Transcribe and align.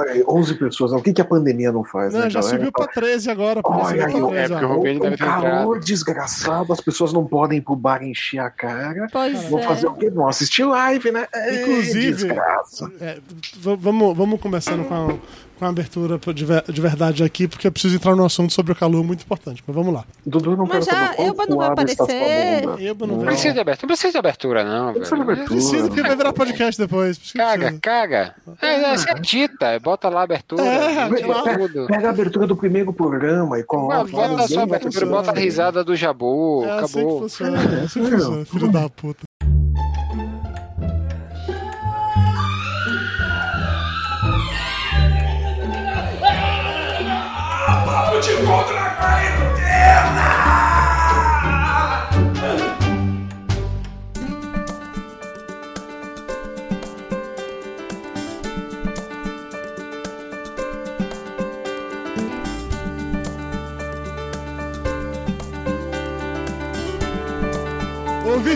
Olha 0.00 0.12
aí, 0.12 0.24
11 0.28 0.54
pessoas. 0.54 0.92
O 0.92 1.00
que, 1.02 1.12
que 1.12 1.20
a 1.20 1.24
pandemia 1.24 1.70
não 1.72 1.84
faz, 1.84 2.12
Não, 2.12 2.20
né, 2.20 2.30
já 2.30 2.40
galera? 2.40 2.56
subiu 2.58 2.72
pra 2.72 2.86
13 2.86 3.30
agora. 3.30 3.60
Olha 3.64 4.06
aí, 4.06 4.12
pra 4.12 4.24
o- 4.24 4.28
13 4.30 4.52
é 4.54 4.58
porque 4.58 4.66
o 4.66 4.82
deve 4.82 5.16
ter 5.16 5.16
calor 5.18 5.46
entrado. 5.76 5.80
desgraçado, 5.80 6.72
as 6.72 6.80
pessoas 6.80 7.12
não 7.12 7.24
podem 7.26 7.58
ir 7.58 7.60
pro 7.60 7.76
bar 7.76 8.02
encher 8.02 8.38
a 8.38 8.50
cara. 8.50 9.06
Pois 9.12 9.44
Vão 9.48 9.58
é. 9.60 9.62
fazer 9.62 9.86
o 9.86 9.94
quê? 9.94 10.10
Vão 10.10 10.28
assistir 10.28 10.64
live, 10.64 11.10
né? 11.12 11.26
Inclusive- 11.60 12.12
desgraça. 12.12 12.90
É, 13.00 13.18
vamos, 13.60 14.16
vamos 14.16 14.40
começando 14.40 14.86
com 14.86 14.94
a, 14.94 15.14
com 15.60 15.66
a 15.66 15.68
abertura 15.68 16.18
de, 16.34 16.44
ver- 16.44 16.64
de 16.66 16.80
verdade 16.80 17.22
aqui, 17.22 17.46
porque 17.46 17.66
eu 17.68 17.70
preciso 17.72 17.94
entrar 17.94 18.16
num 18.16 18.24
assunto 18.24 18.52
sobre 18.52 18.72
o 18.72 18.74
calor 18.74 19.04
muito 19.04 19.22
importante. 19.22 19.62
Mas 19.66 19.76
vamos 19.76 19.92
lá. 19.94 20.04
Dudu 20.26 20.56
não 20.56 20.66
Mas 20.66 20.86
quero 20.86 20.96
já, 20.98 21.14
Elba 21.22 21.44
não 21.46 21.56
vai 21.58 21.68
aparecer. 21.68 22.62
bunda. 22.66 22.82
Elba 22.82 23.06
não 23.06 23.14
Não 23.16 23.24
vai. 23.24 23.34
precisa 23.34 23.54
de 23.54 23.60
abertura, 23.60 23.82
não 23.86 23.88
precisa 23.88 24.12
de 24.12 24.18
abertura, 24.18 24.64
não, 24.64 24.92
precisa 24.94 25.16
de 25.16 25.22
abertura. 25.22 25.48
Precisa, 25.50 25.86
porque 25.88 26.02
vai 26.02 26.16
virar 26.16 26.32
podcast 26.32 26.80
depois. 26.80 27.18
Precisa. 27.18 27.38
Caga, 27.44 27.78
caga. 27.80 28.34
É, 28.62 28.66
é, 28.66 28.96
você 28.96 29.10
edita, 29.10 29.78
bota 29.80 30.08
lá 30.08 30.20
a 30.20 30.24
abertura, 30.24 30.62
É, 30.64 31.08
claro. 31.22 31.58
tudo. 31.68 31.86
Pega 31.86 32.06
a 32.08 32.10
abertura 32.10 32.46
do 32.46 32.56
primeiro 32.56 32.92
programa 32.92 33.58
e 33.58 33.62
coloca. 33.62 34.04
Bota 34.04 34.42
a 34.44 34.48
sua 34.48 34.62
abertura, 34.62 35.06
bota 35.06 35.30
a 35.30 35.34
risada 35.34 35.84
do 35.84 35.94
Jabu, 35.94 36.64
É 36.64 36.70
assim 36.80 36.92
que 36.94 36.98
acabou. 37.00 37.20
funciona. 37.20 37.58
É 37.62 37.84
assim 37.84 38.02
que 38.04 38.10
funciona, 38.10 38.44
filho 38.46 38.72
da 38.72 38.88
puta. 38.88 39.29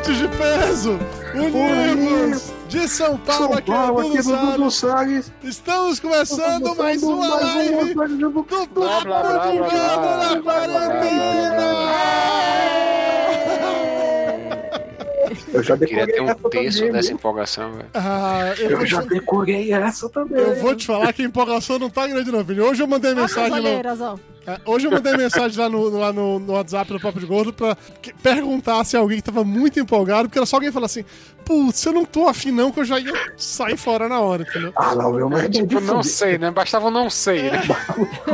De 0.05 0.28
peso, 0.36 0.98
unidos 1.34 2.52
de 2.69 2.86
São 2.88 3.16
Paulo, 3.19 3.48
São 3.48 3.55
aqui 3.58 3.70
Paulo, 3.70 4.00
aqui 4.00 4.22
do 4.22 4.36
Dudu 4.36 4.70
Salles. 4.70 4.74
Salles. 4.74 5.33
Estamos 5.42 5.98
começando 6.00 6.77
mais 6.77 7.02
uma 7.02 7.16
Mais 7.28 7.42
live 7.56 7.74
uma 7.74 7.84
do- 7.84 7.94
Papo 7.94 8.16
de 8.19 8.27
blá, 8.74 9.05
na 9.05 10.42
Quarentena! 10.42 11.74
Eu 15.55 15.62
já 15.62 15.77
Queria 15.78 16.05
decorei 16.06 16.14
ter 16.14 16.20
um 16.20 16.28
essa 16.28 16.48
terço 16.50 16.78
também, 16.78 16.92
dessa 16.92 17.08
viu? 17.08 17.16
empolgação, 17.16 17.72
velho. 17.72 17.89
Ah, 17.94 18.52
eu, 18.58 18.70
Eu 18.70 18.77
vou 18.78 18.86
já 18.86 19.02
te, 19.02 19.08
decorei 19.08 19.72
essa 19.72 20.08
também. 20.08 20.41
eu 20.42 20.56
vou 20.56 20.74
te 20.74 20.84
falar 20.86 21.12
que 21.12 21.22
a 21.22 21.24
empolgação 21.24 21.78
não 21.78 21.89
tá 21.89 22.06
grande, 22.08 22.30
não, 22.30 22.42
Vini. 22.44 22.61
Hoje 22.61 22.83
eu 22.83 22.86
mandei 22.89 23.14
mensagem 23.14 23.61
no. 23.62 23.80
É, 24.46 24.60
Hoje 24.66 24.86
eu 24.86 24.90
mandei 24.90 25.14
mensagem 25.18 25.58
lá 25.58 25.68
no, 25.68 25.88
lá 25.98 26.12
no, 26.12 26.38
no 26.38 26.52
WhatsApp 26.52 26.92
do 26.92 27.00
Papo 27.00 27.18
de 27.20 27.26
Gordo 27.26 27.52
pra 27.52 27.76
que- 28.02 28.12
perguntar 28.14 28.84
se 28.84 28.96
alguém 28.96 29.20
tava 29.20 29.42
muito 29.44 29.78
empolgado, 29.80 30.28
porque 30.28 30.38
era 30.38 30.46
só 30.46 30.56
alguém 30.56 30.70
falar 30.72 30.86
assim: 30.86 31.04
Putz, 31.44 31.84
eu 31.84 31.92
não 31.92 32.04
tô 32.04 32.28
afim, 32.28 32.50
não, 32.50 32.70
que 32.72 32.80
eu 32.80 32.84
já 32.84 32.98
ia 32.98 33.12
sair 33.36 33.76
fora 33.76 34.08
na 34.08 34.20
hora, 34.20 34.42
entendeu? 34.42 34.72
Ah, 34.76 34.94
não, 34.94 35.12
meu, 35.12 35.28
mas 35.28 35.44
é 35.44 35.48
de 35.48 35.60
Tipo, 35.66 35.80
não 35.80 35.96
fuder. 36.02 36.04
sei, 36.04 36.38
né? 36.38 36.50
Bastava 36.50 36.88
um 36.88 36.90
não 36.90 37.08
sei, 37.10 37.50
né? 37.50 37.62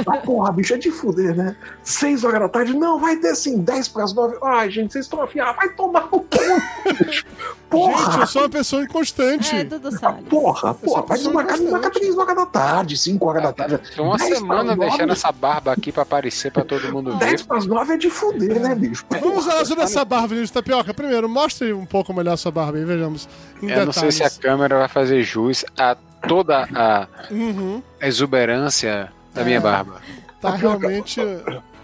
Ah, 0.06 0.16
porra, 0.18 0.52
bicho, 0.52 0.74
é 0.74 0.78
de 0.78 0.90
fuder, 0.90 1.34
né? 1.36 1.56
Seis 1.82 2.24
horas 2.24 2.40
da 2.40 2.48
tarde, 2.48 2.72
não, 2.74 2.98
vai 3.00 3.16
ter 3.16 3.28
assim, 3.30 3.58
dez 3.60 3.88
pras 3.88 4.12
nove. 4.14 4.36
Ai, 4.42 4.70
gente, 4.70 4.92
vocês 4.92 5.04
estão 5.06 5.22
afiados, 5.22 5.56
vai 5.56 5.68
tomar 5.70 6.02
no 6.02 6.08
cu. 6.20 6.28
Gente, 7.72 7.92
Porra, 7.92 8.20
eu 8.22 8.26
sou 8.26 8.42
uma 8.42 8.48
pessoa 8.48 8.82
inconstante. 8.82 9.54
É, 9.54 9.62
Dudu 9.64 9.92
Salles. 9.96 10.26
porra, 10.28 10.74
porra, 10.74 11.02
vai 11.02 11.16
pessoa 11.16 11.32
tomar 11.32 11.44
casa, 11.44 11.62
bastante. 11.62 11.70
marca 11.72 11.90
três 11.90 12.18
horas 12.18 12.36
da 12.36 12.46
tarde, 12.46 12.96
cinco 12.96 13.26
horas 13.28 13.42
da 13.44 13.52
tarde. 13.52 13.80
Tô 13.94 14.02
uma 14.02 14.18
semana 14.18 14.74
nove, 14.74 14.88
deixando 14.88 15.12
essa 15.12 15.30
barba 15.30 15.72
aqui 15.72 15.92
pra 15.92 16.02
aparecer 16.02 16.50
pra 16.50 16.64
todo 16.64 16.92
mundo 16.92 17.12
ver. 17.16 17.26
Dez 17.26 17.42
pras 17.42 17.66
nove 17.66 17.94
é 17.94 17.96
de 17.96 18.10
fuder, 18.10 18.58
né, 18.60 18.74
bicho? 18.74 19.04
Vamos 19.20 19.44
falar 19.46 19.64
sobre 19.64 19.84
essa 19.84 20.04
barba, 20.04 20.26
Vinícius 20.28 20.48
de 20.50 20.54
Tapioca. 20.54 20.92
Primeiro, 20.92 21.28
mostre 21.28 21.72
um 21.72 21.86
pouco 21.86 22.12
melhor 22.12 22.32
a 22.32 22.36
sua 22.36 22.50
barba 22.50 22.76
aí, 22.76 22.84
vejamos. 22.84 23.28
Em 23.62 23.70
Eu 23.70 23.86
não 23.86 23.92
sei 23.92 24.10
se 24.10 24.24
a 24.24 24.30
câmera 24.30 24.78
vai 24.78 24.88
fazer 24.88 25.22
jus 25.22 25.64
a 25.78 25.96
toda 26.26 26.68
a 26.74 27.06
Uhum. 27.30 27.80
exuberância 28.00 29.12
da 29.32 29.44
minha 29.44 29.60
barba. 29.60 30.00
Tá 30.40 30.50
realmente. 30.50 31.20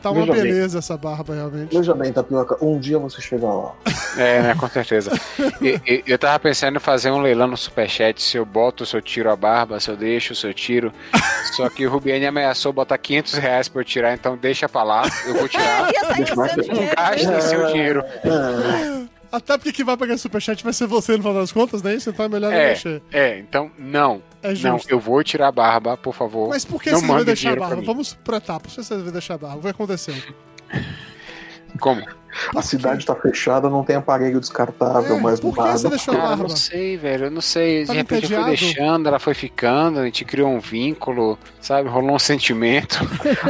Tá 0.02 0.10
uma 0.10 0.20
Veja 0.20 0.32
bem. 0.32 0.42
beleza 0.42 0.78
essa 0.78 0.96
barba, 0.96 1.34
realmente. 1.34 1.76
Veja 1.76 1.94
bem, 1.94 2.12
Tapioca, 2.12 2.56
um 2.64 2.78
dia 2.78 2.98
você 2.98 3.20
chega 3.20 3.46
lá. 3.46 3.72
É, 4.16 4.40
né, 4.40 4.54
com 4.54 4.66
certeza. 4.66 5.10
E- 5.60 5.78
e- 5.86 6.02
eu 6.06 6.18
tava 6.18 6.38
pensando 6.38 6.76
em 6.76 6.80
fazer 6.80 7.10
um 7.10 7.20
leilão 7.20 7.46
no 7.46 7.56
Superchat, 7.56 8.22
se 8.22 8.38
eu 8.38 8.46
boto, 8.46 8.86
se 8.86 8.96
eu 8.96 9.02
tiro 9.02 9.30
a 9.30 9.36
barba, 9.36 9.78
se 9.78 9.90
eu 9.90 9.96
deixo, 9.96 10.34
se 10.34 10.46
eu 10.46 10.54
tiro. 10.54 10.90
Só 11.52 11.68
que 11.68 11.86
o 11.86 11.90
Rubiane 11.90 12.24
ameaçou 12.24 12.72
botar 12.72 12.96
500 12.96 13.34
reais 13.34 13.68
pra 13.68 13.82
eu 13.82 13.84
tirar, 13.84 14.14
então 14.14 14.34
deixa 14.34 14.70
pra 14.70 14.82
lá, 14.84 15.02
eu 15.26 15.34
vou 15.34 15.46
tirar. 15.46 15.92
Ia 15.92 16.04
sair 16.06 16.24
do 16.24 16.26
seu 16.28 16.36
Não 16.36 16.56
dinheiro. 16.56 16.96
Gaste 16.96 17.26
viu? 17.26 17.40
seu 17.42 17.66
dinheiro. 17.66 18.04
Até 19.32 19.56
porque 19.58 19.72
quem 19.72 19.84
vai 19.84 19.96
pagar 19.96 20.16
superchat 20.18 20.62
vai 20.62 20.72
ser 20.72 20.86
você 20.86 21.12
no 21.12 21.18
final 21.18 21.34
das 21.34 21.52
contas, 21.52 21.82
né? 21.82 21.94
Isso 21.94 22.10
então 22.10 22.24
é 22.24 22.28
melhor 22.28 22.52
É, 22.52 22.68
mexer. 22.70 23.02
é, 23.12 23.38
então 23.38 23.70
não. 23.78 24.22
É 24.42 24.52
Não, 24.54 24.78
eu 24.88 25.00
vou 25.00 25.22
tirar 25.24 25.48
a 25.48 25.52
barba, 25.52 25.96
por 25.96 26.14
favor. 26.14 26.48
Mas 26.50 26.64
por 26.64 26.80
que 26.82 26.90
não 26.90 27.00
você 27.00 27.06
vai 27.06 27.24
deixar 27.24 27.50
a 27.50 27.56
pra 27.56 27.60
barba? 27.66 27.76
mim. 27.80 27.86
Vamos 27.86 28.14
por 28.14 28.34
etapas. 28.34 28.72
Por 28.74 28.80
que 28.82 28.86
você 28.86 28.96
vai 28.96 29.12
deixar 29.12 29.34
a 29.34 29.38
barba? 29.38 29.58
O 29.58 29.62
que 29.62 29.68
aconteceu? 29.68 30.14
Como? 31.80 32.02
A 32.54 32.62
cidade 32.62 33.06
tá 33.06 33.14
fechada, 33.14 33.68
não 33.70 33.84
tem 33.84 33.96
aparelho 33.96 34.40
descartável 34.40 35.16
É, 35.16 35.20
mais 35.20 35.40
no 35.40 35.52
por 35.52 35.64
que 35.64 35.72
você 35.72 35.88
deixou 35.88 36.14
a 36.14 36.16
Cara, 36.16 36.26
eu 36.26 36.36
barba? 36.36 36.48
não 36.48 36.56
sei, 36.56 36.96
velho. 36.96 37.24
Eu 37.26 37.30
não 37.30 37.40
sei. 37.40 37.80
De 37.82 37.86
Tá 37.88 37.92
repente 37.94 38.32
eu 38.32 38.42
fui 38.42 38.56
deixando, 38.56 39.08
ela 39.08 39.18
foi 39.18 39.34
ficando, 39.34 40.00
a 40.00 40.04
gente 40.04 40.24
criou 40.24 40.48
um 40.50 40.60
vínculo, 40.60 41.38
sabe? 41.60 41.88
Rolou 41.88 42.16
um 42.16 42.18
sentimento. 42.18 42.98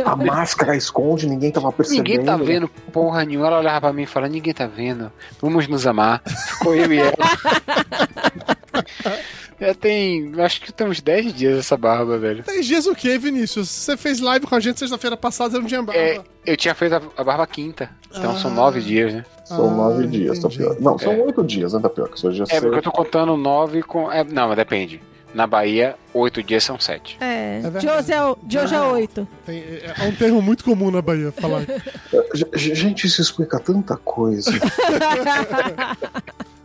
A 0.04 0.16
máscara 0.16 0.76
esconde, 0.76 1.26
ninguém 1.26 1.50
tava 1.50 1.72
percebendo. 1.72 2.06
Ninguém 2.06 2.24
tá 2.24 2.36
vendo 2.36 2.68
porra 2.68 3.24
nenhuma. 3.24 3.46
Ela 3.48 3.58
olhava 3.58 3.80
pra 3.80 3.92
mim 3.92 4.02
e 4.02 4.06
falava: 4.06 4.32
Ninguém 4.32 4.54
tá 4.54 4.66
vendo. 4.66 5.10
Vamos 5.40 5.66
nos 5.68 5.86
amar. 5.86 6.22
Ficou 6.24 6.74
eu 6.74 6.92
e 6.92 6.98
ela. 6.98 7.12
Já 9.58 9.74
tem. 9.74 10.32
Acho 10.40 10.60
que 10.60 10.72
tem 10.72 10.86
uns 10.86 11.00
10 11.00 11.32
dias 11.32 11.58
essa 11.58 11.76
barba, 11.76 12.18
velho. 12.18 12.42
Três 12.42 12.66
dias 12.66 12.86
o 12.86 12.94
quê, 12.94 13.18
Vinícius? 13.18 13.68
Você 13.70 13.96
fez 13.96 14.20
live 14.20 14.46
com 14.46 14.54
a 14.54 14.60
gente 14.60 14.78
sexta-feira 14.78 15.16
passada, 15.16 15.50
você 15.52 15.58
não 15.58 15.66
tinha 15.66 15.82
barba. 15.82 15.98
É, 16.00 16.20
eu 16.44 16.56
tinha 16.56 16.74
feito 16.74 16.94
a, 16.94 17.02
a 17.16 17.24
barba 17.24 17.46
quinta. 17.46 17.88
Então 18.14 18.32
Ah. 18.32 18.38
são 18.38 18.50
nove 18.52 18.80
dias, 18.80 19.14
né? 19.14 19.24
São 19.46 19.68
Ah, 19.68 19.74
nove 19.74 20.06
dias, 20.08 20.38
entendi. 20.38 20.58
Tapioca. 20.58 20.80
Não, 20.82 20.98
são 20.98 21.12
É. 21.12 21.16
oito 21.22 21.42
dias, 21.42 21.72
né, 21.72 21.80
Tapioca? 21.80 22.14
Hoje 22.26 22.42
é 22.42 22.56
É, 22.56 22.60
porque 22.60 22.78
eu 22.78 22.82
tô 22.82 22.92
contando 22.92 23.36
nove 23.36 23.82
com. 23.82 24.10
É, 24.12 24.22
não, 24.24 24.48
mas 24.48 24.56
depende. 24.56 25.00
Na 25.34 25.46
Bahia, 25.46 25.96
oito 26.14 26.42
dias 26.42 26.64
são 26.64 26.78
sete. 26.80 27.18
É, 27.20 27.60
verdade. 27.60 27.84
de 27.86 27.92
hoje 27.92 28.12
é, 28.12 28.34
de 28.42 28.58
hoje 28.58 28.74
é 28.74 28.80
oito. 28.80 29.28
Tem- 29.44 29.58
é 29.58 29.94
é 29.98 30.04
um 30.04 30.12
termo 30.14 30.40
muito 30.40 30.64
comum 30.64 30.90
na 30.90 31.02
Bahia 31.02 31.30
falar. 31.32 31.62
Gente, 32.54 33.06
isso 33.06 33.20
explica 33.20 33.58
tanta 33.58 33.96
coisa. 33.98 34.50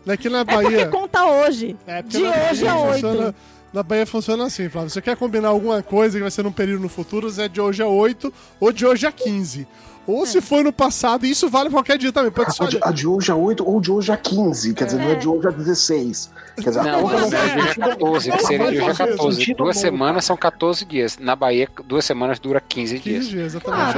Aqui 0.08 0.30
na 0.30 0.40
É 0.40 0.46
porque 0.46 0.64
Bahia. 0.64 0.88
conta 0.88 1.26
hoje. 1.26 1.76
É, 1.86 2.02
porque 2.02 2.18
De 2.18 2.24
hoje 2.24 2.64
Bahia 2.66 2.70
é 2.70 2.74
oito. 2.74 2.94
funciona- 3.08 3.36
Na 3.74 3.84
Bahia 3.84 4.06
funciona 4.06 4.46
assim, 4.46 4.68
Flávio. 4.68 4.90
Você 4.90 5.02
quer 5.02 5.16
combinar 5.16 5.48
alguma 5.50 5.82
coisa 5.82 6.18
que 6.18 6.22
vai 6.22 6.32
ser 6.32 6.44
num 6.44 6.52
período 6.52 6.82
no 6.82 6.90
futuro, 6.90 7.32
é 7.42 7.48
de 7.48 7.62
hoje 7.62 7.82
a 7.82 7.88
8 7.88 8.34
ou 8.60 8.72
de 8.72 8.86
hoje 8.86 9.06
a 9.08 9.12
15. 9.14 9.66
Ou 10.06 10.26
se 10.26 10.42
foi 10.42 10.62
no 10.64 10.74
passado, 10.74 11.26
e 11.26 11.30
isso 11.30 11.48
vale 11.48 11.70
qualquer 11.70 11.96
dia 11.98 12.12
também. 12.12 12.32
Pode 12.32 12.54
ser 12.56 12.64
A 12.64 12.68
de, 12.68 12.80
a 12.82 12.92
de 12.92 13.08
hoje 13.08 13.32
a 13.32 13.36
8 13.36 13.64
ou 13.66 13.80
de 13.80 13.90
hoje 13.92 14.12
a 14.12 14.18
15. 14.18 14.74
Quer 14.74 14.86
dizer, 14.86 14.98
não 15.00 15.12
é 15.12 15.16
de 15.16 15.28
hoje 15.30 15.48
a 15.48 15.52
16. 15.52 16.32
Quer 16.56 16.62
dizer, 16.70 16.80
a 16.80 16.84
Não, 16.84 17.04
mas 17.04 17.22
não 17.22 17.28
é 17.28 17.30
de 17.30 17.36
hoje 17.38 17.60
a 17.62 17.62
sentido. 17.62 17.80
14, 17.88 18.32
que 18.32 18.36
Não 18.38 18.46
seria 18.46 18.58
de 18.72 18.78
hoje 18.78 18.80
a 18.82 18.96
fazer 18.96 19.12
14. 19.12 19.36
sentido 19.38 19.58
Duas 19.58 19.78
semanas 19.78 20.26
são 20.26 20.36
14 20.36 20.84
dias. 20.86 21.18
Na 21.20 21.36
Bahia, 21.36 21.70
duas 21.86 22.04
semanas 22.04 22.40
dura 22.40 22.60
15 22.60 23.00
15 23.00 23.04
dias. 23.10 23.28
dias, 23.28 23.46
exatamente 23.56 23.98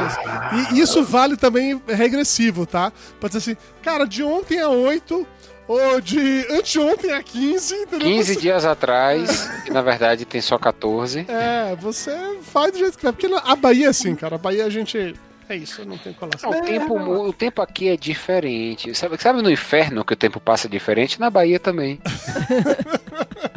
isso. 0.62 0.75
E 0.75 0.80
isso 0.81 1.03
vale 1.03 1.35
também 1.38 1.81
regressivo, 1.88 2.66
tá? 2.68 2.91
Pode 3.20 3.31
ser 3.31 3.38
assim, 3.40 3.58
cara, 3.81 4.06
de 4.06 4.22
ontem 4.22 4.59
a 4.59 4.70
8 4.70 5.25
ou 5.68 6.01
de 6.01 6.46
anteontem 6.51 7.12
a 7.12 7.22
15, 7.24 7.74
entendeu? 7.75 8.07
15 8.07 8.34
Você- 8.35 8.40
dias 8.41 8.66
atrás, 8.66 9.50
e 9.66 9.72
na 9.72 9.81
verdade 9.81 10.25
tem 10.25 10.41
só 10.41 10.57
14. 10.57 11.25
É, 11.29 11.75
você 11.75 12.12
faz 12.41 12.72
do 12.74 12.79
jeito 12.79 12.97
que 12.97 13.05
quer. 13.05 13.11
Porque 13.14 13.28
a 13.34 13.55
Bahia 13.55 13.88
é 13.88 13.90
assim, 13.90 14.16
cara. 14.16 14.35
A 14.35 14.40
Bahia 14.40 14.66
a 14.66 14.70
gente. 14.70 15.16
É 15.49 15.55
isso, 15.58 15.84
não 15.85 15.97
tem 15.97 16.14
colação. 16.14 16.49
Não, 16.52 16.59
o, 16.59 16.61
tempo, 16.64 16.97
mu- 16.97 17.28
o 17.28 17.34
tempo 17.34 17.61
aqui 17.61 17.90
é 17.90 17.97
diferente. 17.97 18.96
Sabe, 18.96 19.22
sabe 19.22 19.41
no 19.41 19.52
inferno 19.52 20.03
que 20.05 20.14
o 20.14 20.16
tempo 20.16 20.40
passa 20.40 20.70
diferente? 20.70 21.20
Na 21.20 21.29
Bahia 21.29 21.59
também. 21.59 21.99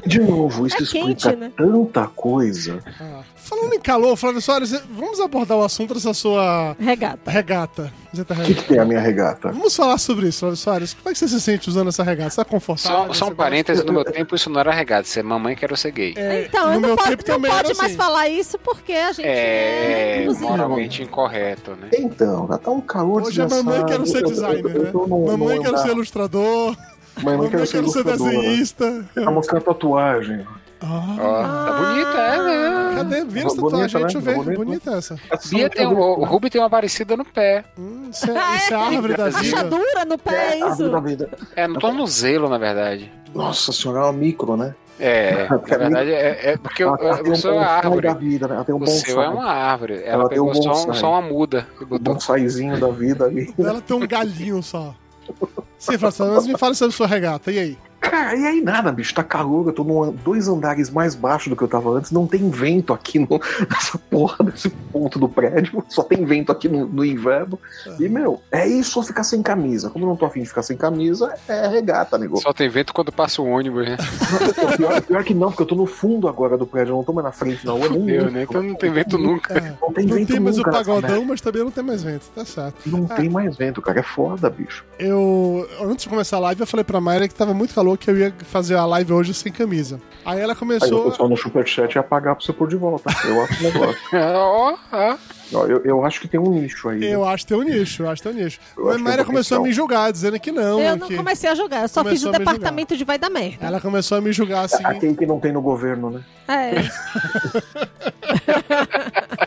De 0.07 0.21
novo, 0.21 0.67
isso 0.67 0.77
É 0.79 0.83
explica 0.83 1.07
quente, 1.07 1.37
né? 1.37 1.53
tanta 1.57 2.07
coisa. 2.07 2.79
Ah. 3.01 3.21
Falando 3.37 3.75
em 3.75 3.81
calor, 3.81 4.17
Flávio 4.17 4.41
Soares, 4.41 4.73
vamos 4.91 5.21
abordar 5.21 5.57
o 5.57 5.63
assunto 5.63 5.95
dessa 5.95 6.13
sua 6.13 6.75
Regata. 6.81 7.31
regata. 7.31 7.93
Tá 8.27 8.35
O 8.35 8.43
que, 8.45 8.55
que 8.55 8.65
tem 8.65 8.79
a 8.79 8.85
minha 8.85 8.99
regata? 8.99 9.53
Vamos 9.53 9.77
falar 9.77 9.99
sobre 9.99 10.27
isso, 10.29 10.41
Flávio 10.41 10.57
Soares. 10.57 10.95
Como 10.95 11.09
é 11.11 11.13
que 11.13 11.19
você 11.19 11.29
se 11.29 11.41
sente 11.41 11.69
usando 11.69 11.89
essa 11.89 12.03
regata? 12.03 12.31
Você 12.31 12.37
tá 12.37 12.45
confortável? 12.45 13.07
Só, 13.09 13.27
só 13.27 13.29
um 13.31 13.35
parêntese, 13.37 13.85
no 13.85 13.93
meu 13.93 14.05
tempo 14.05 14.35
isso 14.35 14.51
não 14.51 14.59
era 14.59 14.73
regado. 14.73 15.07
Isso 15.07 15.19
é 15.21 15.23
mamãe 15.23 15.55
quero 15.55 15.77
ser 15.77 15.93
gay. 15.93 16.15
É, 16.17 16.47
Então, 16.47 16.67
no 16.69 16.75
eu 16.75 16.81
meu 16.81 16.89
não, 16.91 16.97
pode, 16.97 17.11
tempo 17.11 17.23
não 17.29 17.35
também 17.37 17.51
pode 17.53 17.67
era 17.71 17.77
mais 17.77 17.91
assim. 17.91 17.97
falar 17.97 18.29
isso 18.29 18.59
porque 18.59 18.93
a 18.93 19.13
gente 19.13 19.27
É 19.29 20.21
inclusive. 20.23 20.45
moralmente 20.47 21.03
incorreto, 21.05 21.71
né? 21.73 21.89
Então, 21.95 22.49
já 22.49 22.59
tá 22.59 22.71
um 22.73 22.81
calor 22.81 23.23
Hoje 23.23 23.41
é 23.43 23.47
mamãe 23.47 23.85
quero 23.87 24.07
ser 24.07 24.17
Eu- 24.17 24.21
eu- 24.23 24.27
designer, 24.29 24.77
eu 24.77 24.83
né? 24.83 24.91
Mamãe 25.31 25.59
quero 25.61 25.71
andar- 25.75 25.83
ser 25.83 25.91
ilustrador. 25.93 26.75
Mamãe 27.23 27.49
quero 27.51 27.67
ser 27.67 27.79
quero 27.79 27.89
ser 27.91 27.99
ilustradora. 28.01 28.31
desenhista. 28.41 29.05
Tá 29.15 29.31
mostrando 29.31 29.63
tatuagem. 29.65 30.47
Ah, 30.79 31.17
Ó, 31.19 31.43
tá 31.43 31.73
bonita, 31.89 32.19
é, 32.19 32.39
né? 32.43 32.95
cadê? 32.97 33.25
Vira 33.25 33.47
essa 33.47 33.57
tatuagem, 33.57 33.95
né? 33.95 34.01
deixa 34.03 34.19
eu 34.19 34.23
ver. 34.23 34.35
Bonita. 34.35 34.57
Bonita 34.65 34.91
essa. 34.93 35.17
Bia 35.49 35.71
tem 35.71 35.87
um, 35.87 35.99
o 35.99 36.25
Ruby 36.25 36.51
tem 36.51 36.61
uma 36.61 36.69
parecida 36.69 37.17
no 37.17 37.25
pé. 37.25 37.65
Hum, 37.79 38.09
isso, 38.13 38.31
é, 38.31 38.57
isso 38.57 38.75
é 38.75 38.77
a 38.77 38.81
árvore 38.81 39.15
da 39.17 39.29
vida. 39.31 39.57
Rachadura 39.57 40.05
no 40.05 40.19
pé, 40.19 40.53
é 40.53 40.69
isso? 40.71 40.91
da 40.91 41.01
vida. 41.01 41.31
É, 41.57 41.67
no 41.67 41.79
tornozelo, 41.79 42.49
na 42.51 42.59
verdade. 42.59 43.11
Nossa 43.35 43.73
senhora, 43.73 44.01
é 44.01 44.03
uma 44.05 44.13
micro, 44.13 44.55
né? 44.57 44.75
É, 45.01 45.49
na 45.51 45.57
verdade, 45.57 46.11
é, 46.13 46.51
é 46.53 46.57
porque 46.59 46.85
eu, 46.85 46.89
Ela, 46.89 46.99
ela 47.01 47.17
tem 47.19 47.27
eu 47.27 47.33
um 47.33 47.37
sou 47.37 47.51
a 47.53 47.55
bonsai 47.55 47.69
árvore. 47.77 48.09
da 48.09 48.15
vida, 48.15 48.49
né? 48.49 48.55
Ela 48.57 48.65
tem 48.65 48.75
um 48.75 48.83
O 48.83 48.87
seu 48.87 49.23
é 49.23 49.27
bonsai. 49.27 49.35
uma 49.35 49.51
árvore. 49.51 49.95
Ela, 49.95 50.05
Ela 50.05 50.23
tem 50.29 50.37
pegou 50.37 50.51
um 50.51 50.55
só, 50.55 50.61
um- 50.61 50.73
bonsai. 50.75 50.95
só 50.95 51.11
uma 51.13 51.23
muda 51.23 51.67
e 51.81 51.85
Um 51.95 51.99
bonsaizinho 51.99 52.79
da 52.79 52.89
vida 52.89 53.25
ali. 53.25 53.53
Ela 53.59 53.81
tem 53.81 53.97
um 53.97 54.07
galinho 54.07 54.63
só. 54.63 54.95
Sim, 55.79 55.99
Francisco, 55.99 56.33
mas 56.33 56.47
me 56.47 56.57
fale 56.59 56.75
sobre 56.75 56.95
sua 56.97 57.07
regata. 57.07 57.53
E 57.53 57.59
aí? 57.59 57.79
Cara, 58.01 58.37
e 58.37 58.47
aí 58.47 58.61
nada, 58.61 58.93
bicho, 58.93 59.15
tá 59.15 59.25
calor, 59.25 59.67
eu 59.67 59.73
tô 59.73 59.83
num, 59.85 60.13
dois 60.13 60.49
andares 60.49 60.91
mais 60.91 61.15
baixo 61.15 61.51
do 61.51 61.57
que 61.57 61.63
eu 61.63 61.69
tava 61.69 61.91
antes, 61.91 62.11
não 62.11 62.27
tem 62.27 62.49
vento 62.51 62.93
aqui 62.93 63.19
no, 63.19 63.29
nessa 63.69 63.99
porra 63.99 64.45
desse 64.45 64.69
ponto 64.69 65.19
do 65.19 65.29
prédio, 65.29 65.85
só 65.89 66.03
tem 66.03 66.25
vento 66.25 66.53
aqui 66.53 66.69
no, 66.69 66.87
no 66.87 67.05
inverno. 67.05 67.59
E, 67.99 68.09
meu, 68.09 68.41
é 68.51 68.67
isso 68.67 68.99
ou 68.99 69.05
ficar 69.05 69.25
sem 69.25 69.43
camisa. 69.43 69.91
Como 69.91 70.05
eu 70.05 70.09
não 70.09 70.17
tô 70.17 70.27
afim 70.27 70.43
de 70.43 70.49
ficar 70.49 70.63
sem 70.63 70.77
camisa, 70.77 71.35
é 71.49 71.67
regata, 71.67 72.19
negócio. 72.19 72.43
Só 72.43 72.53
tem 72.53 72.69
vento 72.69 72.93
quando 72.93 73.11
passa 73.13 73.43
o 73.43 73.47
ônibus, 73.47 73.87
né? 73.87 73.97
Pior, 74.77 75.01
pior 75.01 75.25
que 75.25 75.35
não, 75.35 75.49
porque 75.49 75.63
eu 75.63 75.67
tô 75.67 75.75
no 75.75 75.87
fundo 75.87 76.29
agora 76.29 76.57
do 76.57 76.67
prédio, 76.67 76.93
eu 76.93 76.97
não 76.97 77.05
tô 77.05 77.13
mais 77.13 77.25
na 77.25 77.33
frente, 77.33 77.65
não. 77.65 77.79
Eu 77.79 77.91
nem 77.91 78.03
Meu, 78.03 78.31
né? 78.31 78.43
Então 78.43 78.63
não 78.63 78.75
tem 78.75 78.91
vento 78.91 79.19
nunca. 79.19 79.55
É, 79.55 79.73
Não 79.81 79.93
tem 79.93 80.07
não 80.07 80.17
vento 80.17 80.29
tem 80.29 80.41
mais 80.41 80.57
o 80.57 80.59
nunca 80.59 80.71
nessa 80.71 80.85
pagodão, 80.85 81.25
mas 81.25 81.41
também 81.41 81.63
não 81.65 81.71
tem 81.71 81.85
mais 81.85 82.03
vento. 82.03 82.27
Tá 82.35 82.45
certo. 82.45 82.77
Não 82.87 83.07
tem 83.07 83.29
mais 83.29 83.57
vento, 83.57 83.81
cara. 83.81 84.01
É 84.01 84.03
foda, 84.03 84.51
bicho. 84.51 84.85
Eu, 84.99 85.69
antes 85.83 86.05
de 86.05 86.09
começar 86.09 86.37
a 86.37 86.41
live, 86.41 86.61
eu 86.61 86.67
falei 86.67 86.85
pra 86.85 87.01
Mayra 87.01 87.29
que 87.29 87.35
tava 87.35 87.55
muito 87.55 87.75
calor, 87.75 87.86
que 87.95 88.11
eu 88.11 88.17
ia 88.17 88.33
fazer 88.45 88.75
a 88.77 88.87
live 88.87 89.13
hoje 89.13 89.35
sem 89.35 89.53
camisa. 89.53 90.01
Aí 90.25 90.41
ela 90.41 90.55
Aí 90.55 90.57
o 90.57 90.59
começou. 90.59 91.11
pessoal 91.11 91.29
no 91.29 91.37
superchat 91.37 91.95
ia 91.95 92.03
pagar 92.03 92.35
pra 92.35 92.43
você 92.43 92.55
pôr 92.55 92.67
de 92.69 92.77
volta. 92.77 93.11
Eu 93.27 93.43
acho 93.45 93.61
um 93.61 93.63
negócio. 93.65 94.01
Ó, 95.53 95.67
eu, 95.67 95.85
eu 95.85 96.05
acho 96.05 96.21
que 96.21 96.27
tem 96.27 96.41
um 96.41 96.51
nicho 96.51 96.89
aí. 96.89 97.05
Eu 97.05 97.25
acho 97.25 97.45
que 97.45 97.49
tem 97.53 97.59
um 97.59 97.63
nicho, 97.63 98.03
eu 98.03 98.09
acho 98.11 98.23
que 98.23 98.29
tem 98.29 98.41
um 98.41 98.45
nicho. 98.45 98.59
Mas 98.77 98.97
que 98.97 99.03
Mayra 99.03 99.19
tem 99.19 99.27
começou 99.27 99.59
a 99.59 99.61
me 99.61 99.73
julgar, 99.73 100.11
dizendo 100.11 100.41
que 100.41 100.51
não. 100.51 100.81
Eu 100.81 100.97
não 100.97 101.07
que... 101.07 101.17
comecei 101.17 101.51
a 101.51 101.55
jogar, 101.55 101.83
eu 101.83 101.89
só 101.89 102.03
fiz 102.03 102.23
Começou 102.23 102.33
o 102.33 102.35
a 102.35 102.39
me 102.39 102.39
julgar. 102.39 102.55
departamento 102.55 102.97
de 102.97 103.05
vai 103.05 103.19
da 103.19 103.29
merda. 103.29 103.67
Ela 103.67 103.81
começou 103.81 104.19
a 104.19 104.21
me 104.21 104.33
julgar 104.33 104.65
assim. 104.65 104.85
Aquele 104.85 105.15
que 105.15 105.27
não 105.27 105.39
tem 105.39 105.53
no 105.53 105.61
governo, 105.61 106.11
né? 106.11 106.25
É. 106.49 106.73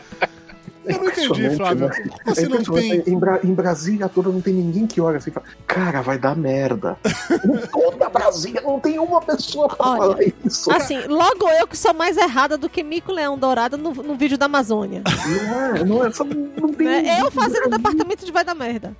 Eu 0.90 0.98
não 1.00 1.08
entendi, 1.10 1.56
Flávio. 1.56 1.88
né? 1.88 1.94
Como 2.08 2.30
assim 2.32 2.44
É 2.44 2.48
não 2.48 2.62
tem? 2.62 3.02
Em, 3.06 3.18
Bra- 3.18 3.40
em 3.42 3.54
Brasília 3.54 4.08
toda 4.08 4.28
não 4.30 4.40
tem 4.40 4.54
ninguém 4.54 4.86
que 4.86 5.00
olha 5.00 5.18
assim 5.18 5.30
e 5.30 5.32
fala, 5.32 5.46
cara, 5.66 6.00
vai 6.02 6.18
dar 6.18 6.36
merda. 6.36 6.96
em 7.30 7.66
toda 7.68 8.08
Brasília 8.08 8.60
não 8.60 8.78
tem 8.80 8.98
uma 8.98 9.20
pessoa 9.20 9.68
pra 9.68 9.86
Olha, 9.88 9.98
falar 9.98 10.16
isso. 10.44 10.70
Assim, 10.72 10.98
logo 11.06 11.48
eu 11.60 11.66
que 11.66 11.76
sou 11.76 11.94
mais 11.94 12.16
errada 12.16 12.56
do 12.58 12.68
que 12.68 12.82
Mico 12.82 13.12
Leão 13.12 13.38
Dourado 13.38 13.76
no, 13.76 13.92
no 13.94 14.14
vídeo 14.14 14.36
da 14.38 14.46
Amazônia. 14.46 15.02
Não 15.04 15.60
é, 15.76 15.84
não 15.84 16.04
é, 16.06 16.12
só 16.12 16.24
não 16.24 16.72
tem 16.72 16.86
Né? 16.86 16.96
ninguém. 17.02 17.18
Eu 17.20 17.30
fazendo 17.30 17.66
o 17.66 17.70
departamento 17.70 18.24
de 18.26 18.32
vai 18.32 18.44
da 18.44 18.54
merda. 18.54 18.94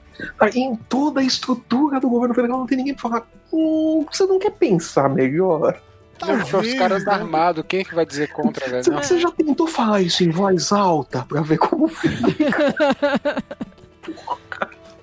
Em 0.54 0.76
toda 0.88 1.20
a 1.20 1.24
estrutura 1.24 1.98
do 2.00 2.08
governo 2.08 2.34
federal 2.34 2.58
não 2.58 2.66
tem 2.66 2.78
ninguém 2.78 2.94
pra 2.94 3.02
falar, 3.08 3.26
hum, 3.52 4.04
você 4.10 4.24
não 4.26 4.38
quer 4.38 4.50
pensar 4.52 5.08
melhor? 5.08 5.80
Não, 6.26 6.38
porque 6.40 6.56
os 6.68 6.74
caras 6.74 7.04
né? 7.04 7.12
armados, 7.12 7.64
quem 7.66 7.80
é 7.80 7.84
que 7.84 7.94
vai 7.94 8.06
dizer 8.06 8.30
contra, 8.32 8.68
velho? 8.68 8.84
Você, 8.84 8.90
você 8.90 9.18
já 9.18 9.30
tentou 9.30 9.66
falar 9.66 10.00
isso 10.02 10.22
em 10.24 10.30
voz 10.30 10.72
alta 10.72 11.24
pra 11.28 11.40
ver 11.40 11.58
como 11.58 11.88
fica? 11.88 13.42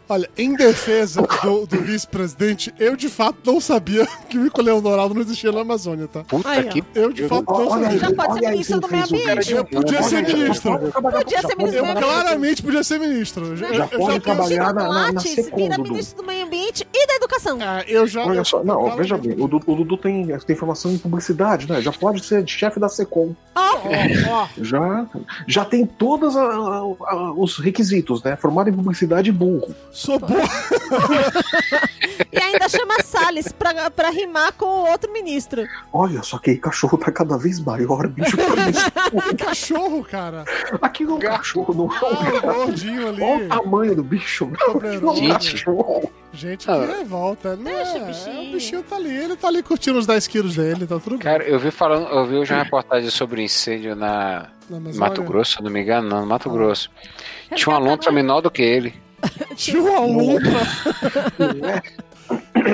Olha, 0.10 0.30
em 0.38 0.54
defesa 0.56 1.22
do, 1.44 1.66
do 1.66 1.82
vice-presidente, 1.82 2.74
eu 2.80 2.96
de 2.96 3.10
fato 3.10 3.40
não 3.46 3.60
sabia 3.60 4.08
que 4.30 4.38
o 4.38 4.42
Mico 4.42 4.62
Leão 4.62 4.82
Dourado 4.82 5.14
não 5.14 5.20
existia 5.22 5.52
na 5.52 5.60
Amazônia, 5.60 6.08
tá? 6.08 6.24
Puta 6.24 6.48
Aí, 6.48 6.66
ó. 6.66 6.70
que. 6.70 6.82
Eu 6.96 7.12
de 7.12 7.28
fato 7.28 7.44
não 7.46 7.68
Olha 7.68 7.90
aí, 7.90 8.00
sabia. 8.00 8.16
Já 8.16 8.16
pode 8.26 8.40
ser 8.40 8.50
ministro 8.52 8.80
do 8.80 8.88
meio 8.88 9.04
ambiente. 9.04 9.52
Eu 9.52 9.66
podia 9.66 10.04
ser 10.04 10.24
ministro. 10.24 10.72
já 10.94 11.02
Podia 11.02 11.42
já 11.42 11.48
ser 11.50 11.56
ministro 11.58 11.80
Eu 11.80 11.84
do 11.84 11.92
trabalhar- 11.92 12.02
claramente 12.02 12.64
podia 12.64 12.84
ser 12.86 13.00
ministro. 13.02 13.58
Já, 13.58 13.68
Já 13.74 13.84
eu 13.92 14.00
pode 14.00 14.14
já 14.14 14.20
trabalhar 14.22 14.74
na- 14.74 14.88
na- 14.88 15.12
na 15.12 15.20
Secom, 15.20 15.58
vira 15.58 15.78
ministro 15.78 16.22
do 16.22 16.26
meio 16.26 16.47
ambiente 16.48 16.88
e 16.94 17.08
da 17.08 17.14
educação. 17.16 17.58
Ah, 17.62 17.84
eu 17.88 18.08
já. 18.08 18.26
Olha 18.26 18.44
só, 18.44 18.64
não, 18.64 18.96
veja 18.96 19.18
bem, 19.18 19.34
o 19.34 19.48
Dudu, 19.48 19.64
o 19.68 19.76
Dudu 19.76 19.98
tem, 19.98 20.26
tem 20.40 20.56
formação 20.56 20.92
em 20.92 20.98
publicidade, 20.98 21.70
né? 21.70 21.82
Já 21.82 21.92
pode 21.92 22.24
ser 22.26 22.48
chefe 22.48 22.80
da 22.80 22.90
Secom. 22.90 23.36
Ó, 23.56 23.78
ó, 24.30 24.48
Já, 24.62 25.08
já 25.48 25.66
tem 25.66 25.86
todos 25.86 26.36
os 27.38 27.58
requisitos, 27.60 28.24
né? 28.24 28.36
Formado 28.36 28.70
em 28.70 28.74
publicidade 28.74 29.30
e 29.30 29.34
burro. 29.34 29.74
sou 29.92 30.20
burro. 30.20 30.34
E 32.32 32.38
ainda 32.40 32.68
chama 32.70 33.02
Salles 33.04 33.52
pra, 33.52 33.90
pra 33.92 34.10
rimar 34.10 34.54
com 34.54 34.66
o 34.66 34.90
outro 34.90 35.12
ministro. 35.12 35.66
Olha 35.92 36.22
só 36.24 36.38
que 36.38 36.56
cachorro 36.58 36.98
tá 36.98 37.12
cada 37.12 37.38
vez 37.38 37.60
maior, 37.60 38.08
bicho. 38.08 38.36
cachorro, 39.38 40.04
cara. 40.04 40.46
Aquilo 40.82 41.14
é 41.14 41.16
um 41.16 41.20
cachorro, 41.20 41.74
não 41.74 41.86
é 41.86 41.88
um 42.14 42.18
Ah, 42.28 42.32
gato. 42.42 42.54
gordinho 42.54 43.08
ali. 43.10 43.22
Olha 43.22 43.46
o 43.46 43.50
tamanho 43.50 43.96
do 43.96 44.04
bicho. 44.04 44.52
é 44.84 45.06
um 45.06 45.16
Gente. 45.16 45.52
cachorro. 45.54 46.12
Gente, 46.34 46.66
que 46.66 46.72
Ah. 46.72 46.86
revolta. 46.98 47.56
Não 47.56 47.64
Deixa 47.64 47.98
é, 47.98 48.02
o 48.02 48.06
bichinho. 48.06 48.42
o 48.50 48.52
bichinho 48.54 48.84
tá 48.84 48.96
ali, 48.98 49.16
ele 49.16 49.36
tá 49.36 49.48
ali 49.48 49.64
curtindo 49.64 49.98
os 49.98 50.06
10 50.06 50.28
quilos 50.28 50.56
dele, 50.56 50.86
tá 50.86 51.00
tudo 51.00 51.12
bem. 51.12 51.20
Cara, 51.20 51.44
eu 51.44 51.58
vi 51.58 51.72
falando, 51.72 52.08
eu 52.08 52.26
vi 52.26 52.36
hoje 52.36 52.54
uma 52.54 52.64
reportagem 52.64 53.10
sobre 53.10 53.42
incêndio 53.44 53.96
na. 53.96 54.48
Mato 54.96 55.24
Grosso, 55.24 55.54
se 55.54 55.60
eu 55.60 55.64
não 55.64 55.72
me 55.72 55.82
engano, 55.82 56.10
não, 56.10 56.22
no 56.22 56.28
Mato 56.28 56.50
Grosso. 56.50 56.90
Tinha 56.90 57.08
uma 57.50 57.56
Resgataram- 57.56 57.86
lontra 57.86 58.12
menor 58.12 58.42
do 58.42 58.52
que 58.52 58.62
ele. 58.62 58.94
É? 61.66 61.82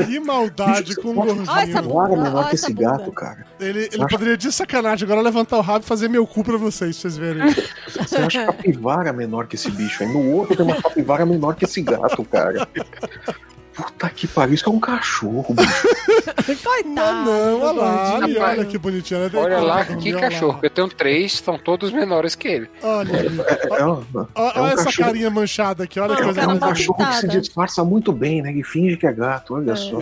Que 0.07 0.19
maldade 0.19 0.95
com 0.95 1.11
o 1.11 1.13
gordinho. 1.13 1.45
Olha 1.47 1.81
Olha 2.15 2.23
menor 2.23 2.49
que 2.49 2.55
esse 2.55 2.73
bunda. 2.73 2.97
gato, 2.97 3.11
cara. 3.11 3.45
Ele, 3.59 3.87
ele 3.91 4.07
poderia 4.07 4.35
de 4.35 4.51
sacanagem 4.51 5.05
agora 5.05 5.21
levantar 5.21 5.57
o 5.57 5.61
rabo 5.61 5.85
e 5.85 5.87
fazer 5.87 6.07
meu 6.07 6.25
cu 6.25 6.43
pra 6.43 6.57
vocês, 6.57 6.99
pra 6.99 7.09
vocês 7.09 7.17
verem. 7.17 7.43
Você 7.93 8.17
acha 8.17 8.45
capivara 8.45 9.13
menor 9.13 9.45
que 9.45 9.55
esse 9.55 9.69
bicho? 9.69 10.03
Aí 10.03 10.11
no 10.11 10.31
outro 10.31 10.55
tem 10.55 10.65
uma 10.65 10.81
capivara 10.81 11.25
menor 11.25 11.55
que 11.55 11.65
esse 11.65 11.81
gato, 11.81 12.23
cara. 12.25 12.67
Puta 13.75 14.09
que 14.09 14.27
pariu, 14.27 14.53
isso 14.53 14.67
é 14.67 14.71
um 14.71 14.79
cachorro, 14.79 15.53
bicho. 15.53 15.87
Coitado. 16.63 16.89
Não, 16.89 17.25
não, 17.25 17.61
olha 17.61 17.71
lá, 17.81 18.15
ali, 18.17 18.37
olha 18.37 18.65
que 18.65 18.77
bonitinho. 18.77 19.19
Ela 19.21 19.31
Olha 19.33 19.49
deitou 19.49 19.67
lá, 19.67 19.85
que 19.85 20.13
olha 20.13 20.19
cachorro. 20.21 20.53
lá. 20.53 20.59
Eu 20.63 20.69
tenho 20.69 20.87
três, 20.89 21.33
são 21.39 21.57
todos 21.57 21.91
menores 21.91 22.35
que 22.35 22.47
ele. 22.47 22.69
Olha. 22.81 23.11
É, 23.17 23.79
é 23.81 23.85
um- 23.85 24.03
olha, 24.13 24.27
é 24.35 24.59
um 24.59 24.63
olha 24.63 24.73
essa 24.73 24.83
cachorro- 24.85 25.07
carinha 25.07 25.29
manchada 25.29 25.83
aqui, 25.85 25.99
olha 25.99 26.15
que 26.15 26.21
Ah, 26.21 26.25
coisa 26.25 26.41
É 26.41 26.43
um 26.47 26.59
mal 26.59 26.69
cachorro 26.69 27.05
que 27.07 27.15
se 27.15 27.27
disfarça 27.27 27.83
muito 27.83 28.11
bem, 28.11 28.41
né? 28.41 28.51
Ele 28.51 28.63
finge 28.63 28.97
que 28.97 29.07
é 29.07 29.11
gato, 29.13 29.55
olha 29.55 29.75
só. 29.75 29.99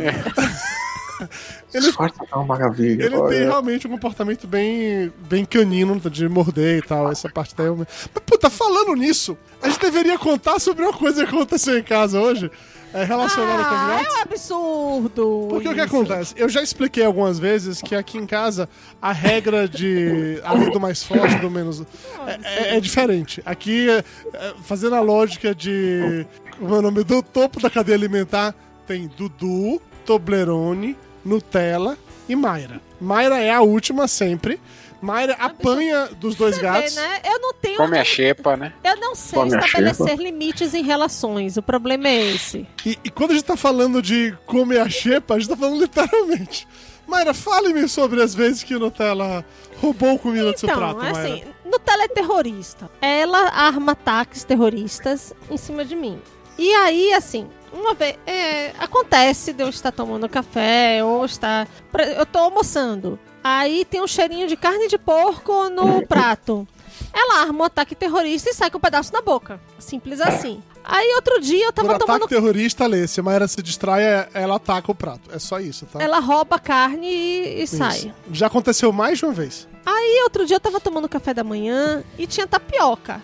Ele- 1.73 1.85
Disfarça 1.85 2.15
tá 2.27 2.38
uma 2.38 2.45
maravilha. 2.45 3.06
Ele 3.06 3.15
olha. 3.15 3.29
tem 3.29 3.41
realmente 3.47 3.88
um 3.88 3.91
comportamento 3.91 4.47
bem, 4.47 5.13
bem 5.29 5.45
canino 5.45 6.00
de 6.09 6.27
morder 6.27 6.79
e 6.79 6.81
tal. 6.81 7.12
Essa 7.12 7.29
parte 7.29 7.56
daí. 7.56 7.68
eu 7.68 7.75
Mas, 7.77 7.88
puta, 8.25 8.50
falando 8.50 8.95
nisso, 8.95 9.37
a 9.61 9.69
gente 9.69 9.80
deveria 9.80 10.18
contar 10.18 10.59
sobre 10.59 10.83
uma 10.83 10.94
coisa 10.94 11.23
que 11.25 11.33
aconteceu 11.33 11.78
em 11.78 11.83
casa 11.83 12.19
hoje, 12.19 12.49
é, 12.94 13.04
relacionada 13.04 13.64
com 13.64 13.69
os 13.76 13.80
Ah, 13.81 13.88
gatos. 13.88 14.06
é 14.06 14.18
um 14.18 14.21
absurdo. 14.21 15.48
Porque 15.50 15.68
o 15.69 15.74
que 15.74 15.81
isso. 15.81 15.95
acontece? 15.95 16.33
Eu 16.38 16.50
já 16.50 16.62
expliquei 16.62 17.04
algumas 17.06 17.40
vezes 17.40 17.81
que 17.81 17.95
aqui 17.95 18.18
em 18.18 18.26
casa 18.26 18.68
a 19.02 19.12
regra 19.12 19.68
de. 19.68 20.40
a 20.44 20.54
lei 20.54 20.69
do 20.71 20.80
mais 20.80 21.04
forte, 21.04 21.36
do 21.40 21.50
menos. 21.50 21.81
é, 22.28 22.40
é- 22.74 22.78
é 22.78 22.80
diferente. 22.80 23.42
Aqui, 23.45 23.90
é, 23.90 24.04
é, 24.33 24.54
fazendo 24.64 24.95
a 24.95 25.02
lógica 25.02 25.54
de. 25.56 26.26
Como 26.60 26.76
é 26.76 26.80
o 26.80 26.81
nome? 26.81 27.04
Do 27.04 27.21
topo 27.24 27.60
da 27.60 27.69
cadeia 27.69 27.98
alimentar, 27.98 28.54
tem 28.86 29.10
Dudu, 29.18 29.81
Toblerone, 30.06 30.98
Nutella 31.26 31.98
e 32.30 32.36
Mayra. 32.36 32.80
Mayra 33.00 33.40
é 33.40 33.52
a 33.52 33.62
última 33.62 34.07
sempre. 34.07 34.60
Mayra 35.01 35.33
apanha 35.39 36.07
dos 36.19 36.35
dois 36.35 36.55
Você 36.55 36.61
gatos. 36.61 36.93
vê, 36.95 37.01
né? 37.01 37.21
Eu 37.25 37.39
não 37.39 37.53
tenho. 37.53 37.77
Come 37.77 37.97
a 37.97 38.03
xepa, 38.03 38.55
né? 38.55 38.71
Eu 38.83 38.95
não 38.97 39.15
sei 39.15 39.39
Come 39.39 39.57
estabelecer 39.57 40.17
limites 40.17 40.73
em 40.73 40.83
relações. 40.83 41.57
O 41.57 41.61
problema 41.63 42.07
é 42.07 42.23
esse. 42.33 42.67
E, 42.85 42.97
e 43.03 43.09
quando 43.09 43.31
a 43.31 43.33
gente 43.33 43.45
tá 43.45 43.57
falando 43.57 44.01
de 44.01 44.37
comer 44.45 44.79
a 44.79 44.89
xepa, 44.89 45.33
a 45.35 45.39
gente 45.39 45.49
tá 45.49 45.57
falando 45.57 45.79
literalmente. 45.81 46.67
Mayra, 47.07 47.33
fale-me 47.33 47.87
sobre 47.89 48.21
as 48.21 48.33
vezes 48.35 48.63
que 48.63 48.75
o 48.75 48.79
Nutella 48.79 49.43
roubou 49.81 50.17
comida 50.19 50.53
do 50.53 50.59
seu 50.59 50.69
Então, 50.69 50.79
prato, 50.79 50.97
Mayra. 50.97 51.19
assim, 51.19 51.43
Nutella 51.65 52.03
é 52.03 52.07
terrorista. 52.07 52.89
Ela 53.01 53.49
arma 53.49 53.93
ataques 53.93 54.43
terroristas 54.43 55.33
em 55.49 55.57
cima 55.57 55.83
de 55.83 55.95
mim. 55.95 56.21
E 56.57 56.71
aí, 56.75 57.11
assim, 57.13 57.49
uma 57.73 57.93
vez. 57.95 58.15
é, 58.25 58.71
acontece 58.79 59.51
de 59.51 59.63
eu 59.63 59.69
estar 59.69 59.91
tomando 59.91 60.29
café 60.29 61.03
ou 61.03 61.25
estar. 61.25 61.67
Eu 62.15 62.25
tô 62.25 62.37
almoçando. 62.39 63.19
Aí 63.44 63.86
tem 63.86 64.02
um 64.02 64.07
cheirinho 64.07 64.48
de 64.48 64.56
carne 64.56 64.88
de 64.88 64.98
porco 64.98 65.69
no 65.69 66.06
prato. 66.07 66.68
Ela 67.14 67.42
arma 67.42 67.60
um 67.60 67.64
ataque 67.64 67.95
terrorista 67.95 68.50
e 68.50 68.54
sai 68.54 68.69
com 68.69 68.78
um 68.78 68.81
pedaço 68.81 69.12
na 69.12 69.21
boca. 69.21 69.60
Simples 69.80 70.21
assim. 70.21 70.62
Aí 70.83 71.14
outro 71.16 71.40
dia 71.42 71.66
eu 71.66 71.74
Por 71.74 71.81
tava 71.83 71.95
ataque 71.95 72.06
tomando. 72.07 72.28
terrorista, 72.28 72.88
Lê, 72.88 73.07
se 73.07 73.19
a 73.19 73.24
Mayra 73.24 73.48
se 73.48 73.62
distrai, 73.62 74.04
é- 74.04 74.30
ela 74.33 74.56
ataca 74.56 74.92
o 74.92 74.95
prato. 74.95 75.30
É 75.31 75.38
só 75.40 75.60
isso, 75.60 75.86
tá? 75.86 76.02
Ela 76.02 76.19
rouba 76.19 76.56
a 76.56 76.60
carne 76.60 77.07
e, 77.07 77.64
e 77.64 77.68
sai. 77.68 78.14
Já 78.31 78.48
aconteceu 78.48 78.92
mais 78.92 79.19
de 79.19 79.26
uma 79.26 79.33
vez. 79.33 79.68
Aí 79.86 80.21
outro 80.24 80.45
dia 80.45 80.56
eu 80.56 80.60
tava 80.60 80.80
tomando 80.80 81.10
café 81.10 81.33
da 81.33 81.44
manhã 81.44 82.04
e 82.18 82.26
tinha 82.26 82.48
tapioca. 82.48 83.21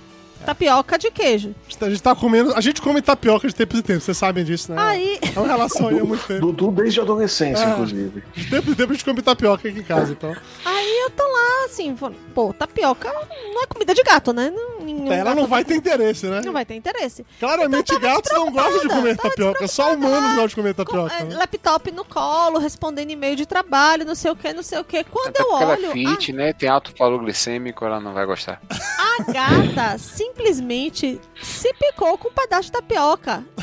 Tapioca 0.48 0.98
de 0.98 1.12
queijo. 1.12 1.54
A 1.82 1.90
gente 1.90 2.02
tá 2.02 2.16
comendo. 2.16 2.54
A 2.56 2.62
gente 2.62 2.82
come 2.82 3.02
tapioca 3.02 3.46
de 3.50 3.54
tempos 3.54 3.80
em 3.80 3.82
tempos, 3.82 4.06
vocês 4.06 4.18
sabem 4.18 4.46
disso, 4.46 4.72
né? 4.72 4.82
Aí, 4.82 5.20
É 5.36 5.38
uma 5.38 5.46
relação 5.46 5.90
aí 5.90 6.00
há 6.00 6.06
muito 6.06 6.26
tempo. 6.26 6.40
Dudu 6.40 6.72
desde 6.72 7.02
a 7.02 7.04
adolescência, 7.04 7.68
Ah. 7.68 7.72
inclusive. 7.72 8.24
De 8.34 8.50
tempo 8.50 8.72
em 8.72 8.74
tempo 8.74 8.92
a 8.92 8.96
gente 8.96 9.04
come 9.04 9.22
tapioca 9.22 9.68
aqui 9.68 9.80
em 9.80 9.84
casa, 9.84 10.14
então. 10.14 10.34
aí 10.64 11.00
eu 11.04 11.10
tô 11.10 11.24
lá, 11.24 11.66
assim, 11.66 11.94
falando, 11.98 12.16
pô, 12.34 12.54
tapioca 12.54 13.12
não 13.12 13.62
é 13.64 13.66
comida 13.68 13.94
de 13.94 14.02
gato, 14.04 14.32
né? 14.32 14.50
Não, 14.56 14.80
nenhum 14.86 15.12
Ela 15.12 15.26
gato 15.32 15.36
não 15.36 15.48
vai 15.48 15.66
ter 15.66 15.76
interesse, 15.76 16.28
né? 16.28 16.42
não 16.46 16.54
vai 16.54 16.64
ter 16.66 16.76
interesse. 16.76 17.26
Claramente 17.42 17.88
tava 17.88 18.00
gatos 18.00 18.32
não 18.32 18.50
gostam 18.50 18.80
de 18.80 18.88
comer 18.88 19.18
tapioca, 19.18 19.68
só 19.68 19.94
humanos 19.94 20.30
gostam 20.30 20.48
de 20.48 20.56
comer 20.56 20.74
Com, 20.76 20.84
tapioca. 20.86 21.14
é, 21.14 21.24
né? 21.26 21.36
laptop 21.36 21.92
no 21.92 22.06
colo, 22.06 22.58
respondendo 22.58 23.10
e-mail 23.10 23.36
de 23.36 23.46
trabalho, 23.46 24.06
não 24.06 24.16
sei 24.16 24.32
o 24.32 24.36
que, 24.36 24.54
não 24.54 24.64
sei 24.64 24.80
o 24.80 24.84
que. 24.86 25.04
Quando 25.04 25.28
Até 25.28 25.42
eu 25.44 25.48
porque 25.48 25.64
ela 25.64 25.74
olho, 25.74 25.86
é 25.88 25.92
fit, 25.92 26.32
né? 26.32 26.54
Tem 26.54 26.70
alto 26.70 26.94
valor 26.98 27.20
glicêmico, 27.20 27.84
ela 27.84 28.00
não 28.00 28.14
vai 28.14 28.26
gostar. 28.26 28.62
a, 28.70 29.18
a 29.30 29.34
gata 29.34 29.98
simplesmente 30.38 31.20
se 31.42 31.74
picou 31.74 32.18
com 32.18 32.30
um 32.30 32.32
pedaço 32.32 32.64
de 32.66 32.72
tapioca. 32.72 33.44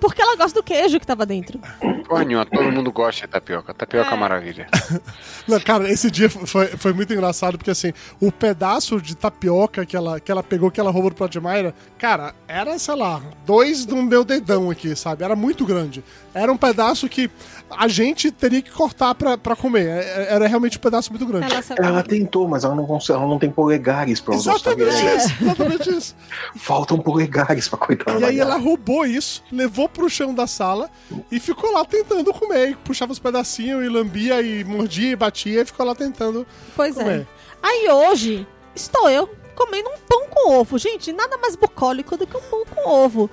Porque 0.00 0.20
ela 0.22 0.36
gosta 0.36 0.60
do 0.60 0.62
queijo 0.62 1.00
que 1.00 1.06
tava 1.06 1.26
dentro. 1.26 1.60
Porra 2.06 2.24
nenhuma, 2.24 2.46
todo 2.46 2.70
mundo 2.70 2.90
gosta 2.92 3.26
de 3.26 3.32
tapioca. 3.32 3.74
Tapioca 3.74 4.10
é, 4.10 4.14
É. 4.14 4.16
maravilha. 4.16 4.68
Não, 5.46 5.58
cara, 5.60 5.90
esse 5.90 6.10
dia 6.10 6.28
foi, 6.30 6.66
foi 6.68 6.92
muito 6.92 7.12
engraçado, 7.12 7.58
porque 7.58 7.70
assim, 7.70 7.92
o 8.20 8.30
pedaço 8.30 9.00
de 9.00 9.16
tapioca 9.16 9.84
que 9.84 9.96
ela, 9.96 10.20
que 10.20 10.30
ela 10.30 10.42
pegou, 10.42 10.70
que 10.70 10.78
ela 10.80 10.90
roubou 10.90 11.10
do 11.10 11.16
Prodmire, 11.16 11.74
cara, 11.98 12.34
era, 12.46 12.78
sei 12.78 12.94
lá, 12.94 13.20
dois 13.44 13.84
do 13.84 13.96
meu 13.96 14.24
dedão 14.24 14.70
aqui, 14.70 14.94
sabe? 14.94 15.24
Era 15.24 15.34
muito 15.34 15.64
grande. 15.64 16.04
Era 16.32 16.52
um 16.52 16.56
pedaço 16.56 17.08
que 17.08 17.28
a 17.70 17.88
gente 17.88 18.30
teria 18.30 18.60
que 18.62 18.70
cortar 18.70 19.14
pra, 19.14 19.36
pra 19.38 19.54
comer. 19.56 19.86
É- 19.86 20.26
Era 20.30 20.46
realmente 20.46 20.76
um 20.78 20.80
pedaço 20.80 21.10
muito 21.10 21.26
grande. 21.26 21.52
Ela. 21.52 21.88
Ela 21.88 22.02
tentou, 22.02 22.46
mas 22.48 22.64
ela 22.64 22.74
não 22.74 22.86
consegue, 22.86 23.18
ela 23.18 23.28
não 23.28 23.38
tem 23.38 23.50
polegares 23.50 24.20
pra 24.20 24.34
usar 24.34 24.54
Exatamente 24.54 24.90
tabuleiros. 24.90 25.24
isso, 25.24 25.42
exatamente 25.42 25.90
isso. 25.90 26.16
Faltam 26.56 26.98
polegares 26.98 27.68
pra 27.68 27.78
coitar 27.78 28.20
E 28.20 28.24
aí 28.24 28.38
ela 28.40 28.56
roubou 28.56 29.04
isso, 29.06 29.42
levou 29.52 29.88
pro 29.88 30.08
chão 30.08 30.34
da 30.34 30.46
sala 30.46 30.90
e 31.30 31.38
ficou 31.40 31.72
lá 31.72 31.84
tentando 31.84 32.32
comer. 32.32 32.70
E 32.70 32.74
puxava 32.76 33.12
os 33.12 33.18
pedacinhos 33.18 33.84
e 33.84 33.88
lambia 33.88 34.40
e 34.42 34.64
mordia 34.64 35.12
e 35.12 35.16
batia 35.16 35.62
e 35.62 35.64
ficou 35.64 35.84
lá 35.86 35.94
tentando 35.94 36.46
Pois 36.76 36.96
é. 36.96 37.02
comer. 37.02 37.26
Aí 37.62 37.88
hoje, 37.90 38.46
estou 38.74 39.08
eu 39.10 39.28
comendo 39.56 39.88
um 39.88 39.98
pão 40.08 40.28
com 40.30 40.52
ovo. 40.52 40.78
Gente, 40.78 41.12
nada 41.12 41.36
mais 41.38 41.56
bucólico 41.56 42.16
do 42.16 42.26
que 42.28 42.36
um 42.36 42.40
pão 42.40 42.64
com 42.64 42.88
ovo. 42.88 43.28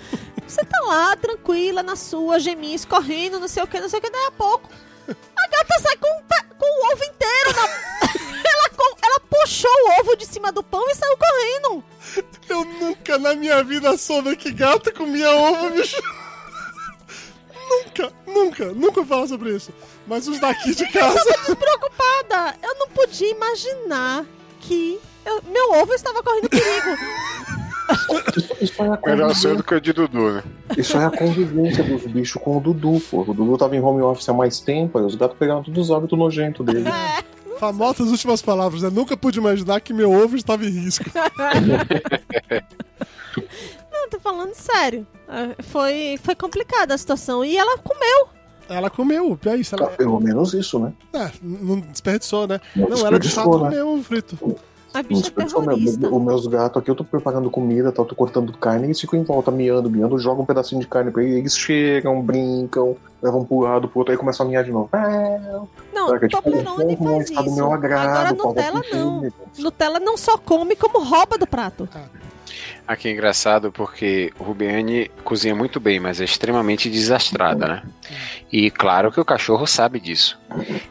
Você 0.47 0.63
tá 0.63 0.79
lá, 0.85 1.15
tranquila, 1.15 1.81
na 1.83 1.95
sua, 1.95 2.39
geminha, 2.39 2.75
escorrendo, 2.75 3.39
não 3.39 3.47
sei 3.47 3.63
o 3.63 3.67
que, 3.67 3.79
não 3.79 3.89
sei 3.89 3.99
o 3.99 4.01
que, 4.01 4.09
daí 4.09 4.25
a 4.27 4.31
pouco. 4.31 4.69
A 5.07 5.47
gata 5.47 5.79
sai 5.81 5.97
com, 5.97 6.07
com 6.57 6.65
o 6.65 6.91
ovo 6.93 7.03
inteiro 7.03 7.53
na. 7.55 7.63
ela, 8.49 8.69
ela 9.03 9.19
puxou 9.21 9.69
o 9.71 9.99
ovo 10.01 10.15
de 10.15 10.25
cima 10.25 10.51
do 10.51 10.63
pão 10.63 10.83
e 10.89 10.95
saiu 10.95 11.17
correndo. 11.17 11.83
Eu 12.49 12.63
nunca 12.65 13.17
na 13.19 13.35
minha 13.35 13.63
vida 13.63 13.97
soube 13.97 14.35
que 14.35 14.51
gato 14.51 14.91
comia 14.93 15.29
ovo, 15.31 15.69
bicho. 15.71 16.01
nunca, 17.69 18.13
nunca, 18.25 18.65
nunca 18.73 19.05
falar 19.05 19.27
sobre 19.27 19.55
isso. 19.55 19.71
Mas 20.07 20.27
os 20.27 20.39
daqui 20.39 20.73
de 20.73 20.87
casa. 20.93 21.23
Despreocupada. 21.45 22.55
Eu 22.63 22.75
não 22.75 22.87
podia 22.89 23.29
imaginar 23.29 24.25
que 24.61 24.99
eu- 25.25 25.41
meu 25.43 25.71
ovo 25.73 25.93
estava 25.93 26.21
correndo 26.23 26.49
perigo. 26.49 26.97
Isso 28.61 28.81
é 28.81 28.85
a 28.87 28.89
Melhor 28.89 28.99
convivência, 29.01 29.35
ser 29.49 29.55
do 29.55 29.63
que 29.63 29.75
o 29.75 29.81
de 29.81 29.93
Dudu, 29.93 30.31
né? 30.33 30.43
isso 30.77 30.97
é 30.97 31.05
a 31.05 31.09
convivência 31.11 31.83
dos 31.83 32.03
bichos 32.05 32.41
com 32.41 32.57
o 32.57 32.59
Dudu, 32.59 32.99
pô. 33.09 33.21
O 33.21 33.33
Dudu 33.33 33.57
tava 33.57 33.75
em 33.75 33.79
home 33.81 34.01
office 34.01 34.27
há 34.29 34.33
mais 34.33 34.59
tempo, 34.59 34.97
aí 34.97 35.05
os 35.05 35.15
gatos 35.15 35.37
pegaram 35.37 35.63
todos 35.63 35.89
os 35.89 35.95
hábitos 35.95 36.17
nojentos 36.17 36.65
dele. 36.65 36.85
É. 37.55 37.59
Famosas 37.59 38.09
últimas 38.11 38.41
palavras, 38.41 38.81
né? 38.81 38.89
Nunca 38.91 39.15
pude 39.15 39.39
imaginar 39.39 39.79
que 39.79 39.93
meu 39.93 40.11
ovo 40.11 40.35
estava 40.35 40.65
em 40.65 40.69
risco. 40.69 41.05
Não, 43.91 44.09
tô 44.09 44.19
falando 44.19 44.53
sério. 44.53 45.07
É, 45.27 45.63
Foi, 45.63 46.19
foi 46.21 46.35
complicada 46.35 46.93
a 46.93 46.97
situação. 46.97 47.45
E 47.45 47.57
ela 47.57 47.77
comeu. 47.77 48.27
Ela 48.67 48.89
comeu, 48.89 49.39
é 49.45 49.55
isso. 49.55 49.75
Ela, 49.75 49.87
Pelo 49.87 50.19
menos 50.19 50.53
isso, 50.53 50.79
né? 50.79 50.91
é, 51.13 51.31
não 51.41 51.79
desperdiçou, 51.79 52.47
né? 52.47 52.59
Não 52.75 52.89
Não, 52.89 53.05
ela 53.07 53.19
de 53.19 53.29
fato 53.29 53.49
desperdiçou, 53.49 53.59
né? 53.63 53.69
comeu 53.69 53.87
ovo 53.89 54.03
frito. 54.03 54.37
A 54.95 55.03
bicha 55.03 55.27
é 55.27 55.43
terrorista. 55.43 56.07
Os 56.07 56.21
meus 56.21 56.47
gatos 56.47 56.81
aqui, 56.81 56.89
eu 56.89 56.95
tô 56.95 57.03
preparando 57.03 57.49
comida, 57.49 57.91
tá, 57.91 58.01
eu 58.01 58.05
tô 58.05 58.15
cortando 58.15 58.51
carne, 58.57 58.83
e 58.83 58.85
eles 58.87 58.99
ficam 58.99 59.19
em 59.19 59.23
volta, 59.23 59.51
miando, 59.51 59.89
miando, 59.89 60.17
jogam 60.17 60.43
um 60.43 60.45
pedacinho 60.45 60.79
de 60.81 60.87
carne 60.87 61.11
pra 61.11 61.23
eles, 61.23 61.35
eles 61.37 61.57
chegam, 61.57 62.21
brincam, 62.21 62.95
levam 63.21 63.43
pro 63.43 63.59
lado, 63.59 63.87
pro 63.87 63.99
outro, 63.99 64.13
aí 64.13 64.17
começam 64.17 64.45
a 64.45 64.49
miar 64.49 64.63
de 64.63 64.71
novo. 64.71 64.89
Ah, 64.93 65.63
Não, 65.93 66.09
saca? 66.09 66.27
Tipo, 66.27 66.41
Toblerone 66.41 66.95
faz 66.97 67.29
está 67.29 67.41
do 67.41 67.47
isso. 67.47 67.55
meu 67.55 67.73
agrado, 67.73 68.07
Agora 68.29 68.33
Nutella 68.33 68.81
é 68.91 68.95
não. 68.95 69.31
Nutella 69.59 69.99
não 69.99 70.17
só 70.17 70.37
come, 70.37 70.75
como 70.75 71.03
rouba 71.03 71.37
do 71.37 71.45
prato. 71.47 71.87
Aqui 72.87 73.07
é 73.07 73.11
engraçado 73.11 73.71
porque 73.71 74.31
Rubiane 74.39 75.09
cozinha 75.23 75.55
muito 75.55 75.79
bem, 75.79 75.99
mas 75.99 76.21
é 76.21 76.23
extremamente 76.23 76.89
desastrada, 76.89 77.67
né? 77.67 77.83
E 78.51 78.69
claro 78.71 79.11
que 79.11 79.19
o 79.19 79.25
cachorro 79.25 79.65
sabe 79.65 79.99
disso. 79.99 80.37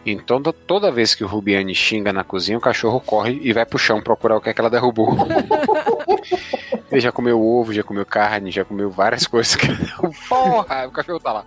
Então 0.04 0.42
to- 0.42 0.52
toda 0.52 0.90
vez 0.90 1.14
que 1.14 1.24
o 1.24 1.26
Rubiane 1.26 1.74
xinga 1.74 2.12
na 2.12 2.24
cozinha, 2.24 2.58
o 2.58 2.60
cachorro 2.60 3.00
corre 3.00 3.38
e 3.42 3.52
vai 3.52 3.64
pro 3.64 3.78
chão 3.78 4.02
procurar 4.02 4.36
o 4.36 4.40
que 4.40 4.50
é 4.50 4.54
que 4.54 4.60
ela 4.60 4.70
derrubou. 4.70 5.16
Ele 6.90 7.00
já 7.00 7.10
comeu 7.10 7.40
ovo, 7.42 7.72
já 7.72 7.82
comeu 7.82 8.04
carne, 8.06 8.50
já 8.50 8.64
comeu 8.64 8.90
várias 8.90 9.26
coisas. 9.26 9.56
Porra, 10.28 10.86
o 10.86 10.90
cachorro 10.90 11.20
tá 11.20 11.32
lá. 11.32 11.44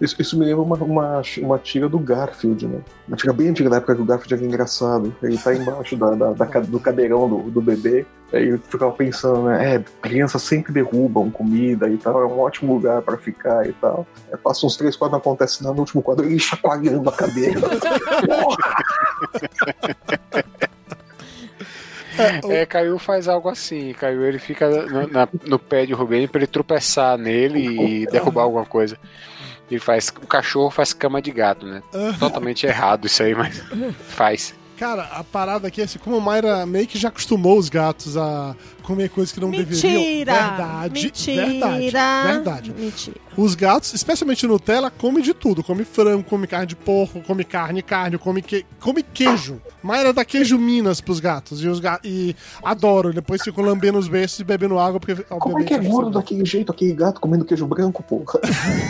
Isso, 0.00 0.16
isso 0.20 0.38
me 0.38 0.44
lembra 0.44 0.62
uma, 0.62 0.76
uma, 0.76 1.22
uma 1.38 1.58
tira 1.58 1.88
do 1.88 1.98
Garfield, 1.98 2.66
né? 2.66 2.80
Uma 3.08 3.16
tira 3.16 3.32
bem 3.32 3.48
antiga, 3.48 3.70
da 3.70 3.76
época 3.76 3.94
que 3.94 4.00
o 4.02 4.04
Garfield 4.04 4.34
era 4.34 4.44
engraçado. 4.44 5.14
Ele 5.22 5.38
tá 5.38 5.54
embaixo 5.54 5.96
da, 5.96 6.10
da- 6.10 6.32
da 6.32 6.44
do 6.60 6.80
cadeirão 6.80 7.28
do, 7.28 7.50
do 7.50 7.60
bebê. 7.60 8.04
Aí 8.32 8.48
eu 8.48 8.58
ficava 8.58 8.90
pensando, 8.92 9.44
né? 9.44 9.76
É, 9.76 9.84
crianças 10.02 10.42
sempre 10.42 10.72
derrubam 10.72 11.30
comida 11.30 11.88
e 11.88 11.96
tal, 11.96 12.20
é 12.22 12.26
um 12.26 12.40
ótimo 12.40 12.74
lugar 12.74 13.00
pra 13.02 13.16
ficar 13.16 13.68
e 13.68 13.72
tal. 13.74 14.04
Aí 14.32 14.36
passa 14.38 14.66
uns 14.66 14.76
três 14.76 14.96
quadros, 14.96 15.12
não 15.12 15.18
acontece 15.20 15.62
nada, 15.62 15.74
no 15.74 15.80
último 15.80 16.02
quadro 16.02 16.24
ele 16.26 16.38
chacoalhando 16.38 17.08
a 17.08 17.12
cadeira. 17.12 17.60
Porra! 17.60 18.56
É, 22.48 22.64
Caiu 22.64 22.98
faz 22.98 23.28
algo 23.28 23.48
assim. 23.48 23.92
Caiu 23.92 24.24
ele 24.24 24.38
fica 24.38 24.68
no, 24.68 25.06
na- 25.06 25.28
no 25.46 25.58
pé 25.58 25.84
de 25.84 25.92
Rubiane 25.92 26.26
pra 26.26 26.38
ele 26.40 26.46
tropeçar 26.46 27.18
nele 27.18 27.60
e 28.02 28.06
derrubar 28.06 28.42
alguma 28.44 28.64
coisa. 28.64 28.96
Ele 29.70 29.80
faz. 29.80 30.08
O 30.22 30.26
cachorro 30.26 30.70
faz 30.70 30.92
cama 30.92 31.20
de 31.20 31.30
gato, 31.30 31.66
né? 31.66 31.82
Totalmente 32.18 32.66
errado 32.66 33.06
isso 33.06 33.22
aí, 33.22 33.34
mas 33.34 33.60
faz. 34.08 34.54
Cara, 34.76 35.04
a 35.04 35.24
parada 35.24 35.68
aqui 35.68 35.80
é 35.80 35.84
assim, 35.84 35.98
como 35.98 36.16
a 36.16 36.20
Mayra 36.20 36.66
meio 36.66 36.86
que 36.86 36.98
já 36.98 37.08
acostumou 37.08 37.58
os 37.58 37.70
gatos 37.70 38.14
a 38.16 38.54
comer 38.82 39.08
coisas 39.08 39.32
que 39.32 39.40
não 39.40 39.50
deveriam. 39.50 40.00
Mentira! 40.00 40.32
Verdade, 40.32 41.02
Mentira! 41.02 41.46
verdade, 41.46 41.90
verdade. 42.26 42.74
Mentira. 42.76 43.16
Os 43.36 43.54
gatos, 43.54 43.94
especialmente 43.94 44.46
Nutella, 44.46 44.90
come 44.90 45.22
de 45.22 45.32
tudo. 45.34 45.62
Come 45.62 45.84
frango, 45.84 46.22
come 46.24 46.46
carne 46.46 46.66
de 46.66 46.76
porco, 46.76 47.20
come 47.22 47.42
carne, 47.42 47.82
carne, 47.82 48.18
come, 48.18 48.42
que... 48.42 48.64
come 48.78 49.02
queijo. 49.02 49.60
Mayra 49.82 50.12
dá 50.12 50.24
queijo 50.24 50.58
Minas 50.58 51.00
pros 51.00 51.20
gatos. 51.20 51.62
E, 51.62 51.68
os 51.68 51.80
ga... 51.80 51.98
e 52.04 52.36
adoro. 52.62 53.12
Depois 53.12 53.42
ficam 53.42 53.64
lambendo 53.64 53.98
os 53.98 54.08
beijos 54.08 54.38
e 54.38 54.44
bebendo 54.44 54.78
água, 54.78 55.00
porque 55.00 55.22
Como 55.24 55.58
é 55.58 55.64
que 55.64 55.74
é 55.74 55.78
gordo 55.78 56.10
daquele 56.10 56.44
jeito, 56.44 56.70
aquele 56.70 56.92
gato 56.92 57.20
comendo 57.20 57.44
queijo 57.44 57.66
branco, 57.66 58.02
porra? 58.02 58.40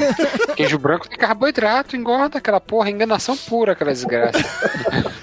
Queijo 0.56 0.78
branco 0.78 1.08
tem 1.08 1.18
carboidrato, 1.18 1.96
engorda 1.96 2.38
aquela 2.38 2.60
porra, 2.60 2.90
enganação 2.90 3.36
pura 3.36 3.72
aquela 3.72 3.92
desgraça. 3.92 4.38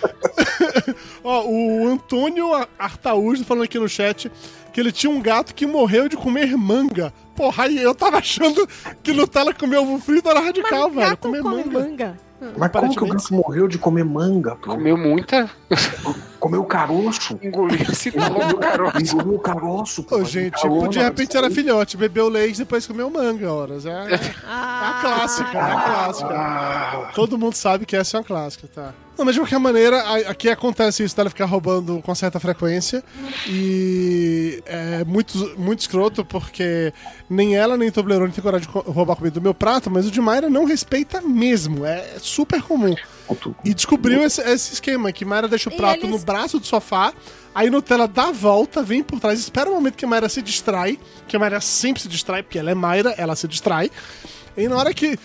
Ó, 1.24 1.46
o 1.46 1.88
Antônio 1.88 2.50
Artaújo 2.78 3.44
falando 3.46 3.64
aqui 3.64 3.80
no 3.80 3.88
chat 3.88 4.32
que 4.74 4.80
ele 4.80 4.92
tinha 4.92 5.12
um 5.12 5.22
gato 5.22 5.54
que 5.54 5.66
morreu 5.66 6.10
de 6.10 6.18
comer 6.18 6.58
manga. 6.58 7.14
Porra, 7.36 7.66
aí 7.66 7.82
eu 7.82 7.96
tava 7.96 8.18
achando 8.18 8.68
que 9.02 9.14
Nutella 9.14 9.54
comer 9.54 9.78
ovo 9.78 10.00
frito 10.00 10.30
era 10.30 10.40
radical, 10.40 10.90
Mas 10.90 11.06
velho. 11.06 11.18
Comer 11.18 11.42
come 11.42 11.64
manga. 11.64 11.80
manga. 11.80 12.20
Mas 12.58 12.72
como 12.72 12.96
que 12.96 13.04
o 13.04 13.08
gato 13.08 13.34
morreu 13.34 13.68
de 13.68 13.78
comer 13.78 14.04
manga, 14.04 14.56
pô? 14.56 14.72
Comeu 14.72 14.98
muita, 14.98 15.50
Comeu 16.44 16.66
caroço? 16.66 17.40
engoliu, 17.42 17.78
do 18.50 18.58
garoto. 18.58 19.02
Engoliu 19.02 19.36
o 19.36 19.40
caroço, 19.40 20.04
pô. 20.04 20.18
Ô, 20.18 20.26
gente, 20.26 20.62
Calor, 20.62 20.80
tipo, 20.80 20.90
de 20.90 21.00
repente 21.00 21.38
era 21.38 21.50
filhote, 21.50 21.96
bebeu 21.96 22.28
leite 22.28 22.56
e 22.56 22.60
depois 22.60 22.86
comeu 22.86 23.10
manga, 23.10 23.50
horas. 23.50 23.86
É, 23.86 23.90
é 24.14 24.20
Ah, 24.46 24.90
a 24.90 25.02
clássica, 25.02 25.58
é 25.58 25.62
a 25.62 25.82
clássica. 25.82 26.34
Ah, 26.34 27.12
Todo 27.16 27.38
mundo 27.38 27.54
sabe 27.56 27.86
que 27.86 27.96
essa 27.96 28.18
é 28.18 28.20
uma 28.20 28.26
clássica, 28.26 28.68
tá? 28.76 28.94
Não, 29.18 29.24
mas 29.24 29.36
de 29.36 29.40
qualquer 29.40 29.58
maneira, 29.60 30.02
aqui 30.28 30.50
acontece 30.50 31.02
isso 31.02 31.16
dela 31.16 31.30
ficar 31.30 31.46
roubando 31.46 32.02
com 32.02 32.14
certa 32.14 32.42
frequência. 32.42 33.02
E 33.48 34.62
é 34.66 35.06
muito, 35.06 35.58
muito 35.58 35.80
escroto, 35.80 36.26
porque 36.26 36.92
nem 37.30 37.56
ela 37.56 37.78
nem 37.78 37.90
Toblerone 37.90 38.34
tem 38.34 38.44
coragem 38.44 38.68
de 38.68 38.74
roubar 38.92 39.16
comida 39.16 39.36
do 39.36 39.42
meu 39.42 39.54
prato, 39.54 39.90
mas 39.90 40.06
o 40.06 40.12
de 40.12 40.20
Mayra 40.20 40.50
não 40.50 40.66
respeita 40.66 41.22
mesmo. 41.22 41.86
É 41.86 42.16
super 42.20 42.62
comum. 42.62 42.96
Puto. 43.28 43.56
E 43.64 43.74
descobriu 43.74 44.24
esse, 44.24 44.42
esse 44.42 44.74
esquema, 44.74 45.12
que 45.12 45.24
Mayra 45.26 45.48
deixa 45.48 45.70
o 45.70 45.76
prato 45.76 46.06
eles- 46.06 46.10
no 46.10 46.20
braço 46.20 46.60
do 46.60 46.66
sofá, 46.66 47.14
aí 47.56 47.70
Nutella 47.70 48.08
dá 48.08 48.26
a 48.28 48.32
volta, 48.32 48.82
vem 48.84 49.04
por 49.04 49.20
trás, 49.20 49.40
espera 49.40 49.70
o 49.70 49.74
momento 49.74 49.96
que 49.96 50.06
a 50.06 50.08
Mayra 50.08 50.30
se 50.30 50.42
distrai, 50.42 51.00
que 51.28 51.36
a 51.36 51.40
Mayra 51.40 51.62
sempre 51.62 52.02
se 52.02 52.08
distrai, 52.08 52.44
porque 52.44 52.60
ela 52.60 52.72
é 52.72 52.76
Mayra, 52.76 53.14
ela 53.18 53.36
se 53.36 53.48
distrai. 53.48 53.90
E 54.56 54.68
na 54.68 54.76
hora 54.78 54.94
que 54.94 55.18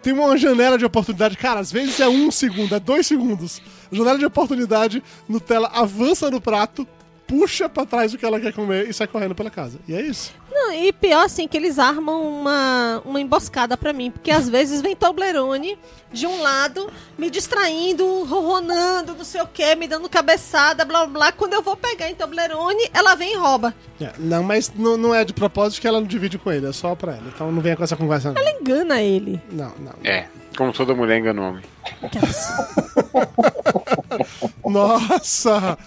tem 0.00 0.12
uma 0.12 0.36
janela 0.38 0.78
de 0.78 0.84
oportunidade, 0.84 1.36
cara, 1.36 1.58
às 1.58 1.72
vezes 1.72 1.98
é 1.98 2.08
um 2.08 2.30
segundo, 2.30 2.72
é 2.74 2.78
dois 2.78 3.04
segundos. 3.06 3.60
Janela 3.90 4.16
de 4.18 4.24
oportunidade, 4.24 5.02
Nutella 5.28 5.68
avança 5.74 6.30
no 6.30 6.40
prato, 6.40 6.86
puxa 7.26 7.68
pra 7.68 7.84
trás 7.84 8.14
o 8.14 8.18
que 8.18 8.24
ela 8.24 8.40
quer 8.40 8.52
comer 8.52 8.88
e 8.88 8.92
sai 8.92 9.06
correndo 9.06 9.34
pela 9.34 9.50
casa. 9.50 9.78
E 9.86 9.94
é 9.94 10.00
isso. 10.00 10.32
Não, 10.50 10.72
e 10.72 10.92
pior 10.92 11.24
assim, 11.24 11.46
que 11.46 11.56
eles 11.56 11.78
armam 11.78 12.22
uma, 12.40 13.02
uma 13.04 13.20
emboscada 13.20 13.76
pra 13.76 13.92
mim. 13.92 14.10
Porque 14.10 14.30
às 14.30 14.48
vezes 14.48 14.80
vem 14.80 14.96
Toblerone 14.96 15.78
de 16.10 16.26
um 16.26 16.40
lado, 16.40 16.90
me 17.18 17.28
distraindo, 17.28 18.24
ronronando, 18.24 19.14
não 19.14 19.24
sei 19.24 19.42
o 19.42 19.46
que, 19.46 19.74
me 19.74 19.86
dando 19.86 20.08
cabeçada, 20.08 20.84
blá 20.84 21.00
blá 21.00 21.12
blá. 21.12 21.32
Quando 21.32 21.52
eu 21.52 21.62
vou 21.62 21.76
pegar 21.76 22.08
em 22.08 22.14
Toblerone, 22.14 22.88
ela 22.94 23.14
vem 23.14 23.34
e 23.34 23.36
rouba. 23.36 23.74
É, 24.00 24.12
não, 24.18 24.42
mas 24.42 24.72
não, 24.74 24.96
não 24.96 25.14
é 25.14 25.24
de 25.24 25.34
propósito 25.34 25.80
que 25.80 25.88
ela 25.88 26.00
não 26.00 26.06
divide 26.06 26.38
com 26.38 26.50
ele, 26.50 26.66
é 26.66 26.72
só 26.72 26.94
pra 26.94 27.12
ela. 27.12 27.24
Então 27.34 27.52
não 27.52 27.60
venha 27.60 27.76
com 27.76 27.84
essa 27.84 27.96
conversa, 27.96 28.32
não. 28.32 28.40
Ela 28.40 28.58
engana 28.58 29.02
ele. 29.02 29.40
Não, 29.52 29.74
não. 29.78 29.94
É, 30.04 30.26
como 30.56 30.72
toda 30.72 30.94
mulher 30.94 31.18
engana 31.18 31.40
o 31.40 31.44
homem. 31.48 31.62
Nossa! 34.64 35.78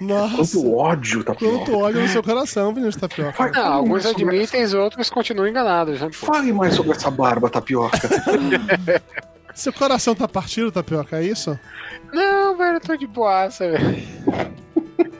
Nossa! 0.00 0.36
Quanto 0.36 0.76
ódio, 0.76 1.24
tá 1.24 1.34
Quanto 1.34 1.76
ódio 1.76 2.00
no 2.02 2.08
seu 2.08 2.22
coração, 2.22 2.72
Vinícius 2.72 2.96
Tapioca. 2.96 3.32
Fale 3.32 3.52
Não, 3.52 3.72
alguns 3.72 4.06
admitem, 4.06 4.62
os 4.64 4.74
outros 4.74 5.10
continuam 5.10 5.48
enganados. 5.48 6.00
Né? 6.00 6.08
essa- 6.08 6.26
Fale 6.26 6.52
mais 6.52 6.74
sobre 6.74 6.92
essa 6.92 7.10
barba, 7.10 7.50
tapioca. 7.50 7.98
Seu 9.54 9.72
coração 9.72 10.14
tá 10.14 10.26
partido, 10.26 10.72
Tapioca, 10.72 11.18
é 11.18 11.24
isso? 11.24 11.58
Não, 12.10 12.56
velho, 12.56 12.76
eu 12.76 12.80
tô 12.80 12.96
de 12.96 13.06
boaça, 13.06 13.70
velho. 13.70 14.02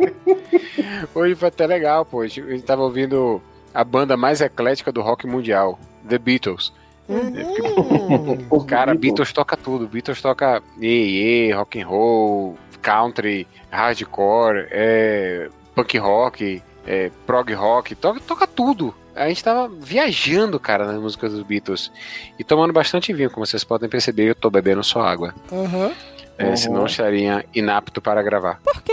Hoje 1.15 1.35
foi 1.35 1.49
até 1.49 1.67
legal, 1.67 2.07
pô. 2.07 2.23
A 2.23 2.27
gente 2.27 2.63
tava 2.63 2.81
ouvindo 2.81 3.43
a 3.75 3.85
banda 3.85 4.17
mais 4.17 4.41
eclética 4.41 4.91
do 4.91 5.03
rock 5.03 5.27
mundial, 5.27 5.79
The 6.09 6.17
Beatles. 6.19 6.73
Hum, 7.09 8.65
Cara, 8.67 8.95
Beatles 8.95 9.33
toca 9.33 9.57
tudo. 9.57 9.87
Beatles 9.89 10.21
toca 10.23 10.63
e 10.81 11.51
rock 11.55 11.81
and 11.81 11.87
roll, 11.87 12.57
country, 12.81 13.47
hardcore, 13.71 14.67
é, 14.71 15.49
punk 15.75 15.99
rock, 15.99 16.63
é, 16.87 17.11
prog 17.27 17.53
rock, 17.55 17.95
toca, 17.95 18.21
toca 18.21 18.47
tudo. 18.47 18.95
A 19.15 19.29
gente 19.29 19.45
tava 19.45 19.69
viajando, 19.69 20.59
cara, 20.59 20.87
nas 20.87 20.99
músicas 21.01 21.33
dos 21.33 21.43
Beatles. 21.43 21.93
E 22.39 22.45
tomando 22.45 22.73
bastante 22.73 23.13
vinho, 23.13 23.31
como 23.31 23.45
vocês 23.45 23.63
podem 23.63 23.89
perceber, 23.89 24.31
eu 24.31 24.35
tô 24.35 24.49
bebendo 24.49 24.83
só 24.83 25.03
água. 25.03 25.35
Aham. 25.53 25.93
É, 26.39 26.47
Uhum. 26.47 26.57
Senão 26.57 26.81
eu 26.81 26.87
estaria 26.87 27.45
inapto 27.55 28.01
para 28.01 28.23
gravar. 28.23 28.59
Porque, 28.65 28.93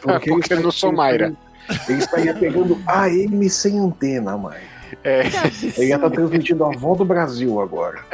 Porque 0.30 0.52
eu 0.54 0.60
não 0.62 0.70
sou 0.70 0.92
Mayra. 0.92 1.34
Ele 1.88 1.98
estaria 1.98 2.32
pegando 2.32 2.80
AM 2.86 3.48
sem 3.50 3.80
antena, 3.80 4.36
mãe. 4.36 4.60
É. 5.02 5.22
Ele 5.76 5.88
ia 5.88 5.96
estar 5.96 6.10
transmitindo 6.10 6.64
a 6.64 6.68
avó 6.74 6.94
do 6.94 7.04
Brasil 7.04 7.60
agora. 7.60 8.04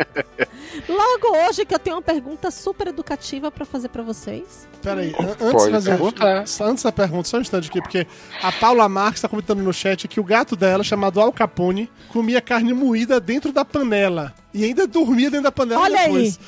Logo 0.89 1.37
hoje 1.49 1.65
que 1.67 1.75
eu 1.75 1.79
tenho 1.79 1.97
uma 1.97 2.03
pergunta 2.03 2.51
super 2.51 2.87
educativa 2.89 3.51
pra 3.51 3.65
fazer 3.65 3.89
pra 3.89 4.03
vocês. 4.03 4.69
Peraí, 4.83 5.15
an- 5.19 5.37
antes 5.49 5.69
fazer. 5.69 5.99
Antes 6.63 6.85
da 6.85 6.93
pergunta, 6.93 7.29
só 7.29 7.37
um 7.37 7.41
instante 7.41 7.69
aqui, 7.69 7.81
porque 7.83 8.07
a 8.43 8.51
Paula 8.53 8.89
Marques 8.89 9.21
tá 9.21 9.29
comentando 9.29 9.63
no 9.63 9.73
chat 9.73 10.09
que 10.09 10.19
o 10.21 10.25
gato 10.25 10.57
dela, 10.57 10.83
chamado 10.83 11.21
Al 11.21 11.33
Capone, 11.33 11.91
comia 12.09 12.41
carne 12.41 12.73
moída 12.73 13.21
dentro 13.21 13.53
da 13.53 13.65
panela. 13.65 14.33
E 14.55 14.65
ainda 14.65 14.87
dormia 14.87 15.31
dentro 15.31 15.45
da 15.45 15.53
panela 15.53 15.83
Olha 15.83 15.99
depois. 16.05 16.41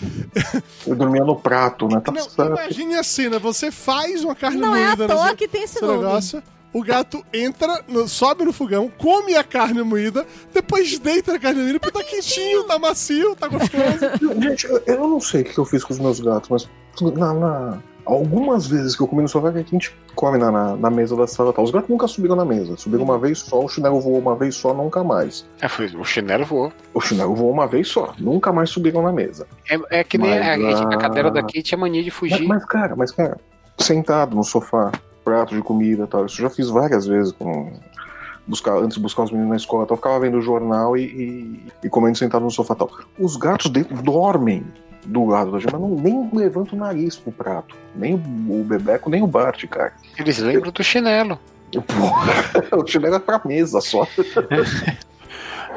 Eu 0.87 0.97
dormia 0.97 1.23
no 1.25 1.37
prato, 1.37 1.87
né? 1.89 2.01
Tá 2.01 2.11
Não, 2.11 2.47
imagine 2.47 2.95
a 2.97 3.03
cena, 3.03 3.39
você 3.39 3.71
faz 3.71 4.25
uma 4.25 4.35
carne 4.35 4.59
Não 4.59 4.75
é 4.75 4.85
à 4.85 4.87
moída 4.89 5.09
no 5.09 5.15
toa 5.15 5.27
seu- 5.29 5.37
que 5.37 5.47
tem 5.49 5.63
esse 5.65 5.81
nome. 5.81 5.99
negócio. 5.99 6.43
O 6.73 6.83
gato 6.83 7.23
entra, 7.33 7.83
no- 7.87 8.09
sobe 8.09 8.45
no 8.45 8.53
fogão, 8.53 8.91
come 8.99 9.37
a 9.37 9.45
carne 9.45 9.83
moída, 9.83 10.27
depois 10.55 10.99
deita 10.99 11.35
a 11.35 11.39
carne 11.39 11.63
moída, 11.63 11.79
porque 11.79 11.99
tá 11.99 12.05
quentinho, 12.05 12.65
tá 12.65 12.79
macio, 12.79 13.37
tá 13.37 13.47
gostoso. 13.49 13.99
Gente, 14.41 14.65
eu, 14.67 14.83
eu 14.87 15.01
não 15.09 15.21
sei 15.21 15.43
o 15.43 15.45
que 15.45 15.59
eu 15.59 15.65
fiz 15.67 15.85
com 15.85 15.93
os 15.93 15.99
meus 15.99 16.19
gatos, 16.21 16.49
mas 16.49 16.69
na, 17.15 17.35
na- 17.35 17.79
algumas 18.05 18.67
vezes 18.67 18.97
que 18.97 19.03
eu 19.03 19.07
comi 19.07 19.23
no 19.23 19.29
sofá, 19.29 19.53
que 19.53 19.59
a 19.59 19.63
gente 19.63 19.95
come 20.17 20.37
na, 20.39 20.51
na, 20.51 20.77
na 20.77 20.91
mesa 20.91 21.15
da 21.15 21.27
sala. 21.27 21.53
Tá. 21.53 21.63
Os 21.63 21.71
gatos 21.71 21.89
nunca 21.89 22.09
subiram 22.09 22.35
na 22.37 22.45
mesa. 22.45 22.77
Subiram 22.77 23.05
uma 23.05 23.19
vez 23.19 23.39
só, 23.39 23.63
o 23.63 23.69
chinelo 23.69 24.01
voou 24.01 24.19
uma 24.19 24.35
vez 24.35 24.55
só, 24.57 24.75
nunca 24.75 25.05
mais. 25.05 25.47
É, 25.61 25.69
foi- 25.69 25.87
o 25.95 26.05
chinelo 26.05 26.45
voou. 26.45 26.73
O 26.95 27.01
chinelo 27.01 27.35
voou 27.35 27.51
uma 27.53 27.67
vez 27.67 27.89
só, 27.89 28.13
nunca 28.19 28.51
mais 28.53 28.71
subiram 28.71 29.03
na 29.03 29.13
mesa. 29.13 29.47
É, 29.71 30.01
é 30.01 30.05
que 30.05 30.19
nem 30.19 30.31
Mas, 30.31 30.75
a, 30.77 30.83
a 30.85 30.95
ah, 30.95 30.97
cadeira 30.97 31.31
daqui 31.31 31.63
tinha 31.63 31.79
mania 31.79 32.03
de 32.03 32.09
Mas, 32.11 32.17
fugir. 32.19 32.47
mas, 32.47 32.65
cara, 32.65 32.97
mas, 32.97 33.11
cara, 33.13 33.39
sentado 33.79 34.35
no 34.35 34.43
sofá, 34.45 34.91
prato 35.25 35.55
de 35.55 35.63
comida 35.63 36.05
e 36.05 36.07
tal, 36.07 36.27
isso 36.27 36.41
eu 36.41 36.49
já 36.49 36.55
fiz 36.55 36.69
várias 36.69 37.07
vezes 37.07 37.33
com. 37.33 37.73
Buscar, 38.45 38.77
antes 38.79 38.97
de 38.97 39.01
buscar 39.01 39.23
os 39.23 39.31
meninos 39.31 39.51
na 39.51 39.57
escola, 39.57 39.87
tal, 39.87 39.95
eu 39.95 39.99
ficava 39.99 40.19
vendo 40.19 40.39
o 40.39 40.43
jornal 40.43 40.97
e, 40.97 41.05
e, 41.05 41.67
e 41.85 41.89
comendo 41.89 42.19
sentado 42.19 42.43
no 42.43 42.51
sofá 42.51 42.75
tal. 42.75 42.91
Os 43.17 43.37
gatos 43.37 43.71
dentro 43.71 43.95
dormem 44.03 44.65
do 45.07 45.27
lado 45.27 45.53
da 45.53 45.59
gente, 45.59 45.73
mas 45.73 45.81
não, 45.81 45.91
nem 45.91 46.29
levanta 46.33 46.75
o 46.75 46.79
nariz 46.79 47.17
pro 47.17 47.31
prato. 47.31 47.77
Nem 47.95 48.15
o, 48.15 48.61
o 48.61 48.65
Bebeco, 48.65 49.09
nem 49.09 49.23
o 49.23 49.29
Bart, 49.29 49.65
cara. 49.69 49.93
Eles 50.19 50.39
lembram 50.39 50.73
do 50.73 50.83
chinelo. 50.83 51.39
Porra, 51.87 52.77
o 52.77 52.87
chinelo 52.87 53.15
é 53.15 53.19
pra 53.21 53.41
mesa 53.45 53.81
só. 53.81 54.07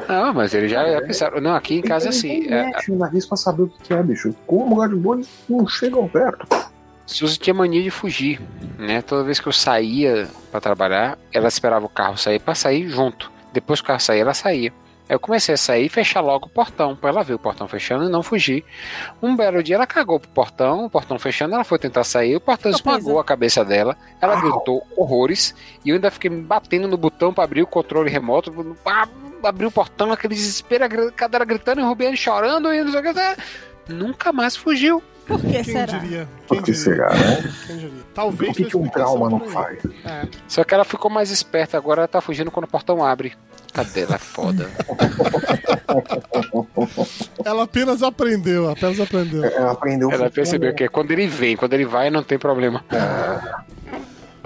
Não, 0.08 0.32
mas 0.32 0.54
eles 0.54 0.70
já, 0.70 0.88
já 0.88 1.00
pensaram. 1.00 1.40
Não, 1.40 1.54
aqui 1.54 1.76
em 1.76 1.82
casa 1.82 2.06
é 2.06 2.08
Eles 2.08 2.18
assim. 2.18 2.40
nem 2.40 2.52
É, 2.52 2.70
o 2.88 2.96
nariz 2.96 3.26
pra 3.26 3.36
saber 3.36 3.62
o 3.62 3.68
que 3.68 3.92
é, 3.92 4.02
bicho. 4.02 4.34
Como 4.46 4.76
boa, 4.76 5.16
eles 5.16 5.28
não 5.48 5.66
chegam 5.66 6.06
perto. 6.06 6.46
Suzy 7.06 7.38
tinha 7.38 7.54
mania 7.54 7.82
de 7.82 7.90
fugir, 7.90 8.40
né? 8.78 9.00
Toda 9.00 9.22
vez 9.22 9.38
que 9.38 9.46
eu 9.46 9.52
saía 9.52 10.28
pra 10.50 10.60
trabalhar, 10.60 11.16
ela 11.32 11.48
esperava 11.48 11.86
o 11.86 11.88
carro 11.88 12.18
sair 12.18 12.40
pra 12.40 12.54
sair 12.54 12.88
junto. 12.88 13.30
Depois 13.52 13.80
que 13.80 13.84
o 13.84 13.86
carro 13.86 14.00
saía, 14.00 14.22
ela 14.22 14.34
saía. 14.34 14.72
Aí 15.08 15.14
eu 15.14 15.20
comecei 15.20 15.54
a 15.54 15.58
sair 15.58 15.86
e 15.86 15.88
fechar 15.88 16.20
logo 16.20 16.46
o 16.46 16.50
portão, 16.50 16.96
pra 16.96 17.10
ela 17.10 17.22
ver 17.22 17.34
o 17.34 17.38
portão 17.38 17.68
fechando 17.68 18.06
e 18.06 18.08
não 18.08 18.24
fugir. 18.24 18.64
Um 19.22 19.36
belo 19.36 19.62
dia 19.62 19.76
ela 19.76 19.86
cagou 19.86 20.18
pro 20.18 20.28
portão, 20.30 20.84
o 20.84 20.90
portão 20.90 21.16
fechando, 21.16 21.54
ela 21.54 21.62
foi 21.62 21.78
tentar 21.78 22.02
sair, 22.02 22.34
o 22.34 22.40
portão 22.40 22.72
esmagou 22.72 23.20
a 23.20 23.24
cabeça 23.24 23.64
dela, 23.64 23.96
ela 24.20 24.34
Au. 24.34 24.40
gritou 24.40 24.86
horrores 24.96 25.54
e 25.84 25.90
eu 25.90 25.94
ainda 25.94 26.10
fiquei 26.10 26.28
me 26.28 26.42
batendo 26.42 26.88
no 26.88 26.96
botão 26.96 27.32
pra 27.32 27.44
abrir 27.44 27.62
o 27.62 27.68
controle 27.68 28.10
remoto, 28.10 28.52
abrir 29.44 29.66
o 29.66 29.70
portão, 29.70 30.10
aquele 30.10 30.34
desespero, 30.34 30.84
a 30.84 31.12
cadeira 31.12 31.44
gritando 31.44 31.80
e 31.80 31.84
o 31.84 31.86
Rubiane 31.86 32.16
chorando 32.16 32.74
e 32.74 32.82
não 32.82 32.90
sei 32.90 33.00
o 33.00 33.14
que. 33.14 33.92
Nunca 33.92 34.32
mais 34.32 34.56
fugiu. 34.56 35.00
Por 35.26 35.40
que 35.40 35.48
Quem 35.52 35.64
será? 35.64 35.98
diria? 35.98 36.28
Por 36.46 36.54
Quem 36.56 36.64
que 36.64 36.72
diria? 36.72 36.84
será, 36.84 37.14
né? 37.14 37.52
Quem 37.66 37.76
diria? 37.76 38.00
O 38.00 38.14
Talvez. 38.14 38.56
que, 38.56 38.64
que 38.64 38.76
um 38.76 38.88
trauma 38.88 39.28
não 39.28 39.40
faz? 39.40 39.80
por. 39.82 39.90
É. 40.04 40.28
Só 40.46 40.62
que 40.64 40.72
ela 40.72 40.84
ficou 40.84 41.10
mais 41.10 41.30
esperta, 41.30 41.76
agora 41.76 42.02
ela 42.02 42.08
tá 42.08 42.20
fugindo 42.20 42.50
quando 42.50 42.64
o 42.66 42.68
portão 42.68 43.04
abre. 43.04 43.34
Cadê? 43.72 44.02
Ela 44.02 44.14
é 44.14 44.18
foda. 44.18 44.70
Ela 47.44 47.64
apenas 47.64 48.02
aprendeu, 48.02 48.70
apenas 48.70 48.98
aprendeu. 49.00 49.44
Ela 49.44 49.72
aprendeu. 49.72 50.10
Ela 50.10 50.30
percebeu 50.30 50.74
que 50.74 50.84
é 50.84 50.88
quando 50.88 51.10
ele 51.10 51.26
vem, 51.26 51.56
quando 51.56 51.74
ele 51.74 51.84
vai, 51.84 52.10
não 52.10 52.22
tem 52.22 52.38
problema. 52.38 52.84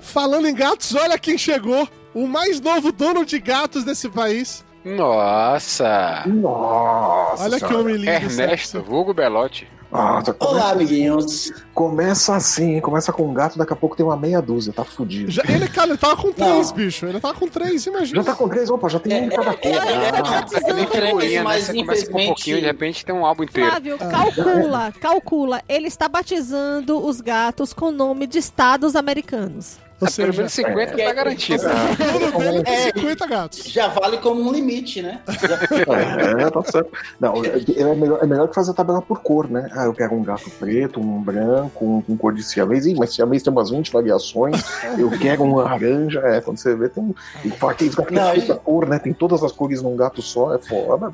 Falando 0.01 0.47
em 0.49 0.55
gatos, 0.55 0.95
olha 0.95 1.19
quem 1.19 1.38
chegou! 1.38 1.88
O 2.12 2.27
mais 2.27 2.61
novo 2.61 2.90
dono 2.90 3.25
de 3.25 3.38
gatos 3.38 3.85
desse 3.85 4.09
país. 4.09 4.64
Nossa! 4.85 6.25
Nossa. 6.27 7.45
Olha 7.45 7.61
que 7.61 7.73
homem 7.75 7.97
lindo. 7.97 8.11
Ernesto, 8.11 8.83
vulgo 8.83 9.14
Belote. 9.14 9.69
Nossa, 9.90 10.37
Olá, 10.38 10.50
começa, 10.50 10.70
amiguinhos. 10.72 11.53
começa 11.74 12.37
assim? 12.37 12.81
Começa 12.81 13.12
com 13.12 13.26
um 13.29 13.35
gato, 13.35 13.59
daqui 13.59 13.72
a 13.72 13.76
pouco 13.76 13.96
tem 13.96 14.07
uma 14.07 14.16
meia 14.16 14.40
dúzia, 14.40 14.72
tá 14.72 14.85
fudido. 14.85 15.31
Já, 15.33 15.42
ele, 15.48 15.68
cara, 15.68 15.88
ele 15.88 15.98
tava 15.98 16.16
com 16.16 16.33
três, 16.33 16.68
Não. 16.70 16.76
bicho. 16.76 17.07
Ele 17.07 17.18
tava 17.18 17.35
com 17.35 17.48
três, 17.48 17.87
imagina. 17.87 18.22
Já 18.22 18.31
tá 18.31 18.37
com 18.37 18.48
três, 18.48 18.70
opa, 18.70 18.88
já 18.88 19.00
tem 19.00 19.24
um 19.24 19.29
de 19.29 19.35
cada 19.35 19.53
cor. 19.55 19.66
é, 19.66 19.74
é, 19.74 19.79
Ah, 19.81 20.46
é, 20.53 20.83
É 20.83 20.87
figurinha, 20.87 21.38
né? 21.40 21.42
mas 21.42 21.66
Você 21.66 22.07
com 22.07 22.20
um 22.22 22.26
pouquinho 22.26 22.59
e 22.59 22.61
de 22.61 22.66
repente 22.66 23.05
tem 23.05 23.14
um 23.14 23.26
álbum 23.26 23.42
inteiro. 23.42 23.68
Flávio, 23.68 23.98
calcula, 23.98 24.92
calcula. 25.00 25.62
Ele 25.68 25.88
está 25.88 26.09
batizando 26.09 27.05
os 27.05 27.20
gatos 27.20 27.72
com 27.72 27.87
o 27.87 27.90
nome 27.92 28.29
de 28.29 28.38
estados 28.38 28.94
americanos. 28.94 29.76
Ou 30.00 30.06
Pelo 30.06 30.10
seja, 30.10 30.32
menos 30.32 30.52
50 30.54 31.00
É. 31.02 31.04
tá 31.06 31.12
garantido. 31.12 31.62
o 31.66 32.18
dono 32.32 32.38
dele 32.38 32.62
tem 32.64 32.74
É. 32.74 32.82
50 32.92 33.26
gatos. 33.26 33.64
Já 33.64 33.88
vale 33.88 34.16
como 34.18 34.40
um 34.48 34.50
limite, 34.52 35.02
né? 35.02 35.20
Já- 35.28 35.58
É, 36.46 36.50
tá 36.50 36.62
certo. 36.64 36.90
Não, 37.20 37.34
é, 37.44 37.48
é 37.76 37.94
melhor, 37.94 38.18
é 38.22 38.26
melhor 38.26 38.48
que 38.48 38.54
fazer 38.54 38.70
a 38.70 38.74
tabela 38.74 39.02
por 39.02 39.20
cor, 39.20 39.50
né? 39.50 39.68
Ah, 39.72 39.84
eu 39.84 39.92
quero 39.92 40.14
um 40.14 40.22
gato 40.22 40.48
preto, 40.58 40.98
um 41.00 41.20
branco, 41.20 41.84
um 41.84 42.00
com 42.00 42.16
cor 42.16 42.32
de 42.32 42.42
siamês. 42.42 42.86
Ih, 42.86 42.94
mas 42.94 43.14
siamês 43.14 43.42
tem 43.42 43.52
umas 43.52 43.68
20 43.70 43.92
variações. 43.92 44.62
Eu 44.98 45.10
quero 45.10 45.42
um 45.42 45.56
laranja. 45.56 46.20
É, 46.20 46.40
quando 46.40 46.56
você 46.56 46.74
vê, 46.74 46.88
tem 46.88 47.02
um. 47.04 47.14
E 47.44 47.50
fala 47.50 47.74
que 47.74 47.88
gato 47.90 48.10
Não, 48.12 48.32
tem 48.32 48.40
toda 48.46 48.58
cor, 48.58 48.88
né? 48.88 48.98
Tem 48.98 49.12
todas 49.12 49.42
as 49.42 49.52
cores 49.52 49.82
num 49.82 49.96
gato 49.96 50.22
só. 50.22 50.54
É 50.54 50.58
foda. 50.58 51.12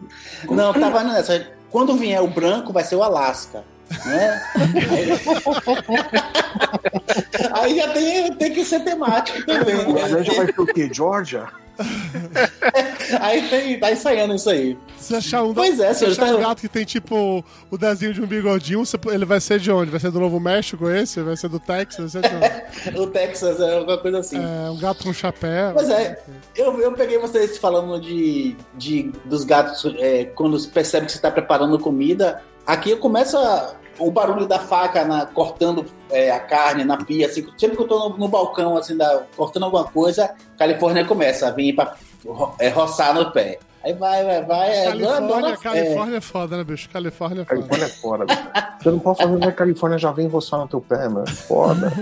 Não, 0.48 0.72
tava 0.72 1.02
nessa. 1.02 1.44
Quando 1.70 1.96
vier 1.96 2.22
o 2.22 2.28
branco, 2.28 2.72
vai 2.72 2.84
ser 2.84 2.94
o 2.94 3.02
Alasca. 3.02 3.64
Né? 4.04 4.42
Aí 7.52 7.76
já 7.76 7.92
tem, 7.92 8.32
tem 8.34 8.52
que 8.52 8.64
ser 8.64 8.80
temático 8.80 9.44
também. 9.46 9.76
O 9.76 9.92
né? 9.92 10.02
laranja 10.02 10.32
vai 10.34 10.46
ser 10.46 10.60
o 10.60 10.66
quê? 10.66 10.90
Georgia? 10.92 11.48
Aí 13.20 13.48
tem, 13.48 13.78
tá 13.78 13.92
ensaiando 13.92 14.34
isso 14.34 14.48
aí. 14.48 14.78
Se 14.98 15.14
achar 15.14 15.42
um, 15.44 15.52
Pois 15.52 15.78
é, 15.78 15.92
se 15.92 16.06
achar 16.06 16.26
tá- 16.26 16.34
um 16.34 16.40
gato 16.40 16.60
que 16.60 16.68
tem 16.68 16.84
tipo 16.84 17.44
o 17.70 17.78
desenho 17.78 18.14
de 18.14 18.22
um 18.22 18.26
bigodinho, 18.26 18.82
ele 19.12 19.24
vai 19.24 19.40
ser 19.40 19.60
de 19.60 19.70
onde? 19.70 19.90
Vai 19.90 20.00
ser 20.00 20.10
do 20.10 20.18
Novo 20.18 20.40
México 20.40 20.88
esse? 20.88 21.20
Vai 21.20 21.36
ser 21.36 21.48
do 21.48 21.60
Texas? 21.60 22.14
Vai 22.14 22.22
ser 22.22 22.30
de 22.30 22.36
onde? 22.36 22.66
O 22.98 23.06
Texas 23.08 23.60
é 23.60 23.76
alguma 23.76 23.98
coisa 23.98 24.18
assim. 24.20 24.38
É, 24.38 24.70
um 24.70 24.78
gato 24.78 25.04
com 25.04 25.12
chapéu. 25.12 25.72
Pois 25.74 25.90
é. 25.90 26.18
Eu, 26.54 26.80
eu 26.80 26.92
peguei 26.92 27.18
vocês 27.18 27.58
falando 27.58 28.00
de, 28.00 28.56
de 28.74 29.12
dos 29.24 29.44
gatos 29.44 29.84
é, 29.98 30.24
quando 30.24 30.58
percebe 30.68 31.06
que 31.06 31.12
você 31.12 31.18
está 31.18 31.30
preparando 31.30 31.78
comida. 31.78 32.42
Aqui 32.66 32.90
eu 32.90 32.98
começo 32.98 33.36
a- 33.38 33.74
o 33.98 34.10
barulho 34.10 34.46
da 34.46 34.58
faca 34.58 35.04
na- 35.04 35.24
cortando 35.26 35.86
é, 36.10 36.30
a 36.30 36.38
carne 36.40 36.84
na 36.84 36.96
pia. 36.98 37.26
Assim, 37.26 37.46
sempre 37.56 37.76
que 37.76 37.82
eu 37.82 37.88
tô 37.88 38.08
no, 38.10 38.16
no 38.18 38.28
balcão, 38.28 38.76
assim, 38.76 38.96
da- 38.96 39.22
cortando 39.36 39.64
alguma 39.64 39.84
coisa, 39.84 40.34
Califórnia 40.58 41.04
começa 41.04 41.48
a 41.48 41.50
vir 41.50 41.74
pra 41.74 41.94
é, 42.58 42.68
roçar 42.68 43.14
no 43.14 43.30
pé. 43.30 43.58
Aí 43.84 43.92
vai, 43.92 44.24
vai, 44.24 44.42
vai. 44.44 44.68
é, 44.70 44.84
Califórnia, 44.86 45.28
dona- 45.28 45.56
Califórnia 45.56 46.16
é 46.16 46.20
foda, 46.20 46.56
né, 46.56 46.64
bicho? 46.64 46.88
Califórnia 46.90 47.42
é 47.42 47.44
foda. 47.44 47.44
Califórnia 47.46 47.84
é 47.84 47.88
foda. 47.88 48.26
Você 48.82 48.90
não 48.90 48.98
pode 48.98 49.18
fazer, 49.22 49.36
né? 49.38 49.52
Califórnia 49.52 49.98
já 49.98 50.10
vem 50.10 50.26
roçar 50.26 50.58
no 50.60 50.66
teu 50.68 50.80
pé, 50.80 51.08
mano. 51.08 51.26
Foda. 51.28 51.92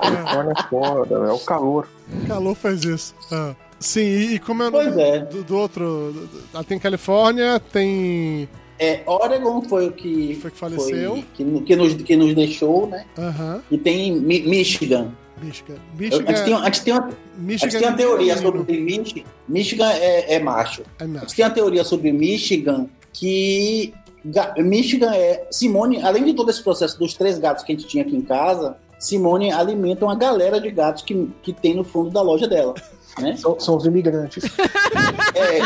Califórnia 0.00 0.54
é 0.58 0.62
foda, 0.70 1.14
é 1.28 1.32
o 1.32 1.38
calor. 1.40 1.86
Calor 2.26 2.54
faz 2.54 2.82
isso. 2.84 3.14
Ah. 3.30 3.54
Sim, 3.78 4.00
e, 4.00 4.34
e 4.34 4.38
como 4.38 4.62
é 4.62 4.68
o 4.68 4.72
Pois 4.72 4.86
nome 4.88 5.02
é. 5.02 5.18
do, 5.18 5.42
do 5.44 5.56
outro? 5.58 6.12
do- 6.12 6.26
do- 6.28 6.42
ah, 6.54 6.64
tem 6.64 6.78
Califórnia, 6.78 7.60
tem. 7.60 8.48
É, 8.82 9.02
Oregon 9.06 9.62
foi 9.62 9.88
o 9.88 9.92
que, 9.92 10.34
Foi 10.42 10.50
que 10.50 10.58
faleceu. 10.58 11.22
que, 11.34 11.44
que 11.62 11.76
nos, 11.76 11.94
que 11.94 12.16
nos 12.16 12.34
deixou, 12.34 12.86
né? 12.88 13.04
Aham. 13.18 13.62
E 13.70 13.78
tem 13.78 14.12
Mi- 14.20 14.42
Michigan. 14.42 15.12
Michigan. 15.40 15.76
Michigan, 15.98 16.24
Antes 16.30 16.42
tem, 16.42 16.54
antes 16.54 16.80
tem 16.80 16.92
uma, 16.94 17.10
Michigan 17.38 17.66
antes 17.66 17.78
tem 17.80 17.88
uma 17.88 17.96
teoria 17.96 18.36
sobre 18.36 18.80
Michigan. 18.80 19.24
Michigan 19.48 19.90
é, 19.92 20.34
é 20.34 20.38
macho. 20.38 20.82
É. 21.00 21.04
Antes 21.04 21.34
tem 21.34 21.44
uma 21.44 21.50
teoria 21.50 21.84
sobre 21.84 22.12
Michigan 22.12 22.86
que 23.12 23.92
ga- 24.24 24.54
Michigan 24.58 25.12
é. 25.14 25.46
Simone, 25.50 26.00
além 26.02 26.24
de 26.24 26.34
todo 26.34 26.50
esse 26.50 26.62
processo 26.62 26.98
dos 26.98 27.14
três 27.14 27.38
gatos 27.38 27.64
que 27.64 27.72
a 27.72 27.74
gente 27.76 27.88
tinha 27.88 28.02
aqui 28.04 28.14
em 28.16 28.22
casa, 28.22 28.76
Simone 28.98 29.50
alimenta 29.52 30.04
uma 30.04 30.14
galera 30.14 30.60
de 30.60 30.70
gatos 30.70 31.02
que, 31.02 31.28
que 31.42 31.52
tem 31.52 31.74
no 31.74 31.82
fundo 31.84 32.10
da 32.10 32.22
loja 32.22 32.46
dela. 32.46 32.74
Né? 33.18 33.36
São, 33.42 33.58
são 33.60 33.76
os 33.76 33.84
imigrantes. 33.84 34.44
É, 35.34 35.58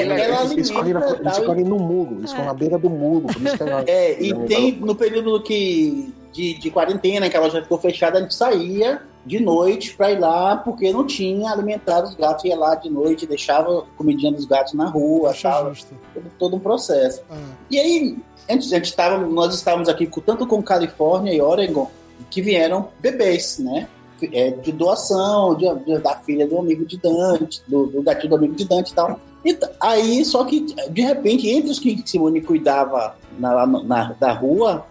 Ele- 0.00 0.20
ela 0.20 0.42
Eles 0.52 0.68
escorrem, 0.68 0.94
na- 0.94 1.06
eles 1.06 1.68
no 1.68 1.78
muro, 1.78 2.16
eles 2.18 2.30
ficam 2.30 2.44
na 2.46 2.54
beira 2.54 2.78
do 2.78 2.90
muro. 2.90 3.26
Por 3.26 3.42
isso 3.42 3.56
que 3.56 3.62
ela- 3.62 3.84
É, 3.86 4.22
e 4.22 4.30
ela- 4.32 4.46
tem 4.46 4.72
no 4.76 4.94
período 4.94 5.40
que 5.42 6.12
de, 6.32 6.54
de 6.54 6.70
quarentena, 6.70 7.28
que 7.28 7.36
a 7.36 7.40
loja 7.40 7.62
ficou 7.62 7.78
fechada, 7.78 8.18
a 8.18 8.22
gente 8.22 8.34
saía 8.34 9.02
de 9.26 9.40
noite 9.40 9.94
pra 9.96 10.10
ir 10.12 10.18
lá, 10.18 10.56
porque 10.56 10.92
não 10.92 11.04
tinha 11.06 11.50
alimentado 11.50 12.08
os 12.08 12.14
gatos, 12.14 12.44
ia 12.44 12.56
lá 12.56 12.74
de 12.74 12.88
noite, 12.88 13.26
deixava 13.26 13.84
comidinha 13.98 14.32
dos 14.32 14.44
gatos 14.46 14.72
na 14.74 14.86
rua, 14.88 15.32
justo. 15.34 15.94
todo, 16.14 16.24
todo 16.38 16.56
um 16.56 16.60
processo. 16.60 17.20
Ah, 17.30 17.36
E 17.70 17.78
aí, 17.78 18.16
antes, 18.48 18.72
a 18.72 18.76
gente 18.76 18.94
tava, 18.94 19.18
nós 19.26 19.54
estávamos 19.54 19.88
aqui 19.88 20.06
com- 20.06 20.20
tanto 20.20 20.46
com 20.46 20.62
Califórnia 20.62 21.34
e 21.34 21.40
Oregon, 21.40 21.90
que 22.30 22.40
vieram 22.40 22.88
bebês, 23.00 23.58
né? 23.58 23.88
É, 24.32 24.50
de 24.50 24.72
doação, 24.72 25.54
de, 25.54 25.66
de- 25.84 25.98
da 25.98 26.16
filha 26.16 26.46
do 26.46 26.58
amigo 26.58 26.84
de 26.84 26.96
Dante, 26.98 27.62
do, 27.66 27.86
do 27.86 28.02
gatinho 28.02 28.30
do 28.30 28.36
amigo 28.36 28.54
de 28.54 28.64
Dante 28.66 28.92
e 28.92 28.94
tal. 28.94 29.18
E 29.44 29.58
aí, 29.80 30.24
só 30.24 30.44
que, 30.44 30.60
de 30.90 31.00
repente, 31.02 31.48
entre 31.48 31.70
os 31.70 31.78
que 31.78 32.02
Simone 32.04 32.40
cuidava 32.42 33.16
na, 33.38 33.66
na, 33.66 34.12
da 34.12 34.32
rua, 34.32 34.84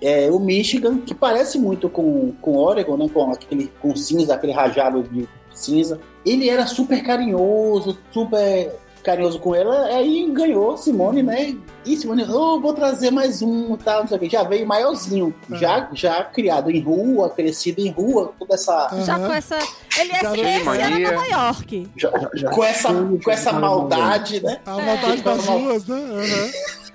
é, 0.00 0.30
o 0.30 0.38
Michigan, 0.38 0.98
que 0.98 1.14
parece 1.14 1.58
muito 1.58 1.88
com, 1.88 2.32
com 2.40 2.56
Oregon, 2.56 2.96
né? 2.96 3.08
Com 3.12 3.30
aquele 3.30 3.70
com 3.80 3.94
cinza, 3.96 4.34
aquele 4.34 4.52
rajado 4.52 5.02
de 5.02 5.28
cinza. 5.54 6.00
Ele 6.24 6.48
era 6.48 6.66
super 6.66 7.02
carinhoso, 7.02 7.98
super 8.12 8.74
carinhoso 9.02 9.38
com 9.38 9.54
ela, 9.54 9.86
aí 9.86 10.30
ganhou 10.32 10.76
Simone, 10.76 11.22
né? 11.22 11.56
E 11.86 11.96
Simone, 11.96 12.24
oh, 12.30 12.60
vou 12.60 12.72
trazer 12.74 13.10
mais 13.10 13.40
um, 13.42 13.76
tal, 13.76 14.00
não 14.00 14.08
sei 14.08 14.16
o 14.16 14.20
quê. 14.20 14.28
Já 14.30 14.42
veio 14.42 14.66
maiorzinho, 14.66 15.34
Ah. 15.50 15.56
já, 15.56 15.88
já 15.92 16.24
criado 16.24 16.70
em 16.70 16.80
rua, 16.80 17.30
crescido 17.30 17.80
em 17.80 17.90
rua, 17.90 18.32
toda 18.38 18.54
essa. 18.54 18.88
Já 19.04 19.16
Aham. 19.16 19.26
com 19.28 19.32
essa. 19.32 19.58
Ele 19.98 20.12
é, 20.12 20.16
era 20.18 20.64
mania. 20.64 21.12
Nova 21.12 21.26
York. 21.26 21.88
já- 21.96 22.10
já- 22.10 22.30
já- 22.34 22.50
Com 22.50 22.64
essa, 22.64 22.88
com 22.92 23.30
essa 23.30 23.50
já- 23.50 23.58
maldade, 23.60 24.42
né? 24.42 24.60
A 24.66 24.72
maldade 24.80 25.22
das 25.22 25.46
Mal- 25.46 25.58
ruas, 25.58 25.86
né? 25.86 25.96
Aham. 25.96 26.50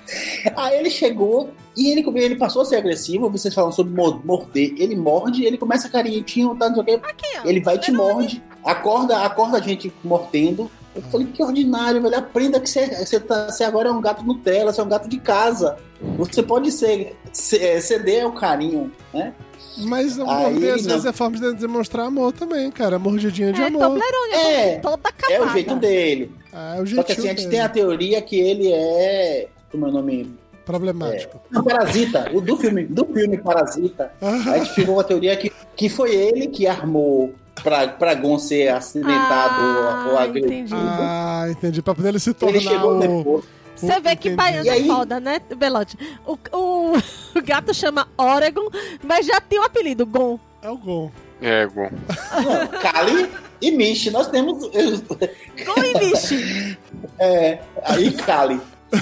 Aí 0.56 0.78
ele 0.78 0.90
chegou 0.92 1.50
e 1.76 1.90
ele, 1.90 2.06
ele 2.20 2.36
passou 2.36 2.62
a 2.62 2.66
ser 2.66 2.76
agressivo. 2.76 3.28
Vocês 3.30 3.54
falam 3.54 3.72
sobre 3.72 3.94
mo- 3.94 4.22
morder. 4.24 4.74
Ele 4.78 4.96
morde, 4.96 5.44
ele 5.44 5.58
começa 5.58 5.90
carinho, 5.90 6.24
tá, 6.56 6.68
não 6.70 6.76
sei 6.76 6.84
o 6.84 6.86
quê. 6.86 7.00
Aqui, 7.04 7.26
ó. 7.44 7.48
Ele 7.50 7.60
vai 7.60 7.76
e 7.76 7.80
te 7.80 7.92
morde, 7.92 8.44
acorda, 8.64 9.18
acorda 9.22 9.58
a 9.58 9.62
gente 9.62 9.92
mordendo. 10.04 10.70
Eu 10.96 11.02
falei, 11.04 11.28
que 11.28 11.44
ordinário, 11.44 12.02
velho. 12.02 12.18
Aprenda 12.18 12.60
que 12.60 12.70
você, 12.70 12.88
você, 13.06 13.20
tá, 13.20 13.50
você 13.52 13.64
agora 13.66 13.90
é 13.90 13.92
um 13.92 14.00
gato 14.00 14.24
Nutella, 14.24 14.72
você 14.72 14.80
é 14.80 14.84
um 14.84 14.88
gato 14.90 15.10
de 15.10 15.20
casa. 15.20 15.78
Você 16.18 16.42
pode 16.42 16.72
ser, 16.72 17.16
c- 17.34 17.82
ceder 17.82 18.24
ao 18.24 18.32
carinho, 18.32 18.92
né? 19.14 19.34
Mas 19.78 20.18
o 20.18 20.22
Aí 20.30 20.54
morder, 20.54 20.74
às 20.76 20.84
não. 20.86 20.92
vezes, 20.92 21.06
é 21.06 21.12
forma 21.12 21.38
de 21.38 21.54
demonstrar 21.56 22.06
amor 22.06 22.32
também, 22.32 22.72
cara. 22.72 22.98
Mordidinha 22.98 23.52
de 23.52 23.62
É, 23.62 23.68
amor. 23.68 24.00
É, 24.34 24.78
toda 24.80 25.00
é 25.30 25.42
o 25.42 25.50
jeito 25.50 25.76
dele. 25.76 26.32
Ah, 26.54 26.76
é 26.78 26.82
o 26.82 26.88
Só 26.88 27.04
que 27.04 27.12
assim, 27.12 27.28
a 27.28 27.32
gente 27.36 27.50
tem 27.50 27.60
a 27.60 27.68
teoria 27.68 28.22
que 28.22 28.40
ele 28.40 28.72
é. 28.72 29.48
Como 29.70 29.86
é 29.86 29.90
o 29.90 29.92
nome? 29.92 30.34
Problemático. 30.66 31.42
O 31.54 31.62
Parasita. 31.62 32.32
O 32.34 32.40
do 32.40 32.56
filme, 32.56 32.86
do 32.86 33.06
filme 33.06 33.38
Parasita. 33.38 34.14
Aham. 34.22 34.52
A 34.54 34.58
gente 34.60 34.74
ficou 34.74 34.96
com 34.96 35.02
a 35.02 35.04
teoria 35.04 35.36
que, 35.36 35.52
que 35.76 35.90
foi 35.90 36.16
ele 36.16 36.48
que 36.48 36.66
armou 36.66 37.34
pra, 37.66 37.88
pra 37.90 38.14
Gon 38.14 38.38
ser 38.40 38.70
acidentado 38.70 39.62
Ah, 39.62 40.08
ou, 40.12 40.18
agredido. 40.20 40.54
entendi. 40.54 40.74
Ah, 40.76 41.48
entendi. 41.50 41.82
Pra 41.82 41.94
poder 41.96 42.10
ele 42.10 42.20
se 42.20 42.34
tornar 42.34 42.56
Ele 42.58 42.64
chegou 42.64 42.96
o... 42.96 43.00
depois. 43.00 43.44
Você 43.76 44.00
vê 44.00 44.16
que 44.16 44.34
aí- 44.38 44.70
é 44.70 44.84
foda, 44.86 45.20
né, 45.20 45.42
Belote? 45.58 45.98
O, 46.26 46.38
o, 46.56 46.94
o 47.38 47.42
gato 47.44 47.74
chama 47.74 48.08
Oregon, 48.18 48.70
mas 49.04 49.26
já 49.26 49.42
tem 49.42 49.60
o 49.60 49.64
apelido, 49.64 50.06
Gon. 50.06 50.40
É 50.62 50.70
o 50.70 50.78
Gon. 50.78 51.12
É, 51.42 51.66
Gon. 51.66 51.90
Não, 51.92 52.68
Kali 52.80 53.30
e 53.62 53.72
Michi. 53.72 54.12
Nós 54.12 54.28
temos. 54.28 54.64
Gon 54.70 55.84
e 55.84 56.00
Michi. 56.06 56.78
É, 57.20 57.60
aí 57.84 58.12
Kali. 58.14 58.62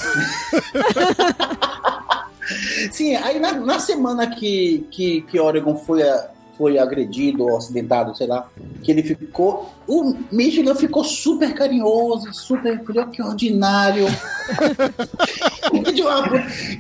Sim, 2.91 3.15
aí 3.15 3.39
na, 3.39 3.53
na 3.53 3.79
semana 3.79 4.27
que, 4.27 4.85
que, 4.91 5.21
que 5.21 5.39
Oregon 5.39 5.75
foi, 5.77 6.03
a- 6.03 6.29
foi 6.57 6.77
agredido 6.77 7.43
ou 7.43 7.57
acidentado, 7.57 8.15
sei 8.15 8.27
lá, 8.27 8.47
que 8.81 8.91
ele 8.91 9.03
ficou. 9.03 9.73
O 9.87 10.15
Michigan 10.31 10.75
ficou 10.75 11.03
super 11.03 11.53
carinhoso, 11.53 12.33
super. 12.33 12.81
Olha 12.89 13.07
que 13.07 13.21
ordinário. 13.21 14.05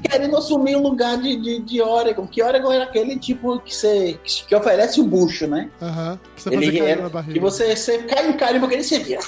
Querendo 0.09 0.37
assumir 0.37 0.75
o 0.75 0.81
lugar 0.81 1.17
de, 1.17 1.35
de, 1.35 1.59
de 1.59 1.81
Oregon, 1.81 2.27
que 2.27 2.43
Oregon 2.43 2.71
era 2.71 2.83
aquele 2.83 3.17
tipo 3.17 3.59
que, 3.59 3.75
você, 3.75 4.19
que 4.23 4.55
oferece 4.55 5.01
o 5.01 5.03
bucho, 5.03 5.47
né? 5.47 5.69
Aham. 5.81 6.19
Que 6.35 6.41
você 6.41 6.53
Ele 6.53 6.79
era, 6.79 7.11
e 7.33 7.39
você, 7.39 7.75
você 7.75 7.97
cai 7.99 8.29
em 8.29 8.33
carinho 8.33 8.61
porque 8.61 8.75
ele 8.75 8.83
se 8.83 8.99
vira. 8.99 9.21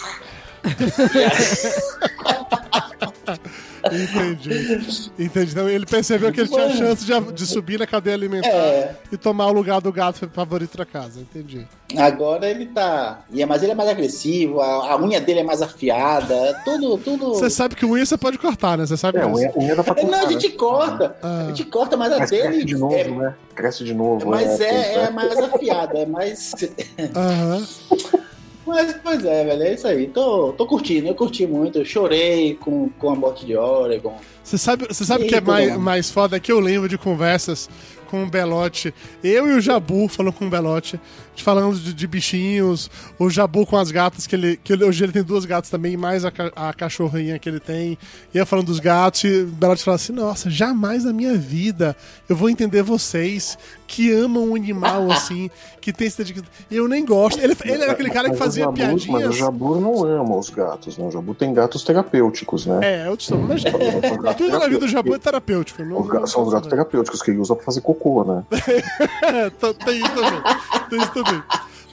Entendi. 3.92 5.12
Entendi. 5.20 5.52
Então 5.52 5.70
ele 5.70 5.86
percebeu 5.86 6.32
que 6.32 6.42
ele 6.42 6.50
tinha 6.50 6.70
chance 6.76 7.06
de, 7.06 7.32
de 7.34 7.46
subir 7.46 7.80
na 7.80 7.86
cadeia 7.88 8.16
alimentar 8.16 8.48
É. 8.50 8.96
e 9.12 9.18
tomar 9.18 9.48
o 9.48 9.54
lugar 9.54 9.80
do 9.82 9.92
gato 9.92 10.28
favorito 10.34 10.78
da 10.78 10.86
casa. 10.86 11.20
Entendi. 11.20 11.66
Agora 11.98 12.50
ele 12.50 12.66
tá. 12.66 13.22
é- 13.36 13.46
Mas 13.46 13.62
ele 13.64 13.72
é 13.72 13.76
mais 13.76 13.90
agressivo, 13.90 14.60
a, 14.62 14.94
a 14.94 15.02
unha 15.02 15.22
dele 15.22 15.42
é 15.42 15.44
mais 15.44 15.62
afiada, 15.62 16.34
é 16.34 16.54
tudo. 16.66 16.98
tudo... 16.98 17.30
Você 17.36 17.50
sabe 17.50 17.76
que 17.76 17.86
unha 17.86 18.06
você 18.06 18.18
pode 18.18 18.38
cortar, 18.38 18.78
né? 18.78 18.86
Você 18.86 18.98
sabe 18.98 19.20
É, 19.20 19.26
unha, 19.26 19.52
unha 19.56 19.76
dá 19.76 19.84
pra 19.84 19.94
É, 20.00 20.04
Não, 20.04 20.10
a 20.10 20.12
cortar, 20.20 20.26
né? 20.26 20.32
gente 20.42 20.50
corta. 20.54 21.16
Ah. 21.22 21.42
A 21.44 21.48
gente 21.48 21.64
corta, 21.66 21.96
mas 21.98 22.12
a 22.12 22.20
Mas 22.20 22.30
cresce 22.30 22.50
dele. 22.50 22.66
de 22.66 22.76
novo, 22.78 22.96
é, 22.96 23.04
né? 23.08 23.36
Cresce 23.54 23.84
de 23.84 23.94
novo. 23.94 24.30
mas 24.30 24.60
é, 24.60 24.68
tem- 24.94 25.04
é 25.04 25.10
mais 25.12 25.38
afiada, 25.38 25.98
é 26.00 26.06
mais. 26.06 26.52
Aham. 27.16 27.68
Mas, 28.66 28.96
pois 29.04 29.24
é, 29.24 29.46
velho, 29.46 29.64
é 29.64 29.74
isso 29.74 29.88
aí. 29.88 30.08
Tô, 30.08 30.52
tô 30.54 30.66
curtindo, 30.66 31.08
eu 31.08 31.16
curti 31.16 31.46
muito. 31.46 31.80
Eu 31.80 31.86
chorei 31.86 32.56
com, 32.56 32.90
com 32.90 33.10
a 33.12 33.16
morte 33.16 33.46
de 33.46 33.56
Oregon. 33.56 34.18
Você 34.44 34.58
sabe, 34.58 34.88
você 34.88 35.06
sabe 35.06 35.26
o 35.26 35.28
que 35.28 35.36
é 35.36 35.42
mais, 35.42 35.74
bom. 35.74 35.80
mais 35.80 36.10
foda? 36.12 36.40
Que 36.40 36.52
eu 36.52 36.60
lembro 36.60 36.88
de 36.90 36.98
conversas 36.98 37.70
com 38.10 38.24
o 38.24 38.28
Belote. 38.30 38.94
Eu 39.24 39.48
e 39.48 39.54
o 39.56 39.62
Jabu 39.62 40.08
falando 40.08 40.34
com 40.34 40.46
o 40.46 40.50
Belote, 40.50 41.00
falando 41.38 41.76
de, 41.80 41.94
de 41.94 42.08
bichinhos. 42.08 42.90
O 43.20 43.30
Jabu 43.30 43.66
com 43.66 43.78
as 43.78 43.90
gatas, 43.92 44.26
que 44.28 44.36
ele, 44.36 44.58
que 44.64 44.74
ele- 44.74 44.84
hoje 44.86 45.04
ele 45.04 45.12
tem 45.12 45.24
duas 45.24 45.46
gatas 45.46 45.70
também, 45.72 45.98
mais 45.98 46.24
a, 46.26 46.32
a 46.56 46.74
cachorrinha 46.74 47.38
que 47.40 47.50
ele 47.50 47.60
tem. 47.60 47.98
E 48.34 48.38
eu 48.38 48.46
falando 48.46 48.68
dos 48.68 48.80
gatos, 48.80 49.24
e 49.24 49.42
o 49.42 49.48
Belote 49.48 49.84
falava 49.84 50.02
assim: 50.02 50.14
Nossa, 50.14 50.50
jamais 50.50 51.04
na 51.06 51.14
minha 51.14 51.36
vida 51.36 51.96
eu 52.30 52.36
vou 52.36 52.50
entender 52.50 52.84
vocês 52.84 53.58
que 53.88 54.12
amam 54.12 54.50
um 54.52 54.56
animal 54.56 55.10
assim, 55.14 55.50
que 55.80 55.94
tem 55.94 56.08
esse 56.08 56.18
dedicação. 56.18 56.48
Eu 56.70 56.88
nem 56.88 57.06
gosto. 57.06 57.40
Ele, 57.40 57.56
ele 57.66 57.84
era 57.84 57.92
aquele 57.92 58.10
cara 58.10 58.26
que 58.26 58.32
Mas 58.32 58.40
fazia 58.40 58.64
Jabur- 58.66 58.80
Mas 58.88 59.04
o 59.04 59.06
piadinhas. 59.08 59.36
Jabur 59.38 59.80
não 59.82 60.04
ama 60.06 60.38
os 60.38 60.50
gatos, 60.50 60.98
né? 60.98 61.06
O 61.06 61.12
Jabu 61.12 61.34
tem 61.36 61.54
gatos 61.54 61.84
terapêuticos, 61.84 62.66
né? 62.66 62.80
É, 62.84 63.08
eu 63.08 63.14
estou. 63.14 63.38
Mas 63.40 63.64
tudo 64.38 64.60
na 64.60 64.68
vida 64.68 64.80
do 64.80 64.88
Jabu 64.88 65.16
é 65.16 65.20
terapêutico. 65.20 65.84
Não, 65.84 66.02
Os 66.02 66.08
ga- 66.08 66.26
são 66.28 66.44
os 66.44 66.52
gatos 66.54 66.70
terapêuticos 66.70 67.22
que 67.22 67.32
ele 67.32 67.40
usa 67.40 67.56
pra 67.56 67.64
fazer 67.66 67.82
cocô, 67.82 68.24
né? 68.24 68.44
É, 69.22 69.50
t- 69.52 69.74
tem 69.86 69.98
isso 69.98 70.14
também. 70.14 70.42
Tem 70.90 71.00
isso 71.00 71.12
também. 71.14 71.44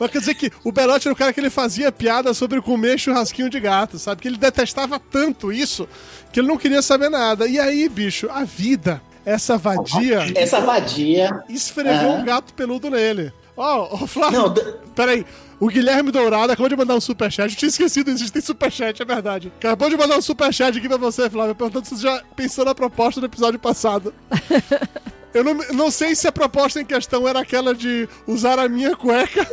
Mas 0.00 0.10
quer 0.10 0.18
dizer 0.18 0.34
que 0.34 0.50
o 0.64 0.72
Belotti 0.72 1.06
era 1.06 1.12
o 1.12 1.16
cara 1.16 1.32
que 1.32 1.38
ele 1.38 1.50
fazia 1.50 1.92
piada 1.92 2.34
sobre 2.34 2.60
comer 2.60 2.98
churrasquinho 2.98 3.48
de 3.48 3.60
gato, 3.60 3.98
sabe? 3.98 4.20
Que 4.22 4.26
ele 4.28 4.36
detestava 4.38 4.98
tanto 4.98 5.52
isso 5.52 5.86
que 6.32 6.40
ele 6.40 6.48
não 6.48 6.56
queria 6.56 6.82
saber 6.82 7.08
nada. 7.08 7.46
E 7.46 7.60
aí, 7.60 7.88
bicho, 7.88 8.28
a 8.32 8.42
vida, 8.42 9.00
essa 9.24 9.56
vadia, 9.56 10.24
Essa 10.34 10.60
vadia. 10.60 11.42
esfregou 11.48 11.92
Aham. 11.92 12.20
um 12.20 12.24
gato 12.24 12.52
peludo 12.54 12.90
nele. 12.90 13.32
Ó, 13.56 14.02
ô 14.02 14.06
Flávio, 14.06 14.38
Não, 14.40 14.54
peraí. 14.94 15.26
O 15.60 15.68
Guilherme 15.68 16.10
Dourado 16.10 16.52
acabou 16.52 16.68
de 16.68 16.74
mandar 16.74 16.96
um 16.96 17.00
superchat. 17.00 17.52
Eu 17.52 17.56
tinha 17.56 17.68
esquecido, 17.68 18.10
existe 18.10 18.40
superchat, 18.40 19.00
é 19.00 19.04
verdade. 19.04 19.52
Acabou 19.58 19.88
de 19.88 19.96
mandar 19.96 20.18
um 20.18 20.22
superchat 20.22 20.76
aqui 20.76 20.88
pra 20.88 20.96
você, 20.96 21.30
Flávio, 21.30 21.54
perguntando 21.54 21.86
se 21.86 21.94
você 21.96 22.02
já 22.02 22.20
pensou 22.34 22.64
na 22.64 22.74
proposta 22.74 23.20
do 23.20 23.26
episódio 23.26 23.60
passado. 23.60 24.12
Eu 25.32 25.42
não, 25.44 25.54
não 25.72 25.90
sei 25.90 26.14
se 26.14 26.26
a 26.28 26.32
proposta 26.32 26.80
em 26.80 26.84
questão 26.84 27.26
era 27.26 27.40
aquela 27.40 27.74
de 27.74 28.06
usar 28.26 28.58
a 28.58 28.68
minha 28.68 28.94
cueca 28.96 29.50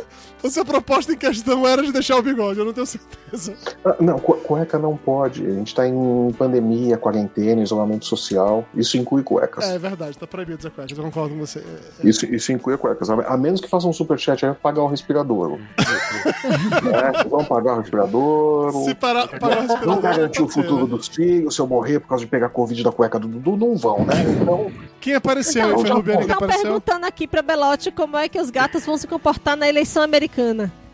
se 0.48 0.58
a 0.60 0.64
proposta 0.64 1.12
em 1.12 1.16
questão 1.16 1.66
era 1.66 1.82
de 1.82 1.92
deixar 1.92 2.16
o 2.16 2.22
bigode, 2.22 2.58
eu 2.58 2.64
não 2.64 2.72
tenho 2.72 2.86
certeza. 2.86 3.54
Ah, 3.84 3.96
Não, 4.00 4.18
cu- 4.18 4.34
cueca 4.36 4.78
não 4.78 4.96
pode. 4.96 5.44
A 5.46 5.50
gente 5.50 5.74
tá 5.74 5.86
em 5.86 6.32
pandemia, 6.38 6.96
quarentena, 6.96 7.62
isolamento 7.62 8.04
social. 8.06 8.64
Isso 8.74 8.96
inclui 8.96 9.22
cuecas. 9.22 9.64
É 9.68 9.78
verdade, 9.78 10.16
tá 10.16 10.26
proibido 10.26 10.56
dizer 10.58 10.70
cuecas, 10.70 10.96
eu 10.96 11.04
concordo 11.04 11.34
com 11.34 11.40
você. 11.40 11.58
É, 11.60 12.08
Isso, 12.08 12.24
isso 12.26 12.52
inclui 12.52 12.76
cuecas. 12.76 13.10
A 13.10 13.36
menos 13.36 13.60
que 13.60 13.68
façam 13.68 13.90
um 13.90 13.92
superchat 13.92 14.44
aí 14.46 14.54
pagar 14.54 14.82
o 14.82 14.86
respirador. 14.86 15.58
é, 17.18 17.24
vamos 17.28 17.48
pagar 17.48 17.74
o 17.74 17.80
respirador. 17.80 18.72
Se 18.84 18.94
parar, 18.94 19.28
parar 19.28 19.58
o 19.58 19.60
respirador, 19.60 19.86
Não 19.94 20.00
garantir 20.00 20.42
o 20.42 20.48
futuro 20.48 20.84
né? 20.84 20.90
dos 20.90 21.08
filhos, 21.08 21.54
se 21.54 21.60
eu 21.60 21.66
morrer 21.66 22.00
por 22.00 22.08
causa 22.08 22.24
de 22.24 22.30
pegar 22.30 22.48
Covid 22.48 22.82
da 22.82 22.92
cueca 22.92 23.18
do 23.18 23.28
Dudu, 23.28 23.56
não 23.56 23.76
vão, 23.76 24.04
né? 24.04 24.14
Então, 24.40 24.70
Quem 25.00 25.14
apareceu? 25.14 25.66
Então, 25.66 25.78
Foi 25.80 25.90
o 25.90 25.94
Rubiane 25.94 26.18
que 26.18 26.24
Estão 26.24 26.36
apareceu? 26.36 26.62
perguntando 26.62 27.06
aqui 27.06 27.26
pra 27.26 27.42
Belote 27.42 27.90
como 27.90 28.16
é 28.16 28.28
que 28.28 28.40
os 28.40 28.50
gatos 28.50 28.84
vão 28.84 28.96
se 28.96 29.06
comportar 29.06 29.56
na 29.56 29.68
eleição 29.68 30.02
americana. 30.02 30.29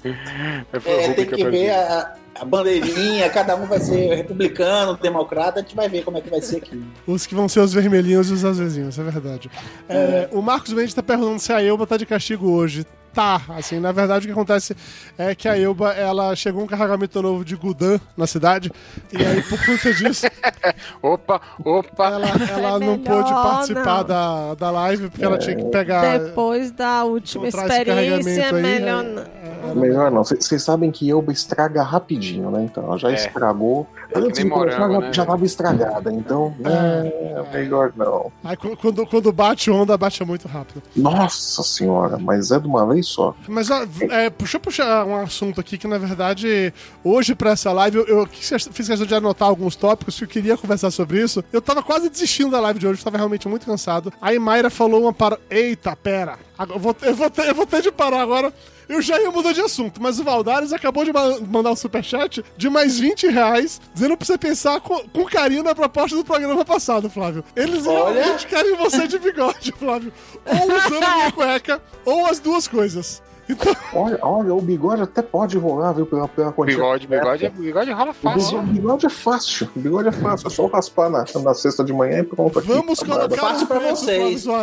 O 0.05 0.89
É, 0.89 1.07
Rubi 1.07 1.15
tem 1.15 1.27
que 1.27 1.51
ver 1.51 1.71
a, 1.71 2.15
a 2.41 2.45
bandeirinha, 2.45 3.29
cada 3.31 3.57
um 3.57 3.67
vai 3.67 3.81
ser 3.81 4.15
republicano, 4.15 4.97
democrata, 4.97 5.61
a 5.61 5.63
gente 5.63 5.75
vai 5.75 5.89
ver 5.89 6.05
como 6.05 6.19
é 6.19 6.21
que 6.21 6.31
vai 6.31 6.41
ser 6.41 6.59
aqui. 6.59 6.81
Os 7.07 7.27
que 7.27 7.35
vão 7.35 7.49
ser 7.49 7.61
os 7.61 7.73
vermelhinhos 7.73 8.31
e 8.31 8.33
os 8.35 8.45
azulezinhos, 8.45 8.99
é 8.99 9.03
verdade. 9.03 9.51
É, 9.89 10.29
o 10.33 10.41
Marcos 10.43 10.73
Mendes 10.73 10.95
tá 10.95 11.03
perguntando 11.03 11.41
se 11.41 11.53
a 11.53 11.63
Elba 11.63 11.87
tá 11.87 11.97
de 11.97 12.07
castigo 12.07 12.51
hoje. 12.51 12.87
Tá, 13.17 13.41
assim, 13.57 13.81
na 13.81 13.93
verdade 13.93 14.27
o 14.27 14.29
que 14.29 14.33
acontece 14.33 14.77
é 15.17 15.35
que 15.35 15.49
a 15.49 15.59
Elba, 15.59 15.93
ela 15.95 16.37
chegou 16.37 16.63
um 16.63 16.67
carregamento 16.67 17.23
novo 17.23 17.47
de 17.47 17.57
Gudan 17.57 17.99
na 18.15 18.27
cidade, 18.27 18.71
e 19.11 19.17
aí 19.25 19.43
por 19.43 19.59
conta 19.65 19.95
disso, 19.95 20.27
Opa, 21.01 21.41
opa. 21.65 22.07
ela, 22.09 22.27
ela 22.29 22.69
É 22.69 22.73
não 22.73 22.79
melhor 22.79 22.99
pôde 22.99 23.31
participar 23.33 23.99
não. 24.01 24.05
da, 24.05 24.55
da 24.57 24.71
live, 24.71 25.09
porque 25.09 25.25
ela 25.25 25.39
tinha 25.39 25.57
que 25.57 25.65
pegar... 25.65 26.19
Depois 26.19 26.71
da 26.73 27.05
última 27.05 27.49
experiência, 27.49 27.81
é 27.81 27.85
carregamento 27.87 28.55
aí, 28.57 28.63
melhor 28.63 29.05
é- 29.05 29.67
não. 29.67 29.75
melhor 29.75 30.11
não. 30.11 30.23
Vocês 30.23 30.63
sabem 30.63 30.91
que 30.91 31.11
Elba 31.11 31.33
estraga 31.33 31.83
rapidinho, 31.83 32.51
né? 32.51 32.65
Então, 32.71 32.85
ela 32.85 32.99
já 32.99 33.11
É. 33.11 33.15
estragou. 33.15 33.89
É 34.13 34.19
Antes 34.19 34.39
de 34.41 34.45
morango, 34.49 34.93
já, 34.95 35.01
né, 35.01 35.13
já 35.13 35.27
tava 35.27 35.45
estragada. 35.45 36.13
Então, 36.13 36.55
é, 36.65 37.45
melhor 37.53 37.93
não. 37.97 38.31
Aí 38.45 38.57
qu- 38.57 38.77
quando, 38.77 39.07
quando 39.07 39.33
bate 39.33 39.71
onda, 39.71 39.97
bate 39.97 40.25
muito 40.25 40.47
rápido. 40.49 40.83
Nossa 40.95 41.63
senhora, 41.63 42.19
mas 42.19 42.51
é 42.51 42.59
de 42.59 42.67
uma 42.67 42.87
vez 42.87 43.07
só. 43.07 43.35
Mas 43.49 43.71
ó, 43.71 43.83
é, 44.11 44.31
deixa 44.31 44.57
eu 44.57 44.61
puxar 44.61 45.05
um 45.07 45.17
assunto 45.17 45.61
aqui 45.61 45.77
que, 45.79 45.87
na 45.87 45.99
verdade, 45.99 46.73
hoje 47.05 47.35
pra 47.35 47.51
essa 47.51 47.73
live, 47.73 47.99
eu, 47.99 48.07
eu 48.07 48.27
fiz 48.27 48.49
questão 48.89 49.07
de 49.07 49.15
anotar 49.15 49.49
alguns 49.49 49.77
tópicos 49.77 50.17
que 50.19 50.25
eu 50.25 50.29
queria 50.29 50.57
conversar 50.57 50.91
sobre 50.91 51.23
isso. 51.23 51.43
Eu 51.53 51.61
tava 51.61 51.83
quase 51.83 52.09
desistindo 52.09 52.51
da 52.51 52.61
live 52.61 52.79
de 52.79 52.87
hoje, 52.87 53.01
eu 53.01 53.05
tava 53.05 53.17
realmente 53.17 53.49
muito 53.49 53.67
cansado. 53.67 54.13
Aí 54.21 54.39
Mayra 54.39 54.71
falou 54.71 55.03
uma 55.03 55.13
para. 55.13 55.39
Eita, 55.51 55.95
pera. 55.97 56.39
Agora, 56.59 56.77
eu, 56.79 56.81
vou, 56.83 56.97
eu, 57.03 57.15
vou 57.15 57.31
ter, 57.31 57.49
eu 57.49 57.55
vou 57.55 57.67
ter 57.67 57.83
de 57.83 57.91
parar 57.93 58.21
agora. 58.23 58.53
Eu 58.89 59.03
já 59.03 59.21
ia 59.21 59.31
mudar 59.31 59.53
de 59.53 59.61
assunto, 59.61 60.01
mas 60.01 60.21
o 60.21 60.25
Valdares 60.25 60.73
acabou 60.73 61.05
de 61.05 61.13
ma- 61.13 61.41
mandar 61.41 61.73
um 61.73 61.77
superchat 61.77 62.45
de 62.57 62.71
mais 62.71 62.99
20 62.99 63.27
reais, 63.29 63.81
dizendo 63.93 64.17
pra 64.17 64.25
você 64.27 64.39
pensar 64.39 64.81
com, 64.81 65.01
com 65.09 65.25
carinho 65.25 65.63
na 65.65 65.75
proposta 65.75 66.17
do 66.17 66.25
programa 66.25 66.65
passado, 66.65 67.11
Flávio. 67.11 67.43
Eles 67.57 67.87
Olha. 67.87 68.23
realmente 68.23 68.47
querem 68.47 68.77
você 68.77 69.09
de 69.09 69.19
bigode, 69.19 69.73
Flávio. 69.73 70.13
Ou 70.45 70.67
usando 70.77 71.03
a 71.05 71.15
minha 71.17 71.33
cueca, 71.35 71.83
ou 72.05 72.27
as 72.27 72.39
duas 72.39 72.69
coisas. 72.69 73.23
Então, 73.49 73.75
Olha, 73.95 74.19
olha, 74.23 74.53
o 74.55 74.61
bigode 74.61 75.03
até 75.03 75.23
pode 75.23 75.57
rolar, 75.57 75.93
viu? 75.93 76.05
Pela, 76.05 76.27
pela. 76.29 76.51
Bigode, 76.51 77.07
bigode, 77.07 77.47
é- 77.47 77.51
bigode 77.51 77.91
rola 77.93 78.13
fácil. 78.13 78.59
bigode, 78.59 78.71
o 78.71 78.73
bigode 78.83 79.07
é 79.07 79.11
fácil. 79.11 79.69
O 79.77 79.81
bigode 79.81 80.09
é 80.09 80.13
fácil. 80.13 80.47
É 80.49 80.51
só 80.51 80.67
raspar 80.67 81.09
na, 81.09 81.25
na 81.43 81.55
sexta 81.55 81.83
de 81.85 81.93
manhã 81.93 82.19
e 82.21 82.23
pronto. 82.25 82.59
Aqui, 82.59 82.69
Vamos 82.69 82.99
Tá 82.99 83.07
colocar 83.07 83.37
Fácil 83.37 83.67
pra 83.67 83.79
vocês. 83.79 84.45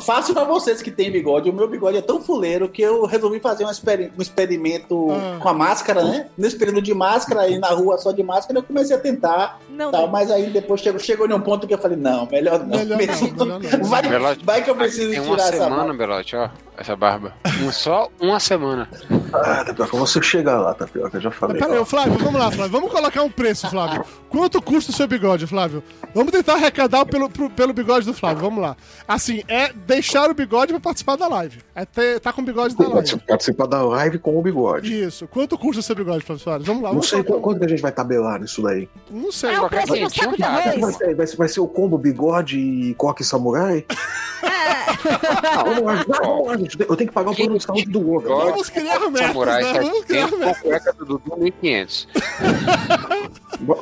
Fácil 0.00 0.34
pra 0.34 0.44
vocês 0.44 0.82
que 0.82 0.90
têm 0.90 1.10
bigode. 1.10 1.48
O 1.48 1.52
meu 1.52 1.68
bigode 1.68 1.96
é 1.98 2.02
tão 2.02 2.20
fuleiro 2.20 2.68
que 2.68 2.82
eu 2.82 3.06
resolvi 3.06 3.40
fazer 3.40 3.64
um, 3.64 3.70
experi- 3.70 4.12
um 4.18 4.22
experimento 4.22 5.08
Ah. 5.12 5.38
com 5.40 5.48
a 5.48 5.54
máscara, 5.54 6.02
né? 6.04 6.26
Nesse 6.36 6.56
período 6.56 6.82
de 6.82 6.92
máscara, 6.92 7.42
aí 7.42 7.58
na 7.58 7.68
rua 7.68 7.96
só 7.98 8.12
de 8.12 8.22
máscara, 8.22 8.58
eu 8.58 8.62
comecei 8.62 8.94
a 8.96 8.98
tentar. 8.98 9.58
Não, 9.70 9.90
Tal, 9.90 10.08
mas 10.08 10.30
aí 10.30 10.50
depois 10.50 10.80
chegou, 10.80 11.00
chegou 11.00 11.26
em 11.28 11.32
um 11.32 11.40
ponto 11.40 11.66
que 11.66 11.74
eu 11.74 11.78
falei, 11.78 11.96
não, 11.96 12.26
melhor 12.26 12.58
não. 12.60 12.66
Melhor 12.78 12.86
não, 12.86 12.96
Preciso- 12.96 13.34
melhor 13.36 13.60
não. 13.60 13.84
Vai, 13.90 14.02
Belote, 14.02 14.44
vai 14.44 14.62
que 14.62 14.70
eu 14.70 14.76
preciso 14.76 15.10
Tem 15.10 15.20
uma 15.20 15.36
tirar 15.36 15.48
essa 15.48 15.64
semana. 15.64 15.94
Belote, 15.94 16.36
ó. 16.44 16.70
Essa 16.80 16.96
barba. 16.96 17.34
Um- 17.62 17.70
só 17.70 18.08
uma 18.18 18.40
semana. 18.40 18.88
Ah, 19.34 19.62
Tapioca, 19.66 19.94
você 19.98 20.22
chega 20.22 20.58
lá, 20.58 20.72
Tapioca, 20.72 21.18
eu 21.18 21.20
já 21.20 21.30
falei. 21.30 21.58
Pera 21.60 21.78
aí, 21.78 21.84
Flávio, 21.84 22.14
vamos 22.18 22.40
lá, 22.40 22.50
Flávio. 22.50 22.72
Vamos 22.72 22.90
colocar 22.90 23.22
um 23.22 23.30
preço, 23.30 23.68
Flávio. 23.68 24.02
Quanto 24.30 24.62
custa 24.62 24.90
o 24.90 24.94
seu 24.94 25.06
bigode, 25.06 25.46
Flávio? 25.46 25.82
Vamos 26.14 26.32
tentar 26.32 26.54
arrecadar 26.54 27.04
pelo, 27.04 27.28
pro- 27.28 27.50
pelo 27.50 27.74
bigode 27.74 28.06
do 28.06 28.14
Flávio, 28.14 28.40
vamos 28.42 28.62
lá. 28.62 28.74
Assim, 29.06 29.42
é 29.46 29.70
deixar 29.74 30.30
o 30.30 30.34
bigode 30.34 30.72
pra 30.72 30.80
participar 30.80 31.16
da 31.16 31.28
live. 31.28 31.58
É 31.74 31.84
ter, 31.84 32.18
tá 32.18 32.32
com 32.32 32.40
o 32.40 32.44
bigode 32.46 32.74
da 32.74 32.88
live. 32.88 33.18
Participar 33.28 33.66
da 33.66 33.82
live 33.82 34.18
com 34.18 34.38
o 34.38 34.42
bigode. 34.42 35.02
Isso. 35.02 35.28
Quanto 35.28 35.58
custa 35.58 35.80
o 35.80 35.82
seu 35.82 35.94
bigode, 35.94 36.24
Flávio 36.24 36.42
Soares? 36.42 36.66
Vamos 36.66 36.82
lá, 36.82 36.88
Não 36.88 36.94
vamos 36.94 37.10
sei 37.10 37.22
quanto, 37.22 37.62
a 37.62 37.68
gente 37.68 37.82
vai 37.82 37.92
tabelar 37.92 38.40
nisso 38.40 38.62
daí. 38.62 38.88
Não 39.10 39.30
sei. 39.30 39.50
É 39.50 39.56
o 39.58 39.60
Qualquer 39.68 39.86
preço 39.86 39.92
do 39.92 39.98
quentinho, 39.98 40.24
saco 40.24 40.36
de? 40.36 40.42
Vai 40.42 40.68
arroz. 40.78 40.96
ser, 40.96 41.14
vai 41.14 41.26
ser- 41.26 41.36
vai 41.36 41.48
ser 41.48 41.60
o 41.60 41.68
combo 41.68 41.98
bigode 41.98 42.58
e 42.58 42.94
coque 42.94 43.22
samurai? 43.22 43.84
Gente. 46.58 46.80
Eu 46.80 46.96
tenho 46.96 47.08
que 47.08 47.14
pagar 47.14 47.30
o 47.30 47.36
plano 47.36 47.58
de 47.58 47.64
saúde 47.64 47.84
do. 47.86 48.00
Bigode, 48.00 48.26
Vamos 48.26 48.70
criar 48.70 48.98
metas, 49.00 49.26
Samurai 49.28 49.62
né? 49.62 49.80
Vamos 49.80 50.04
criar 50.04 50.28
700 50.28 50.38
metas. 50.38 50.62
cueca 50.62 50.92
do 50.92 51.04
Dudu 51.04 51.36
1500. 51.38 52.08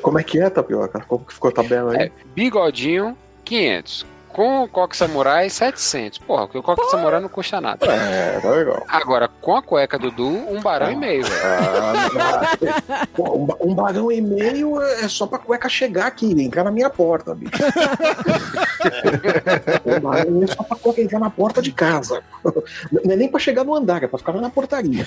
Como 0.02 0.18
é 0.18 0.22
que 0.24 0.40
é, 0.40 0.50
Tapioca? 0.50 1.00
Como 1.06 1.24
que 1.24 1.34
ficou 1.34 1.50
a 1.50 1.52
tabela 1.52 1.92
aí? 1.92 2.06
É, 2.06 2.12
bigodinho, 2.34 3.16
500. 3.44 4.06
Com 4.38 4.62
o 4.62 4.68
coque 4.68 4.96
samurai, 4.96 5.50
700. 5.50 6.18
Porra, 6.18 6.46
porque 6.46 6.58
o 6.58 6.62
coque 6.62 6.88
samurai 6.92 7.20
não 7.20 7.28
custa 7.28 7.60
nada. 7.60 7.84
É, 7.86 8.38
tá 8.38 8.48
legal. 8.50 8.84
Agora, 8.86 9.26
com 9.26 9.56
a 9.56 9.60
cueca 9.60 9.98
do 9.98 10.12
Dudu, 10.12 10.28
um 10.28 10.60
barão 10.60 10.92
e 10.92 10.94
meio, 10.94 11.24
velho. 11.24 11.42
Ah, 11.44 13.06
um, 13.18 13.44
ba- 13.44 13.56
um 13.60 13.74
barão 13.74 14.12
e 14.12 14.20
meio 14.20 14.80
é 14.80 15.08
só 15.08 15.26
pra 15.26 15.40
cueca 15.40 15.68
chegar 15.68 16.06
aqui, 16.06 16.40
entrar 16.40 16.62
na 16.62 16.70
minha 16.70 16.88
porta, 16.88 17.34
bicho. 17.34 17.50
um 19.84 20.00
barão 20.00 20.28
e 20.28 20.30
meio 20.30 20.44
é 20.44 20.54
só 20.54 20.62
pra 20.62 20.76
cueca 20.76 21.00
entrar 21.00 21.18
na 21.18 21.30
porta 21.30 21.60
de 21.60 21.72
casa. 21.72 22.22
Não 23.04 23.12
é 23.12 23.16
nem 23.16 23.28
pra 23.28 23.40
chegar 23.40 23.64
no 23.64 23.74
andar, 23.74 24.04
é 24.04 24.06
pra 24.06 24.20
ficar 24.20 24.32
lá 24.36 24.40
na 24.40 24.50
portaria. 24.50 25.04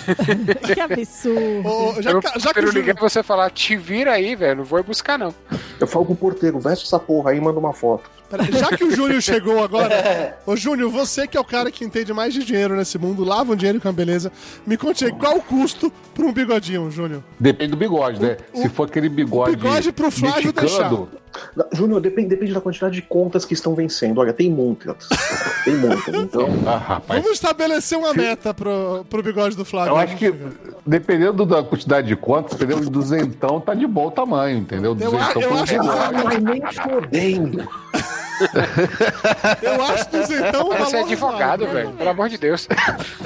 Que 0.73 0.77
absurdo. 0.81 1.69
Ô, 1.69 2.01
já, 2.01 2.11
eu 2.11 2.21
já 2.37 2.53
que 2.53 2.59
o 2.59 2.63
ligar 2.63 2.73
Júnior, 2.73 2.95
pra 2.97 3.07
você 3.09 3.23
falar, 3.23 3.49
te 3.49 3.77
vira 3.77 4.11
aí, 4.11 4.35
velho, 4.35 4.57
não 4.57 4.63
vou 4.65 4.83
buscar 4.83 5.17
não. 5.17 5.33
Eu 5.79 5.87
falo 5.87 6.05
pro 6.05 6.15
porteiro, 6.15 6.59
veste 6.59 6.85
essa 6.85 6.99
porra 6.99 7.31
aí 7.31 7.37
e 7.37 7.41
manda 7.41 7.57
uma 7.59 7.71
foto. 7.71 8.09
já 8.51 8.75
que 8.77 8.83
o 8.83 8.91
Júnior 9.21 9.41
chegou 9.41 9.63
agora, 9.63 10.37
ô 10.45 10.55
Júnior, 10.55 10.89
você 10.89 11.27
que 11.27 11.37
é 11.37 11.39
o 11.39 11.43
cara 11.45 11.71
que 11.71 11.85
entende 11.85 12.11
mais 12.13 12.33
de 12.33 12.43
dinheiro 12.43 12.75
nesse 12.75 12.97
mundo, 12.97 13.23
lava 13.23 13.53
um 13.53 13.55
dinheiro 13.55 13.79
com 13.79 13.87
a 13.87 13.91
beleza, 13.91 14.31
me 14.65 14.75
conte 14.77 15.05
aí, 15.05 15.11
qual 15.11 15.37
o 15.37 15.41
custo 15.41 15.91
pra 16.13 16.25
um 16.25 16.33
bigodinho, 16.33 16.89
Júnior? 16.91 17.23
Depende 17.39 17.71
do 17.71 17.77
bigode, 17.77 18.21
né? 18.21 18.37
O- 18.53 18.61
Se 18.61 18.69
for 18.69 18.87
aquele 18.87 19.07
bigode. 19.09 19.51
o 19.51 19.55
bigode 19.55 19.91
pro 19.91 20.11
Flávio 20.11 20.53
mexicano, 20.55 21.09
Não, 21.55 21.65
Júnior, 21.73 22.01
depende, 22.01 22.27
depende 22.29 22.53
da 22.53 22.59
quantidade 22.61 22.95
de 22.95 23.01
contas 23.01 23.45
que 23.45 23.53
estão 23.53 23.73
vencendo. 23.73 24.17
Olha, 24.19 24.33
tem 24.33 24.49
muitas. 24.51 25.07
Tem 25.63 25.75
muitas. 25.75 26.13
Então, 26.13 26.47
Ah, 26.65 26.75
rapaz. 26.77 27.21
Vamos 27.21 27.37
estabelecer 27.37 27.95
uma 27.97 28.13
meta 28.15 28.51
pro, 28.53 29.05
pro 29.09 29.21
bigode 29.21 29.55
do 29.55 29.63
Flávio. 29.63 29.91
Eu 29.91 29.97
acho 29.97 30.17
que, 30.17 30.33
dependendo 30.85 31.45
da 31.45 31.61
quantidade 31.63 32.07
de 32.07 32.15
contas, 32.15 32.57
dependendo 32.57 32.85
do 32.85 32.89
duzentão, 32.99 33.61
tá 33.61 33.75
de 33.75 33.85
bom 33.85 34.09
tamanho, 34.09 34.57
entendeu? 34.57 34.91
Eu 34.91 34.95
Duzentão 34.95 35.41
eu 35.41 35.49
por 35.49 35.57
um 35.57 35.61
acho 35.61 35.73
que- 35.73 35.79
mas 36.23 36.43
nem 36.43 36.61
fodendo. 36.73 37.69
Eu 39.61 39.83
acho 39.83 40.09
que 40.09 40.17
então 40.17 40.69
o 40.69 40.75
Você 40.77 40.97
é 40.97 41.01
advogado, 41.01 41.65
razoável. 41.65 41.67
velho, 41.73 41.91
pelo 41.97 42.09
amor 42.09 42.29
de 42.29 42.37
Deus. 42.37 42.67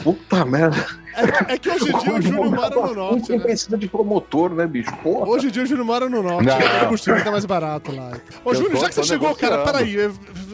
Puta 0.04 0.46
merda. 0.46 0.86
É, 1.16 1.54
é 1.54 1.58
que 1.58 1.70
hoje 1.70 1.90
em 1.90 1.98
dia 1.98 2.14
o 2.14 2.22
Júnior 2.22 2.52
mora 2.52 2.76
no 2.76 2.94
norte, 2.94 3.32
né? 3.32 3.40
precisa 3.40 3.78
de 3.78 3.88
promotor, 3.88 4.50
né, 4.54 4.68
bicho? 4.68 4.92
Porra. 4.98 5.30
Hoje 5.30 5.48
em 5.48 5.50
dia 5.50 5.64
o 5.64 5.66
Júnior 5.66 5.86
mora 5.86 6.10
no 6.10 6.22
norte, 6.22 6.46
Não. 6.46 6.58
o 6.58 6.80
combustível 6.82 7.24
tá 7.24 7.32
mais 7.32 7.46
barato 7.46 7.96
lá. 7.96 8.12
Ô, 8.44 8.50
Eu 8.52 8.56
Júnior, 8.56 8.74
tô- 8.74 8.80
já 8.82 8.90
que 8.90 8.96
você 8.96 9.04
chegou, 9.04 9.34
cara, 9.36 9.60
peraí. 9.64 9.96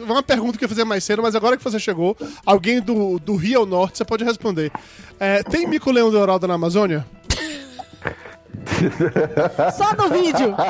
Uma 0.06 0.22
pergunta 0.22 0.56
que 0.58 0.64
eu 0.64 0.66
ia 0.66 0.68
fazer 0.68 0.84
mais 0.84 1.02
cedo, 1.04 1.20
mas 1.22 1.34
agora 1.34 1.56
que 1.56 1.64
você 1.64 1.78
chegou, 1.80 2.16
alguém 2.46 2.80
do, 2.80 3.18
do 3.18 3.34
Rio 3.34 3.60
ao 3.60 3.66
Norte, 3.66 3.98
você 3.98 4.04
pode 4.04 4.22
responder. 4.24 4.70
É, 5.18 5.42
tem 5.42 5.66
mico-leão 5.66 6.10
dourado 6.10 6.46
na 6.46 6.54
Amazônia? 6.54 7.04
Só 9.72 9.94
no 9.94 10.08
vídeo. 10.10 10.54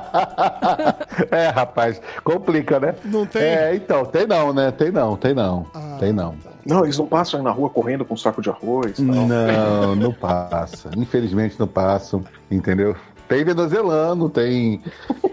É, 1.30 1.48
rapaz, 1.48 2.00
complica, 2.24 2.80
né? 2.80 2.94
Não 3.04 3.26
tem? 3.26 3.42
É, 3.42 3.74
então, 3.74 4.04
tem 4.04 4.26
não, 4.26 4.52
né? 4.52 4.70
Tem 4.70 4.90
não, 4.90 5.16
tem 5.16 5.34
não. 5.34 5.66
Ah, 5.74 5.96
tem 6.00 6.12
não. 6.12 6.34
Não, 6.64 6.84
eles 6.84 6.96
não 6.98 7.06
passam 7.06 7.38
aí 7.40 7.44
na 7.44 7.50
rua 7.50 7.68
correndo 7.70 8.04
com 8.04 8.14
um 8.14 8.16
saco 8.16 8.40
de 8.40 8.48
arroz. 8.50 8.98
Não. 8.98 9.26
Não, 9.26 9.94
não 9.96 10.12
passa. 10.12 10.90
Infelizmente 10.96 11.56
não 11.58 11.66
passam, 11.66 12.24
entendeu? 12.50 12.96
Tem 13.28 13.44
venezuelano, 13.44 14.28
tem, 14.28 14.80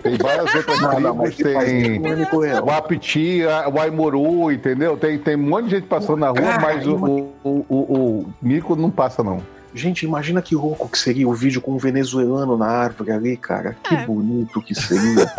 tem 0.02 0.18
várias 0.18 0.54
outras 0.56 0.80
Não, 0.80 1.00
não, 1.00 1.16
mas 1.16 1.36
tribos, 1.36 1.64
tem 1.66 2.00
não 2.00 2.10
é 2.12 2.16
mico-leão. 2.16 2.66
o 2.66 2.72
Apiti, 2.72 3.44
a- 3.46 3.68
o 3.68 3.80
Aimuru, 3.80 4.52
entendeu? 4.52 4.96
Tem, 4.96 5.18
tem 5.18 5.36
um 5.36 5.50
monte 5.50 5.66
de 5.66 5.72
gente 5.72 5.88
passando 5.88 6.20
na 6.20 6.30
rua, 6.30 6.40
Cara, 6.42 6.62
mas 6.62 6.88
o, 6.88 6.96
o, 6.96 7.34
o, 7.44 7.66
o- 7.70 8.20
o 8.22 8.34
mico 8.42 8.76
não 8.76 8.90
passa, 8.90 9.22
não. 9.24 9.42
Gente, 9.74 10.04
imagina 10.04 10.42
que 10.42 10.56
louco 10.56 10.90
que 10.90 10.98
seria 10.98 11.28
o 11.28 11.34
vídeo 11.34 11.62
com 11.62 11.74
um 11.74 11.78
venezuelano 11.78 12.58
na 12.58 12.66
árvore 12.68 13.12
ali, 13.12 13.38
cara. 13.38 13.76
Que 13.84 13.94
É. 13.96 14.06
bonito 14.06 14.62
que 14.62 14.74
seria. 14.74 15.32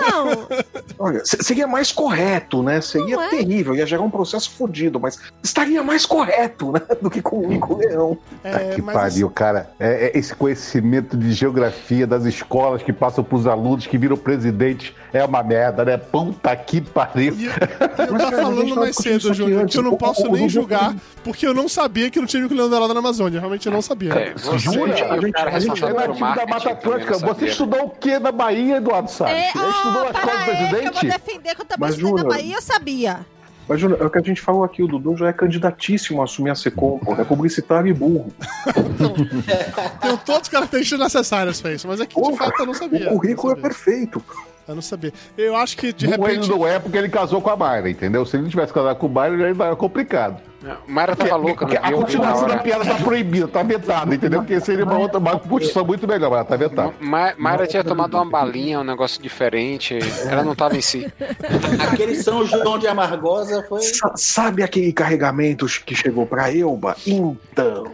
Olha, 0.99 1.25
se- 1.25 1.43
seria 1.43 1.67
mais 1.67 1.93
correto, 1.93 2.63
né? 2.63 2.81
Seria 2.81 3.17
é? 3.21 3.29
terrível, 3.29 3.75
ia 3.75 3.87
gerar 3.87 4.03
um 4.03 4.11
processo 4.11 4.51
fodido, 4.51 4.99
mas 5.01 5.19
estaria 5.43 5.83
mais 5.83 6.05
correto, 6.07 6.73
né? 6.73 6.81
Do 7.01 7.11
que 7.11 7.23
com 7.23 7.39
o 7.41 7.47
Nico 7.49 7.77
Leão. 7.77 8.19
É, 8.45 8.75
que 8.75 8.83
mas 8.83 8.95
pariu, 8.95 9.31
cara. 9.31 9.71
É, 9.79 10.07
é 10.15 10.19
esse 10.19 10.35
conhecimento 10.35 11.17
de 11.17 11.33
geografia 11.33 12.07
das 12.07 12.25
escolas 12.25 12.83
que 12.83 12.93
passam 12.93 13.23
pros 13.25 13.47
alunos 13.47 13.87
que 13.87 13.97
viram 13.99 14.17
presidente 14.17 14.95
é 15.13 15.25
uma 15.25 15.43
merda, 15.43 15.85
né? 15.85 15.97
Puta 15.97 16.55
que 16.57 16.81
pariu. 16.81 17.35
E, 17.35 17.45
e 17.45 17.47
eu 17.47 17.53
Mas, 17.53 17.99
tava 17.99 18.09
cara, 18.09 18.27
a 18.27 18.31
gente 18.31 18.43
falando 18.43 18.77
mais 18.77 18.91
isso 18.91 19.03
cedo, 19.03 19.35
Júnior, 19.35 19.67
que 19.67 19.79
eu 19.79 19.83
não 19.83 19.93
O- 19.93 19.97
posso 19.99 20.27
o- 20.27 20.33
nem 20.33 20.47
o- 20.47 20.49
julgar, 20.49 20.95
porque 21.25 21.47
eu 21.47 21.55
não 21.55 21.69
sabia 21.69 22.11
que 22.11 22.19
não 22.19 22.27
tinha 22.27 22.43
núcleo 22.43 22.67
leão 22.69 22.89
na 22.89 22.99
Amazônia. 22.99 23.39
Realmente 23.41 23.67
eu 23.67 23.73
não 23.73 23.83
sabia. 23.83 24.13
É, 24.15 24.35
você 24.35 24.59
Jura? 24.59 24.99
e 24.99 25.03
A 25.03 25.15
o 25.15 25.21
gente- 25.21 25.33
cara 25.33 25.51
a 25.57 25.59
gente 25.61 25.85
é 25.85 25.93
nativo 25.93 26.35
da 26.35 26.47
Mata 26.47 26.71
Atlântica. 26.71 27.19
Você 27.19 27.47
estudou 27.47 27.85
o 27.87 27.91
que 27.91 28.19
na 28.19 28.33
Bahia, 28.33 28.77
Eduardo 28.77 29.11
Salles? 29.11 29.35
É, 29.35 29.51
Ele 29.59 29.69
estudou 29.71 30.05
na 30.05 30.11
escola 30.11 30.45
do 30.71 30.77
aí, 30.77 30.80
que 30.81 30.89
eu 30.89 30.93
vou 30.93 31.03
defender 31.03 31.55
que 31.55 31.61
eu 31.61 31.65
estudei 31.65 31.89
na 31.89 31.91
Júnior, 31.91 32.29
Bahia, 32.29 32.55
eu 32.57 32.63
sabia. 32.63 33.21
Mas, 33.69 33.81
Júnior, 33.81 34.01
é 34.03 34.05
o 34.05 34.11
que 34.11 34.19
a 34.19 34.23
gente 34.23 34.41
falou 34.41 34.65
aqui, 34.65 34.83
o 34.83 34.89
Dudu 34.89 35.17
já 35.17 35.29
é 35.29 35.33
candidatíssimo 35.33 36.21
a 36.21 36.25
assumir 36.25 36.51
a 36.51 36.57
Secom, 36.57 36.99
pô. 36.99 37.15
É 37.15 37.23
publicitário 37.23 37.89
e 37.89 37.93
burro. 37.93 38.33
Tem 40.03 40.17
todas 40.25 40.43
as 40.43 40.49
características 40.49 40.99
necessárias 40.99 41.61
pra 41.61 41.73
isso, 41.73 41.87
mas 41.87 42.01
é 42.01 42.07
que 42.07 42.21
de 42.21 42.37
fato 42.37 42.55
eu 42.59 42.67
não 42.67 42.75
sabia. 42.75 43.09
O 43.09 43.13
currículo 43.17 43.53
é 43.53 43.57
perfeito. 43.57 44.23
Eu 44.67 44.75
não 44.75 44.83
sabia. 44.83 45.13
Eu 45.37 45.55
acho 45.57 45.77
que 45.77 45.93
de 45.93 46.07
Não, 46.07 46.13
repente. 46.17 46.49
ele 46.49 46.49
não 46.49 46.67
é 46.67 46.79
porque 46.79 46.97
ele 46.99 47.09
casou 47.09 47.41
com 47.41 47.51
a 47.51 47.57
Mayra, 47.57 47.89
entendeu? 47.91 48.25
Se 48.27 48.37
ele 48.37 48.45
não 48.45 48.51
tivesse 48.51 48.73
casado 48.73 48.97
com 48.97 49.07
o 49.07 49.11
Mayra, 49.11 49.35
ele 49.51 49.63
era 49.63 49.77
complicado. 49.77 50.41
Não, 50.63 50.77
Mayra 50.87 51.17
tava 51.17 51.37
louca, 51.37 51.67
não 51.67 51.75
a 51.83 51.93
continuação 51.93 52.47
da 52.49 52.59
piada 52.59 52.85
tá 52.85 52.95
proibida, 52.97 53.49
tá 53.49 53.63
vetada, 53.63 54.15
entendeu? 54.15 54.41
Porque 54.41 54.61
seria 54.61 54.85
uma 54.85 54.99
outra 54.99 55.19
uma 55.19 55.39
construção 55.39 55.85
muito 55.87 56.07
melhor, 56.07 56.31
mas 56.31 56.47
tá 56.47 56.57
vetada. 56.57 56.93
Ma- 57.01 57.33
Mayra 57.39 57.67
tinha 57.67 57.83
tomado 57.83 58.15
uma 58.15 58.25
balinha, 58.29 58.81
um 58.81 58.85
negócio 58.85 59.23
diferente. 59.23 59.99
Ela 60.27 60.43
não 60.45 60.55
tava 60.55 60.77
em 60.77 60.83
si. 60.83 61.11
Aquele 61.91 62.15
São 62.17 62.45
João 62.45 62.79
de 62.79 62.87
Amargosa 62.87 63.65
foi. 63.69 63.81
Sa- 63.81 64.13
sabe 64.17 64.63
aquele 64.63 64.93
carregamento 64.93 65.67
que 65.87 65.95
chegou 65.95 66.27
pra 66.27 66.55
Elba? 66.55 66.95
Então. 67.07 67.85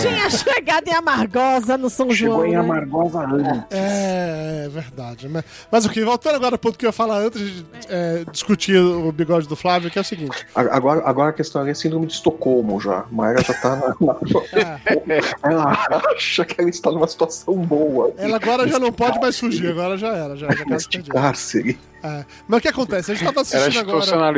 Tinha 0.00 0.30
chegado 0.30 0.86
em 0.88 0.92
Amargosa 0.94 1.76
no 1.76 1.90
São 1.90 2.10
Chegou 2.12 2.36
João. 2.36 2.46
em 2.46 2.52
né? 2.52 2.58
Amargosa 2.58 3.20
antes. 3.20 3.64
É, 3.70 4.64
é 4.66 4.68
verdade. 4.68 5.28
Mas, 5.28 5.44
mas 5.70 5.84
o 5.84 5.90
que? 5.90 6.04
Voltando 6.04 6.36
agora 6.36 6.54
ao 6.54 6.58
ponto 6.58 6.78
que 6.78 6.84
eu 6.86 6.88
ia 6.88 6.92
falar 6.92 7.18
antes 7.18 7.40
de 7.40 7.64
é, 7.88 8.24
discutir 8.30 8.76
o 8.78 9.10
bigode 9.10 9.48
do 9.48 9.56
Flávio, 9.56 9.90
que 9.90 9.98
é 9.98 10.00
o 10.00 10.04
seguinte. 10.04 10.46
Agora, 10.54 11.02
agora 11.04 11.30
a 11.30 11.32
questão 11.32 11.66
é 11.66 11.74
síndrome 11.74 12.03
de 12.06 12.12
Estocolmo 12.12 12.80
já. 12.80 13.04
Mayra 13.10 13.42
já 13.42 13.54
tá 13.54 13.76
na, 13.76 13.88
na- 14.00 14.80
Ela 15.42 15.72
acha 16.14 16.44
que 16.44 16.60
ela 16.60 16.70
está 16.70 16.90
numa 16.90 17.06
situação 17.06 17.54
boa. 17.54 18.12
Ela 18.16 18.36
agora 18.36 18.66
já 18.68 18.78
não 18.78 18.92
pode 18.92 19.18
mais 19.20 19.38
fugir, 19.38 19.68
agora 19.70 19.96
já 19.96 20.08
era, 20.14 20.36
já, 20.36 20.48
já 20.50 20.64
caso 20.64 20.88
de 20.88 21.02
cárcere. 21.02 21.78
É. 22.02 22.24
Mas 22.46 22.58
o 22.58 22.60
que 22.60 22.68
acontece? 22.68 23.12
A 23.12 23.14
gente 23.14 23.24
tava 23.24 23.40
Ela 23.40 23.42
assistindo 23.42 23.80
agora. 23.80 24.28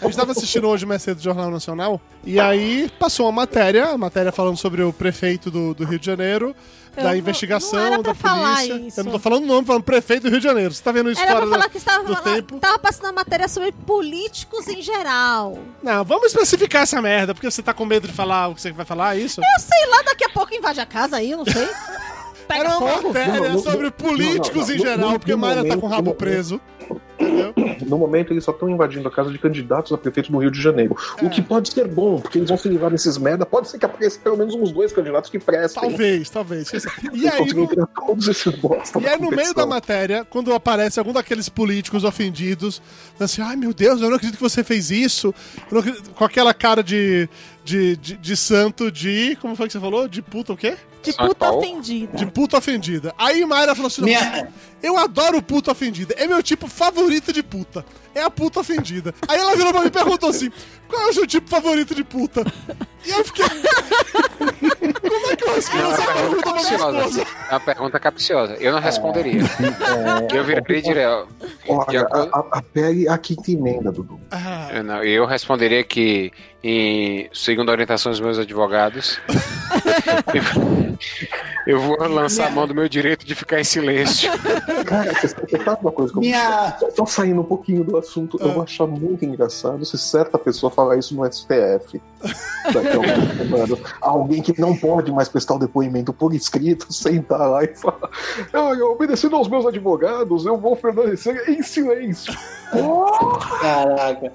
A 0.00 0.04
gente 0.04 0.16
tava 0.16 0.32
assistindo 0.32 0.68
hoje 0.68 0.84
mais 0.84 1.02
cedo 1.02 1.18
o 1.18 1.22
Jornal 1.22 1.50
Nacional, 1.50 2.00
e 2.24 2.38
aí 2.38 2.90
passou 2.98 3.26
uma 3.26 3.32
matéria, 3.32 3.86
a 3.86 3.98
matéria 3.98 4.30
falando 4.30 4.56
sobre 4.58 4.82
o 4.82 4.92
prefeito 4.92 5.50
do, 5.50 5.72
do 5.74 5.84
Rio 5.84 5.98
de 5.98 6.04
Janeiro, 6.06 6.54
da 6.96 7.02
não- 7.04 7.16
investigação, 7.16 7.78
não 7.78 7.86
era 7.86 7.96
da 7.98 8.02
pra 8.02 8.14
falar 8.14 8.56
polícia. 8.56 8.74
isso. 8.88 9.00
Eu 9.00 9.04
não 9.04 9.12
tô 9.12 9.18
falando 9.18 9.44
o 9.44 9.46
nome, 9.46 9.66
falando 9.66 9.82
prefeito 9.82 10.24
do 10.24 10.28
Rio 10.30 10.38
de 10.38 10.44
Janeiro. 10.44 10.74
Você 10.74 10.82
tá 10.82 10.92
vendo 10.92 11.10
isso 11.10 11.20
Era 11.20 11.32
fora 11.32 11.46
falar 11.46 11.58
da- 11.64 11.68
que 11.68 11.78
estava, 11.78 12.04
do 12.04 12.16
tempo? 12.16 12.58
tava 12.58 12.78
passando 12.78 13.06
a 13.06 13.12
matéria 13.12 13.48
sobre 13.48 13.72
políticos 13.72 14.68
em 14.68 14.82
geral. 14.82 15.58
Não, 15.82 16.04
vamos 16.04 16.26
especificar 16.26 16.82
essa 16.82 17.00
merda, 17.00 17.34
porque 17.34 17.50
você 17.50 17.62
tá 17.62 17.72
com 17.72 17.84
medo 17.86 18.06
de 18.08 18.12
falar 18.14 18.48
o 18.48 18.54
que 18.54 18.60
você 18.60 18.72
vai 18.72 18.84
falar, 18.84 19.16
é 19.16 19.20
isso? 19.20 19.40
Eu 19.40 19.60
sei 19.60 19.86
lá, 19.90 20.02
daqui 20.02 20.24
a 20.24 20.28
pouco 20.30 20.54
invade 20.54 20.80
a 20.80 20.86
casa 20.86 21.16
aí, 21.16 21.30
eu 21.30 21.38
não 21.38 21.44
sei. 21.44 21.66
Pega 22.48 22.60
Era 22.68 22.78
uma 22.78 22.88
fogo. 22.92 23.08
matéria 23.08 23.40
Não, 23.40 23.48
não, 23.50 23.58
sobre 23.62 23.84
não, 23.84 23.90
políticos 23.92 24.68
não, 24.68 24.74
em 24.74 24.78
não, 24.78 24.84
geral, 24.86 25.18
porque 25.18 25.34
Mayra 25.36 25.64
tá 25.64 25.76
com 25.76 25.86
o 25.86 25.88
rabo 25.88 26.14
preso. 26.14 26.60
Entendeu? 27.22 27.52
No 27.82 27.98
momento, 27.98 28.32
eles 28.32 28.44
só 28.44 28.52
estão 28.52 28.70
invadindo 28.70 29.06
a 29.06 29.10
casa 29.10 29.30
de 29.30 29.38
candidatos 29.38 29.92
a 29.92 29.98
prefeito 29.98 30.30
do 30.32 30.38
Rio 30.38 30.50
de 30.50 30.62
Janeiro. 30.62 30.96
É. 31.18 31.26
O 31.26 31.28
que 31.30 31.42
pode 31.42 31.70
ser 31.72 31.86
bom, 31.88 32.18
porque 32.20 32.38
eles 32.38 32.48
vão 32.48 32.56
se 32.56 32.68
livrar 32.68 32.90
desses 32.90 33.18
merda. 33.18 33.44
Pode 33.44 33.68
ser 33.68 33.78
que 33.78 33.84
apareça 33.84 34.18
pelo 34.20 34.36
menos 34.36 34.54
uns 34.54 34.70
dois 34.72 34.92
candidatos 34.92 35.28
que 35.28 35.38
prestem. 35.38 35.82
Talvez, 35.82 36.30
talvez. 36.30 36.70
E 37.12 37.28
aí, 37.28 37.52
no- 37.52 37.66
todos 38.06 38.28
esses 38.28 38.54
bosta 38.54 38.98
E 39.00 39.06
aí, 39.06 39.20
no 39.20 39.30
meio 39.30 39.52
da 39.52 39.66
matéria, 39.66 40.24
quando 40.24 40.54
aparece 40.54 40.98
algum 40.98 41.12
daqueles 41.12 41.48
políticos 41.48 42.04
ofendidos, 42.04 42.80
assim, 43.20 43.42
ai 43.42 43.56
meu 43.56 43.74
Deus, 43.74 44.00
eu 44.00 44.08
não 44.08 44.16
acredito 44.16 44.36
que 44.36 44.42
você 44.42 44.62
fez 44.64 44.90
isso. 44.90 45.34
Eu 45.70 45.72
não 45.74 45.80
acredito- 45.80 46.10
Com 46.10 46.24
aquela 46.24 46.54
cara 46.54 46.82
de, 46.82 47.28
de, 47.64 47.96
de, 47.96 48.16
de 48.16 48.36
santo 48.36 48.90
de. 48.90 49.36
Como 49.40 49.54
foi 49.56 49.66
que 49.66 49.72
você 49.72 49.80
falou? 49.80 50.08
De 50.08 50.20
puta 50.22 50.52
o 50.52 50.56
quê? 50.56 50.76
De 51.02 51.12
puta 51.12 51.50
ofendida. 51.50 52.16
De 52.16 52.26
puta 52.26 52.58
ofendida. 52.58 53.14
Aí 53.18 53.44
Mayra 53.44 53.74
falou 53.74 53.88
assim: 53.88 54.00
não, 54.02 54.06
Minha- 54.08 54.48
eu 54.82 54.96
adoro 54.96 55.42
puta 55.42 55.72
ofendida. 55.72 56.14
É 56.16 56.26
meu 56.28 56.42
tipo 56.42 56.68
favorito 56.68 57.32
de 57.32 57.42
puta. 57.42 57.84
É 58.14 58.22
a 58.22 58.30
puta 58.30 58.60
ofendida. 58.60 59.12
Aí 59.26 59.38
ela 59.38 59.56
virou 59.56 59.72
pra 59.72 59.80
mim 59.82 59.88
e 59.88 59.90
perguntou 59.90 60.28
assim: 60.30 60.50
qual 60.88 61.02
é 61.02 61.10
o 61.10 61.12
seu 61.12 61.26
tipo 61.26 61.48
favorito 61.48 61.94
de 61.94 62.04
puta? 62.04 62.44
E 63.04 63.10
eu 63.10 63.24
fiquei. 63.24 63.44
Como 63.48 65.30
é 65.30 65.36
que 65.36 65.44
eu 65.44 65.54
respondo 65.54 65.82
É 65.82 65.86
uma 65.86 65.92
essa 65.94 66.02
pergunta 66.12 66.42
pergunta 66.42 66.42
pra 66.42 66.52
minha 66.52 66.62
esposa? 66.62 66.92
capciosa. 66.92 67.26
É 67.48 67.52
uma 67.54 67.60
pergunta 67.60 68.00
capciosa. 68.00 68.54
Eu 68.60 68.72
não 68.72 68.80
responderia. 68.80 69.42
É, 69.42 70.38
Eu 70.38 70.44
viraria 70.44 70.82
direto. 70.82 71.28
De 71.40 71.70
Olha, 71.72 72.02
a, 72.10 72.22
a, 72.38 72.58
a 72.58 72.62
pele 72.62 73.08
a 73.08 73.18
quinta 73.18 73.50
emenda, 73.50 73.90
Dudu. 73.90 74.20
Ah, 74.30 74.68
Eu, 74.72 74.84
não, 74.84 75.02
eu 75.02 75.26
responderia 75.26 75.82
que, 75.84 76.32
em, 76.62 77.28
segundo 77.32 77.70
a 77.70 77.72
orientação 77.72 78.12
dos 78.12 78.20
meus 78.20 78.38
advogados, 78.38 79.20
eu, 81.66 81.76
eu 81.76 81.80
vou 81.80 81.96
lançar 82.08 82.48
a 82.48 82.50
mão 82.50 82.66
do 82.66 82.74
meu 82.74 82.88
direito 82.88 83.24
de 83.26 83.34
ficar 83.34 83.60
em 83.60 83.64
silêncio. 83.64 84.30
Cara, 84.86 85.12
você 85.14 85.28
sabe 85.64 85.78
uma 85.82 85.92
coisa 85.92 86.12
que 86.12 86.18
eu 86.18 86.20
Minha. 86.20 86.76
Só- 86.96 87.06
saindo 87.06 87.40
um 87.40 87.44
pouquinho 87.44 87.84
do 87.84 87.96
assunto, 87.96 88.38
eu 88.40 88.52
vou 88.52 88.62
achar 88.62 88.86
muito 88.86 89.24
engraçado 89.24 89.84
se 89.84 89.98
certa 89.98 90.38
pessoa 90.38 90.70
falar 90.70 90.96
isso 90.96 91.14
no 91.14 91.24
STF. 91.30 92.00
Alguém 94.00 94.40
que 94.42 94.58
não 94.60 94.76
pode 94.76 95.10
mais 95.10 95.28
prestar 95.28 95.54
o 95.54 95.58
depoimento 95.58 96.12
por 96.12 96.32
escrito, 96.34 96.92
sentar 96.92 97.40
lá 97.50 97.64
e 97.64 97.74
falar: 97.74 98.08
"Ah, 98.52 98.70
obedecendo 98.90 99.36
aos 99.36 99.48
meus 99.48 99.66
advogados, 99.66 100.46
eu 100.46 100.56
vou 100.56 100.76
permanecer 100.76 101.48
em 101.48 101.62
silêncio. 101.62 102.32
Caraca. 103.60 104.32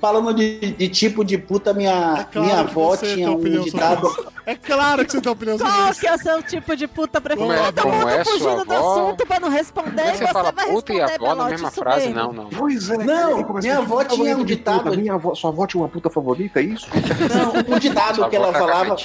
Falando 0.00 0.34
de, 0.34 0.58
de 0.72 0.88
tipo 0.88 1.24
de 1.24 1.36
puta, 1.38 1.72
minha, 1.74 2.18
É 2.20 2.24
claro 2.32 2.46
minha 2.46 2.60
avó 2.60 2.96
tinha 2.96 3.30
um 3.30 3.40
ditado. 3.62 4.32
É 4.44 4.54
claro 4.54 5.04
que 5.04 5.12
você 5.12 5.20
tem 5.20 5.32
opinião 5.32 5.58
sobre 5.58 5.72
Qual 5.72 5.90
isso. 5.90 6.00
que 6.00 6.06
é 6.06 6.14
o 6.14 6.18
seu 6.18 6.42
tipo 6.42 6.61
de 6.76 6.86
puta 6.86 7.20
preferido? 7.20 7.54
Como 7.54 7.66
é- 7.68 7.72
Todo 7.72 7.82
como 7.82 7.94
mundo 7.96 8.08
é 8.08 8.24
fugindo 8.24 8.64
do 8.64 8.72
avó? 8.72 8.92
assunto 9.06 9.26
pra 9.26 9.40
não 9.40 9.48
responder. 9.48 10.02
É 10.02 10.14
e 10.14 10.16
você 10.18 10.26
fala 10.28 10.52
vai 10.52 10.70
puta 10.70 10.92
e 10.92 10.96
responder, 11.00 11.24
avó 11.26 11.34
na 11.34 11.44
mesma 11.50 11.70
frase? 11.70 12.06
mesmo. 12.08 12.14
Não, 12.20 12.32
não. 12.32 12.48
Pois 12.50 12.90
é, 12.90 12.96
Não, 12.98 13.46
minha 13.60 13.78
avó 13.78 14.04
tinha 14.04 14.36
um 14.36 14.44
ditado- 14.44 14.84
puta, 14.84 14.96
Minha 14.96 15.14
avó, 15.14 15.34
sua 15.34 15.50
avó 15.50 15.66
tinha 15.66 15.82
uma 15.82 15.88
puta 15.88 16.08
favorita, 16.08 16.60
é 16.60 16.62
isso? 16.64 16.86
Não, 17.34 17.74
um 17.76 17.78
ditado 17.78 18.16
Sua 18.16 18.28
que 18.28 18.36
ela 18.36 18.52
tá 18.52 18.58
falava. 18.58 18.96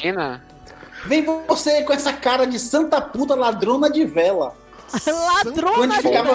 Vem 1.06 1.24
você 1.48 1.84
com 1.84 1.94
essa 1.94 2.12
cara 2.14 2.46
de 2.46 2.60
santa 2.60 3.00
puta 3.00 3.34
ladrona 3.36 3.90
de 3.90 4.04
vela. 4.06 4.54
Ladrona 5.08 6.02
ficava. 6.02 6.32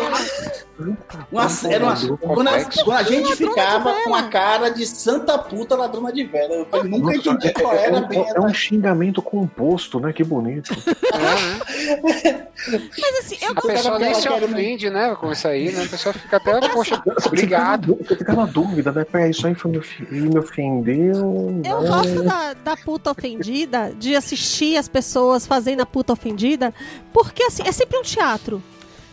Uma, 1.30 1.48
era 1.70 1.84
uma, 1.84 2.18
quando, 2.18 2.48
a, 2.48 2.64
quando 2.64 2.92
a 2.98 3.02
gente 3.02 3.36
ficava 3.36 3.94
com 4.04 4.14
a 4.14 4.24
cara 4.24 4.68
de 4.70 4.86
santa 4.86 5.38
puta 5.38 5.76
ladrona 5.76 6.12
de 6.12 6.24
vela. 6.24 6.54
Eu 6.54 6.66
falei, 6.66 6.90
nunca 6.90 7.14
Nossa, 7.16 7.28
entendi 7.30 7.48
é, 7.48 7.52
qual 7.52 7.72
é 7.74 7.86
era 7.86 7.96
um, 7.98 8.08
bem. 8.08 8.26
é 8.34 8.40
um 8.40 8.52
xingamento 8.52 9.22
composto, 9.22 10.00
né? 10.00 10.12
Que 10.12 10.24
bonito. 10.24 10.74
Mas 12.98 13.18
assim, 13.20 13.36
eu 13.42 13.52
A 13.56 13.60
pessoa 13.60 13.98
nem 13.98 14.14
se 14.14 14.28
ofende, 14.28 14.90
né, 14.90 15.16
com 15.18 15.30
isso 15.32 15.46
aí, 15.48 15.72
né? 15.72 15.84
A 15.84 15.88
pessoa 15.88 16.12
fica 16.12 16.36
até, 16.36 16.68
poxa, 16.68 17.00
na 17.04 17.14
obrigado. 17.26 17.98
Você 18.02 18.16
fica 18.16 18.32
na 18.34 18.46
dúvida, 18.46 18.92
né? 18.92 19.04
Peraí, 19.04 19.30
isso 19.30 19.46
aí 19.46 19.54
foi 19.54 19.70
me, 19.70 19.78
ofe- 19.78 20.06
me 20.10 20.38
ofendeu. 20.38 21.62
Eu 21.64 21.80
né? 21.82 21.88
gosto 21.88 22.22
da, 22.22 22.54
da 22.54 22.76
puta 22.76 23.10
ofendida, 23.10 23.92
de 23.96 24.16
assistir 24.16 24.76
as 24.76 24.88
pessoas 24.88 25.46
fazendo 25.46 25.80
a 25.80 25.86
puta 25.86 26.12
ofendida, 26.12 26.72
porque 27.12 27.44
assim, 27.44 27.62
é 27.66 27.72
sempre 27.72 27.98
um 27.98 28.02
teatro. 28.02 28.41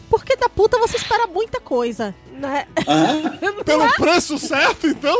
Porque 0.09 0.35
da 0.35 0.49
puta 0.49 0.77
você 0.79 0.97
espera 0.97 1.27
muita 1.27 1.61
coisa, 1.61 2.15
né? 2.31 2.67
Hã? 2.87 3.37
Pelo 3.63 3.93
preço 3.93 4.39
certo, 4.39 4.87
então? 4.87 5.15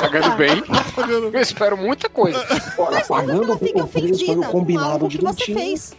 Pagando 0.00 0.36
bem. 0.36 0.62
Tá? 0.62 0.84
Eu 1.32 1.40
espero 1.40 1.76
muita 1.76 2.08
coisa. 2.08 2.38
Olha, 2.76 2.90
Mas 2.90 3.08
pagando 3.08 3.44
ela 3.44 3.58
fica 3.58 3.82
o 3.82 3.88
preço 3.88 4.26
foi 4.26 4.36
ofendida 4.36 4.46
com 4.48 4.78
algo 4.78 5.08
que 5.08 5.18
você 5.22 5.44
fez. 5.46 5.96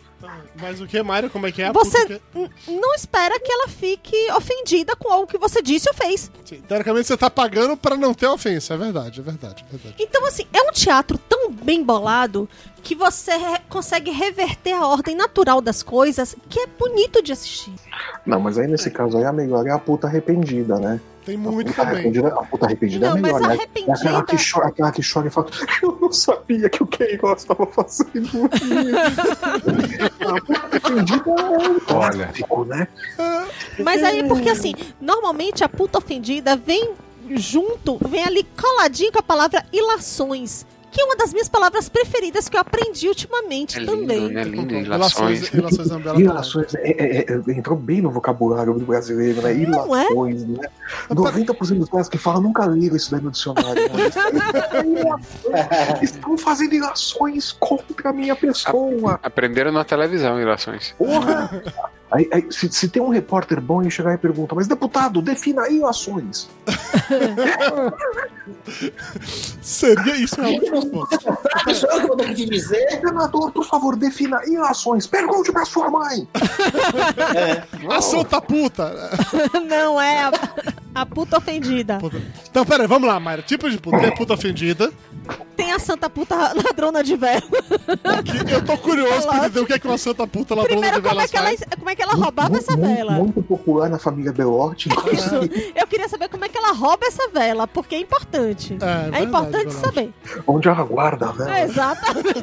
Mas 0.59 0.81
o 0.81 0.87
que, 0.87 1.01
Mário? 1.03 1.29
Como 1.29 1.45
é 1.47 1.51
que 1.51 1.61
é? 1.61 1.67
a 1.67 1.71
Você 1.71 2.05
que- 2.05 2.21
n- 2.35 2.49
não 2.67 2.93
espera 2.95 3.39
que 3.39 3.51
ela 3.51 3.67
fique 3.67 4.15
ofendida 4.31 4.95
com 4.95 5.11
algo 5.11 5.27
que 5.27 5.37
você 5.37 5.61
disse 5.61 5.87
ou 5.89 5.93
fez. 5.95 6.31
Sim, 6.43 6.61
teoricamente 6.61 7.07
você 7.07 7.15
tá 7.17 7.29
pagando 7.29 7.77
pra 7.77 7.95
não 7.95 8.13
ter 8.13 8.27
ofensa. 8.27 8.73
É 8.73 8.77
verdade, 8.77 9.19
é 9.19 9.23
verdade, 9.23 9.63
é 9.67 9.71
verdade. 9.71 9.95
Então, 9.99 10.25
assim, 10.25 10.45
é 10.51 10.61
um 10.61 10.71
teatro 10.71 11.17
tão 11.17 11.51
bem 11.51 11.83
bolado 11.83 12.49
que 12.81 12.95
você 12.95 13.37
re- 13.37 13.61
consegue 13.69 14.11
reverter 14.11 14.73
a 14.73 14.87
ordem 14.87 15.15
natural 15.15 15.61
das 15.61 15.83
coisas 15.83 16.35
que 16.49 16.59
é 16.61 16.67
bonito 16.67 17.21
de 17.21 17.31
assistir. 17.31 17.73
Não, 18.25 18.39
mas 18.39 18.57
aí 18.57 18.67
nesse 18.67 18.89
caso 18.89 19.17
aí 19.17 19.23
a 19.25 19.31
melhor 19.33 19.67
é 19.67 19.71
a 19.71 19.79
puta 19.79 20.07
arrependida, 20.07 20.79
né? 20.79 20.99
Tem 21.27 21.35
A 21.35 21.39
muito 21.39 21.67
puta 21.67 21.81
também. 21.81 21.93
arrependida, 21.95 22.27
a 22.29 22.43
puta 22.45 22.65
arrependida 22.65 23.09
Não, 23.09 23.17
é 23.17 23.19
mas 23.19 23.33
melhor, 23.33 23.41
né? 23.41 23.53
É 23.53 23.57
arrependida- 23.57 23.93
aquela 23.93 24.23
que, 24.23 24.35
chora, 24.51 24.67
aquela 24.67 24.91
que 24.93 25.01
chora 25.13 25.27
e 25.27 25.29
fala, 25.29 25.47
eu 25.83 25.97
não 26.01 26.11
sabia 26.11 26.69
que 26.69 26.81
o 26.81 26.87
Queiroz 26.87 27.41
estava 27.41 27.65
fazendo 27.67 28.21
isso. 28.23 28.47
a 30.25 30.41
puta 30.41 30.67
arrependida 30.67 31.29
é 31.29 31.33
um 31.33 31.97
Olha. 31.97 32.25
clássico, 32.27 32.65
né? 32.65 32.87
Mas 33.83 34.03
aí, 34.03 34.23
porque 34.27 34.49
assim, 34.49 34.73
normalmente 35.01 35.63
a 35.65 35.69
puta 35.69 35.97
ofendida 35.97 36.55
vem 36.55 36.91
junto, 37.31 37.97
vem 38.07 38.23
ali 38.23 38.47
coladinho 38.59 39.11
com 39.11 39.19
a 39.19 39.23
palavra 39.23 39.65
ilações. 39.73 40.65
Que 40.97 41.01
é 41.01 41.05
uma 41.05 41.15
das 41.15 41.31
minhas 41.31 41.47
palavras 41.47 41.87
preferidas 41.87 42.49
que 42.49 42.57
eu 42.57 42.61
aprendi 42.61 43.07
ultimamente 43.07 43.79
É 43.79 43.85
também. 43.85 44.19
lindo, 44.19 44.33
né? 44.33 44.43
Lindo, 44.45 44.73
Relações, 44.79 45.41
ilações. 45.41 45.49
relações 45.49 45.91
é 45.91 45.93
uma 45.93 45.99
bela 45.99 46.15
palavra. 46.15 46.23
Ilações, 46.23 46.73
é, 46.73 46.89
é, 46.89 47.33
é, 47.33 47.51
entrou 47.51 47.77
bem 47.77 48.01
no 48.01 48.09
vocabulário 48.09 48.73
do 48.73 48.83
brasileiro, 48.83 49.39
né? 49.43 49.53
Não 49.53 49.95
é? 49.95 50.05
Ilações, 50.05 50.43
né? 50.47 50.67
90% 51.11 51.77
dos 51.77 51.89
caras 51.89 52.09
que 52.09 52.17
falam 52.17 52.41
nunca 52.41 52.65
leram 52.65 52.95
isso 52.95 53.11
daí 53.11 53.21
no 53.21 53.29
dicionário. 53.29 53.75
Né? 53.75 54.89
Ilações. 54.99 56.01
Estão 56.01 56.35
fazendo 56.35 56.73
ilações 56.73 57.51
contra 57.51 58.09
a 58.09 58.13
minha 58.13 58.35
pessoa. 58.35 59.19
Aprenderam 59.21 59.71
na 59.71 59.83
televisão, 59.83 60.41
ilações. 60.41 60.95
Porra! 60.97 61.61
Aí, 62.09 62.25
aí, 62.31 62.47
se, 62.49 62.71
se 62.71 62.87
tem 62.87 63.01
um 63.01 63.09
repórter 63.09 63.59
bom 63.59 63.83
e 63.83 63.91
chegar 63.91 64.13
e 64.13 64.17
pergunta, 64.17 64.55
mas 64.55 64.65
deputado, 64.65 65.21
defina 65.21 65.67
ilações. 65.67 66.47
Seria 69.61 70.15
isso 70.15 70.39
realmente 70.39 70.86
resposta. 70.87 71.39
A 71.53 71.63
pessoa 71.63 71.93
que 71.93 71.99
eu 71.99 72.07
vou 72.07 72.17
ter 72.17 72.27
que 72.29 72.35
te 72.35 72.45
dizer. 72.45 72.89
Senador, 73.01 73.51
por 73.51 73.65
favor, 73.65 73.95
defina 73.95 74.41
ilações. 74.45 75.07
Pergunte 75.07 75.51
pra 75.51 75.65
sua 75.65 75.89
mãe. 75.89 76.27
A 77.89 78.01
santa 78.01 78.41
puta! 78.41 78.93
Não 79.67 79.99
é 79.99 80.23
a, 80.23 80.31
a 80.95 81.05
puta 81.05 81.37
ofendida. 81.37 81.97
Puta. 81.97 82.21
Então, 82.49 82.65
pera 82.65 82.83
aí, 82.83 82.87
vamos 82.87 83.07
lá, 83.07 83.19
Mayra. 83.19 83.41
Tipo 83.41 83.69
de 83.69 83.77
puta. 83.77 83.99
Tem 83.99 84.09
a 84.09 84.15
puta 84.15 84.33
ofendida. 84.33 84.91
Tem 85.55 85.71
a 85.71 85.79
santa 85.79 86.09
puta 86.09 86.35
ladrona 86.53 87.03
de 87.03 87.15
vela. 87.15 87.41
Eu 88.51 88.63
tô 88.65 88.77
curioso 88.77 89.27
pra 89.27 89.37
entender 89.39 89.59
o 89.59 89.65
que 89.65 89.73
é 89.73 89.79
que 89.79 89.87
uma 89.87 89.97
santa 89.97 90.27
puta 90.27 90.53
ladrona 90.55 90.67
Primeiro, 90.81 91.01
de 91.01 91.01
como 91.07 91.13
é, 91.21 91.27
velas 91.27 91.31
que 91.31 91.37
ela, 91.37 91.47
faz. 91.47 91.59
como 91.77 91.89
é 91.89 91.95
que 91.95 92.01
ela 92.01 92.13
roubava 92.13 92.57
essa 92.57 92.77
muito, 92.77 92.95
vela? 92.95 93.11
Muito 93.13 93.41
popular 93.43 93.89
na 93.89 93.97
família 93.99 94.31
Belotti. 94.31 94.89
Eu 95.75 95.87
queria 95.87 96.07
saber 96.07 96.29
como 96.29 96.45
é 96.45 96.49
que 96.49 96.57
ela 96.57 96.71
rouba 96.73 97.05
essa 97.07 97.27
vela, 97.29 97.67
porque 97.67 97.95
é 97.95 97.99
importante. 97.99 98.77
É, 98.81 98.85
É, 98.85 99.01
verdade, 99.03 99.23
importante 99.25 99.65
verdade. 99.73 99.85
saber. 99.85 100.13
Onde 100.45 100.67
ela 100.67 100.83
guarda 100.83 101.29
a 101.29 101.31
vela. 101.31 101.57
É, 101.59 101.63
exatamente. 101.63 102.41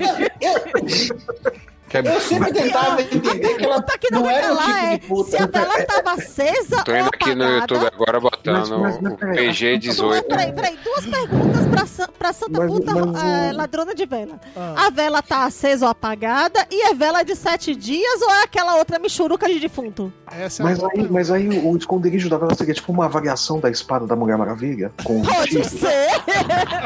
Que 1.89 1.99
é 1.99 2.01
Eu 2.17 2.21
sempre 2.21 2.53
tentava 2.53 3.01
entender 3.03 3.55
que 3.55 3.65
ela 3.65 3.81
Puta 3.83 3.99
que 3.99 4.11
não, 4.13 4.29
era 4.29 4.49
tipo 4.57 4.63
é 4.71 4.99
de 4.99 5.07
puta. 5.07 5.31
se 5.31 5.37
a 5.37 5.47
vela 5.47 5.83
tava 5.87 6.13
acesa 6.13 6.83
Tô 6.85 6.95
indo 6.97 7.09
aqui 7.13 7.35
no. 7.35 7.45
YouTube 7.45 7.87
agora 7.87 8.19
botando 8.21 8.57
Mas- 8.59 8.69
mas- 8.71 9.01
mas 9.01 9.13
o 9.13 9.17
peraí, 9.17 9.37
PG 9.37 9.67
a- 9.67 9.71
Duas, 9.71 9.81
18. 9.81 10.29
peraí, 10.29 10.53
peraí, 10.53 10.79
duas 10.83 11.07
perguntas 11.07 11.67
pra, 11.67 11.87
san- 11.87 12.09
pra 12.19 12.33
Santa 12.33 12.59
Mas- 12.61 12.71
Puta 12.73 12.95
mas 13.07 13.23
eh, 13.23 13.53
ladrona 13.53 13.95
de 13.95 14.07
vela. 14.07 14.41
Ah. 14.57 14.87
A 14.87 14.91
vela 14.91 15.23
tá 15.23 15.45
acesa 15.45 15.85
ou 15.87 15.91
apagada 15.91 16.67
e 16.71 16.83
é 16.89 16.95
vela 16.95 17.23
de 17.23 17.37
sete 17.37 17.75
dias 17.77 18.21
ou 18.23 18.31
é 18.31 18.43
aquela 18.45 18.77
outra 18.77 18.99
michuruca 18.99 19.47
de 19.49 19.61
defunto? 19.61 20.13
Essa 20.31 20.63
é 20.63 20.67
a 20.67 20.69
Mas 20.71 20.83
aí, 20.83 21.09
mas 21.11 21.31
aí 21.31 21.49
o 21.49 21.77
esconderijo 21.77 22.29
da 22.29 22.39
vela 22.39 22.55
seria 22.55 22.75
tipo 22.75 22.91
uma 22.91 23.09
variação 23.09 23.61
da 23.61 23.71
espada 23.71 24.07
da 24.07 24.17
Mulher 24.17 24.37
Maravilha? 24.39 24.91
Com 25.05 25.23
Pode 25.23 25.49
tiro, 25.51 25.65
ser. 25.65 26.09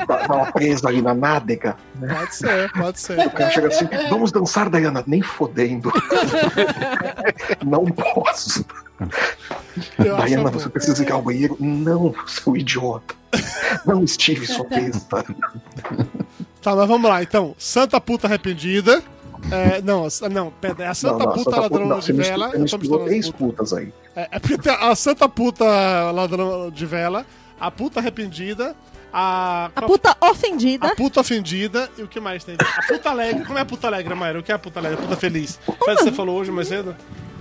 tava 0.06 0.52
presa 0.52 0.88
ali 0.88 1.00
na 1.00 1.14
nádega. 1.14 1.76
Pode 1.98 2.34
ser, 2.34 2.72
pode 2.72 3.00
ser. 3.00 3.26
O 3.26 3.30
cara 3.30 3.50
chega 3.50 3.68
assim, 3.68 3.88
vamos 4.10 4.32
dançar, 4.32 4.68
Diana. 4.88 5.04
Nem 5.06 5.22
fodendo. 5.22 5.92
Não 7.64 7.84
posso. 7.86 8.64
Eu 9.98 10.16
Diana, 10.16 10.50
bom. 10.50 10.58
você 10.58 10.68
precisa 10.68 11.02
ir 11.02 11.12
ao 11.12 11.22
banheiro? 11.22 11.56
Não, 11.60 12.14
seu 12.26 12.56
idiota. 12.56 13.14
Não 13.86 14.02
estive 14.02 14.46
sua 14.46 14.66
besta. 14.66 15.24
Tá, 16.62 16.74
mas 16.74 16.88
vamos 16.88 17.08
lá, 17.08 17.22
então. 17.22 17.54
Santa 17.58 18.00
puta 18.00 18.26
arrependida. 18.26 19.02
É, 19.52 19.80
não, 19.82 20.08
não, 20.32 20.50
pera, 20.50 20.82
é 20.82 20.86
a 20.88 20.94
Santa 20.94 21.24
Não, 21.24 21.26
não, 21.26 21.32
puta 21.32 21.60
ladrona 21.60 21.86
não, 21.86 21.98
de 22.00 22.06
você 22.06 22.12
vela. 22.12 22.48
Você 22.48 22.58
misturou 22.58 22.80
misturando 22.80 23.04
três 23.04 23.26
as 23.26 23.30
putas. 23.30 23.70
putas 23.70 23.72
aí. 23.72 23.92
É, 24.16 24.28
é 24.32 24.38
porque 24.40 24.58
tem 24.58 24.72
a 24.72 24.94
Santa 24.96 25.28
puta 25.28 25.64
ladrona 26.10 26.72
de 26.72 26.84
vela, 26.84 27.24
a 27.60 27.70
puta 27.70 28.00
arrependida, 28.00 28.74
a. 29.12 29.70
A 29.74 29.82
puta 29.82 30.16
ofendida. 30.20 30.88
A 30.88 30.94
puta 30.94 31.20
ofendida 31.20 31.90
e 31.98 32.02
o 32.02 32.08
que 32.08 32.20
mais 32.20 32.44
tem? 32.44 32.56
A 32.58 32.82
puta 32.86 33.10
alegre. 33.10 33.44
Como 33.44 33.58
é 33.58 33.62
a 33.62 33.66
puta 33.66 33.86
alegre, 33.86 34.14
Mayra? 34.14 34.38
O 34.40 34.42
que 34.42 34.52
é 34.52 34.54
a 34.54 34.58
puta 34.58 34.78
alegre? 34.80 34.98
A 34.98 35.02
puta 35.02 35.16
feliz. 35.16 35.58
Foi 35.64 35.94
o 35.94 35.96
que 35.96 36.04
você 36.04 36.12
falou 36.12 36.38
hoje 36.38 36.50
mais 36.50 36.68
cedo? 36.68 36.96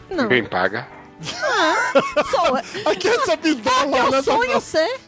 Não. 0.10 0.28
Bem 0.28 0.44
paga. 0.46 0.88
Sou, 1.22 2.56
Aqui 2.92 3.08
é 3.08 3.16
essa 3.16 3.36
bindola, 3.36 3.98
eu 3.98 4.12
né? 4.12 4.22
sonho 4.22 4.62
ser. 4.62 5.00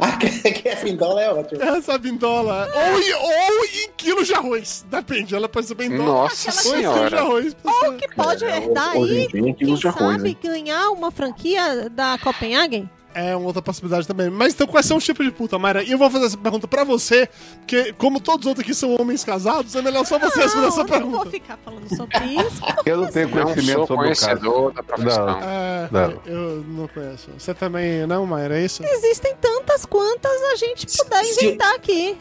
Ah, 0.00 0.16
que 0.16 0.68
essa 0.68 0.84
pindola 0.84 1.20
é 1.22 1.30
ótima. 1.30 1.62
Essa 1.64 1.98
bindola. 1.98 2.68
Ou 2.74 3.00
em, 3.00 3.14
ou 3.14 3.64
em 3.64 3.90
quilos 3.96 4.26
de 4.26 4.34
arroz. 4.34 4.84
Depende, 4.90 5.34
ela 5.34 5.48
pode 5.48 5.66
ser 5.66 5.74
bindola. 5.74 6.04
Nossa 6.22 6.50
Aquela 6.50 6.62
quilos 6.62 6.76
de 6.76 6.80
senhora. 6.80 7.20
arroz. 7.20 7.56
Ou 7.64 7.92
que 7.94 8.08
pode 8.14 8.44
É, 8.44 8.56
herdar 8.56 8.96
em 8.96 9.02
aí, 9.04 9.28
quem 9.28 9.74
arroz, 9.74 9.80
sabe, 9.80 10.28
hein? 10.30 10.38
ganhar 10.42 10.90
uma 10.90 11.10
franquia 11.10 11.88
da 11.90 12.18
Copenhagen? 12.18 12.88
É 13.14 13.34
uma 13.34 13.46
outra 13.46 13.62
possibilidade 13.62 14.06
também. 14.06 14.28
Mas 14.30 14.52
então, 14.54 14.66
quais 14.66 14.84
são 14.86 14.96
os 14.98 15.04
tipos 15.04 15.24
de 15.24 15.32
puta, 15.32 15.58
Mayra? 15.58 15.82
E 15.82 15.90
eu 15.90 15.98
vou 15.98 16.10
fazer 16.10 16.26
essa 16.26 16.36
pergunta 16.36 16.68
pra 16.68 16.84
você, 16.84 17.28
porque 17.58 17.92
como 17.94 18.20
todos 18.20 18.44
os 18.44 18.48
outros 18.50 18.64
aqui 18.64 18.74
são 18.74 18.94
homens 19.00 19.24
casados, 19.24 19.74
é 19.74 19.82
melhor 19.82 20.04
só 20.06 20.18
você 20.18 20.40
responder 20.40 20.66
essa 20.68 20.84
Não, 20.84 20.94
eu 20.94 21.00
não 21.00 21.10
vou 21.10 21.20
pergunta. 21.24 21.30
ficar 21.30 21.58
falando 21.64 21.88
sobre 21.96 22.18
isso. 22.18 22.60
porque 22.74 22.90
Eu 22.90 22.96
não 22.98 23.06
tenho 23.08 23.28
Não 23.28 23.42
conhecimento 23.44 23.76
sou 23.78 23.86
sobre 23.86 24.06
o 24.06 24.10
caso. 24.10 24.26
conhecedor 24.26 24.72
da 24.72 24.82
profissão. 24.82 25.26
Não. 25.26 25.40
É, 25.42 25.88
Não. 25.90 26.20
eu 26.26 26.64
não 26.68 26.88
conheço. 26.88 27.30
Você 27.38 27.54
também 27.54 28.06
não, 28.06 28.26
Mayra, 28.26 28.58
é 28.60 28.64
isso? 28.64 28.84
Existem 28.84 29.34
tantas 29.40 29.84
quantas 29.86 30.40
a 30.52 30.56
gente 30.56 30.86
puder 30.86 31.24
Se- 31.24 31.44
inventar 31.46 31.74
aqui. 31.74 32.16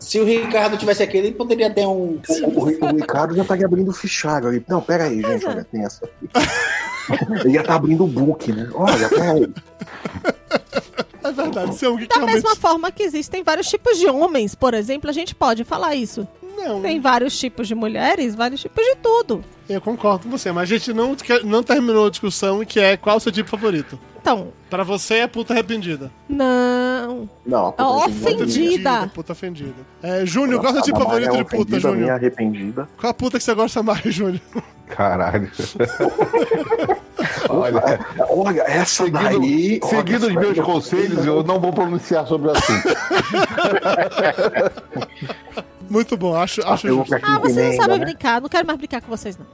Se 0.00 0.18
o 0.18 0.24
Ricardo 0.24 0.76
tivesse 0.76 1.02
aqui, 1.02 1.18
ele 1.18 1.30
poderia 1.32 1.70
ter 1.70 1.86
um. 1.86 2.18
O, 2.28 2.42
o- 2.46 2.60
o 2.62 2.96
Ricardo 2.96 3.36
já 3.36 3.42
estaria 3.42 3.66
abrindo 3.66 3.90
o 3.90 3.92
fichário 3.94 4.48
ali. 4.48 4.64
Não, 4.66 4.80
pera 4.80 5.04
aí, 5.04 5.20
gente, 5.20 5.44
é. 5.44 5.48
olha, 5.48 5.64
tem 5.70 5.84
essa 5.84 6.04
aqui. 6.06 6.28
Ele 7.44 7.54
ia 7.54 7.60
estar 7.60 7.74
abrindo 7.74 8.04
o 8.04 8.06
book, 8.06 8.52
né? 8.52 8.68
Olha, 8.72 9.08
pera 9.08 9.32
aí. 9.32 9.50
É 11.22 11.32
verdade, 11.32 11.74
se 11.74 11.84
é 11.84 11.88
alguém 11.88 12.06
que 12.06 12.14
Da 12.14 12.24
realmente... 12.24 12.34
mesma 12.42 12.56
forma 12.56 12.90
que 12.90 13.02
existem 13.02 13.42
vários 13.42 13.68
tipos 13.68 13.98
de 13.98 14.06
homens, 14.06 14.54
por 14.54 14.74
exemplo, 14.74 15.10
a 15.10 15.12
gente 15.12 15.34
pode 15.34 15.64
falar 15.64 15.94
isso. 15.94 16.26
Não, 16.56 16.80
Tem 16.82 17.00
vários 17.00 17.38
tipos 17.38 17.66
de 17.68 17.74
mulheres, 17.74 18.34
vários 18.34 18.60
tipos 18.60 18.84
de 18.84 18.94
tudo. 18.96 19.42
eu 19.68 19.80
concordo 19.80 20.24
com 20.24 20.30
você, 20.30 20.50
mas 20.52 20.64
a 20.64 20.66
gente 20.78 20.92
não, 20.92 21.16
não 21.44 21.62
terminou 21.62 22.06
a 22.06 22.10
discussão 22.10 22.64
que 22.64 22.78
é 22.80 22.96
qual 22.96 23.16
o 23.16 23.20
seu 23.20 23.32
tipo 23.32 23.48
favorito. 23.48 23.98
Então, 24.20 24.48
Pra 24.68 24.84
você 24.84 25.14
é 25.14 25.26
puta 25.26 25.52
arrependida. 25.52 26.10
não. 26.28 27.28
Não, 27.44 27.66
a 27.68 27.72
puta 27.72 28.06
Ofendida. 28.06 29.10
Puta 29.14 29.32
ofendida. 29.32 29.74
É, 30.02 30.24
Júnior, 30.24 30.60
qual 30.60 30.76
é 30.76 30.78
o 30.78 30.82
tipo 30.82 30.98
favorito 30.98 31.34
é 31.34 31.38
de 31.38 31.44
puta, 31.44 31.80
Júnior? 31.80 32.10
arrependida. 32.10 32.88
Qual 32.98 33.10
a 33.10 33.14
puta 33.14 33.38
que 33.38 33.44
você 33.44 33.54
gosta 33.54 33.82
mais, 33.82 34.02
Júnior? 34.04 34.40
Caralho. 34.88 35.50
Olha, 37.48 37.82
Olha, 38.28 38.62
essa 38.62 39.04
seguindo, 39.04 39.40
daí. 39.40 39.80
olha, 39.82 39.90
seguindo 39.96 40.26
os 40.28 40.34
meus 40.34 40.56
daí- 40.56 40.64
conselhos, 40.64 41.26
eu 41.26 41.42
não 41.42 41.58
vou 41.60 41.72
pronunciar 41.72 42.26
sobre 42.26 42.48
o 42.48 42.52
assunto. 42.52 42.88
Muito 45.90 46.16
bom, 46.16 46.34
acho, 46.36 46.64
acho 46.66 46.86
justo. 46.86 47.16
Ah, 47.22 47.38
vocês 47.40 47.76
não 47.76 47.82
sabem 47.82 47.98
né? 47.98 48.04
brincar. 48.04 48.40
Não 48.40 48.48
quero 48.48 48.64
mais 48.66 48.78
brincar 48.78 49.00
com 49.02 49.08
vocês, 49.08 49.36
não. 49.36 49.46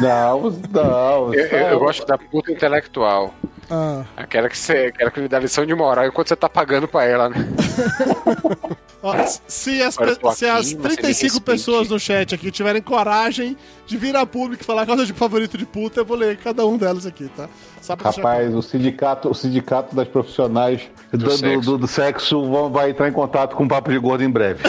Não, 0.00 0.50
não. 0.72 1.32
Eu, 1.34 1.46
eu- 1.46 1.68
eu 1.68 1.78
gosto 1.78 2.04
da 2.06 2.18
puta 2.18 2.50
intelectual. 2.50 3.32
Ah, 3.70 4.04
Aquela 4.16 4.48
que 4.48 4.56
você 4.56 4.92
aquela 4.94 5.10
que 5.10 5.20
lhe 5.20 5.28
dá 5.28 5.38
lição 5.38 5.66
de 5.66 5.74
moral 5.74 6.06
enquanto 6.06 6.28
você 6.28 6.36
tá 6.36 6.48
pagando 6.48 6.86
pra 6.86 7.04
ela, 7.04 7.28
né? 7.28 7.36
ó, 9.02 9.14
se 9.46 9.82
as, 9.82 9.96
eu 9.98 10.16
tô 10.16 10.32
se 10.32 10.46
as 10.46 10.66
aqui, 10.72 10.74
você 10.76 10.76
me 10.76 10.82
35 10.96 11.22
respeite. 11.34 11.40
pessoas 11.42 11.88
no 11.88 11.98
chat 11.98 12.34
aqui 12.34 12.50
tiverem 12.50 12.80
coragem 12.82 13.56
de 13.86 13.96
vir 13.96 14.14
a 14.16 14.24
público 14.26 14.62
e 14.62 14.66
falar 14.66 14.86
qual 14.86 14.98
é 14.98 15.02
o 15.02 15.06
tipo 15.06 15.18
favorito 15.18 15.56
de 15.58 15.66
puta, 15.66 16.00
eu 16.00 16.04
vou 16.04 16.16
ler 16.16 16.36
cada 16.38 16.64
um 16.66 16.76
delas 16.76 17.06
aqui, 17.06 17.28
tá? 17.36 17.48
Só 17.80 17.94
pra 17.94 18.10
deixar 18.10 18.22
Rapaz, 18.28 18.52
o 18.54 18.62
sindicato, 18.62 19.30
o 19.30 19.34
sindicato 19.34 19.94
das 19.94 20.08
profissionais 20.08 20.82
do, 21.12 21.18
do- 21.18 21.30
sexo. 21.30 21.60
do- 21.70 21.78
do 21.78 21.86
sexo 21.86 22.50
vão- 22.50 22.70
vai 22.70 22.90
entrar 22.90 23.08
em 23.08 23.12
contato 23.12 23.54
com 23.54 23.64
o 23.64 23.68
Papo 23.68 23.90
de 23.92 23.98
Gordo 23.98 24.24
em 24.24 24.30
breve. 24.30 24.60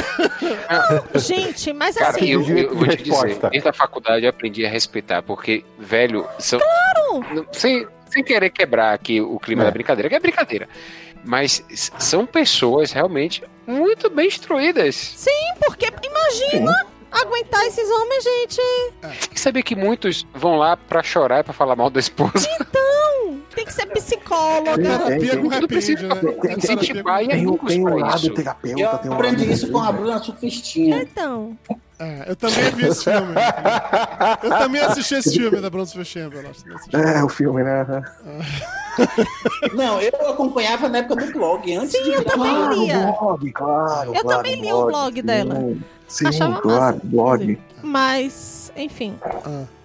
Gente, 1.15 1.73
mas 1.73 1.95
Cara, 1.95 2.11
assim. 2.11 2.27
eu, 2.27 2.41
direito 2.43 2.71
eu 2.73 2.77
vou 2.77 2.87
de 2.87 2.97
te 2.97 3.03
dizer, 3.03 3.15
resposta. 3.15 3.49
desde 3.49 3.69
a 3.69 3.73
faculdade 3.73 4.23
eu 4.25 4.29
aprendi 4.29 4.65
a 4.65 4.69
respeitar, 4.69 5.21
porque, 5.23 5.63
velho, 5.79 6.27
são. 6.39 6.59
Claro! 6.59 7.45
Sem, 7.51 7.87
sem 8.17 8.23
querer 8.23 8.49
quebrar 8.49 8.93
aqui 8.93 9.21
o 9.21 9.39
clima 9.39 9.61
É. 9.63 9.65
da 9.65 9.71
brincadeira, 9.71 10.09
que 10.09 10.15
é 10.15 10.19
brincadeira. 10.19 10.67
Mas 11.23 11.63
são 11.99 12.25
pessoas 12.25 12.91
realmente 12.91 13.43
muito 13.65 14.09
bem 14.09 14.27
instruídas. 14.27 14.95
Sim, 14.95 15.29
porque 15.63 15.85
imagina 16.03 16.87
aguentar 17.11 17.63
esses 17.65 17.89
homens, 17.89 18.23
gente. 18.23 18.61
E 19.35 19.39
saber 19.39 19.61
que 19.63 19.75
muitos 19.75 20.25
vão 20.33 20.57
lá 20.57 20.75
pra 20.77 21.03
chorar 21.03 21.41
e 21.41 21.43
pra 21.43 21.53
falar 21.53 21.75
mal 21.75 21.89
da 21.89 21.99
esposa. 21.99 22.47
Tem 23.57 23.65
que 23.65 23.73
ser 23.73 23.87
psicóloga. 23.87 24.75
Tem, 24.75 24.83
Terapia 24.83 25.31
tem, 25.31 25.41
com 25.41 25.49
né? 25.49 25.59
Tem- 25.67 26.29
É 26.29 26.33
terapia 26.35 26.57
incentivar 26.57 27.23
e 27.23 27.27
Tem, 27.27 27.37
tem 27.57 27.79
um 27.87 27.97
lado 27.97 28.29
terapeuta, 28.35 28.79
Eu 28.81 28.97
tem 28.99 29.09
um 29.09 29.13
aprendi 29.15 29.41
lado 29.45 29.51
isso 29.51 29.71
com 29.71 29.79
a 29.79 29.91
Bruna 29.91 30.19
Surfistinha. 30.19 31.01
Então, 31.01 31.57
É, 31.97 32.25
eu 32.27 32.35
também 32.35 32.69
vi 32.69 32.85
esse 32.85 33.03
filme. 33.05 33.33
Eu 34.43 34.49
também 34.51 34.81
assisti 34.81 35.15
esse 35.15 35.31
filme 35.35 35.59
da 35.59 35.71
Bronze 35.71 36.05
Chamber. 36.05 36.45
É, 36.93 37.23
o 37.23 37.29
filme, 37.29 37.63
né? 37.63 37.83
Não, 39.73 39.99
eu 39.99 40.29
acompanhava 40.29 40.87
na 40.87 40.99
época 40.99 41.25
do 41.25 41.31
blog, 41.33 41.75
antes 41.75 41.93
de 41.93 42.03
virar 42.11 42.23
também 42.25 42.69
lia. 42.85 43.15
blog, 43.19 43.51
claro. 43.53 44.13
Eu 44.13 44.21
claro, 44.21 44.37
também 44.43 44.61
li 44.61 44.71
o 44.71 44.85
blog 44.85 45.21
dela. 45.23 45.55
Sim, 45.55 45.81
Sim, 46.07 46.27
Achava 46.27 46.61
claro, 46.61 46.79
massa, 46.95 46.99
blog. 47.03 47.43
inclusive. 47.43 47.61
mas, 47.81 48.71
enfim. 48.77 49.17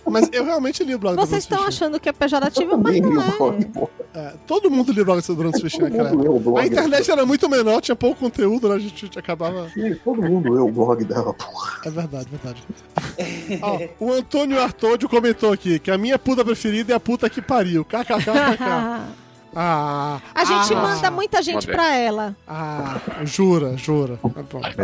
Mas 0.06 0.28
eu 0.32 0.44
realmente 0.44 0.82
li 0.84 0.94
o 0.94 0.98
blog 0.98 1.16
Vocês 1.16 1.44
estão 1.44 1.62
achando 1.62 1.98
que 2.00 2.08
é 2.08 2.12
pejorativo, 2.12 2.76
mas 2.76 3.00
não 3.00 3.10
li 3.10 3.16
o 3.16 3.20
é. 3.20 3.36
blog. 3.36 3.90
É, 4.14 4.34
todo 4.46 4.70
mundo 4.70 4.92
lia 4.92 5.02
o 5.02 5.04
blog 5.06 5.22
do 5.24 5.36
Bruna 5.36 5.56
Sushi 5.56 5.80
naquela 5.80 6.10
época. 6.10 6.60
A 6.60 6.66
internet 6.66 7.10
era 7.10 7.24
muito 7.24 7.48
menor, 7.48 7.80
tinha 7.80 7.96
pouco 7.96 8.20
conteúdo, 8.20 8.68
né? 8.68 8.74
A 8.74 8.78
gente 8.78 9.18
acabava. 9.18 9.70
Ih, 9.76 9.94
Todo 9.96 10.22
mundo 10.22 10.52
lê 10.52 10.60
o 10.60 10.70
blog 10.70 11.04
dela, 11.04 11.32
pô. 11.32 11.46
É 11.84 11.90
verdade, 11.90 12.28
verdade. 12.30 12.62
Ó, 13.62 14.04
o 14.04 14.12
Antônio 14.12 14.60
Artôdio 14.60 15.08
comentou 15.08 15.52
aqui 15.52 15.78
que 15.78 15.90
a 15.90 15.98
minha 15.98 16.18
puta 16.18 16.44
preferida 16.44 16.92
é 16.92 16.96
a 16.96 17.00
puta 17.00 17.30
que 17.30 17.40
pariu. 17.40 17.84
KKKKK. 17.84 19.12
Ah, 19.54 20.18
A 20.34 20.44
gente 20.44 20.72
ah, 20.72 20.76
manda 20.80 21.10
muita 21.10 21.42
gente 21.42 21.66
pra 21.66 21.94
ela. 21.94 22.34
Ah, 22.48 23.00
jura, 23.24 23.76
jura. 23.76 24.16
Tá 24.16 24.28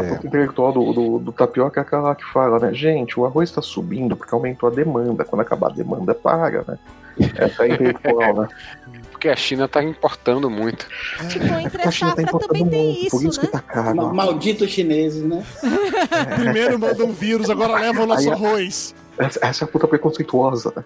bom. 0.03 0.17
Puta 0.17 0.27
intelectual 0.27 0.73
do, 0.73 0.93
do, 0.93 1.19
do 1.19 1.33
tapioca 1.33 1.81
é 1.81 1.83
aquela 1.83 2.15
que 2.15 2.25
fala, 2.33 2.59
né? 2.59 2.75
Gente, 2.75 3.19
o 3.19 3.25
arroz 3.25 3.51
tá 3.51 3.63
subindo 3.63 4.17
porque 4.17 4.35
aumentou 4.35 4.69
a 4.69 4.73
demanda. 4.73 5.25
Quando 5.25 5.41
acabar 5.43 5.69
a 5.71 5.75
demanda, 5.75 6.15
paga, 6.15 6.65
né? 6.69 6.79
Essa 7.37 7.67
é 7.67 7.71
a 7.71 7.75
intelectual, 7.75 8.35
né? 8.43 8.49
Porque 9.11 9.29
a 9.29 9.35
China 9.35 9.67
tá 9.67 9.83
importando 9.83 10.49
muito. 10.49 10.87
Tipo, 11.29 11.45
entre 11.47 11.81
A 11.83 11.85
tá 11.87 11.91
safra 11.93 12.23
importando 12.23 12.47
também 12.47 12.69
tem 12.69 12.95
muito, 12.95 13.11
por 13.11 13.17
isso, 13.21 13.29
isso 13.31 13.41
que 13.41 13.47
né? 13.47 13.53
tá 13.53 13.61
caro. 13.61 13.97
Ma- 13.97 14.13
Malditos 14.15 14.71
chineses, 14.71 15.25
né? 15.25 15.45
Primeiro 16.37 16.79
mandam 16.79 17.07
um 17.07 17.13
vírus, 17.13 17.51
agora 17.51 17.81
levam 17.81 18.05
o 18.05 18.07
nosso 18.07 18.29
Aí- 18.29 18.35
arroz. 18.35 18.95
Essa, 19.19 19.39
essa 19.43 19.65
é 19.65 19.67
a 19.67 19.69
puta 19.69 19.87
preconceituosa? 19.89 20.73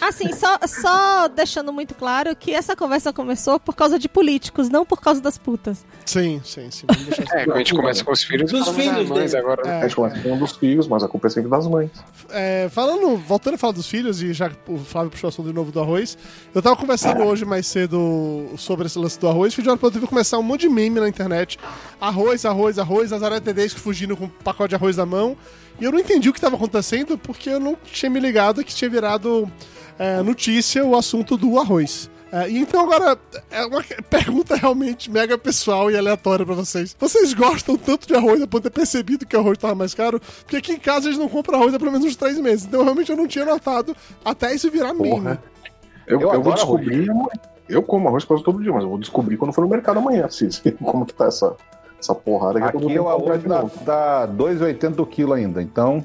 Assim, 0.00 0.32
só, 0.32 0.58
só 0.66 1.28
deixando 1.28 1.72
muito 1.72 1.94
claro 1.94 2.34
que 2.36 2.52
essa 2.52 2.76
conversa 2.76 3.12
começou 3.12 3.58
por 3.58 3.74
causa 3.74 3.98
de 3.98 4.08
políticos, 4.08 4.68
não 4.68 4.84
por 4.84 5.00
causa 5.00 5.20
das 5.20 5.38
putas. 5.38 5.86
Sim, 6.04 6.40
sim, 6.44 6.70
sim. 6.70 6.86
É, 7.32 7.50
a 7.50 7.58
gente 7.58 7.74
começa 7.74 8.04
com 8.04 8.12
os 8.12 8.22
filhos, 8.22 8.50
Dos 8.50 8.68
filhos 8.70 8.94
das 8.94 9.08
mães 9.08 9.32
dele. 9.32 9.42
agora. 9.42 9.62
né? 9.64 9.78
A 9.78 9.82
gente 9.82 9.96
começa 9.96 10.16
falando 10.20 10.38
dos 10.40 10.52
filhos, 10.52 10.86
mas 10.86 11.02
a 11.02 11.08
culpa 11.08 11.28
é 11.28 11.30
sempre 11.30 11.50
das 11.50 11.66
mães. 11.66 11.90
É, 12.30 12.68
falando, 12.70 13.16
voltando 13.16 13.54
a 13.54 13.58
falar 13.58 13.72
dos 13.72 13.88
filhos, 13.88 14.20
e 14.22 14.32
já 14.32 14.50
que 14.50 14.56
o 14.68 14.76
Flávio 14.78 15.10
puxou 15.10 15.28
o 15.28 15.32
assunto 15.32 15.46
de 15.48 15.54
novo 15.54 15.72
do 15.72 15.80
arroz, 15.80 16.18
eu 16.54 16.60
tava 16.60 16.76
conversando 16.76 17.22
hoje 17.22 17.44
mais 17.44 17.66
cedo 17.66 18.50
sobre 18.58 18.86
esse 18.86 18.98
lance 18.98 19.18
do 19.18 19.28
arroz, 19.28 19.54
fui 19.54 19.62
de 19.62 19.68
hora 19.70 19.78
pra 19.78 19.86
outra, 19.86 20.00
vi 20.00 20.06
começar 20.06 20.38
um 20.38 20.42
monte 20.42 20.62
de 20.62 20.68
meme 20.68 21.00
na 21.00 21.08
internet. 21.08 21.58
Arroz, 22.00 22.44
arroz, 22.44 22.78
arroz, 22.78 23.10
Nazaré 23.10 23.40
Tedesco 23.40 23.80
fugindo 23.80 24.16
com 24.16 24.24
um 24.24 24.28
pacote 24.28 24.70
de 24.70 24.74
arroz 24.74 24.96
na 24.96 25.06
mão. 25.06 25.36
E 25.80 25.84
eu 25.84 25.92
não 25.92 25.98
entendi 25.98 26.28
o 26.28 26.32
que 26.32 26.40
tava 26.40 26.56
acontecendo, 26.56 27.18
porque 27.18 27.50
eu 27.50 27.60
não 27.60 27.76
tinha 27.84 28.10
me 28.10 28.20
ligado 28.20 28.64
que 28.64 28.74
tinha 28.74 28.90
virado 28.90 29.50
é, 29.98 30.22
notícia 30.22 30.84
o 30.84 30.96
assunto 30.96 31.36
do 31.36 31.58
arroz. 31.58 32.10
É, 32.32 32.50
e 32.50 32.58
então 32.58 32.80
agora 32.80 33.16
é 33.50 33.64
uma 33.64 33.82
pergunta 34.10 34.56
realmente 34.56 35.10
mega 35.10 35.38
pessoal 35.38 35.90
e 35.90 35.96
aleatória 35.96 36.44
pra 36.44 36.54
vocês. 36.54 36.96
Vocês 36.98 37.32
gostam 37.32 37.76
tanto 37.76 38.06
de 38.06 38.14
arroz 38.14 38.42
a 38.42 38.46
ponto 38.46 38.64
de 38.64 38.70
ter 38.70 38.80
percebido 38.80 39.24
que 39.24 39.36
o 39.36 39.40
arroz 39.40 39.58
tava 39.58 39.74
mais 39.74 39.94
caro? 39.94 40.20
Porque 40.40 40.56
aqui 40.56 40.72
em 40.72 40.78
casa 40.78 41.08
a 41.08 41.12
gente 41.12 41.20
não 41.20 41.28
compra 41.28 41.56
arroz 41.56 41.72
há 41.72 41.78
pelo 41.78 41.92
menos 41.92 42.06
uns 42.06 42.16
três 42.16 42.38
meses. 42.38 42.66
Então 42.66 42.82
realmente 42.82 43.10
eu 43.10 43.16
não 43.16 43.28
tinha 43.28 43.44
notado 43.44 43.96
até 44.24 44.54
isso 44.54 44.70
virar 44.70 44.92
meme. 44.92 45.38
Eu, 46.06 46.20
Eu 46.20 46.32
eu, 46.32 46.42
vou 46.42 46.52
descobrir. 46.52 47.08
Eu 47.68 47.82
como 47.82 48.08
arroz 48.08 48.24
quase 48.24 48.42
todo 48.42 48.62
dia, 48.62 48.72
mas 48.72 48.82
eu 48.82 48.88
vou 48.88 48.98
descobrir 48.98 49.36
quando 49.36 49.52
for 49.52 49.62
no 49.62 49.70
mercado 49.70 49.98
amanhã, 49.98 50.28
Cis. 50.28 50.62
Como 50.84 51.04
que 51.04 51.14
tá 51.14 51.26
essa, 51.26 51.56
essa 52.06 52.14
porrada 52.14 52.58
que 52.60 52.76
eu 52.76 52.80
Aqui 52.80 52.94
tô 52.94 53.02
o 53.02 53.08
arroz 53.08 53.40
de 53.42 53.48
dá 53.84 54.28
2,80 54.28 54.98
o 55.00 55.06
quilo 55.06 55.32
ainda, 55.32 55.60
então 55.62 56.04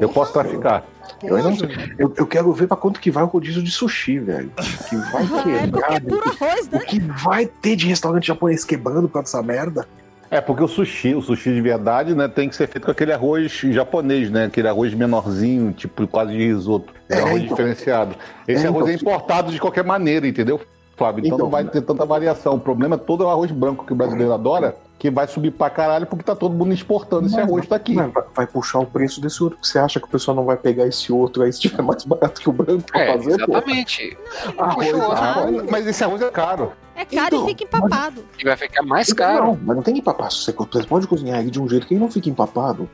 eu 0.00 0.08
posso 0.08 0.32
traficar. 0.32 0.84
Eu, 1.22 1.36
ainda 1.36 1.50
não 1.50 1.56
Porra, 1.56 1.74
sei. 1.74 1.94
Eu, 1.98 2.12
eu 2.16 2.26
quero 2.26 2.52
ver 2.52 2.66
pra 2.66 2.76
quanto 2.76 3.00
que 3.00 3.10
vai 3.10 3.22
o 3.22 3.26
rodízio 3.26 3.62
de 3.62 3.70
sushi, 3.70 4.18
velho. 4.18 4.50
Que 4.88 4.96
vai 4.96 5.22
É, 5.22 5.26
porque 5.26 5.50
é 5.50 5.60
quebrar. 5.60 6.00
puro 6.00 6.22
arroz, 6.40 6.66
O 6.68 6.76
né? 6.76 6.84
que 6.86 7.00
vai 7.00 7.46
ter 7.46 7.76
de 7.76 7.86
restaurante 7.86 8.26
japonês 8.26 8.64
quebrando 8.64 9.08
por 9.08 9.14
causa 9.14 9.24
dessa 9.38 9.42
merda? 9.42 9.86
É, 10.30 10.40
porque 10.40 10.62
o 10.62 10.68
sushi, 10.68 11.14
o 11.14 11.20
sushi 11.20 11.52
de 11.52 11.60
verdade, 11.60 12.14
né, 12.14 12.26
tem 12.26 12.48
que 12.48 12.56
ser 12.56 12.66
feito 12.66 12.86
com 12.86 12.90
aquele 12.90 13.12
arroz 13.12 13.52
japonês, 13.70 14.30
né? 14.30 14.46
Aquele 14.46 14.66
arroz 14.66 14.94
menorzinho, 14.94 15.72
tipo 15.72 16.06
quase 16.08 16.32
de 16.32 16.38
risoto. 16.46 16.92
É, 17.10 17.16
É, 17.16 17.18
arroz 17.20 17.34
então. 17.42 17.48
diferenciado. 17.48 18.14
Esse 18.48 18.64
É, 18.64 18.68
arroz 18.68 18.88
é 18.88 18.94
então. 18.94 19.12
importado 19.12 19.52
de 19.52 19.60
qualquer 19.60 19.84
maneira, 19.84 20.26
entendeu, 20.26 20.58
Flávio? 20.96 21.20
Então, 21.20 21.36
Então. 21.36 21.44
não 21.46 21.50
vai 21.50 21.64
ter 21.64 21.82
tanta 21.82 22.06
variação. 22.06 22.54
O 22.54 22.60
problema 22.60 22.94
é 22.94 22.98
todo 22.98 23.24
o 23.24 23.28
arroz 23.28 23.50
branco 23.50 23.84
que 23.84 23.92
o 23.92 23.96
brasileiro 23.96 24.32
adora, 24.32 24.74
que 25.02 25.10
vai 25.10 25.26
subir 25.26 25.50
pra 25.50 25.68
caralho 25.68 26.06
porque 26.06 26.22
tá 26.22 26.36
todo 26.36 26.54
mundo 26.54 26.72
exportando 26.72 27.26
esse 27.26 27.36
arroz 27.40 27.66
daqui. 27.66 27.92
Mas 27.92 28.12
vai, 28.12 28.22
vai 28.36 28.46
puxar 28.46 28.78
o 28.78 28.86
preço 28.86 29.20
desse 29.20 29.42
outro. 29.42 29.58
Você 29.60 29.76
acha 29.76 29.98
que 29.98 30.06
o 30.06 30.08
pessoal 30.08 30.36
não 30.36 30.44
vai 30.44 30.56
pegar 30.56 30.86
esse 30.86 31.12
outro 31.12 31.42
aí 31.42 31.52
se 31.52 31.58
tiver 31.58 31.82
mais 31.82 32.04
barato 32.04 32.40
que 32.40 32.48
o 32.48 32.52
branco 32.52 32.84
pra 32.84 33.00
É, 33.00 33.12
fazer? 33.18 33.30
exatamente. 33.32 34.16
Arroz, 34.56 34.86
Puxa 34.92 34.96
o 34.96 35.00
outro. 35.02 35.16
Ah, 35.24 35.28
arroz. 35.40 35.64
mas 35.68 35.86
esse 35.88 36.04
arroz 36.04 36.22
é 36.22 36.30
caro. 36.30 36.72
É 36.94 37.04
caro 37.04 37.36
Então, 37.36 37.44
e 37.44 37.48
fica 37.50 37.64
empapado. 37.64 38.24
E 38.38 38.44
vai 38.44 38.56
ficar 38.56 38.82
mais 38.82 39.08
Então, 39.08 39.26
caro. 39.26 39.46
Não, 39.46 39.58
mas 39.62 39.76
não 39.76 39.82
tem 39.82 39.96
empapar. 39.98 40.30
Você 40.30 40.52
você 40.52 40.84
pode 40.84 41.06
cozinhar 41.06 41.40
ele 41.40 41.50
de 41.50 41.60
um 41.60 41.68
jeito 41.68 41.86
que 41.86 41.94
ele 41.94 42.00
não 42.00 42.10
fique 42.10 42.28
empapado. 42.28 42.88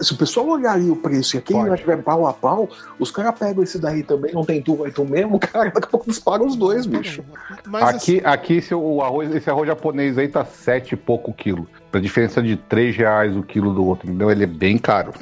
Se 0.00 0.12
o 0.12 0.16
pessoal 0.16 0.48
olhar 0.48 0.72
ali 0.72 0.90
o 0.90 0.96
preço 0.96 1.36
e 1.36 1.38
aquele 1.38 1.60
Pode. 1.60 1.80
tiver 1.80 2.02
pau 2.02 2.26
a 2.26 2.32
pau, 2.32 2.68
os 2.98 3.10
caras 3.10 3.38
pegam 3.38 3.62
esse 3.62 3.78
daí 3.78 4.02
também, 4.02 4.32
não 4.32 4.44
tem 4.44 4.62
tu, 4.62 4.76
vai 4.76 4.90
tu 4.90 5.04
mesmo, 5.04 5.38
cara, 5.40 5.70
daqui 5.70 5.86
a 5.86 5.90
pouco 5.90 6.06
eles 6.06 6.18
pagam 6.18 6.46
os 6.46 6.56
dois, 6.56 6.86
bicho. 6.86 7.22
Mas 7.66 7.82
assim, 7.96 8.16
Aqui, 8.18 8.26
aqui 8.26 8.54
esse, 8.54 8.74
o 8.74 9.02
arroz, 9.02 9.34
esse 9.34 9.48
arroz 9.50 9.66
japonês 9.66 10.16
aí 10.18 10.28
tá 10.28 10.44
sete 10.44 10.92
e 10.92 10.96
pouco 10.96 11.32
quilo. 11.32 11.66
Pra 11.92 12.00
diferença 12.00 12.42
de 12.42 12.56
3 12.56 12.96
reais 12.96 13.36
o 13.36 13.42
quilo 13.42 13.72
do 13.74 13.84
outro, 13.86 14.08
entendeu? 14.08 14.30
Ele 14.30 14.44
é 14.44 14.46
bem 14.46 14.78
caro. 14.78 15.12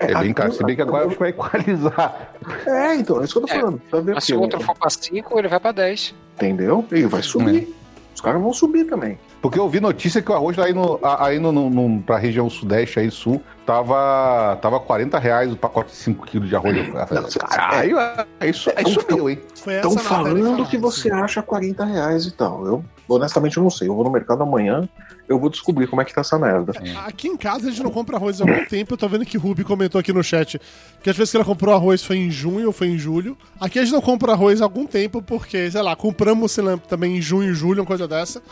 É, 0.00 0.08
bem 0.08 0.16
aqui- 0.16 0.34
caro. 0.34 0.52
Se 0.52 0.64
bem 0.64 0.74
que 0.74 0.82
agora 0.82 1.06
acho 1.06 1.14
que 1.14 1.20
vai 1.20 1.30
equalizar. 1.30 2.32
É, 2.66 2.94
então, 2.96 3.20
é 3.20 3.24
isso 3.24 3.34
que 3.34 3.38
eu 3.38 3.46
tô 3.46 3.54
É, 3.54 3.60
falando. 3.60 3.80
Tá 3.90 3.96
vendo? 4.00 4.14
Mas 4.16 4.24
se 4.24 4.34
o 4.34 4.40
outro 4.40 4.60
for 4.60 4.74
pra 4.76 4.90
5, 4.90 5.38
ele 5.38 5.46
vai 5.48 5.60
pra 5.60 5.70
10. 5.72 6.14
Entendeu? 6.36 6.84
Ele 6.90 7.06
vai 7.06 7.22
subir. 7.22 7.72
Os 8.14 8.20
caras 8.20 8.42
vão 8.42 8.52
subir 8.52 8.84
também. 8.86 9.16
Porque 9.40 9.58
eu 9.58 9.68
vi 9.68 9.78
notícia 9.80 10.20
que 10.20 10.30
o 10.32 10.34
arroz 10.34 10.58
aí, 10.58 10.72
no, 10.72 10.98
a- 11.02 11.26
aí 11.26 11.38
no, 11.38 11.52
no, 11.52 11.70
no, 11.70 12.02
pra 12.02 12.18
região 12.18 12.50
sudeste, 12.50 12.98
aí 12.98 13.08
sul, 13.10 13.40
tava, 13.64 14.58
tava 14.60 14.80
40 14.80 15.16
reais 15.18 15.52
o 15.52 15.56
pacote 15.56 15.90
de 15.90 15.96
5 15.96 16.26
quilos 16.26 16.48
de 16.48 16.56
arroz. 16.56 16.74
Não, 17.10 17.30
cê- 17.30 17.38
Caralho, 17.38 17.96
aí, 18.40 18.52
su- 18.52 18.72
aí 18.74 18.84
subiu, 18.92 19.30
hein? 19.30 19.38
Estão 19.54 19.96
falando 19.96 20.66
que 20.66 20.76
você 20.76 21.10
assim. 21.12 21.22
acha 21.22 21.40
40 21.42 21.84
reais 21.84 22.26
e 22.26 22.32
tal. 22.32 22.66
Eu, 22.66 22.84
honestamente, 23.08 23.56
eu 23.58 23.62
não 23.62 23.70
sei. 23.70 23.86
Eu 23.88 23.94
vou 23.94 24.02
no 24.04 24.10
mercado 24.10 24.42
amanhã, 24.42 24.88
eu 25.28 25.38
vou 25.38 25.48
descobrir 25.48 25.86
como 25.86 26.02
é 26.02 26.04
que 26.04 26.12
tá 26.12 26.22
essa 26.22 26.36
merda. 26.36 26.72
Aqui 27.06 27.28
em 27.28 27.36
casa 27.36 27.68
a 27.68 27.70
gente 27.70 27.82
não 27.82 27.90
compra 27.92 28.16
arroz 28.16 28.40
há 28.40 28.44
algum 28.44 28.64
tempo. 28.66 28.94
Eu 28.94 28.98
tô 28.98 29.08
vendo 29.08 29.24
que 29.24 29.36
o 29.38 29.40
Ruby 29.40 29.62
comentou 29.62 30.00
aqui 30.00 30.12
no 30.12 30.24
chat 30.24 30.60
que 31.00 31.08
às 31.10 31.16
vezes 31.16 31.30
que 31.30 31.36
ela 31.36 31.44
comprou 31.46 31.72
arroz 31.74 32.02
foi 32.02 32.16
em 32.16 32.28
junho 32.30 32.66
ou 32.66 32.72
foi 32.72 32.88
em 32.88 32.98
julho. 32.98 33.36
Aqui 33.60 33.78
a 33.78 33.84
gente 33.84 33.92
não 33.94 34.00
compra 34.02 34.32
arroz 34.32 34.60
há 34.60 34.64
algum 34.64 34.84
tempo 34.84 35.22
porque, 35.22 35.70
sei 35.70 35.80
lá, 35.82 35.94
compramos 35.94 36.50
sei 36.50 36.64
lá, 36.64 36.76
também 36.76 37.18
em 37.18 37.22
junho, 37.22 37.54
julho, 37.54 37.82
uma 37.82 37.86
coisa 37.86 38.08
dessa. 38.08 38.42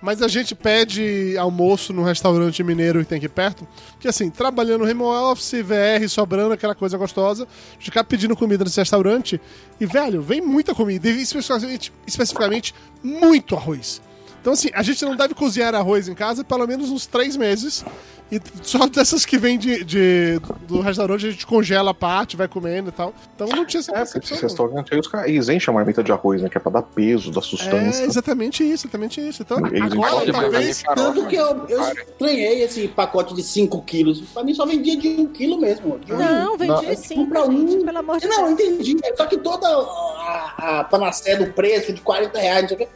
Mas 0.00 0.22
a 0.22 0.28
gente 0.28 0.54
pede 0.54 1.36
almoço 1.36 1.92
no 1.92 2.02
restaurante 2.02 2.62
mineiro 2.62 3.00
que 3.00 3.04
tem 3.04 3.18
aqui 3.18 3.28
perto. 3.28 3.68
Que 3.98 4.08
assim, 4.08 4.30
trabalhando 4.30 4.84
home 4.84 5.02
office, 5.02 5.52
VR, 5.62 6.08
sobrando 6.08 6.54
aquela 6.54 6.74
coisa 6.74 6.96
gostosa, 6.96 7.46
ficar 7.78 8.04
pedindo 8.04 8.34
comida 8.34 8.64
nesse 8.64 8.80
restaurante. 8.80 9.40
E, 9.78 9.84
velho, 9.84 10.22
vem 10.22 10.40
muita 10.40 10.74
comida. 10.74 11.08
E 11.08 11.20
especificamente, 11.20 11.92
especificamente 12.06 12.74
muito 13.02 13.54
arroz. 13.54 14.00
Então, 14.40 14.54
assim, 14.54 14.70
a 14.72 14.82
gente 14.82 15.04
não 15.04 15.14
deve 15.14 15.34
cozinhar 15.34 15.74
arroz 15.74 16.08
em 16.08 16.14
casa 16.14 16.42
pelo 16.42 16.66
menos 16.66 16.88
uns 16.88 17.06
três 17.06 17.36
meses. 17.36 17.84
E 18.32 18.40
só 18.62 18.86
dessas 18.86 19.26
que 19.26 19.36
vem 19.36 19.58
de, 19.58 19.82
de- 19.84 20.40
do 20.68 20.80
restaurante 20.80 21.26
a 21.26 21.30
gente 21.30 21.44
congela 21.46 21.90
a 21.90 21.94
parte, 21.94 22.36
vai 22.36 22.46
comendo 22.46 22.90
e 22.90 22.92
tal. 22.92 23.12
Então 23.34 23.48
não 23.48 23.64
tinha 23.66 23.80
essa 23.80 23.90
É, 23.92 24.04
porque 24.04 24.18
esses 24.18 24.30
não. 24.30 24.48
restaurantes 24.48 24.92
aí, 24.92 25.00
os 25.00 25.08
caras 25.08 25.28
eles 25.28 25.48
enchem 25.48 25.72
a 25.72 25.74
marmita 25.74 26.02
de 26.02 26.12
arroz, 26.12 26.40
né? 26.40 26.48
Que 26.48 26.56
é 26.56 26.60
pra 26.60 26.70
dar 26.70 26.82
peso, 26.82 27.30
dar 27.32 27.40
É 27.40 27.42
sustância. 27.42 28.04
exatamente 28.04 28.62
isso, 28.62 28.86
exatamente 28.86 29.20
isso. 29.20 29.42
Então, 29.42 29.58
Eles 29.66 29.92
agora, 29.92 30.32
talvez. 30.32 30.82
Tanto 30.94 31.26
que 31.26 31.34
eu, 31.36 31.66
eu 31.68 31.80
estranhei 31.92 32.62
esse 32.62 32.86
pacote 32.88 33.34
de 33.34 33.42
5 33.42 33.82
quilos. 33.82 34.20
Pra 34.32 34.44
mim 34.44 34.54
só 34.54 34.64
vendia 34.64 34.96
de 34.96 35.08
1 35.08 35.20
um 35.22 35.26
quilo 35.26 35.60
mesmo. 35.60 35.98
De 35.98 36.12
um- 36.12 36.16
Não, 36.18 36.56
vendi 36.56 36.72
Não, 36.86 36.96
sim, 36.96 37.14
compra 37.16 37.46
gente, 37.46 37.76
um. 37.76 37.84
pelo 37.84 37.98
amor 37.98 38.20
de 38.20 38.26
Não, 38.28 38.54
Deus. 38.54 38.60
entendi. 38.78 38.96
Só 39.16 39.26
que 39.26 39.38
toda 39.38 39.66
a, 39.66 40.80
a 40.80 40.84
panacea 40.84 41.36
do 41.36 41.52
preço 41.52 41.92
de 41.92 42.00
40 42.00 42.38
reais, 42.38 42.62
não 42.62 42.68
sei 42.68 42.76
o 42.76 42.80
quê. 42.80 42.88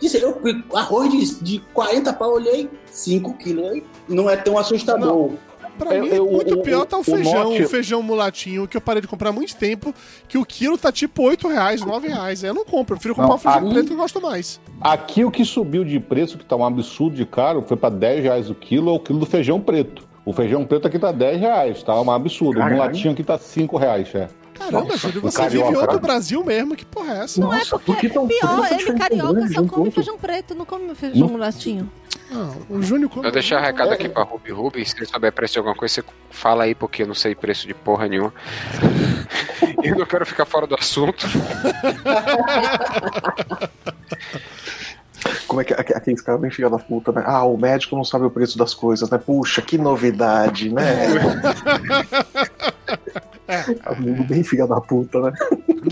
Disse, 0.00 0.20
eu, 0.20 0.36
arroz 0.74 1.10
de, 1.10 1.42
de 1.42 1.58
40 1.74 2.12
pau, 2.14 2.30
eu 2.30 2.34
olhei 2.36 2.70
5 2.86 3.34
quilos. 3.34 3.64
aí 3.70 3.82
Não 4.08 4.28
é 4.30 4.36
tão 4.36 4.56
assustador. 4.58 5.30
Pra 5.78 5.94
Eu- 5.94 6.02
mim, 6.04 6.08
eu- 6.10 6.26
muito 6.30 6.58
o- 6.58 6.62
pior 6.62 6.84
tá 6.84 6.98
o 6.98 7.00
o 7.00 7.04
feijão, 7.04 7.44
norte- 7.44 7.62
o 7.64 7.68
feijão 7.68 8.02
mulatinho, 8.02 8.68
que 8.68 8.76
eu 8.76 8.80
parei 8.82 9.00
de 9.00 9.08
comprar 9.08 9.30
há 9.30 9.32
muito 9.32 9.56
tempo, 9.56 9.94
que 10.28 10.36
o 10.36 10.44
quilo 10.44 10.76
tá 10.76 10.92
tipo 10.92 11.22
8 11.22 11.48
reais, 11.48 11.80
9 11.80 12.08
reais. 12.08 12.42
Eu 12.44 12.52
não 12.52 12.66
compro, 12.66 12.94
eu 12.94 12.98
prefiro 12.98 13.14
comprar 13.14 13.28
Não, 13.28 13.36
o 13.36 13.38
feijão 13.38 13.66
aí- 13.66 13.72
preto 13.72 13.86
que 13.86 13.92
eu 13.94 13.96
gosto 13.96 14.20
mais. 14.20 14.60
Aqui 14.78 15.24
o 15.24 15.30
que 15.30 15.42
subiu 15.42 15.82
de 15.82 15.98
preço, 15.98 16.36
que 16.36 16.44
tá 16.44 16.54
um 16.54 16.64
absurdo 16.66 17.16
de 17.16 17.24
caro, 17.24 17.62
foi 17.66 17.78
pra 17.78 17.88
10 17.88 18.22
reais 18.22 18.50
o 18.50 18.54
quilo, 18.54 18.90
é 18.90 18.92
o 18.92 18.98
quilo 19.00 19.18
do 19.20 19.26
feijão 19.26 19.58
preto. 19.58 20.02
O 20.22 20.34
feijão 20.34 20.66
preto 20.66 20.86
aqui 20.86 20.98
tá 20.98 21.12
10 21.12 21.40
reais, 21.40 21.82
tá 21.82 21.98
um 21.98 22.10
absurdo. 22.10 22.58
O 22.58 22.62
Caralho. 22.62 22.76
mulatinho 22.76 23.12
aqui 23.14 23.24
tá 23.24 23.38
5 23.38 23.78
reais, 23.78 24.14
é. 24.14 24.28
Caramba, 24.60 24.96
Júlio, 24.96 25.20
você 25.22 25.42
vive 25.48 25.62
carioca, 25.62 25.78
outro 25.80 25.96
né? 25.96 26.02
Brasil 26.02 26.44
mesmo, 26.44 26.76
que 26.76 26.84
porra 26.84 27.14
é 27.14 27.18
essa? 27.24 27.40
Não 27.40 27.52
é 27.52 27.56
Nossa, 27.58 27.70
porque 27.78 27.92
por 27.92 27.96
que 28.00 28.08
tão- 28.10 28.26
por 28.28 28.34
que 28.34 28.40
pior, 28.40 28.72
ele 28.72 28.92
carioca 28.98 29.48
só 29.48 29.60
um 29.62 29.66
come 29.68 29.90
feijão 29.90 30.18
preto, 30.18 30.54
não 30.54 30.64
come 30.66 30.94
feijão 30.94 31.28
mulatinho. 31.28 31.90
Não, 32.30 32.56
o 32.68 32.82
Júnior 32.82 33.10
come. 33.10 33.26
Eu 33.26 33.32
deixar 33.32 33.60
recado 33.60 33.90
aqui 33.92 34.08
pra 34.08 34.22
Ruby 34.22 34.52
Ruby, 34.52 34.84
se 34.84 34.94
você 34.96 35.06
souber 35.06 35.32
preço 35.32 35.54
de 35.54 35.58
alguma 35.58 35.74
coisa, 35.74 35.94
você 35.94 36.04
fala 36.30 36.62
aí, 36.64 36.74
porque 36.74 37.02
eu 37.02 37.06
não 37.08 37.14
sei 37.14 37.34
preço 37.34 37.66
de 37.66 37.74
porra 37.74 38.06
nenhuma. 38.06 38.32
eu 39.82 39.96
não 39.96 40.06
quero 40.06 40.24
ficar 40.26 40.44
fora 40.44 40.66
do 40.66 40.74
assunto. 40.76 41.26
Como 45.46 45.60
é 45.60 45.64
que 45.64 45.74
aque- 45.74 45.92
aqueles 45.92 46.20
caras 46.22 46.40
bem 46.40 46.50
filha 46.50 46.70
da 46.70 46.78
puta, 46.78 47.10
né? 47.12 47.22
Ah, 47.26 47.44
o 47.44 47.54
médico 47.56 47.94
não 47.96 48.04
sabe 48.04 48.24
o 48.24 48.30
preço 48.30 48.56
das 48.56 48.72
coisas, 48.72 49.10
né? 49.10 49.18
Puxa, 49.18 49.60
que 49.60 49.76
novidade, 49.76 50.72
né? 50.72 50.82
Tá 53.82 53.94
mundo 53.94 54.24
bem 54.24 54.42
filha 54.42 54.66
da 54.66 54.80
puta, 54.80 55.20
né? 55.20 55.32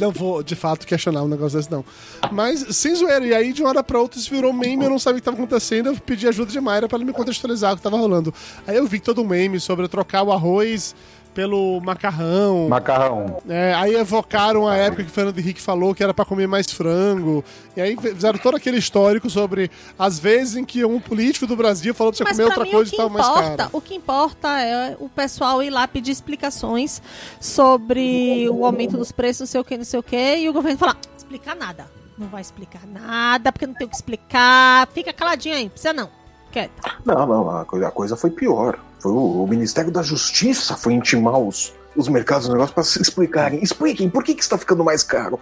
Não 0.01 0.11
vou, 0.11 0.43
de 0.43 0.55
fato, 0.55 0.87
questionar 0.87 1.23
um 1.23 1.29
negócio 1.29 1.59
desse, 1.59 1.71
não. 1.71 1.85
Mas, 2.31 2.77
sem 2.77 2.95
zoeira, 2.95 3.27
e 3.27 3.35
aí 3.35 3.53
de 3.53 3.63
uma 3.63 3.71
hora 3.71 3.83
pra 3.83 4.01
outra 4.01 4.19
isso 4.19 4.31
virou 4.31 4.53
meme, 4.53 4.85
eu 4.85 4.91
não 4.91 4.99
sabia 4.99 5.19
o 5.19 5.21
que 5.21 5.29
estava 5.29 5.37
acontecendo, 5.37 5.89
eu 5.89 5.97
pedi 5.97 6.29
ajuda 6.29 6.51
de 6.51 6.61
Mayra 6.61 6.89
pra 6.89 6.97
ela 6.97 7.05
me 7.05 7.13
contextualizar 7.13 7.75
o 7.75 7.77
que 7.77 7.83
tava 7.83 7.97
rolando. 7.97 8.33
Aí 8.67 8.77
eu 8.77 8.87
vi 8.87 9.01
todo 9.01 9.23
um 9.23 9.27
meme 9.27 9.59
sobre 9.59 9.89
trocar 9.89 10.23
o 10.23 10.33
arroz 10.33 10.95
pelo 11.39 11.81
macarrão. 11.81 12.69
Macarrão. 12.69 13.41
É, 13.49 13.73
aí 13.73 13.95
evocaram 13.95 14.67
a 14.67 14.75
época 14.75 15.05
que 15.05 15.09
o 15.09 15.13
Fernando 15.13 15.39
Henrique 15.39 15.63
falou 15.63 15.95
que 15.95 16.03
era 16.03 16.13
pra 16.13 16.25
comer 16.25 16.49
mais 16.49 16.73
frango. 16.73 17.45
E 17.77 17.81
aí 17.81 17.97
fizeram 17.97 18.41
todo 18.41 18.57
aquele 18.57 18.77
histórico 18.77 19.31
sobre 19.31 19.71
as 19.97 20.19
vezes 20.19 20.57
em 20.57 20.65
que 20.65 20.85
um 20.85 20.99
político 20.99 21.47
do 21.47 21.55
Brasil 21.55 21.95
falou 21.95 22.11
que 22.11 22.19
você 22.19 22.25
Mas 22.25 22.37
comer 22.37 22.47
pra 22.47 22.55
outra 22.55 22.65
mim, 22.65 22.71
coisa 22.73 22.89
e 22.89 22.91
que 22.91 22.97
tava 22.97 23.09
mais 23.09 23.25
importa, 23.29 23.57
caro. 23.57 23.71
o 23.73 23.81
que 23.81 23.95
importa 23.95 24.61
é 24.61 24.97
o 24.99 25.09
pessoal 25.09 25.63
ir 25.63 25.71
lá 25.71 25.87
pedir 25.87 26.11
explicações 26.11 27.01
sobre 27.41 28.49
o 28.51 28.67
aumento 28.67 28.97
dos 28.97 29.13
preços, 29.13 29.43
não 29.43 29.47
sei 29.47 29.61
o 29.61 29.65
que, 29.65 29.77
não 29.79 29.85
sei 29.85 30.01
o 30.01 30.03
que, 30.03 30.37
e 30.39 30.49
o 30.49 30.53
governo 30.53 30.77
falar, 30.77 30.97
explicar 31.17 31.55
nada. 31.55 31.89
Não 32.19 32.27
vai 32.27 32.41
explicar 32.41 32.81
nada, 32.85 33.53
porque 33.53 33.65
não 33.65 33.75
tem 33.75 33.87
o 33.87 33.91
que 33.91 33.95
explicar. 33.95 34.89
Fica 34.89 35.13
caladinho 35.13 35.55
aí, 35.55 35.69
precisa 35.69 35.93
não. 35.93 36.11
Quieto. 36.51 36.73
Não, 37.05 37.25
não, 37.25 37.49
a 37.49 37.65
coisa 37.93 38.17
foi 38.17 38.31
pior. 38.31 38.88
Foi 39.01 39.13
o, 39.13 39.45
o 39.45 39.47
Ministério 39.47 39.91
da 39.91 40.03
Justiça 40.03 40.77
foi 40.77 40.93
intimar 40.95 41.39
os, 41.39 41.73
os 41.97 42.09
mercados 42.09 42.47
do 42.47 42.53
negócio 42.53 42.75
pra 42.75 42.83
se 42.85 43.01
explicarem. 43.01 43.63
Expliquem, 43.63 44.09
por 44.11 44.23
que, 44.25 44.35
que 44.35 44.43
está 44.43 44.57
ficando 44.59 44.85
mais 44.85 45.03
caro? 45.03 45.39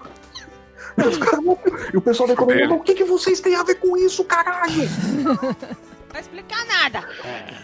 E 0.99 1.03
os 1.07 1.19
caras 1.19 1.45
não- 1.45 1.59
E 1.93 1.97
o 1.97 2.01
pessoal 2.01 2.27
da 2.27 2.33
economia, 2.35 2.69
"Mas 2.69 2.79
o 2.79 2.83
que, 2.83 2.95
que 2.95 3.05
vocês 3.05 3.41
têm 3.41 3.55
a 3.55 3.63
ver 3.63 3.75
com 3.77 3.97
isso, 3.97 4.25
caralho? 4.25 4.89
Não 5.23 5.37
vai 6.13 6.21
explicar 6.23 6.65
nada. 6.65 7.07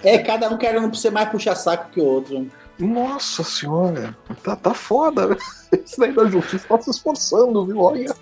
É, 0.02 0.18
cada 0.18 0.50
um 0.50 0.58
querendo 0.58 0.94
ser 0.94 1.10
mais 1.10 1.30
puxa-saco 1.30 1.90
que 1.90 2.00
o 2.00 2.04
outro. 2.04 2.46
Nossa 2.78 3.42
senhora, 3.44 4.14
tá, 4.42 4.54
tá 4.56 4.74
foda. 4.74 5.36
Esse 5.72 5.98
daí 5.98 6.12
da 6.12 6.26
justiça 6.26 6.66
tá 6.68 6.78
se 6.82 6.90
esforçando, 6.90 7.64
viu? 7.64 7.78
Olha. 7.78 8.14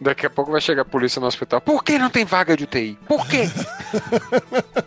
Daqui 0.00 0.24
a 0.24 0.30
pouco 0.30 0.50
vai 0.52 0.60
chegar 0.62 0.82
a 0.82 0.84
polícia 0.86 1.20
no 1.20 1.26
hospital. 1.26 1.60
Por 1.60 1.84
que 1.84 1.98
não 1.98 2.08
tem 2.08 2.24
vaga 2.24 2.56
de 2.56 2.64
UTI? 2.64 2.98
Por 3.06 3.26
quê? 3.26 3.50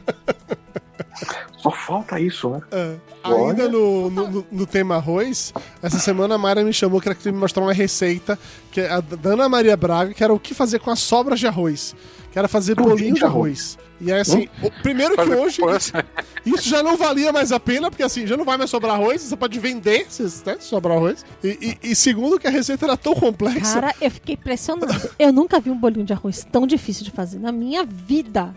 Falta 1.90 2.20
isso, 2.20 2.50
né? 2.52 2.62
É. 2.72 2.96
Ainda 3.24 3.68
no, 3.68 4.10
no, 4.12 4.46
no- 4.52 4.66
tema 4.68 4.96
arroz, 4.98 5.52
essa 5.82 5.98
semana 5.98 6.36
a 6.36 6.38
Mayra 6.38 6.64
me 6.64 6.72
chamou 6.72 7.02
que 7.02 7.08
ela 7.08 7.16
queria 7.16 7.32
me 7.32 7.40
mostrar 7.40 7.64
uma 7.64 7.74
receita 7.74 8.38
que 8.72 8.80
é 8.82 8.92
a 8.92 9.02
da 9.02 9.32
Ana 9.32 9.50
Maria 9.50 9.76
Braga, 9.76 10.14
que 10.14 10.24
era 10.24 10.32
o 10.32 10.40
que 10.40 10.54
fazer 10.54 10.78
com 10.80 10.92
as 10.92 11.00
sobras 11.00 11.40
de 11.40 11.48
arroz. 11.48 11.96
Que 12.32 12.38
era 12.38 12.48
fazer 12.48 12.76
bolinho 12.76 13.16
de 13.16 13.26
arroz. 13.26 13.76
E 14.00 14.12
aí, 14.12 14.22
assim, 14.22 14.48
o- 14.62 14.70
primeiro 14.84 15.16
que 15.16 15.22
hoje 15.34 15.58
poupança. 15.58 16.06
isso 16.46 16.70
já 16.70 16.84
não 16.84 16.96
valia 16.96 17.34
mais 17.34 17.52
a 17.52 17.60
pena, 17.60 17.90
porque 17.90 18.04
assim, 18.04 18.28
já 18.28 18.38
não 18.38 18.46
vai 18.46 18.56
mais 18.56 18.70
sobrar 18.70 18.94
arroz, 18.94 19.24
você 19.24 19.36
pode 19.36 19.58
vender 19.60 20.06
se, 20.10 20.22
né, 20.46 20.58
sobrar 20.60 20.96
arroz. 20.98 21.26
E, 21.44 21.78
e- 21.84 21.90
e 21.92 21.96
segundo, 21.96 22.40
que 22.40 22.46
a 22.46 22.52
receita 22.52 22.86
era 22.86 22.96
tão 22.96 23.16
complexa. 23.16 23.82
Cara, 23.82 23.96
eu 24.00 24.12
fiquei 24.12 24.36
impressionado. 24.36 25.10
Eu 25.18 25.34
nunca 25.34 25.60
vi 25.60 25.72
um 25.72 25.78
bolinho 25.78 26.06
de 26.06 26.14
arroz 26.14 26.46
tão 26.52 26.68
difícil 26.68 27.04
de 27.04 27.10
fazer 27.10 27.40
na 27.40 27.52
minha 27.52 27.84
vida. 27.84 28.54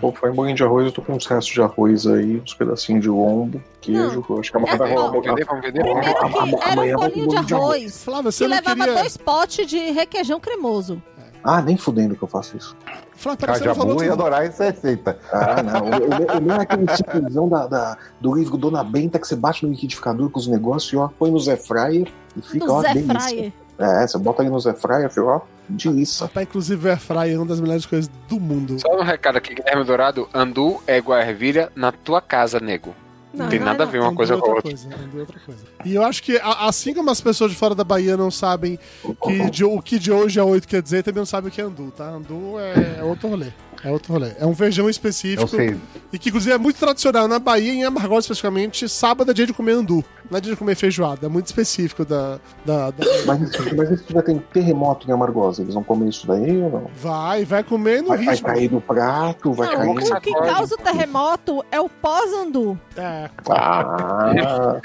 Pô, 0.00 0.12
foi 0.12 0.30
um 0.30 0.34
bolinho 0.34 0.56
de 0.56 0.62
arroz, 0.62 0.86
eu 0.86 0.92
tô 0.92 1.02
com 1.02 1.12
uns 1.14 1.26
restos 1.26 1.52
de 1.54 1.62
arroz 1.62 2.06
aí, 2.06 2.36
uns 2.40 2.54
pedacinhos 2.54 3.02
de 3.02 3.08
lombo, 3.08 3.62
queijo. 3.80 4.24
eu 4.28 4.38
Acho 4.40 4.50
que 4.50 4.56
é 4.56 4.60
uma 4.60 4.68
É, 4.68 4.98
ó, 4.98 5.08
Vamos 5.10 5.24
vender, 5.26 5.44
vamos 5.44 5.62
vender, 5.62 5.80
Primeiro 5.82 6.04
vender. 6.04 6.14
que 6.14 6.54
era 6.64 6.72
amanhã 6.72 6.96
um 6.96 7.00
bolinho 7.00 7.44
de 7.44 7.54
arroz. 7.54 8.04
Flávia, 8.04 8.30
você 8.32 8.44
que 8.44 8.48
não 8.50 8.56
levava 8.56 8.76
queria... 8.80 8.94
dois 9.00 9.16
potes 9.16 9.66
de 9.66 9.78
requeijão 9.92 10.38
cremoso. 10.40 11.02
Ah, 11.46 11.60
nem 11.60 11.76
fudendo 11.76 12.16
que 12.16 12.22
eu 12.22 12.28
faço 12.28 12.56
isso. 12.56 12.74
Flávia, 13.16 13.38
peraí, 13.38 13.58
você 13.58 13.66
não 13.66 13.74
falou 13.74 14.02
ia 14.02 14.12
adorar 14.14 14.44
essa 14.46 14.64
receita. 14.64 15.18
Ah, 15.30 15.62
não. 15.62 16.38
O 16.38 16.40
meu 16.42 16.56
é 16.56 16.62
aquele 16.62 16.86
tipozão 16.86 17.48
da, 17.48 17.66
da- 17.66 17.98
do 18.20 18.34
livro 18.34 18.56
Dona 18.56 18.82
Benta 18.82 19.18
que 19.18 19.28
você 19.28 19.36
bate 19.36 19.64
no 19.64 19.70
liquidificador 19.70 20.30
com 20.30 20.38
os 20.38 20.46
negócios 20.46 20.90
e 20.92 20.96
ó, 20.96 21.08
põe 21.18 21.30
no 21.30 21.38
Zé 21.38 21.56
Fryer 21.56 22.08
e 22.34 22.40
fica 22.40 22.64
Do 22.64 22.72
ó, 22.72 22.80
Zé 22.80 22.94
delícia. 22.94 23.20
Fryer. 23.20 23.52
É, 23.78 24.06
você 24.06 24.16
bota 24.18 24.42
aí 24.42 24.48
no 24.48 24.58
Zé 24.60 24.72
Fryer, 24.72 25.10
filho, 25.10 25.26
ó, 25.26 25.40
delícia. 25.68 26.28
Tá, 26.28 26.42
inclusive, 26.42 26.88
Air 26.90 27.00
Fryer 27.00 27.34
é 27.34 27.36
uma 27.38 27.46
das 27.46 27.60
melhores 27.60 27.84
coisas 27.86 28.08
do 28.28 28.38
mundo. 28.38 28.78
Só 28.78 28.96
um 28.96 29.02
recado 29.02 29.36
aqui, 29.36 29.54
Guilherme 29.54 29.84
Dourado. 29.84 30.28
Andu 30.32 30.80
é 30.86 30.98
igual 30.98 31.18
a 31.18 31.26
ervilha 31.26 31.70
na 31.74 31.90
tua 31.90 32.20
casa, 32.20 32.60
nego. 32.60 32.94
Não, 33.32 33.48
tem 33.48 33.58
não, 33.58 33.66
nada 33.66 33.82
a 33.82 33.86
não. 33.86 33.90
ver 33.92 33.98
uma 33.98 34.08
Andu 34.10 34.16
coisa 34.16 34.34
é 34.34 34.36
com 34.38 34.44
a 34.46 34.48
outra 34.54 34.62
coisa, 34.62 34.86
Andu 34.88 35.16
é 35.16 35.20
outra 35.22 35.40
coisa. 35.40 35.60
E 35.84 35.92
eu 35.96 36.04
acho 36.04 36.22
que, 36.22 36.36
a- 36.36 36.68
assim 36.68 36.94
como 36.94 37.10
as 37.10 37.20
pessoas 37.20 37.50
de 37.50 37.56
fora 37.56 37.74
da 37.74 37.82
Bahia 37.82 38.16
não 38.16 38.30
sabem 38.30 38.78
que 39.24 39.50
de- 39.50 39.64
o 39.64 39.82
que 39.82 39.98
de 39.98 40.12
hoje 40.12 40.38
é 40.38 40.42
8 40.44 40.68
quer 40.68 40.80
dizer, 40.80 41.02
também 41.02 41.18
não 41.18 41.26
sabem 41.26 41.48
o 41.48 41.52
que 41.52 41.60
é 41.60 41.64
Andu, 41.64 41.90
tá? 41.90 42.04
Andu 42.10 42.60
é, 42.60 43.00
é 43.00 43.02
outro 43.02 43.28
rolê. 43.28 43.46
É 43.82 43.90
outro 43.90 44.12
rolê. 44.12 44.30
É 44.38 44.46
um 44.46 44.54
feijão 44.54 44.88
específico. 44.88 45.42
Eu 45.42 45.48
sei. 45.48 45.76
E 46.12 46.18
que, 46.18 46.28
inclusive, 46.30 46.54
é 46.54 46.58
muito 46.58 46.78
tradicional. 46.78 47.26
Na 47.28 47.38
Bahia, 47.38 47.70
em 47.72 47.84
Amargosa, 47.84 48.20
especificamente, 48.20 48.88
sábado 48.88 49.30
é 49.30 49.34
dia 49.34 49.46
de 49.46 49.52
comer 49.52 49.72
andu. 49.72 50.02
Não 50.30 50.38
é 50.38 50.40
de 50.40 50.56
comer 50.56 50.74
feijoada. 50.74 51.26
É 51.26 51.28
muito 51.28 51.46
específico 51.46 52.04
da... 52.04 52.38
da, 52.64 52.90
da- 52.90 53.04
Mas, 53.26 53.40
mas 53.76 53.90
e 53.90 53.96
se 53.98 54.04
tiver 54.04 54.22
tem 54.22 54.38
terremoto 54.52 55.08
em 55.08 55.12
Amargosa, 55.12 55.62
eles 55.62 55.74
vão 55.74 55.82
comer 55.84 56.08
isso 56.08 56.26
daí 56.26 56.56
ou 56.60 56.70
não? 56.70 56.90
Vai, 56.96 57.44
vai 57.44 57.62
comer 57.62 58.02
no 58.02 58.08
Vai, 58.08 58.24
vai 58.24 58.38
cair 58.38 58.68
do 58.68 58.80
prato, 58.80 59.52
vai 59.52 59.68
Não, 59.68 59.94
cair. 59.94 60.12
o 60.12 60.20
que 60.20 60.32
causa 60.32 60.74
o 60.74 60.78
terremoto 60.78 61.64
é 61.70 61.80
o 61.80 61.88
pós-andu. 61.88 62.78
É. 62.96 63.28
Ah, 63.50 64.80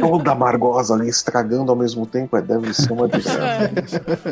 toda 0.00 0.32
Amargosa 0.32 0.94
ali 0.94 1.08
estragando 1.08 1.70
ao 1.70 1.76
mesmo 1.76 2.06
tempo, 2.06 2.36
é, 2.36 2.42
deve 2.42 2.72
ser 2.74 2.92
uma 2.92 3.06
desgraça. 3.08 3.70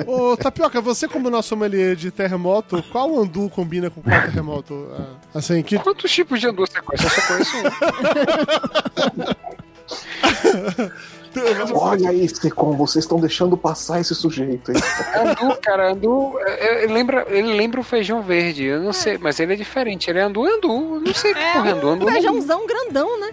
Ô, 0.06 0.36
Tapioca, 0.36 0.80
você 0.80 1.06
como 1.06 1.28
nosso 1.30 1.48
sommelier 1.50 1.94
de 1.96 2.10
terremoto, 2.10 2.82
qual 2.90 3.20
andu 3.20 3.48
combina 3.50 3.90
com 3.90 4.00
qual 4.02 4.20
terremoto? 4.22 4.88
Ah, 4.98 5.14
Assim, 5.38 5.62
que... 5.62 5.78
Quantos 5.78 6.10
tipos 6.10 6.40
de 6.40 6.48
andu 6.48 6.64
você 6.66 6.80
conhece? 6.80 7.04
Eu 7.04 7.10
só 7.10 7.20
conheço 7.28 7.56
um. 7.58 9.54
Olha 11.74 12.10
aí, 12.10 12.28
Secom, 12.28 12.76
vocês 12.76 13.04
estão 13.04 13.18
deixando 13.18 13.56
passar 13.56 14.00
esse 14.00 14.14
sujeito 14.14 14.70
aí. 14.70 14.76
Andu, 15.20 15.56
cara, 15.60 15.90
andu. 15.92 16.34
é, 16.46 16.84
é, 16.84 16.86
lembra, 16.86 17.26
ele 17.28 17.54
lembra 17.56 17.80
o 17.80 17.84
feijão 17.84 18.22
verde. 18.22 18.64
Eu 18.64 18.80
não 18.80 18.92
sei, 18.92 19.18
mas 19.18 19.40
ele 19.40 19.54
é 19.54 19.56
diferente. 19.56 20.08
Ele 20.08 20.20
é 20.20 20.22
andu, 20.22 20.46
é 20.46 20.52
andu. 20.56 21.00
Não 21.00 21.12
sei 21.14 21.34
que 21.34 21.40
É 21.40 21.52
porra 21.54 21.68
é 21.68 21.72
andu. 21.72 21.86
um 21.88 21.90
Andu 21.90 22.04
não- 22.06 22.12
feijãozão 22.12 22.66
grandão, 22.66 23.20
né? 23.20 23.30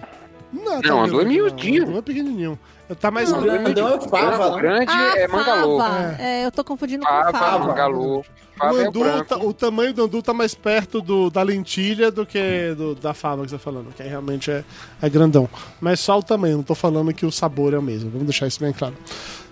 Não, 0.52 0.80
Não, 0.82 1.04
andu 1.04 1.20
é 1.20 1.24
grande, 1.24 1.28
miudinho. 1.38 1.82
Andu 1.88 1.98
é 1.98 2.02
pequenininho. 2.02 2.58
Tá 3.00 3.10
mais 3.10 3.32
O 3.32 3.40
grandão 3.40 3.88
é 3.88 3.94
o 3.96 4.00
fava, 4.02 4.48
O 4.48 4.56
grande 4.56 4.86
Ah, 4.92 5.12
é 5.16 5.28
mangalô. 5.28 5.78
fava. 5.78 6.16
É, 6.18 6.44
eu 6.44 6.50
tô 6.52 6.62
confundindo 6.64 7.04
Fava, 7.04 7.32
com 7.32 7.38
fava. 7.38 7.58
mangalô. 7.68 8.24
O, 8.60 8.64
é 8.64 8.72
o 8.84 8.88
andu, 8.88 9.00
branco. 9.00 9.24
tá- 9.24 9.36
o 9.38 9.52
tamanho 9.52 9.92
do 9.94 10.04
andu 10.04 10.22
tá 10.22 10.32
mais 10.34 10.54
perto 10.54 11.00
do, 11.00 11.30
da 11.30 11.42
lentilha 11.42 12.10
do 12.10 12.24
que 12.26 12.74
do- 12.76 12.94
da 12.94 13.12
fava 13.14 13.42
que 13.44 13.50
você 13.50 13.56
tá 13.56 13.62
falando, 13.62 13.92
que 13.94 14.02
aí 14.02 14.08
realmente 14.08 14.50
é, 14.50 14.62
é 15.00 15.08
grandão. 15.08 15.48
Mas 15.80 16.00
só 16.00 16.18
o 16.18 16.22
tamanho, 16.22 16.56
não 16.58 16.64
tô 16.64 16.74
falando 16.74 17.12
que 17.12 17.24
o 17.26 17.32
sabor 17.32 17.72
é 17.74 17.78
o 17.78 17.82
mesmo. 17.82 18.10
Vamos 18.10 18.26
deixar 18.26 18.46
isso 18.46 18.60
bem 18.60 18.72
claro. 18.72 18.94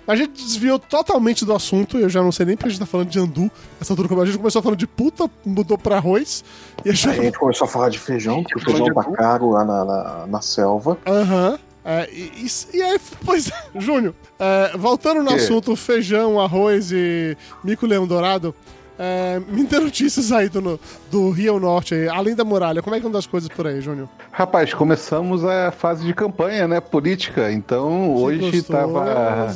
A 0.07 0.17
gente 0.17 0.33
desviou 0.43 0.79
totalmente 0.79 1.45
do 1.45 1.55
assunto, 1.55 1.97
eu 1.99 2.09
já 2.09 2.21
não 2.23 2.33
sei 2.33 2.45
nem 2.47 2.57
porque 2.57 2.69
a 2.69 2.71
gente 2.71 2.81
tá 2.81 2.87
falando 2.87 3.09
de 3.09 3.19
andu. 3.19 3.51
Essa 3.81 3.93
altura, 3.93 4.09
como 4.09 4.21
a 4.23 4.27
gente 4.27 4.39
começou 4.39 4.61
falando 4.63 4.79
de 4.79 4.87
puta, 4.87 5.31
mudou 5.45 5.79
pra 5.79 5.97
arroz. 5.97 6.43
E 6.85 6.89
a 6.89 6.91
Aí 6.91 6.91
a 6.91 6.95
gente. 6.95 7.23
gente 7.23 7.39
começou 7.39 7.65
a 7.67 7.69
falar 7.69 7.91
de 7.91 7.99
feijão, 7.99 8.43
porque 8.43 8.59
o 8.59 8.61
feijão 8.65 8.87
tá 8.93 9.05
caro 9.05 9.51
lá 9.51 9.65
na, 9.65 9.85
na, 9.85 10.27
na 10.27 10.41
selva. 10.41 10.99
Aham. 11.07 11.59
É, 11.85 12.11
e, 12.13 12.45
e- 12.45 12.77
e 12.77 12.83
aí, 12.83 12.99
pois 13.25 13.49
é, 13.51 13.81
Júnior, 13.81 14.15
é, 14.39 14.77
voltando 14.77 15.23
no 15.23 15.29
Que? 15.31 15.35
assunto 15.37 15.75
feijão, 15.77 16.41
arroz 16.41 16.91
e 16.93 17.37
mico-leão 17.65 18.07
dourado, 18.07 18.55
é, 19.03 19.41
me 19.49 19.65
dê 19.65 19.79
notícias 19.79 20.31
aí 20.31 20.51
do, 20.51 20.79
do 21.11 21.31
Rio 21.31 21.59
Norte, 21.59 21.95
aí, 21.95 22.07
além 22.07 22.35
da 22.35 22.45
muralha, 22.45 22.83
como 22.83 22.95
é 22.95 23.01
que 23.01 23.07
andam 23.07 23.19
as 23.19 23.27
coisas 23.27 23.49
por 23.49 23.67
aí, 23.67 23.81
Júnior? 23.81 24.07
Rapaz, 24.31 24.75
começamos 24.75 25.43
a 25.43 25.71
fase 25.71 26.05
de 26.05 26.13
campanha, 26.13 26.69
né? 26.69 26.81
Política. 26.81 27.51
Então, 27.51 28.13
Que 28.15 28.23
hoje 28.23 28.39
gostoso. 28.61 28.67
tava. 28.73 29.47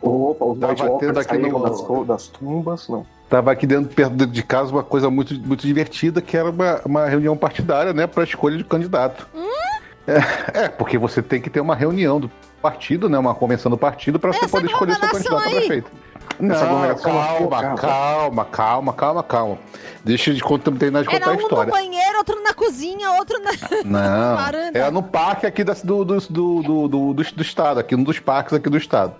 Opa, 0.00 0.44
os 0.44 0.58
Tava 0.58 0.98
tendo 0.98 1.18
aqui 1.20 1.36
no- 1.38 1.60
das, 1.62 2.06
das 2.06 2.28
tumbas, 2.28 2.88
não. 2.88 3.04
Tava 3.28 3.52
aqui 3.52 3.66
dentro 3.66 3.94
perto 3.94 4.26
de 4.26 4.42
casa 4.42 4.70
uma 4.72 4.84
coisa 4.84 5.10
muito, 5.10 5.34
muito 5.40 5.66
divertida, 5.66 6.22
que 6.22 6.36
era 6.36 6.48
uma, 6.48 6.80
uma 6.86 7.06
reunião 7.06 7.36
partidária, 7.36 7.92
né, 7.92 8.06
para 8.06 8.24
escolha 8.24 8.56
de 8.56 8.64
candidato. 8.64 9.26
É, 10.06 10.60
é, 10.64 10.68
porque 10.68 10.96
você 10.96 11.20
tem 11.20 11.40
que 11.40 11.50
ter 11.50 11.60
uma 11.60 11.74
reunião 11.74 12.20
do 12.20 12.30
partido, 12.62 13.08
né, 13.08 13.18
uma 13.18 13.34
convenção 13.34 13.68
do 13.68 13.76
partido, 13.76 14.18
para 14.20 14.32
você 14.32 14.46
poder 14.46 14.66
escolher 14.66 14.94
seu 14.94 15.08
candidato 15.08 15.36
a 15.36 15.50
prefeito. 15.50 15.90
Não, 16.38 16.54
calma, 16.54 17.38
louca, 17.40 17.74
calma, 17.76 18.44
calma, 18.44 18.92
calma, 18.92 19.22
calma. 19.22 19.58
Deixa 20.04 20.32
de 20.34 20.40
contar, 20.40 20.70
terminar 20.72 21.02
de 21.02 21.08
Era 21.08 21.18
contar 21.18 21.30
a 21.30 21.32
um 21.32 21.36
no 21.36 21.42
história. 21.42 21.72
banheiro, 21.72 22.18
outro 22.18 22.42
na 22.42 22.54
cozinha, 22.54 23.10
outro 23.12 23.38
na. 23.42 23.50
Não, 23.84 24.38
é 24.74 24.90
no 24.90 25.02
parque 25.02 25.46
aqui 25.46 25.64
do, 25.64 25.74
do, 25.74 26.04
do, 26.04 26.20
do, 26.20 26.62
do, 26.88 27.14
do- 27.14 27.14
do 27.14 27.42
estado, 27.42 27.80
aqui 27.80 27.94
um 27.96 28.02
dos 28.02 28.18
parques 28.18 28.52
aqui 28.52 28.68
do 28.68 28.76
estado. 28.76 29.14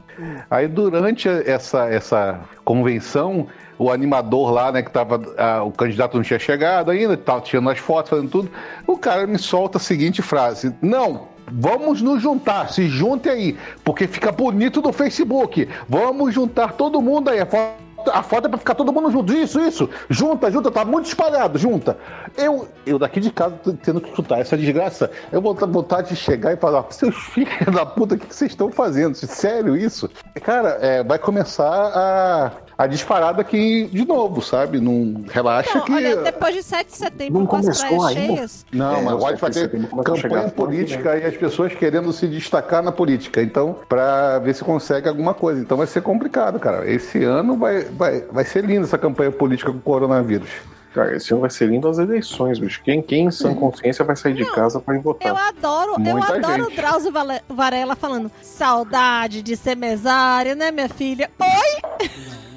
Aí 0.50 0.66
durante 0.68 1.28
essa, 1.28 1.86
essa 1.88 2.40
convenção, 2.64 3.46
o 3.78 3.90
animador 3.90 4.50
lá, 4.50 4.70
né, 4.72 4.82
que 4.82 4.90
tava, 4.90 5.20
o 5.64 5.70
candidato 5.72 6.16
não 6.16 6.22
tinha 6.22 6.38
chegado 6.38 6.90
ainda, 6.90 7.16
tava 7.16 7.40
tirando 7.42 7.68
as 7.70 7.78
fotos, 7.78 8.10
fazendo 8.10 8.28
tudo, 8.30 8.50
o 8.86 8.96
cara 8.96 9.26
me 9.26 9.38
solta 9.38 9.76
a 9.78 9.80
seguinte 9.80 10.22
frase, 10.22 10.74
não, 10.80 11.28
vamos 11.50 12.02
nos 12.02 12.22
juntar, 12.22 12.70
se 12.70 12.88
junte 12.88 13.28
aí, 13.28 13.56
porque 13.84 14.06
fica 14.06 14.32
bonito 14.32 14.80
no 14.82 14.92
Facebook, 14.92 15.68
vamos 15.88 16.34
juntar 16.34 16.72
todo 16.72 17.00
mundo 17.00 17.30
aí, 17.30 17.40
a 17.40 17.46
foto 17.46 17.86
a 18.12 18.22
foto 18.22 18.46
é 18.46 18.48
pra 18.48 18.58
ficar 18.58 18.74
todo 18.74 18.92
mundo 18.92 19.10
junto. 19.10 19.32
Isso, 19.32 19.60
isso. 19.60 19.88
Junta, 20.08 20.50
junta, 20.50 20.70
tá 20.70 20.84
muito 20.84 21.06
espalhado, 21.06 21.58
junta. 21.58 21.96
Eu, 22.36 22.68
eu 22.84 22.98
daqui 22.98 23.20
de 23.20 23.30
casa 23.30 23.54
tendo 23.82 24.00
que 24.00 24.08
escutar 24.08 24.38
essa 24.38 24.56
desgraça. 24.56 25.10
Eu 25.32 25.40
vou 25.40 25.54
ter 25.54 25.66
vontade 25.66 26.10
de 26.10 26.16
chegar 26.16 26.52
e 26.52 26.56
falar, 26.56 26.86
seus 26.90 27.16
filhos 27.16 27.74
da 27.74 27.84
puta, 27.84 28.14
o 28.14 28.18
que 28.18 28.34
vocês 28.34 28.52
estão 28.52 28.70
fazendo? 28.70 29.14
Sério 29.14 29.76
isso? 29.76 30.08
Cara, 30.42 30.78
é, 30.80 31.02
vai 31.02 31.18
começar 31.18 31.66
a, 31.68 32.52
a 32.78 32.86
disparada 32.86 33.40
aqui 33.40 33.86
de 33.92 34.04
novo, 34.06 34.42
sabe? 34.42 34.80
Não 34.80 35.24
relaxa 35.30 35.78
Não, 35.78 35.84
que. 35.84 35.92
olha, 35.92 36.16
depois 36.16 36.54
de 36.54 36.62
7 36.62 36.86
de 36.88 36.96
setembro, 36.96 37.38
Não 37.40 37.46
com 37.46 37.56
as 37.56 37.62
começou 37.62 37.86
praias 37.88 38.04
ainda? 38.06 38.34
cheias, 38.36 38.66
Não, 38.72 38.96
É, 38.96 39.02
mas 39.02 39.16
pode 39.18 39.40
fazer 39.40 39.68
campanha 39.70 40.16
chegar 40.16 40.50
política 40.50 41.16
e 41.16 41.24
as 41.24 41.36
pessoas 41.36 41.74
querendo 41.74 42.12
se 42.12 42.26
destacar 42.28 42.82
na 42.82 42.92
política. 42.92 43.40
Então, 43.42 43.76
pra 43.88 44.38
ver 44.40 44.54
se 44.54 44.62
consegue 44.62 45.08
alguma 45.08 45.32
coisa. 45.32 45.60
Então 45.60 45.76
vai 45.76 45.86
ser 45.86 46.02
complicado, 46.02 46.58
cara. 46.60 46.88
Esse 46.90 47.24
ano 47.24 47.56
vai, 47.56 47.84
vai, 47.84 48.20
vai 48.30 48.44
ser 48.44 48.64
lindo 48.64 48.84
essa 48.84 48.98
campanha 48.98 49.30
política 49.30 49.70
com 49.72 49.78
o 49.78 49.82
coronavírus. 49.82 50.50
Cara, 50.92 51.14
esse 51.14 51.30
ano 51.32 51.42
vai 51.42 51.50
ser 51.50 51.68
lindo 51.68 51.86
as 51.88 51.98
eleições, 51.98 52.58
bicho. 52.58 52.80
Quem, 52.82 53.02
quem 53.02 53.26
em 53.26 53.30
sã 53.30 53.54
consciência 53.54 54.02
vai 54.02 54.16
sair 54.16 54.32
de 54.34 54.46
casa 54.52 54.80
pra 54.80 54.94
ir 54.94 54.98
eu 54.98 55.02
votar? 55.02 55.34
adoro, 55.48 55.96
eu 56.02 56.16
adoro 56.22 56.64
gente. 56.64 56.72
o 56.72 56.76
Drauzio 56.76 57.12
Varela 57.50 57.94
falando 57.94 58.30
saudade 58.40 59.42
de 59.42 59.56
ser 59.56 59.76
mesária, 59.76 60.54
né, 60.54 60.70
minha 60.70 60.88
filha? 60.88 61.30
Oi! 61.38 62.08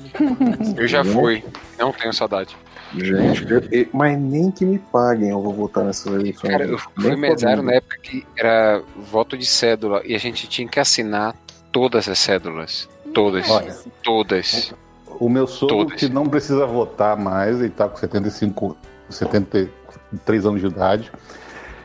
Eu 0.78 0.88
já 0.88 1.04
fui, 1.04 1.44
não 1.78 1.92
tenho 1.92 2.14
saudade. 2.14 2.56
Gente, 2.96 3.50
eu- 3.52 3.62
eu- 3.72 3.88
mas 3.94 4.18
nem 4.20 4.50
que 4.50 4.66
me 4.66 4.80
paguem 4.80 5.30
eu 5.30 5.40
vou 5.42 5.54
votar 5.54 5.84
nessas 5.84 6.12
eleições. 6.12 6.50
Cara, 6.52 6.66
eu 6.66 6.78
fui 6.78 7.16
mesário 7.16 7.62
na 7.62 7.74
época 7.74 7.98
que 8.02 8.26
era 8.36 8.82
voto 8.98 9.38
de 9.38 9.46
cédula 9.46 10.02
e 10.06 10.16
a 10.16 10.18
gente 10.18 10.48
tinha 10.48 10.68
que 10.68 10.80
assinar 10.80 11.36
todas 11.72 12.10
as 12.10 12.18
cédulas. 12.18 12.90
Todas. 13.14 13.48
Olha. 13.50 13.76
Todas. 14.04 14.74
O 15.20 15.30
meu 15.30 15.46
sogro, 15.46 15.78
Todas. 15.86 16.00
que 16.00 16.10
não 16.10 16.26
precisa 16.28 16.66
votar 16.66 17.16
mais, 17.18 17.60
ele 17.60 17.70
tá 17.70 17.88
com 17.88 17.98
75, 17.98 18.76
73 19.10 20.46
anos 20.46 20.62
de 20.62 20.68
idade. 20.68 21.12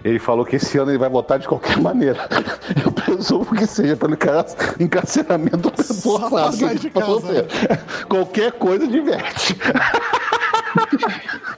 Ele 0.04 0.18
falou 0.18 0.44
que 0.44 0.56
esse 0.56 0.76
ano 0.76 0.90
ele 0.90 0.98
vai 0.98 1.08
votar 1.08 1.38
de 1.38 1.48
qualquer 1.48 1.78
maneira. 1.80 2.28
Eu 2.84 2.92
presumo 2.92 3.46
que 3.46 3.66
seja 3.66 3.96
pelo 3.96 4.12
encar- 4.12 4.44
encarceramento 4.78 5.70
forçado 6.02 6.56
que 6.58 6.64
ele 6.64 6.78
ser. 6.78 7.46
Qualquer 8.06 8.52
coisa 8.52 8.86
diverte. 8.86 9.56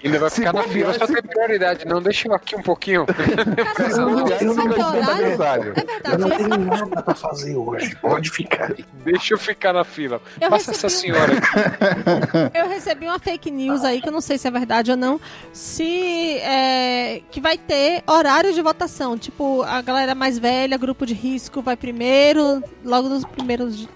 Ainda 0.05 0.19
vai 0.19 0.31
Se 0.31 0.37
ficar 0.37 0.53
na 0.53 0.63
bobear, 0.63 0.93
fila, 0.93 0.99
só 0.99 1.07
se- 1.07 1.13
tem 1.15 1.23
prioridade. 1.23 1.85
Não, 1.87 2.01
deixa 2.03 2.29
eu 2.29 2.35
aqui 2.35 2.57
um 2.57 2.63
pouquinho. 2.63 3.07
Cara, 3.07 3.91
Se 3.91 4.01
não, 4.01 4.11
não 4.11 4.25
ter 4.25 4.45
horário? 4.47 5.11
aniversário. 5.11 5.73
É 5.77 5.81
Eu 5.81 5.87
verdade. 5.87 6.19
não 6.19 6.31
tenho 6.31 6.59
nada 6.59 7.03
pra 7.03 7.15
fazer 7.15 7.57
hoje. 7.57 7.97
Pode 7.97 8.31
ficar 8.31 8.73
aí. 8.73 8.85
Deixa 9.05 9.35
eu 9.35 9.39
ficar 9.39 9.73
na 9.73 9.85
fila. 9.85 10.21
Eu 10.41 10.51
Passa 10.51 10.71
recebi 10.73 10.77
essa 10.77 10.87
um- 10.87 10.91
senhora 10.91 11.33
aqui. 11.33 12.57
Eu 12.59 12.69
recebi 12.69 13.07
uma 13.07 13.19
fake 13.19 13.51
news 13.51 13.85
aí, 13.85 14.01
que 14.01 14.09
eu 14.09 14.13
não 14.13 14.21
sei 14.21 14.39
se 14.39 14.47
é 14.47 14.51
verdade 14.51 14.91
ou 14.91 14.97
não, 14.97 15.21
se 15.53 16.39
é, 16.39 17.21
que 17.31 17.41
vai 17.41 17.57
ter 17.59 18.03
horário 18.07 18.53
de 18.53 18.61
votação. 18.63 19.17
Tipo, 19.19 19.63
a 19.63 19.81
galera 19.83 20.15
mais 20.15 20.39
velha, 20.39 20.77
grupo 20.77 21.05
de 21.07 21.15
risco, 21.15 21.61
vai 21.63 21.77
primeiro, 21.77 22.63
logo 22.85 23.09
nos 23.09 23.25
primeiros 23.25 23.89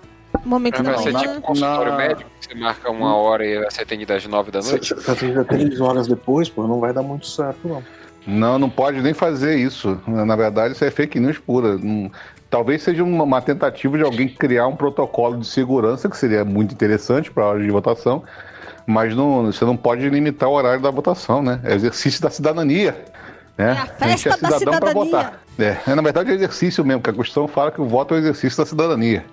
momentos 0.44 0.80
da 0.80 0.92
Vai 0.92 1.02
ser 1.02 1.12
manhã. 1.12 1.28
tipo 1.28 1.40
consultório 1.42 1.92
Na- 1.92 1.98
médico, 1.98 2.30
que 2.40 2.46
você 2.48 2.54
marca 2.54 2.90
uma 2.90 3.14
hora 3.16 3.44
e 3.46 3.58
vai 3.58 3.70
ser 3.70 3.82
atendido 3.82 4.12
às 4.12 4.26
nove 4.26 4.50
da 4.50 4.60
noite. 4.60 4.94
Você 4.94 5.10
atende 5.10 5.44
três 5.44 5.80
horas 5.80 6.06
depois, 6.06 6.48
pô, 6.48 6.66
não 6.66 6.80
vai 6.80 6.92
dar 6.92 7.02
muito 7.02 7.26
certo, 7.26 7.68
não. 7.68 7.82
Não, 8.26 8.58
não 8.58 8.68
pode 8.70 9.00
nem 9.00 9.14
fazer 9.14 9.56
isso. 9.56 9.98
Na 10.06 10.36
verdade, 10.36 10.74
isso 10.74 10.84
é 10.84 10.90
fake 10.90 11.18
news 11.18 11.38
pura. 11.38 11.76
Não- 11.78 12.10
Talvez 12.50 12.82
seja 12.82 13.04
uma, 13.04 13.40
tentativa 13.40 13.96
de 13.96 14.02
alguém 14.02 14.28
criar 14.28 14.66
um 14.66 14.74
protocolo 14.74 15.38
de 15.38 15.46
segurança, 15.46 16.08
que 16.08 16.16
seria 16.16 16.44
muito 16.44 16.72
interessante 16.74 17.30
para 17.30 17.44
a 17.44 17.46
hora 17.46 17.62
de 17.62 17.70
votação, 17.70 18.24
mas 18.84 19.14
não, 19.14 19.46
você 19.46 19.64
não 19.64 19.76
pode 19.76 20.08
limitar 20.08 20.48
o 20.48 20.52
horário 20.54 20.82
da 20.82 20.90
votação, 20.90 21.40
né? 21.42 21.60
É 21.62 21.74
exercício 21.76 22.20
da 22.20 22.28
cidadania. 22.28 22.96
Né? 23.56 23.68
É 23.68 23.80
a 23.82 23.86
festa 23.86 24.30
da 24.30 24.58
cidadão 24.58 24.80
pra 24.80 24.88
cidadania. 24.90 24.92
votar. 25.04 25.40
É, 25.58 25.76
é, 25.86 25.94
na 25.94 26.02
verdade, 26.02 26.30
é 26.32 26.34
exercício 26.34 26.84
mesmo, 26.84 27.00
porque 27.00 27.10
a 27.14 27.16
Constituição 27.16 27.46
fala 27.46 27.70
que 27.70 27.80
o 27.80 27.86
voto 27.86 28.14
é 28.14 28.16
o 28.16 28.20
exercício 28.20 28.58
da 28.58 28.66
cidadania. 28.66 29.24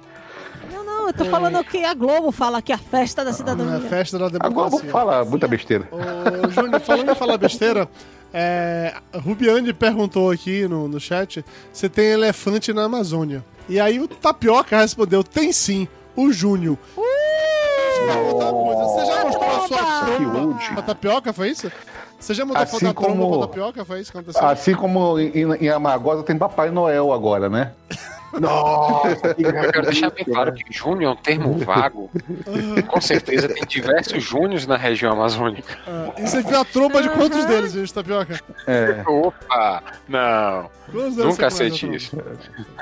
Não, 1.07 1.11
eu 1.11 1.13
tô 1.13 1.25
falando 1.25 1.63
que 1.63 1.85
a 1.85 1.93
Globo 1.93 2.31
fala 2.33 2.61
que 2.61 2.71
é 2.71 2.75
a 2.75 2.77
festa 2.77 3.23
da 3.23 3.29
É 3.29 3.33
a 3.33 3.35
cidadania. 3.35 3.79
festa 3.89 4.19
da 4.19 4.27
democracia. 4.27 4.69
vou 4.81 4.89
falar 4.91 5.23
muita 5.23 5.47
besteira. 5.47 5.87
Ô, 5.89 6.49
Júnior, 6.49 6.81
falando 6.81 7.09
em 7.11 7.15
falar 7.15 7.37
besteira, 7.37 7.87
é, 8.33 8.93
a 9.13 9.17
Rubiane 9.17 9.71
perguntou 9.71 10.29
aqui 10.29 10.67
no, 10.67 10.87
no 10.89 10.99
chat 10.99 11.45
se 11.71 11.87
tem 11.87 12.07
elefante 12.07 12.73
na 12.73 12.83
Amazônia. 12.83 13.43
E 13.69 13.79
aí 13.79 14.01
o 14.01 14.07
Tapioca 14.07 14.77
respondeu, 14.77 15.23
tem 15.23 15.53
sim, 15.53 15.87
o 16.13 16.29
Júnior. 16.31 16.77
Coisa, 16.93 18.83
Você 18.83 19.05
já 19.05 19.23
mostrou 19.23 19.49
a 19.49 19.67
sua 19.67 20.73
pra 20.73 20.81
Tapioca, 20.81 21.31
foi 21.31 21.49
isso? 21.49 21.71
Você 22.19 22.33
já 22.33 22.43
mandou 22.45 22.63
Assim 22.63 22.71
foto 22.79 22.83
da 22.83 22.93
tromba 22.93 23.29
pra 23.29 23.47
Tapioca, 23.47 23.85
foi 23.85 24.01
isso 24.01 24.11
que 24.11 24.17
aconteceu? 24.17 24.45
Assim 24.45 24.75
como 24.75 25.17
em, 25.19 25.53
em 25.61 25.69
Amagosa 25.69 26.23
tem 26.23 26.37
Papai 26.37 26.69
Noel 26.69 27.13
agora, 27.13 27.47
né? 27.49 27.71
Nossa, 28.33 29.33
que 29.33 29.43
Eu 29.43 29.53
quero 29.71 29.81
deixar 29.83 30.09
bem 30.11 30.25
claro 30.25 30.53
que 30.53 30.63
Júnior 30.71 31.11
é 31.11 31.13
um 31.13 31.15
termo 31.15 31.57
vago. 31.59 32.09
Com 32.87 33.01
certeza 33.01 33.47
tem 33.47 33.63
diversos 33.65 34.23
Júniors 34.23 34.67
na 34.67 34.77
região 34.77 35.13
amazônica. 35.13 35.77
Ah, 35.87 36.11
e 36.17 36.27
você 36.27 36.41
viu 36.41 36.59
a 36.59 36.65
tromba 36.65 37.01
de 37.01 37.09
quantos 37.09 37.45
deles, 37.45 37.71
gente, 37.71 37.93
Tapioca? 37.93 38.39
É. 38.67 39.03
Opa! 39.07 39.83
Não, 40.07 40.69
nunca 40.93 41.47
aceite 41.47 41.93
isso. 41.93 42.17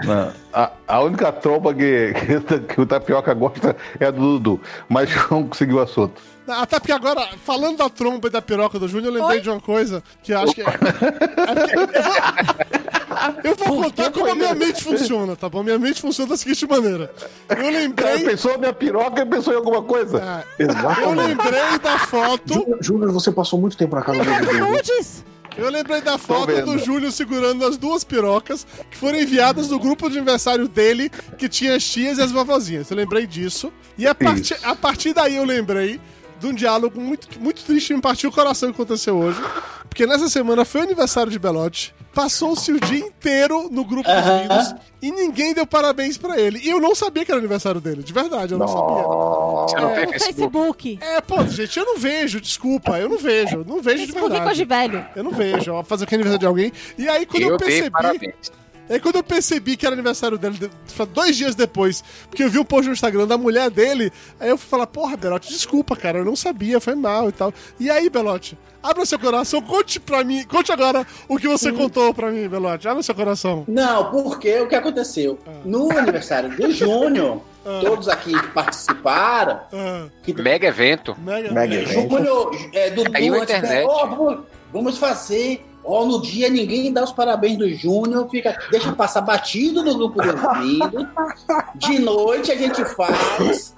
Não, 0.04 0.34
a, 0.54 0.72
a 0.88 1.02
única 1.02 1.32
tromba 1.32 1.74
que, 1.74 2.14
que, 2.14 2.60
que 2.60 2.82
o 2.82 2.86
Tapioca 2.86 3.34
gosta 3.34 3.76
é 4.00 4.06
a 4.06 4.12
do 4.12 4.40
Dudu, 4.40 4.62
mas 4.90 5.10
não 5.30 5.48
conseguiu 5.48 5.78
o 5.78 5.82
assunto. 5.82 6.22
Até 6.48 6.80
porque 6.80 6.92
agora, 6.92 7.28
falando 7.44 7.78
da 7.78 7.90
tromba 7.90 8.28
e 8.28 8.32
da 8.32 8.40
piroca 8.42 8.78
do 8.78 8.88
Júnior, 8.88 9.14
eu 9.14 9.20
lembrei 9.20 9.38
Oi? 9.38 9.42
de 9.44 9.50
uma 9.50 9.60
coisa 9.60 10.04
que 10.22 10.32
acho 10.32 10.54
que. 10.54 10.62
é- 10.62 10.66
Eu 13.44 13.56
vou 13.56 13.84
contar 13.84 14.12
como 14.12 14.30
a 14.32 14.36
minha 14.36 14.56
mente 14.56 14.84
funciona, 14.84 15.36
tá 15.36 15.50
bom? 15.50 15.64
Minha 15.64 15.80
mente 15.80 16.02
funciona 16.02 16.30
da 16.30 16.38
seguinte 16.38 16.68
maneira. 16.68 17.14
Eu 17.50 17.56
Cara, 17.56 17.70
lembrei. 17.70 18.20
pensou 18.26 18.58
minha 18.58 18.74
piroca 18.74 19.22
e 19.22 19.26
pensou 19.26 19.54
em 19.54 19.58
alguma 19.58 19.82
coisa? 19.82 20.22
Ah, 20.24 20.44
eu 21.02 21.14
lembrei 21.14 21.80
da 21.82 22.00
foto. 22.00 22.78
Júnior, 22.82 23.12
você 23.12 23.32
passou 23.32 23.60
muito 23.60 23.78
tempo 23.78 23.96
na 23.96 24.02
casa 24.02 24.24
Dudu. 24.24 24.54
nudes? 24.60 25.24
Eu 25.58 25.70
lembrei 25.70 26.02
da 26.02 26.18
foto 26.18 26.52
do 26.64 26.78
Júnior 26.78 27.12
segurando 27.14 27.66
as 27.66 27.78
duas 27.78 28.04
pirocas 28.04 28.68
que 28.92 28.98
foram 28.98 29.18
enviadas 29.20 29.70
do 29.70 29.80
grupo 29.80 30.10
de 30.10 30.18
aniversário 30.18 30.68
dele, 30.68 31.10
que 31.38 31.48
tinha 31.48 31.76
as 31.76 31.84
tias 31.84 32.18
e 32.18 32.22
as 32.22 32.32
vovozinhas. 32.32 32.92
Eu 32.92 32.98
lembrei 32.98 33.26
disso. 33.26 33.72
E 33.98 34.06
a, 34.06 34.14
parti 34.14 34.54
a 34.64 34.76
partir 34.76 35.14
daí 35.14 35.38
eu 35.38 35.46
lembrei 35.46 36.02
de 36.40 36.48
um 36.48 36.54
diálogo 36.54 37.00
muito, 37.00 37.40
muito 37.40 37.64
triste 37.64 37.88
que 37.88 37.94
me 37.94 38.02
partiu 38.02 38.30
o 38.30 38.34
coração 38.34 38.70
que 38.70 38.76
aconteceu 38.76 39.16
hoje. 39.16 39.42
Porque 39.96 40.06
nessa 40.06 40.28
semana 40.28 40.66
foi 40.66 40.82
o 40.82 40.84
aniversário 40.84 41.32
de 41.32 41.40
Belote. 41.40 41.96
Passou-se 42.14 42.70
o 42.70 42.78
dia 42.82 43.00
inteiro 43.00 43.70
no 43.72 43.86
grupo 43.86 44.04
dos 44.10 44.18
Aham. 44.18 44.42
filhos 44.42 44.76
e 45.02 45.10
ninguém 45.10 45.54
deu 45.54 45.66
parabéns 45.66 46.18
pra 46.18 46.38
ele. 46.38 46.60
E 46.62 46.68
eu 46.70 46.82
não 46.82 46.94
sabia 46.94 47.24
que 47.24 47.32
era 47.32 47.40
aniversário 47.40 47.80
dele, 47.80 48.04
de 48.04 48.12
verdade, 48.12 48.52
eu 48.54 48.58
não 48.58 48.68
sabia. 48.68 49.04
Você 49.04 49.76
não 49.78 49.90
É, 49.92 50.06
No 50.06 50.12
Facebook? 50.12 50.20
Facebook. 50.20 51.00
É, 51.02 51.22
pô, 51.22 51.46
gente, 51.46 51.80
eu 51.80 51.86
não 51.86 51.98
vejo, 51.98 52.42
desculpa, 52.42 53.00
eu 53.00 53.08
não 53.08 53.18
vejo, 53.18 53.64
não 53.66 53.82
vejo 53.82 54.06
de 54.06 54.12
Facebook 54.12 54.36
é 54.36 54.40
coisa 54.42 54.54
de 54.54 54.66
verdade. 54.66 54.92
velho. 54.92 55.08
Eu 55.16 55.24
não 55.24 55.32
vejo, 55.32 55.84
fazer 55.86 56.04
o 56.04 56.08
que 56.08 56.14
é 56.14 56.18
aniversário 56.18 56.40
de 56.42 56.46
alguém. 56.46 56.74
E 56.98 57.08
aí, 57.08 57.26
quando 57.26 57.44
eu, 57.44 57.50
Eu 57.52 57.58
percebi. 57.58 58.34
Aí, 58.90 59.00
quando 59.00 59.16
eu 59.16 59.24
percebi 59.24 59.76
que 59.76 59.86
era 59.86 59.96
aniversário 59.96 60.38
dele, 60.38 60.70
dois 61.14 61.36
dias 61.36 61.56
depois, 61.56 62.04
porque 62.30 62.44
eu 62.44 62.50
vi 62.50 62.60
um 62.60 62.64
post 62.66 62.88
no 62.88 62.94
Instagram 62.94 63.26
da 63.28 63.38
mulher 63.38 63.70
dele, 63.70 64.12
aí 64.40 64.50
eu 64.50 64.58
fui 64.58 64.70
falar: 64.70 64.88
Porra, 64.88 65.18
Belote, 65.18 65.50
desculpa, 65.50 65.96
cara, 65.96 66.20
eu 66.20 66.26
não 66.26 66.36
sabia, 66.36 66.80
foi 66.80 66.96
mal 66.96 67.30
e 67.30 67.32
tal. 67.32 67.54
E 67.80 67.90
aí, 67.90 68.10
Belote, 68.10 68.58
abra 68.84 69.06
seu 69.06 69.18
coração, 69.18 69.62
conte 69.62 70.00
pra 70.00 70.24
mim, 70.24 70.44
conte 70.44 70.72
agora 70.72 71.06
o 71.28 71.38
que 71.38 71.48
você 71.48 71.72
contou 71.72 72.14
pra 72.14 72.30
mim, 72.32 72.48
Belote, 72.48 72.88
abra 72.88 73.02
seu 73.02 73.16
coração. 73.16 73.64
Não, 73.68 74.12
porque 74.12 74.60
o 74.60 74.68
que 74.68 74.76
aconteceu? 74.76 75.40
No 75.64 75.92
aniversário 75.98 76.56
do 76.56 76.70
Júnior, 76.72 77.42
todos 77.82 78.08
aqui 78.08 78.40
que 78.40 78.48
participaram, 78.50 79.60
Ah, 79.74 80.06
que 80.22 80.34
Mega 80.34 80.68
evento. 80.68 81.16
mega. 81.20 81.52
Mega 81.52 81.74
evento. 81.76 82.10
Júnior, 82.18 82.52
é, 82.74 82.90
Dudu, 82.92 83.10
antes, 83.12 83.30
né, 83.32 83.38
internet. 83.44 83.86
ó, 83.90 84.06
vamos, 84.06 84.40
vamos 84.72 84.98
fazer. 84.98 85.66
Ó, 85.88 86.04
no 86.06 86.22
dia 86.22 86.50
ninguém 86.50 86.92
dá 86.92 87.04
os 87.04 87.12
parabéns 87.12 87.58
do 87.58 87.70
Júnior, 87.70 88.28
fica, 88.30 88.58
deixa 88.72 88.92
passar 88.94 89.22
batido 89.22 89.84
no 89.84 89.96
grupo 89.96 90.22
do 90.22 90.30
ouvido. 90.30 91.08
De 91.76 92.00
noite 92.00 92.52
a 92.52 92.56
gente 92.56 92.84
faz 92.86 93.74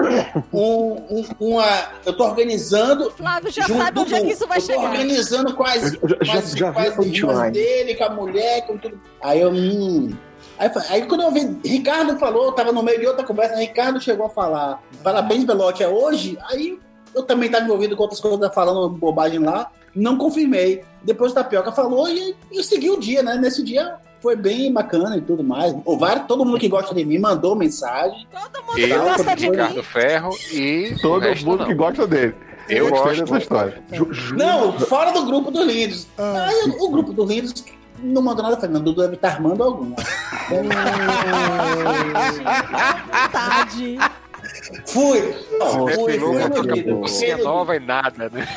um, 0.53 0.93
um- 1.09 1.25
uma. 1.39 1.65
Eu 2.05 2.15
tô 2.15 2.23
organizando. 2.23 3.11
Flávio 3.11 3.51
já 3.51 3.63
junto 3.63 3.77
sabe 3.83 3.99
onde 3.99 4.13
é 4.15 4.21
que 4.21 4.31
isso 4.31 4.47
vai 4.47 4.57
eu 4.57 4.61
tô 4.61 4.67
chegar. 4.67 4.83
organizando 4.89 5.53
com 5.53 5.63
as, 5.63 5.93
Eu 5.95 6.09
já- 6.21 7.49
dele, 7.51 7.95
com 7.95 8.03
a 8.05 8.09
mulher, 8.09 8.65
com 8.67 8.77
tudo. 8.77 8.99
Aí 9.21 9.41
eu. 9.41 9.51
Hum. 9.51 10.15
Aí, 10.59 10.71
aí 10.89 11.05
quando 11.05 11.21
eu 11.21 11.31
vi, 11.31 11.57
Ricardo 11.63 12.17
falou, 12.17 12.45
eu 12.45 12.51
tava 12.51 12.71
no 12.71 12.81
meio 12.81 12.99
de 12.99 13.05
outra 13.05 13.23
conversa, 13.23 13.55
Ricardo 13.57 13.99
chegou 14.01 14.25
a 14.25 14.29
falar, 14.29 14.81
parabéns, 15.03 15.43
Belote, 15.43 15.83
é 15.83 15.87
hoje? 15.87 16.37
Aí 16.49 16.79
eu 17.13 17.23
também 17.23 17.49
tava 17.49 17.65
envolvido 17.65 17.95
com 17.95 18.01
outras 18.03 18.19
coisas, 18.19 18.53
falando 18.55 18.89
bobagem 18.89 19.39
lá, 19.39 19.69
não 19.95 20.17
confirmei. 20.17 20.83
Depois 21.03 21.31
o 21.31 21.35
Tapioca 21.35 21.71
falou 21.71 22.07
e 22.09 22.35
eu 22.51 22.63
segui 22.63 22.89
o 22.89 22.99
dia, 22.99 23.23
né? 23.23 23.35
Nesse 23.35 23.63
dia 23.63 23.95
foi 24.21 24.35
bem 24.35 24.71
bacana 24.73 25.15
e 25.17 25.21
tudo 25.21 25.43
mais. 25.43 25.75
O 25.85 25.97
vários, 25.97 26.25
todo 26.25 26.45
mundo 26.45 26.59
que 26.59 26.67
gosta 26.67 26.93
de 26.93 27.05
mim 27.05 27.19
mandou 27.19 27.55
mensagem. 27.55 28.27
Todo 28.31 28.65
mundo 28.65 28.79
Eu, 28.79 29.01
gosta 29.03 29.35
de 29.35 29.49
mim. 29.49 29.51
Ricardo 29.51 29.83
Ferro 29.83 30.29
e. 30.51 30.93
o 30.95 31.01
Todo 31.01 31.21
resto 31.21 31.45
mundo 31.45 31.59
não. 31.59 31.67
que 31.67 31.73
gosta 31.73 32.07
dele. 32.07 32.35
Eu 32.69 32.89
gostei 32.89 33.09
gosto. 33.09 33.23
dessa 33.25 33.37
história. 33.37 33.83
Não, 34.35 34.73
fora 34.79 35.11
do 35.11 35.25
grupo 35.25 35.49
dos 35.51 35.65
lindos. 35.65 36.07
Ah. 36.17 36.47
Aí 36.49 36.75
o 36.79 36.89
grupo 36.89 37.13
dos 37.13 37.29
lindos 37.29 37.63
não 38.03 38.21
mandou 38.21 38.43
nada. 38.43 38.55
Eu 38.55 38.59
falei, 38.59 38.73
não, 38.73 38.81
Dudu 38.81 39.01
deve 39.01 39.15
estar 39.15 39.29
armando 39.29 39.63
alguma. 39.63 39.95
Vontade. 43.07 43.97
Fui. 44.85 45.17
Esse 45.17 45.95
fui, 45.95 46.19
fui, 46.19 46.83
bucinha 46.93 47.37
nova 47.37 47.75
e 47.75 47.79
nada, 47.79 48.29
né? 48.29 48.47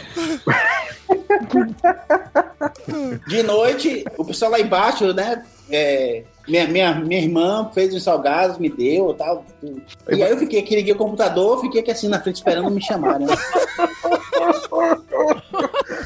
De 3.26 3.42
noite, 3.42 4.04
o 4.16 4.24
pessoal 4.24 4.52
lá 4.52 4.60
embaixo, 4.60 5.12
né? 5.12 5.44
é, 5.70 6.24
minha, 6.48 6.66
minha, 6.66 6.94
minha 6.94 7.20
irmã 7.20 7.70
fez 7.72 7.94
uns 7.94 8.02
salgados, 8.02 8.58
me 8.58 8.68
deu 8.68 9.14
tal. 9.14 9.44
E 9.62 10.22
aí 10.22 10.30
eu 10.30 10.38
fiquei 10.38 10.60
aqui, 10.60 10.74
liguei 10.74 10.92
o 10.92 10.98
computador, 10.98 11.60
fiquei 11.60 11.80
aqui 11.80 11.92
assim 11.92 12.08
na 12.08 12.20
frente 12.20 12.36
esperando 12.36 12.70
me 12.70 12.82
chamarem. 12.82 13.26
Né? 13.30 13.36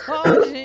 Pode. 0.07 0.64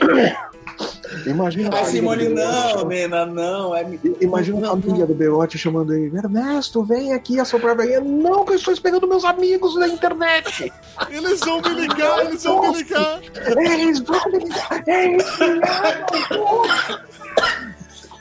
Imagina 1.25 1.69
a 1.79 1.85
Simone, 1.85 2.29
não. 2.29 2.85
Mena, 2.85 3.25
não. 3.25 3.75
É, 3.75 3.85
Imagina 4.21 4.67
a 4.67 4.69
família 4.69 5.05
do 5.05 5.13
Belote 5.13 5.57
chamando 5.57 5.93
ele. 5.93 6.15
Ernesto, 6.17 6.83
vem 6.83 7.13
aqui 7.13 7.39
assoprar 7.39 7.75
pra 7.75 7.85
ele. 7.85 8.07
Não, 8.07 8.45
que 8.45 8.53
eu 8.53 8.57
estou 8.57 8.73
esperando 8.73 9.07
meus 9.07 9.23
amigos 9.25 9.75
na 9.75 9.87
internet. 9.87 10.71
Eles 11.09 11.39
vão 11.39 11.61
me 11.61 11.69
ligar, 11.81 12.25
eles 12.25 12.43
vão 12.43 12.61
me 12.61 12.77
ligar. 12.77 13.21
Eles 13.57 13.99
vão 13.99 14.31
me 14.31 14.39
ligar. 14.39 14.83
Eles 14.87 15.39
me 15.39 15.47
ligam. 15.47 16.99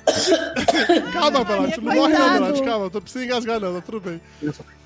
Calma, 1.12 1.44
Belote, 1.44 1.80
não 1.80 1.94
morre 1.94 2.12
não, 2.12 2.18
Coitado. 2.18 2.44
Belote, 2.44 2.62
calma. 2.62 2.90
Tô 2.90 3.00
precisando 3.00 3.24
engasgar 3.26 3.61
não, 3.61 3.74
tá 3.74 3.80
tudo 3.80 4.00
bem. 4.00 4.20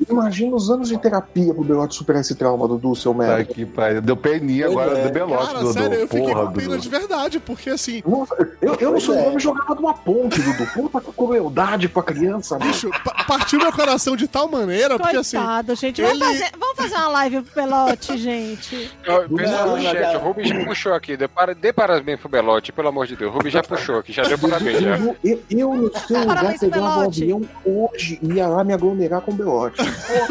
Imagina 0.09 0.57
os 0.57 0.71
anos 0.71 0.89
de 0.89 0.99
terapia 0.99 1.55
pro 1.55 1.63
Belote 1.65 1.95
superar 1.95 2.21
esse 2.21 2.35
trauma, 2.35 2.67
Dudu, 2.67 2.95
seu 2.97 3.13
Tá 3.13 3.19
merda. 3.19 3.37
aqui, 3.43 3.65
pai. 3.65 4.01
Deu 4.01 4.17
peninha 4.17 4.67
Pois 4.67 4.79
agora 4.79 4.99
é. 4.99 5.05
do 5.05 5.13
Belote, 5.13 5.47
Cara, 5.47 5.59
Dudu. 5.61 5.73
sério, 5.73 5.95
eu 5.99 6.09
fiquei 6.09 6.27
Porra, 6.35 6.47
com 6.47 6.53
pena 6.53 6.69
Dudu. 6.71 6.81
de 6.83 6.89
verdade, 6.89 7.41
porque 7.41 7.71
assim, 7.71 8.03
Nossa, 8.07 8.35
eu, 8.61 8.75
eu 8.75 8.87
no 8.87 8.91
Pois 8.93 9.05
seu 9.05 9.15
é. 9.15 9.25
nome 9.25 9.39
jogava 9.41 9.75
numa 9.75 9.95
ponte, 9.95 10.41
Dudu. 10.41 10.67
Puta 10.73 11.01
que 11.01 11.13
crueldade 11.13 11.89
pra 11.89 12.03
criança, 12.03 12.59
bicho. 12.59 12.89
bicho, 12.91 13.03
pa- 13.05 13.25
partiu 13.27 13.59
meu 13.59 13.73
coração 13.73 14.17
de 14.17 14.27
tal 14.27 14.49
maneira, 14.49 14.99
porque 14.99 15.17
assim, 15.17 15.37
Coitado, 15.37 15.75
gente. 15.77 16.03
Vamos, 16.03 16.21
ele- 16.21 16.25
fazer, 16.39 16.51
vamos 16.59 16.77
fazer 16.77 16.95
uma 16.97 17.09
live 17.09 17.43
pro 17.43 17.53
Pelote, 17.55 18.17
gente. 18.19 18.91
Não, 19.07 19.29
do 19.29 19.37
não, 19.37 19.81
chat, 19.81 20.13
não. 20.15 20.21
o 20.21 20.25
Rubi 20.25 20.45
já 20.49 20.65
puxou 20.65 20.95
aqui. 20.95 21.17
Dê, 21.17 21.29
para, 21.29 21.55
dê 21.55 21.73
parabéns 21.73 22.19
pro 22.21 22.29
Belote, 22.29 22.73
pelo 22.73 22.89
amor 22.89 23.07
de 23.07 23.17
Deus. 23.17 23.31
O 23.33 23.35
Rubi 23.37 23.51
já 23.51 23.63
puxou 23.63 23.99
aqui, 23.99 24.13
já 24.13 24.23
deu 24.25 24.39
parabéns 24.39 24.81
já. 24.81 24.99
Eu, 25.25 25.43
eu, 25.51 25.59
eu 25.59 25.75
no 25.75 25.91
seu 26.07 26.21
lugar 26.21 26.37
Parabéns, 26.37 26.63
o 26.63 26.71
Belote. 26.71 27.23
avião 27.23 27.43
hoje 27.65 28.19
e 28.23 28.33
ia 28.35 28.47
lá 28.49 28.65
me 28.65 28.73
aglomerar 28.73 29.21
com 29.21 29.33
o 29.33 29.35
Belote. 29.35 29.77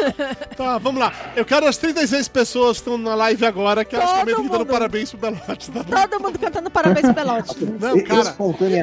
tá, 0.55 0.77
vamos 0.77 0.99
lá. 0.99 1.13
Eu 1.35 1.45
quero 1.45 1.65
as 1.67 1.77
36 1.77 2.27
pessoas 2.27 2.77
que 2.77 2.81
estão 2.81 2.97
na 2.97 3.15
live 3.15 3.45
agora, 3.45 3.83
que 3.85 3.95
elas 3.95 4.11
também 4.11 4.35
estão 4.35 4.47
dando 4.47 4.65
parabéns 4.65 5.11
pro 5.11 5.19
Belote, 5.19 5.71
tá? 5.71 6.07
Todo 6.07 6.21
mundo 6.21 6.39
cantando 6.39 6.69
parabéns 6.69 7.05
pro 7.05 7.13
Pelote. 7.13 7.55
Não, 7.81 8.03
cara, 8.03 8.35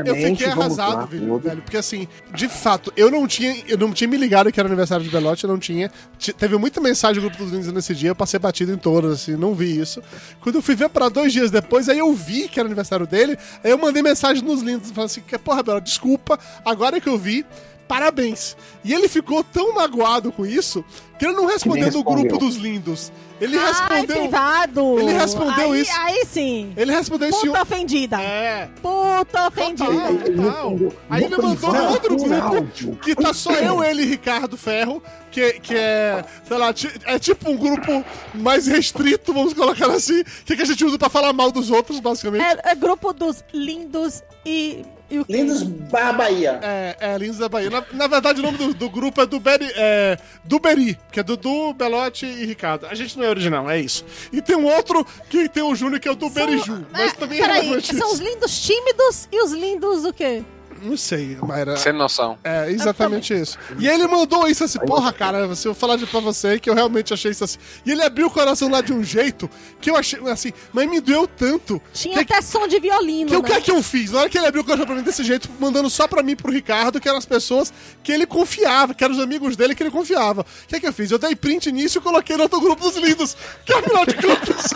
Eu 0.07 0.14
fiquei 0.14 0.46
arrasado, 0.46 0.96
lá, 0.96 1.05
velho, 1.05 1.38
velho, 1.38 1.62
porque 1.62 1.76
assim, 1.76 2.09
de 2.34 2.49
fato, 2.49 2.92
eu 2.96 3.11
não 3.11 3.26
tinha, 3.26 3.62
eu 3.68 3.78
não 3.78 3.92
tinha 3.92 4.09
me 4.09 4.16
ligado 4.16 4.51
que 4.51 4.59
era 4.59 4.68
aniversário 4.68 5.05
de 5.05 5.11
Belote, 5.11 5.44
eu 5.44 5.51
não 5.51 5.59
tinha. 5.59 5.90
Teve 6.36 6.57
muita 6.57 6.80
mensagem 6.80 7.22
do 7.22 7.28
grupo 7.28 7.42
dos 7.42 7.53
lindos 7.53 7.72
nesse 7.72 7.94
dia, 7.94 8.11
eu 8.11 8.14
passei 8.14 8.38
batido 8.38 8.72
em 8.72 8.76
todas, 8.76 9.12
assim, 9.12 9.36
não 9.36 9.55
vi 9.55 9.78
isso. 9.78 10.03
Quando 10.40 10.57
eu 10.57 10.62
fui 10.62 10.74
ver 10.74 10.88
pra 10.88 11.09
dois 11.09 11.32
dias 11.32 11.51
depois, 11.51 11.88
aí 11.88 11.99
eu 11.99 12.12
vi 12.12 12.49
que 12.49 12.59
era 12.59 12.66
aniversário 12.68 13.07
dele, 13.07 13.38
aí 13.62 13.70
eu 13.70 13.78
mandei 13.78 14.03
mensagem 14.03 14.42
nos 14.42 14.62
lindos, 14.62 14.90
falando 14.90 15.07
assim, 15.07 15.20
que, 15.20 15.38
porra, 15.38 15.62
Belote, 15.62 15.88
desculpa, 15.89 16.39
agora 16.64 17.01
que 17.01 17.09
eu 17.09 17.18
vi, 17.18 17.45
parabéns. 17.89 18.57
E 18.84 18.93
ele 18.93 19.09
ficou 19.09 19.43
tão 19.43 19.74
magoado 19.74 20.30
com 20.30 20.45
isso, 20.45 20.84
que 21.18 21.24
ele 21.24 21.34
não 21.34 21.47
respondeu 21.47 21.91
no 21.91 22.05
grupo 22.05 22.39
dos 22.39 22.57
lindos. 22.57 23.11
Ele 23.41 23.57
Ai, 23.57 23.66
respondeu. 23.66 24.16
privado. 24.16 24.99
Ele 24.99 25.12
respondeu 25.12 25.72
aí, 25.72 25.80
isso. 25.80 25.93
Aí 25.97 26.24
sim. 26.26 26.72
Ele 26.76 26.93
respondeu 26.93 27.28
isso 27.28 27.47
Puta 27.47 27.62
ofendida. 27.62 28.20
É. 28.20 28.68
Puta 28.82 29.49
ofendida. 29.49 29.84
Total. 29.84 30.18
Total. 30.18 30.93
Aí 31.09 31.24
ele 31.24 31.36
no 31.36 31.43
mandou 31.43 31.70
privado, 31.70 31.93
outro 31.93 32.16
grupo 32.16 32.97
que 32.97 33.14
tá 33.14 33.32
só 33.32 33.53
eu, 33.53 33.82
ele 33.82 34.03
e 34.03 34.07
Ricardo 34.07 34.57
Ferro, 34.57 35.03
que, 35.30 35.53
que 35.61 35.74
é, 35.74 36.24
sei 36.45 36.59
lá, 36.59 36.74
é 37.05 37.18
tipo 37.18 37.49
um 37.51 37.57
grupo 37.57 38.05
mais 38.34 38.66
restrito, 38.66 39.32
vamos 39.32 39.55
colocar 39.55 39.91
assim, 39.93 40.24
que, 40.45 40.57
que 40.57 40.62
a 40.62 40.66
gente 40.66 40.84
usa 40.84 40.99
pra 40.99 41.09
falar 41.09 41.32
mal 41.32 41.53
dos 41.53 41.70
outros, 41.70 42.01
basicamente. 42.01 42.43
É, 42.43 42.72
é 42.72 42.74
grupo 42.74 43.12
dos 43.12 43.45
lindos 43.53 44.22
e, 44.45 44.84
e 45.11 45.18
o? 45.18 45.26
Lindos 45.28 45.62
Barra 45.62 46.12
Bahia. 46.12 46.59
É, 46.62 46.96
é, 47.00 47.18
Lindos 47.18 47.38
da 47.38 47.48
Bahia. 47.48 47.70
Na, 47.70 47.84
na 47.92 48.06
verdade, 48.06 48.40
o 48.40 48.42
nome 48.42 48.59
do, 48.59 48.74
do 48.74 48.90
grupo 48.90 49.20
é 49.20 49.26
do 49.26 49.40
Beri, 49.40 49.70
é, 49.74 50.18
do 50.44 50.59
Beri, 50.59 50.98
que 51.11 51.20
é 51.20 51.22
Dudu, 51.22 51.72
Belote 51.74 52.26
e 52.26 52.44
Ricardo. 52.44 52.86
A 52.86 52.94
gente 52.94 53.16
não 53.18 53.24
é 53.24 53.28
original, 53.28 53.68
é 53.70 53.80
isso. 53.80 54.04
E 54.32 54.42
tem 54.42 54.56
um 54.56 54.66
outro 54.66 55.06
que 55.28 55.48
tem 55.48 55.62
o 55.62 55.74
Júnior, 55.74 56.00
que 56.00 56.09
é 56.09 56.11
o 56.12 56.14
do 56.16 56.28
Beriju. 56.30 56.86
Mas 56.92 57.12
É, 57.12 57.16
também 57.16 57.38
é 57.38 57.42
peraí, 57.42 57.61
relevante 57.62 57.96
são 57.96 58.12
os 58.12 58.18
lindos 58.20 58.61
tímidos 58.61 59.28
e 59.32 59.42
os 59.42 59.52
lindos 59.52 60.04
o 60.04 60.12
quê? 60.12 60.42
Não 60.83 60.97
sei, 60.97 61.37
Mayra. 61.43 61.76
Sem 61.76 61.93
noção. 61.93 62.39
É, 62.45 62.70
exatamente 62.70 63.35
isso. 63.35 63.59
E 63.79 63.89
ele 63.89 64.07
mandou 64.07 64.47
isso 64.49 64.64
assim, 64.64 64.79
porra, 64.81 65.12
cara, 65.12 65.55
se 65.55 65.66
eu 65.66 65.74
falar 65.74 65.97
de 65.97 66.07
pra 66.07 66.20
você 66.20 66.59
que 66.59 66.68
eu 66.68 66.74
realmente 66.74 67.12
achei 67.12 67.31
isso 67.31 67.45
assim. 67.45 67.59
E 67.85 67.93
ele 67.93 68.03
abriu 68.03 68.26
o 68.26 68.31
coração 68.31 68.68
lá 68.68 68.81
de 68.81 68.93
um 68.93 69.03
jeito 69.03 69.49
que 69.81 69.91
eu 69.91 69.97
achei, 69.97 70.20
assim, 70.29 70.53
mas 70.72 70.89
me 70.89 71.01
doeu 71.01 71.26
tanto. 71.26 71.81
Tinha 71.93 72.24
que, 72.24 72.33
até 72.33 72.43
som 72.43 72.66
de 72.66 72.79
violino, 72.81 73.31
que 73.31 73.37
o 73.37 73.43
né? 73.43 73.49
que 73.49 73.55
é 73.55 73.61
que 73.61 73.70
eu 73.70 73.83
fiz? 73.83 74.12
Na 74.12 74.20
hora 74.20 74.29
que 74.29 74.39
ele 74.39 74.47
abriu 74.47 74.62
o 74.62 74.64
coração 74.64 74.87
pra 74.87 74.95
mim 74.95 75.03
desse 75.03 75.24
jeito, 75.24 75.49
mandando 75.59 75.89
só 75.91 76.07
pra 76.07 76.22
mim 76.22 76.33
e 76.33 76.37
pro 76.37 76.53
Ricardo, 76.53 77.01
que 77.01 77.09
eram 77.09 77.18
as 77.18 77.26
pessoas 77.26 77.72
que 78.03 78.12
ele 78.12 78.26
confiava, 78.26 78.95
que 78.95 79.05
eram 79.05 79.14
os 79.14 79.20
amigos 79.20 79.57
dele 79.57 79.74
que 79.74 79.83
ele 79.83 79.91
confiava. 79.91 80.43
O 80.43 80.68
que 80.68 80.76
é 80.76 80.81
que 80.81 80.87
eu 80.87 80.93
fiz? 80.93 81.11
Eu 81.11 81.18
dei 81.18 81.35
print 81.35 81.70
nisso 81.72 81.99
e 81.99 82.01
coloquei 82.01 82.37
no 82.37 82.45
outro 82.45 82.61
grupo 82.61 82.83
dos 82.83 82.97
lindos. 82.97 83.37
Que 83.64 83.72
afinal 83.72 84.07
de 84.07 84.14
contas. 84.14 84.74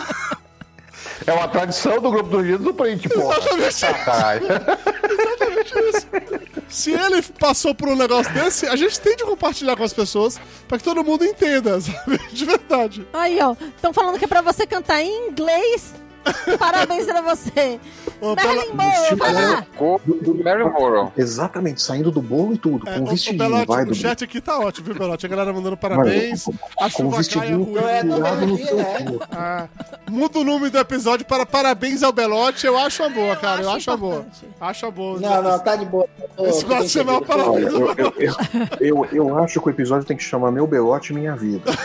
É 1.25 1.33
uma 1.33 1.47
tradição 1.47 1.99
do 1.99 2.11
grupo 2.11 2.29
dos 2.29 2.43
Lindos 2.45 2.63
do 2.65 2.73
print, 2.73 3.09
pô. 3.09 3.21
Exatamente. 3.31 3.85
Exatamente 5.09 5.79
isso. 5.89 6.07
Se 6.69 6.91
ele 6.91 7.21
passou 7.39 7.73
por 7.75 7.87
um 7.87 7.95
negócio 7.95 8.33
desse, 8.33 8.65
a 8.67 8.75
gente 8.75 8.99
tem 8.99 9.15
de 9.15 9.23
compartilhar 9.23 9.75
com 9.75 9.83
as 9.83 9.93
pessoas 9.93 10.39
pra 10.67 10.77
que 10.77 10.83
todo 10.83 11.03
mundo 11.03 11.23
entenda, 11.23 11.79
sabe? 11.79 12.19
De 12.31 12.45
verdade. 12.45 13.07
Aí, 13.13 13.39
ó. 13.41 13.55
Estão 13.75 13.93
falando 13.93 14.17
que 14.17 14.25
é 14.25 14.27
pra 14.27 14.41
você 14.41 14.65
cantar 14.65 15.01
em 15.01 15.29
inglês. 15.29 15.93
Parabéns 16.57 17.05
pra 17.05 17.21
você. 17.21 17.79
Ô, 18.19 18.35
Marilyn 18.35 18.73
Monroe, 18.73 19.15
vai 19.15 19.33
lá. 19.33 19.65
Mary 20.43 20.63
Morrow. 20.63 21.11
Exatamente, 21.17 21.81
saindo 21.81 22.09
do 22.11 22.21
bolo 22.21 22.53
e 22.53 22.57
tudo, 22.57 22.87
É, 22.87 22.93
com 22.93 23.01
o, 23.01 23.03
o 23.03 23.09
vestidinho, 23.09 23.43
Belote, 23.43 23.67
vai, 23.67 23.83
o 23.85 23.93
chat 23.93 24.23
aqui 24.23 24.41
tá 24.41 24.59
ótimo, 24.59 24.87
viu, 24.87 24.95
Belote? 24.95 25.25
A 25.25 25.29
galera 25.29 25.53
mandando 25.53 25.77
parabéns. 25.77 26.47
A 26.79 26.89
com 26.89 27.11
chuva 27.11 27.23
cai, 27.23 27.49
a 27.49 27.91
é, 27.91 28.03
no 28.03 28.57
seu 28.57 28.79
é. 28.79 29.03
corpo. 29.03 29.27
Ah, 29.31 29.67
muda 30.09 30.39
o 30.39 30.43
nome 30.43 30.69
do 30.69 30.77
episódio 30.77 31.25
para 31.25 31.45
parabéns 31.45 32.01
ao 32.03 32.11
Belote. 32.11 32.65
Eu 32.65 32.77
acho 32.77 33.03
uma 33.03 33.09
boa, 33.09 33.35
cara. 33.35 33.61
Eu 33.61 33.69
acho 33.69 33.83
acho 33.83 33.91
uma 33.91 33.97
boa. 33.97 34.25
Acho 34.61 34.85
uma 34.85 34.91
boa. 34.91 35.19
Não, 35.19 35.41
não, 35.41 35.59
tá 35.59 35.75
de 35.75 35.85
boa. 35.85 36.07
Esse 36.39 36.65
vai 36.65 36.83
entendendo. 36.83 37.11
meu 37.11 37.21
parabéns. 37.21 37.73
Olha, 37.73 38.13
eu, 38.79 39.05
eu, 39.05 39.07
eu, 39.11 39.37
acho 39.39 39.59
que 39.59 39.67
o 39.67 39.69
episódio 39.69 40.05
tem 40.05 40.17
que 40.17 40.23
chamar 40.23 40.51
Meu 40.51 40.65
Belote 40.65 41.11
e 41.11 41.15
Minha 41.15 41.35
Vida. 41.35 41.71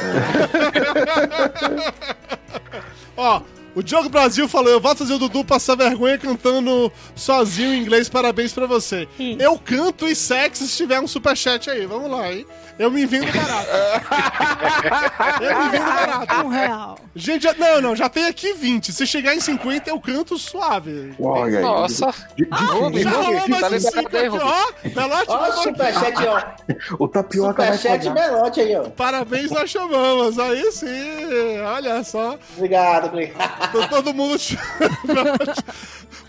Ó, 3.16 3.43
o 3.79 3.83
Diogo 3.83 4.09
Brasil 4.09 4.49
falou: 4.49 4.72
eu 4.72 4.81
vou 4.81 4.97
fazer 4.97 5.14
o 5.14 5.18
Dudu 5.18 5.45
passar 5.45 5.76
vergonha 5.76 6.18
cantando 6.18 6.91
sozinho 7.14 7.72
em 7.72 7.81
inglês. 7.81 8.09
Parabéns 8.09 8.53
pra 8.53 8.66
você. 8.66 9.07
Eu 9.39 9.57
canto 9.57 10.09
e 10.09 10.16
sexo 10.16 10.66
se 10.66 10.76
tiver 10.76 11.01
um 11.01 11.07
superchat 11.07 11.70
aí. 11.70 11.87
Vamos 11.87 12.11
lá, 12.11 12.33
hein? 12.33 12.45
Eu 12.79 12.91
me 12.91 13.05
vendo 13.07 13.26
barato. 13.33 13.68
eu 15.43 15.59
me 15.62 15.68
vendo 15.70 15.85
barato. 15.85 16.35
Um 16.47 16.49
real. 16.49 16.99
Gente, 17.16 17.43
já- 17.43 17.55
não, 17.55 17.81
não, 17.81 17.97
já 17.97 18.09
tem 18.09 18.26
aqui 18.26 18.53
20. 18.55 18.93
Se 18.93 19.07
chegar 19.07 19.35
em 19.35 19.41
50, 19.41 19.91
eu 19.91 20.01
canto 20.01 20.39
suave. 20.39 21.12
Olha 21.20 21.59
aí. 21.59 21.62
Nossa. 21.64 22.14
De- 22.37 22.45
de- 22.45 22.51
Rubi, 22.64 23.03
Já 23.03 23.11
de- 23.11 23.16
rolou 23.16 23.49
mais 23.49 23.61
tá 23.62 23.68
de 23.68 23.74
liberado 23.76 24.09
5 24.11 24.16
aí, 24.16 24.26
aqui, 24.26 24.39
ó. 24.39 24.89
Belote 24.89 25.24
Ó, 25.29 25.53
superchat, 25.62 26.26
ó. 26.26 26.43
O 27.05 27.09
Tapioca 27.09 27.64
vai 27.66 27.76
Superchat 27.76 28.09
pagar. 28.09 28.31
Belote 28.31 28.61
aí, 28.61 28.76
ó. 28.76 28.83
Parabéns, 28.91 29.51
nós 29.51 29.70
chamamos. 29.70 30.39
Aí 30.39 30.70
sim, 30.72 31.61
olha 31.61 32.05
só. 32.05 32.39
Obrigado, 32.57 33.07
obrigado. 33.07 33.72
Tô 33.72 33.89
todo 33.89 34.14
mundo. 34.14 34.39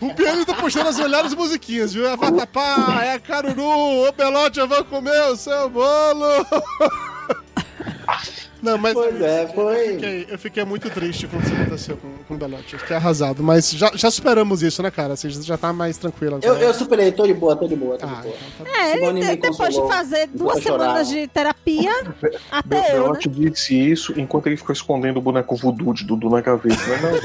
o 0.02 0.14
piano 0.14 0.46
tá 0.46 0.54
puxando 0.54 0.88
as 0.88 0.98
melhores 0.98 1.34
musiquinhas, 1.34 1.94
viu? 1.94 2.08
É 2.10 2.18
Vatapá, 2.18 3.04
é 3.04 3.20
Caruru, 3.20 4.08
ô 4.08 4.12
Belote, 4.12 4.60
eu 4.60 4.68
vou 4.68 4.84
comer 4.86 5.22
o 5.26 5.36
seu 5.36 5.70
bolo. 5.70 6.26
Não, 8.62 8.78
mas 8.78 8.94
Pois 8.94 9.22
é, 9.22 9.44
eu 9.44 9.48
foi. 9.50 9.88
fiquei, 9.94 10.28
eu 10.30 10.40
fiquei 10.40 10.66
muito 10.66 10.90
triste 10.90 11.28
quando 11.28 11.44
isso 11.46 11.54
aconteceu 11.54 11.98
com, 11.98 12.10
com 12.28 12.34
o 12.34 12.38
Belotti. 12.38 12.74
Eu 12.74 12.80
fiquei 12.80 12.96
arrasado. 12.96 13.42
Mas 13.42 13.72
já, 13.72 13.92
já 13.96 14.12
superamos 14.12 14.62
isso, 14.62 14.84
né, 14.84 14.92
cara? 14.92 15.16
Você 15.16 15.30
já 15.30 15.58
tá 15.58 15.72
mais 15.72 15.98
tranquilo 15.98 16.40
Eu, 16.42 16.52
agora. 16.52 16.66
eu 16.66 16.74
superei, 16.74 17.12
tô 17.12 17.26
de 17.26 17.34
boa, 17.34 17.56
tô 17.56 17.68
de 17.68 17.76
boa, 17.76 17.98
tô 17.98 18.06
de 18.06 18.14
Ah, 18.14 18.22
boa. 18.22 18.36
então 18.56 18.66
tá 18.66 18.80
É, 18.82 18.98
ele, 18.98 19.20
de- 19.22 19.36
depois 19.38 19.74
de 19.74 19.82
fazer 19.88 20.28
duas 20.34 20.62
semanas 20.62 21.08
de 21.08 21.28
terapia, 21.28 21.92
até 22.52 22.78
eu, 22.78 22.82
né? 22.82 22.92
Belote 22.94 23.30
disse 23.30 23.76
isso 23.80 24.14
enquanto 24.20 24.48
ele 24.48 24.58
ficou 24.58 24.74
escondendo 24.74 25.18
o 25.18 25.22
boneco 25.22 25.56
voodoo 25.56 25.94
de 25.94 26.04
Dudu 26.04 26.30
na 26.30 26.42
gaveta. 26.42 26.76
Mas 27.02 27.24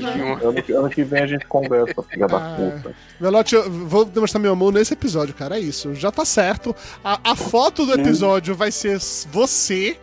não, 0.00 0.38
tô 0.38 0.48
ano, 0.48 0.62
que- 0.62 0.72
ano 0.72 0.88
que 0.90 1.04
vem 1.04 1.22
a 1.22 1.26
gente 1.26 1.46
conversa, 1.46 2.02
filha 2.02 2.26
da 2.26 2.36
Ah, 2.38 2.56
puta. 2.56 2.94
Velote, 3.20 3.54
eu 3.54 3.70
vou 3.70 4.04
demonstrar 4.04 4.40
meu 4.40 4.52
amor 4.52 4.72
nesse 4.72 4.94
episódio, 4.94 5.34
cara. 5.34 5.56
É 5.56 5.60
isso. 5.60 5.94
Já 5.94 6.10
tá 6.10 6.24
certo. 6.24 6.74
A, 7.04 7.18
a 7.32 7.36
foto 7.36 7.84
do 7.86 7.92
episódio 7.92 8.54
vai 8.54 8.70
ser 8.70 8.98
você. 9.30 9.96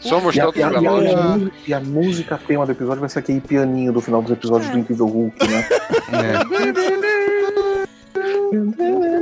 Somos 0.00 0.34
E 0.36 0.40
a, 0.40 0.44
todos 0.44 0.58
e, 0.58 0.62
a, 0.62 0.70
e, 0.70 0.86
a, 0.86 1.38
e 1.68 1.74
a 1.74 1.80
música 1.80 2.38
tema 2.38 2.64
do 2.64 2.72
episódio 2.72 3.00
vai 3.00 3.08
ser 3.08 3.18
aquele 3.20 3.40
pianinho 3.40 3.92
do 3.92 4.00
final 4.00 4.22
dos 4.22 4.30
episódios 4.30 4.70
do 4.70 4.78
Incrível 4.78 5.06
Hulk, 5.06 5.36
né? 5.48 5.68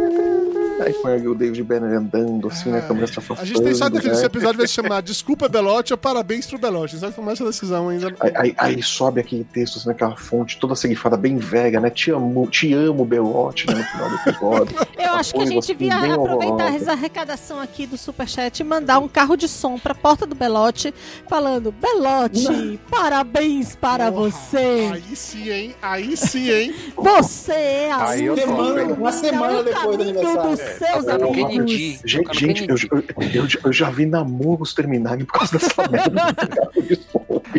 Aí 0.84 0.92
foi 0.94 1.26
o 1.26 1.34
David 1.34 1.62
Banner 1.62 1.98
andando, 1.98 2.48
assim, 2.48 2.70
né? 2.70 2.78
A 2.78 2.82
câmera 2.82 3.06
afastando. 3.06 3.40
A 3.40 3.44
gente 3.44 3.62
tem 3.62 3.74
só 3.74 3.84
definido. 3.88 4.08
né? 4.08 4.14
Esse 4.16 4.26
episódio 4.26 4.58
vai 4.58 4.66
se 4.66 4.72
chamar 4.74 5.02
Desculpa 5.02 5.48
Belote 5.48 5.92
ou 5.92 5.96
Parabéns 5.98 6.46
pro 6.46 6.58
Belote. 6.58 6.98
Só 6.98 7.08
que 7.10 7.16
tomar 7.16 7.32
essa 7.32 7.44
decisão 7.44 7.88
ainda. 7.88 8.14
Aí, 8.20 8.32
aí- 8.36 8.54
aí 8.58 8.82
sobe 8.82 9.20
aquele 9.20 9.44
texto, 9.44 9.78
assim, 9.78 9.88
naquela 9.88 10.16
fonte 10.16 10.58
toda 10.58 10.74
serifada, 10.74 11.16
bem 11.16 11.36
velha, 11.38 11.80
né? 11.80 11.90
Te 11.90 12.10
amo, 12.10 12.46
te 12.48 12.72
amo, 12.74 13.04
Belote, 13.04 13.66
né? 13.68 13.74
No 13.74 13.84
final 13.84 14.08
do 14.10 14.14
episódio. 14.16 14.76
Eu 14.98 15.12
acho 15.14 15.34
que 15.34 15.42
a 15.42 15.46
gente 15.46 15.74
devia 15.74 15.94
aproveitar 16.14 16.54
horrorosa. 16.54 16.76
essa 16.76 16.92
arrecadação 16.92 17.60
aqui 17.60 17.86
do 17.86 17.96
Superchat 17.96 18.60
e 18.60 18.64
mandar 18.64 18.98
um 18.98 19.08
carro 19.08 19.36
de 19.36 19.48
som 19.48 19.78
pra 19.78 19.94
porta 19.94 20.26
do 20.26 20.34
Belote, 20.34 20.92
falando: 21.28 21.72
Belote, 21.72 22.78
parabéns 22.90 23.74
para 23.76 24.10
Porra, 24.10 24.30
você! 24.30 24.90
Aí 24.92 25.16
sim, 25.16 25.50
hein? 25.50 25.74
Aí 25.82 26.16
sim, 26.16 26.50
hein? 26.50 26.74
Você 26.96 27.52
é 27.52 27.90
a 27.92 28.08
Aí 28.08 28.24
eu 28.24 28.36
Semana- 28.36 28.84
uma 28.94 29.12
semana 29.12 29.58
é 29.60 29.62
depois 29.62 29.96
do 29.96 30.02
aniversário. 30.02 30.50
dos 30.50 30.60
seus 30.78 31.04
Tá 31.04 31.14
amigos. 31.14 31.36
Kennedy. 31.36 32.00
Gente, 32.04 32.38
gente 32.38 32.68
eu, 32.68 32.76
eu, 32.76 33.04
eu 33.42 33.48
já- 33.48 33.58
eu 33.64 33.72
já 33.72 33.90
vi 33.90 34.06
namoros 34.06 34.72
terminarem 34.74 35.24
por 35.24 35.32
causa 35.38 35.58
dessa 35.58 35.82
merda. 35.88 36.22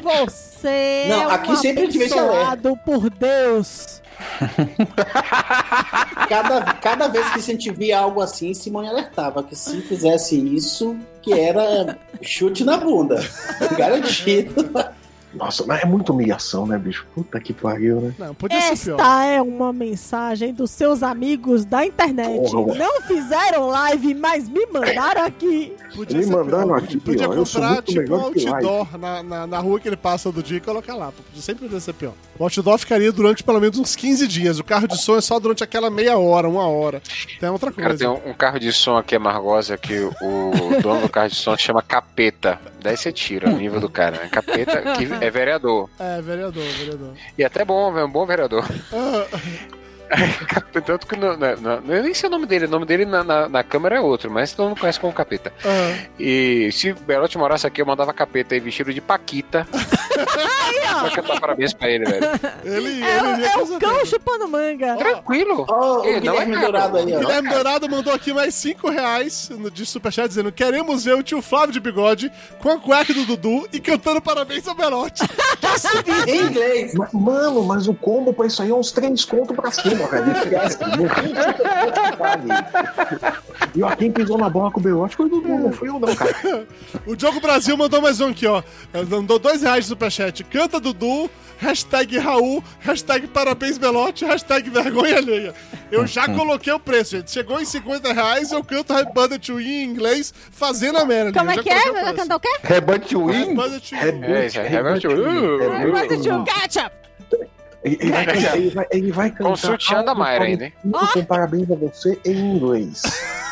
Você 0.04 1.06
Não, 1.10 1.24
é 1.24 1.28
um 1.28 1.30
aqui 1.32 1.58
sempre 1.58 1.84
esse 1.86 1.98
alerta. 2.14 2.22
abençoado 2.22 2.78
por 2.86 3.10
Deus. 3.10 4.02
Cada, 6.30 6.62
cada 6.76 7.08
vez 7.08 7.30
que 7.30 7.40
a 7.40 7.42
gente 7.42 7.70
via 7.72 8.00
algo 8.00 8.22
assim, 8.22 8.54
Simone 8.54 8.88
alertava 8.88 9.44
que 9.44 9.56
se 9.56 9.82
fizesse 9.82 10.36
isso, 10.56 10.96
que 11.22 11.34
era 11.34 11.98
chute 12.22 12.64
na 12.64 12.78
bunda. 12.78 13.22
Garantido. 13.78 14.54
Nossa, 15.36 15.66
mas 15.66 15.82
é 15.84 15.86
muita 15.86 16.12
humilhação, 16.14 16.66
né, 16.66 16.78
bicho? 16.78 17.06
Puta 17.14 17.40
que 17.40 17.54
pariu, 17.54 18.00
né? 18.02 18.16
Não, 18.18 18.34
podia 18.34 18.60
ser 18.76 18.86
pior. 18.86 19.00
Esta 19.00 19.26
é 19.26 19.42
uma 19.42 19.74
mensagem 19.74 20.54
dos 20.54 20.72
seus 20.72 21.04
amigos 21.04 21.66
da 21.66 21.86
internet. 21.86 22.52
Porra, 22.52 22.76
Não 22.76 23.02
fizeram 23.02 23.68
live, 23.68 24.14
mas 24.16 24.48
me 24.48 24.66
mandaram 24.68 25.24
aqui. 25.26 25.74
Podia 25.96 26.18
Me 26.18 26.24
ser 26.24 26.32
mandaram 26.32 26.68
pior. 26.68 26.78
aqui, 26.78 26.98
Podia 27.00 27.26
sou 27.26 27.36
comprar 27.62 27.70
muito 27.74 27.92
tipo 27.94 28.16
um 28.16 28.22
outdoor 28.24 28.98
na, 28.98 29.24
na, 29.24 29.48
na 29.48 29.60
rua 29.60 29.80
que 29.80 29.88
ele 29.88 29.98
passa 29.98 30.32
todo 30.32 30.42
dia 30.42 30.58
e 30.58 30.62
colocar 30.62 30.96
lá. 30.96 31.12
Podia 31.12 31.42
sempre 31.42 31.66
podia 31.66 31.80
ser 31.80 31.94
pior. 31.94 32.14
O 32.40 32.44
outdoor 32.44 32.78
ficaria 32.78 33.12
durante 33.12 33.44
pelo 33.44 33.60
menos 33.60 33.78
uns 33.78 33.96
15 33.96 34.28
dias. 34.28 34.60
O 34.60 34.64
carro 34.64 34.88
de 34.88 34.98
som 34.98 35.18
é 35.18 35.22
só 35.22 35.40
durante 35.40 35.64
aquela 35.64 35.90
meia 35.90 36.18
hora, 36.18 36.48
uma 36.48 36.68
hora. 36.68 37.02
Tem 37.40 37.50
outra 37.50 37.72
Cara, 37.72 37.90
coisa. 37.90 38.00
tem 38.00 38.08
um, 38.08 38.32
um 38.32 38.34
carro 38.34 38.60
de 38.60 38.72
som 38.72 38.96
aqui, 38.98 39.16
Amargosa, 39.16 39.78
que 39.78 39.94
o 40.00 40.82
dono 40.82 41.02
do 41.02 41.10
carro 41.10 41.30
de 41.30 41.36
som 41.36 41.56
chama 41.58 41.82
Capeta. 41.82 42.60
Daí 42.86 42.96
você 42.96 43.12
tira 43.12 43.50
o 43.50 43.58
nível 43.58 43.80
do 43.80 43.90
cara, 43.90 44.18
né? 44.18 44.30
Capeta, 44.32 44.80
que 44.94 45.06
é 45.20 45.30
vereador. 45.32 45.90
É, 45.98 46.22
vereador, 46.22 46.64
vereador. 46.64 47.14
E 47.36 47.44
até 47.44 47.66
bom, 47.66 47.98
é 47.98 48.06
um 48.06 48.12
bom 48.12 48.28
vereador. 48.28 48.64
Tanto 50.86 51.08
que 51.08 51.16
no, 51.16 51.36
na, 51.38 51.56
na- 51.56 51.82
eu 51.88 52.04
nem 52.04 52.14
sei 52.14 52.28
o 52.28 52.32
nome 52.32 52.46
dele, 52.46 52.66
o 52.66 52.70
nome 52.70 52.86
dele 52.86 53.06
na, 53.06 53.24
na, 53.24 53.50
na 53.50 53.64
câmera 53.64 53.96
é 53.96 54.00
outro, 54.00 54.30
mas 54.30 54.52
todo 54.54 54.70
mundo 54.70 54.80
conhece 54.80 55.00
como 55.00 55.14
Capeta. 55.14 55.52
ah. 55.64 56.06
E 56.20 56.70
se 56.72 56.92
o 56.92 56.96
Belote 56.96 57.38
morasse 57.38 57.66
aqui, 57.66 57.82
eu 57.82 57.86
mandava 57.86 58.14
Capeta 58.14 58.54
aí 58.56 58.60
vestido 58.60 58.94
de 58.94 59.02
Paquita. 59.02 59.66
Pra 60.16 61.12
cantar 61.12 61.40
parabéns 61.42 61.74
pra 61.74 61.90
ele, 61.90 62.06
velho. 62.06 62.26
Ele, 62.64 63.04
É, 63.04 63.18
ele 63.18 63.28
o- 63.42 63.46
é 63.46 63.50
com 63.52 63.60
o 63.64 63.68
cão 63.80 63.80
certeza. 63.90 64.06
chupando 64.06 64.48
manga. 64.48 64.96
Tranquilo. 64.96 65.66
Ó, 65.70 66.00
o 66.02 66.06
Ele 66.06 66.22
não 66.26 66.34
é 66.36 66.46
Guilherme 66.46 66.54
gato. 66.56 66.64
Dourado 66.64 66.98
aí, 66.98 67.16
ó. 67.16 67.20
Guilherme 67.20 67.50
Dourado 67.50 67.90
mandou 67.90 68.14
aqui 68.14 68.34
mais 68.34 68.56
5 68.56 68.90
reais 68.90 69.50
no- 69.50 69.70
de 69.70 69.86
superchat 69.86 70.28
dizendo: 70.30 70.52
Queremos 70.54 71.04
ver 71.04 71.16
o 71.16 71.22
tio 71.24 71.42
Flávio 71.42 71.74
de 71.74 71.80
bigode 71.82 72.32
com 72.60 72.70
a 72.70 72.80
cueca 72.80 73.14
do 73.14 73.26
Dudu 73.26 73.68
e 73.74 73.80
cantando 73.80 74.22
parabéns 74.22 74.68
ao 74.68 74.74
Belote. 74.76 75.22
Em 76.28 76.44
inglês. 76.46 76.94
Mano, 77.14 77.64
mas 77.64 77.88
o 77.88 77.94
combo 77.94 78.34
pra 78.34 78.48
isso 78.48 78.62
aí 78.62 78.70
é 78.70 78.74
uns 78.74 78.92
três 78.92 79.26
contos 79.26 79.56
pra 79.56 79.72
cima, 79.72 79.95
Esquece. 79.96 80.78
Não 80.82 81.08
tem 81.10 81.34
que. 81.34 81.42
E 83.78 83.84
ó, 83.84 83.94
quem 83.96 84.12
pisou 84.12 84.38
na 84.38 84.50
bola 84.50 84.72
com 84.72 84.80
o 84.80 84.84
Belote 84.84 85.16
foi 85.16 85.26
o 85.26 85.30
Dudu, 85.30 85.48
não 85.50 85.72
fui 85.72 85.90
eu, 85.90 86.00
não, 86.00 86.16
cara. 86.16 86.66
O 87.06 87.16
Diogo 87.16 87.40
Brasil 87.42 87.76
mandou 87.76 88.02
mais 88.02 88.22
um 88.22 88.30
aqui, 88.30 88.48
ó. 88.48 88.64
Mandou 89.10 89.38
dois 89.38 89.62
reais 89.62 89.84
de 89.86 89.90
superchat. 89.90 90.44
Canta 90.46 90.80
Dudu, 90.80 91.30
hashtag 91.58 92.18
Raul, 92.18 92.64
hashtag 92.80 93.28
parabéns 93.28 93.78
Belote, 93.78 94.24
hashtag 94.26 94.70
vergonha 94.70 95.18
alheia. 95.18 95.54
Eu 95.92 96.08
já 96.08 96.26
coloquei 96.28 96.72
o 96.72 96.80
preço, 96.80 97.18
gente. 97.18 97.32
Chegou 97.32 97.60
em 97.60 97.66
50 97.66 98.14
reais, 98.14 98.52
eu 98.52 98.64
canto 98.64 98.94
Birthday 98.94 99.40
to 99.40 99.60
You 99.60 99.62
em 99.62 99.84
inglês, 99.84 100.34
fazendo 100.52 100.98
a 100.98 101.06
merda. 101.06 101.38
Como 101.38 101.52
é 101.52 101.58
que 101.62 101.70
é? 101.70 102.14
cantar 102.14 102.38
o 102.38 102.40
quê? 102.40 102.50
Rebate 102.64 103.16
Happy 103.16 103.18
Win? 103.26 103.56
Birthday 103.56 103.80
to. 103.80 103.96
É, 104.26 104.46
isso 104.46 104.60
aí, 104.60 104.68
Rebate 104.70 105.08
Win. 105.08 105.16
É 105.62 105.88
muito- 105.88 106.22
ter 106.24 106.34
um 106.34 106.44
ketchup. 106.44 107.05
Ele, 107.86 107.98
ele 108.02 108.12
vai, 108.12 108.26
cantar- 108.26 108.58
ele, 108.58 108.70
vai, 108.72 108.88
ele 108.92 109.12
vai 109.12 109.30
cantar. 109.30 109.44
Com 109.50 109.56
sutiã 109.56 110.04
da 110.04 110.16
Mayra 110.16 110.46
ainda, 110.46 110.66
hein? 110.66 110.74
algo 110.92 111.08
Com 111.14 111.24
parabéns 111.24 111.70
a 111.70 111.76
você 111.76 112.20
em 112.26 112.56
inglês. 112.56 113.04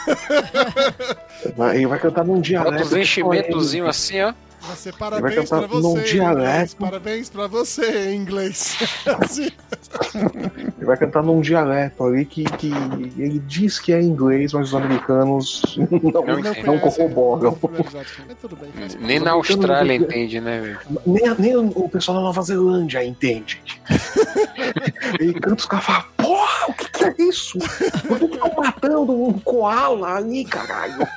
Ele 1.76 1.88
vai 1.88 2.00
cantar 2.00 2.26
num 2.26 2.42
dialeto. 2.42 2.72
Bota 2.72 2.84
os 2.86 2.94
enchimentozinhos 2.94 3.88
assim, 3.90 4.22
ó. 4.22 4.34
Vai 4.66 4.76
ser 4.78 4.90
Ele 4.90 4.98
parabéns 4.98 5.50
pra 5.50 5.62
num 5.68 5.82
você. 5.82 6.00
em 6.00 6.04
dialeto. 6.04 6.42
inglês. 6.42 6.74
Parabéns 6.76 7.30
pra 7.30 7.48
você 7.48 8.10
em 8.12 8.16
inglês. 8.16 8.78
Assim. 9.22 9.50
Ele 10.78 10.86
vai 10.86 10.98
cantar 10.98 11.22
num 11.24 11.42
dialeto 11.42 12.04
ali 12.04 12.26
que, 12.26 12.44
que 12.44 12.72
ele 13.18 13.40
diz 13.40 13.80
que 13.80 13.94
é 13.94 14.02
inglês, 14.02 14.54
mas 14.54 14.70
os 14.70 14.76
americanos 14.76 15.78
não, 15.78 16.26
Não 16.26 16.74
não, 16.74 16.80
corroboram. 16.80 17.56
Faz 17.56 18.96
Nem 19.00 19.20
na 19.20 19.32
Austrália 19.32 19.96
entende, 19.96 20.40
né, 20.40 20.60
velho? 20.62 20.80
Nem, 21.06 21.36
nem 21.40 21.56
o 21.58 21.90
pessoal 21.90 22.18
da 22.18 22.24
Nova 22.24 22.42
Zelândia 22.42 23.04
entende. 23.04 23.62
Ele 25.20 25.34
canta 25.34 25.56
os 25.56 25.66
caras 25.66 25.86
falam, 25.86 26.04
porra, 26.18 26.68
o 26.70 26.74
que, 26.74 26.90
que 26.90 27.04
é 27.04 27.16
isso? 27.20 27.60
Por 28.08 28.20
que 28.20 28.26
estão 28.26 28.54
matando 28.56 29.24
um 29.28 29.34
koala 29.40 30.16
ali, 30.16 30.46
caralho? 30.46 31.08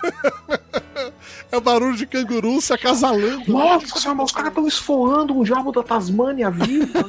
É 1.51 1.57
o 1.57 1.61
barulho 1.61 1.97
de 1.97 2.07
canguru 2.07 2.61
se 2.61 2.73
acasalando. 2.73 3.51
Nossa 3.51 3.99
senhora, 3.99 4.17
mas 4.17 4.27
os 4.27 4.33
caras 4.33 4.49
estão 4.51 4.67
esfolando 4.67 5.39
um 5.39 5.43
diabo 5.43 5.71
da 5.73 5.83
Tasmânia 5.83 6.51
vivo. 6.51 6.93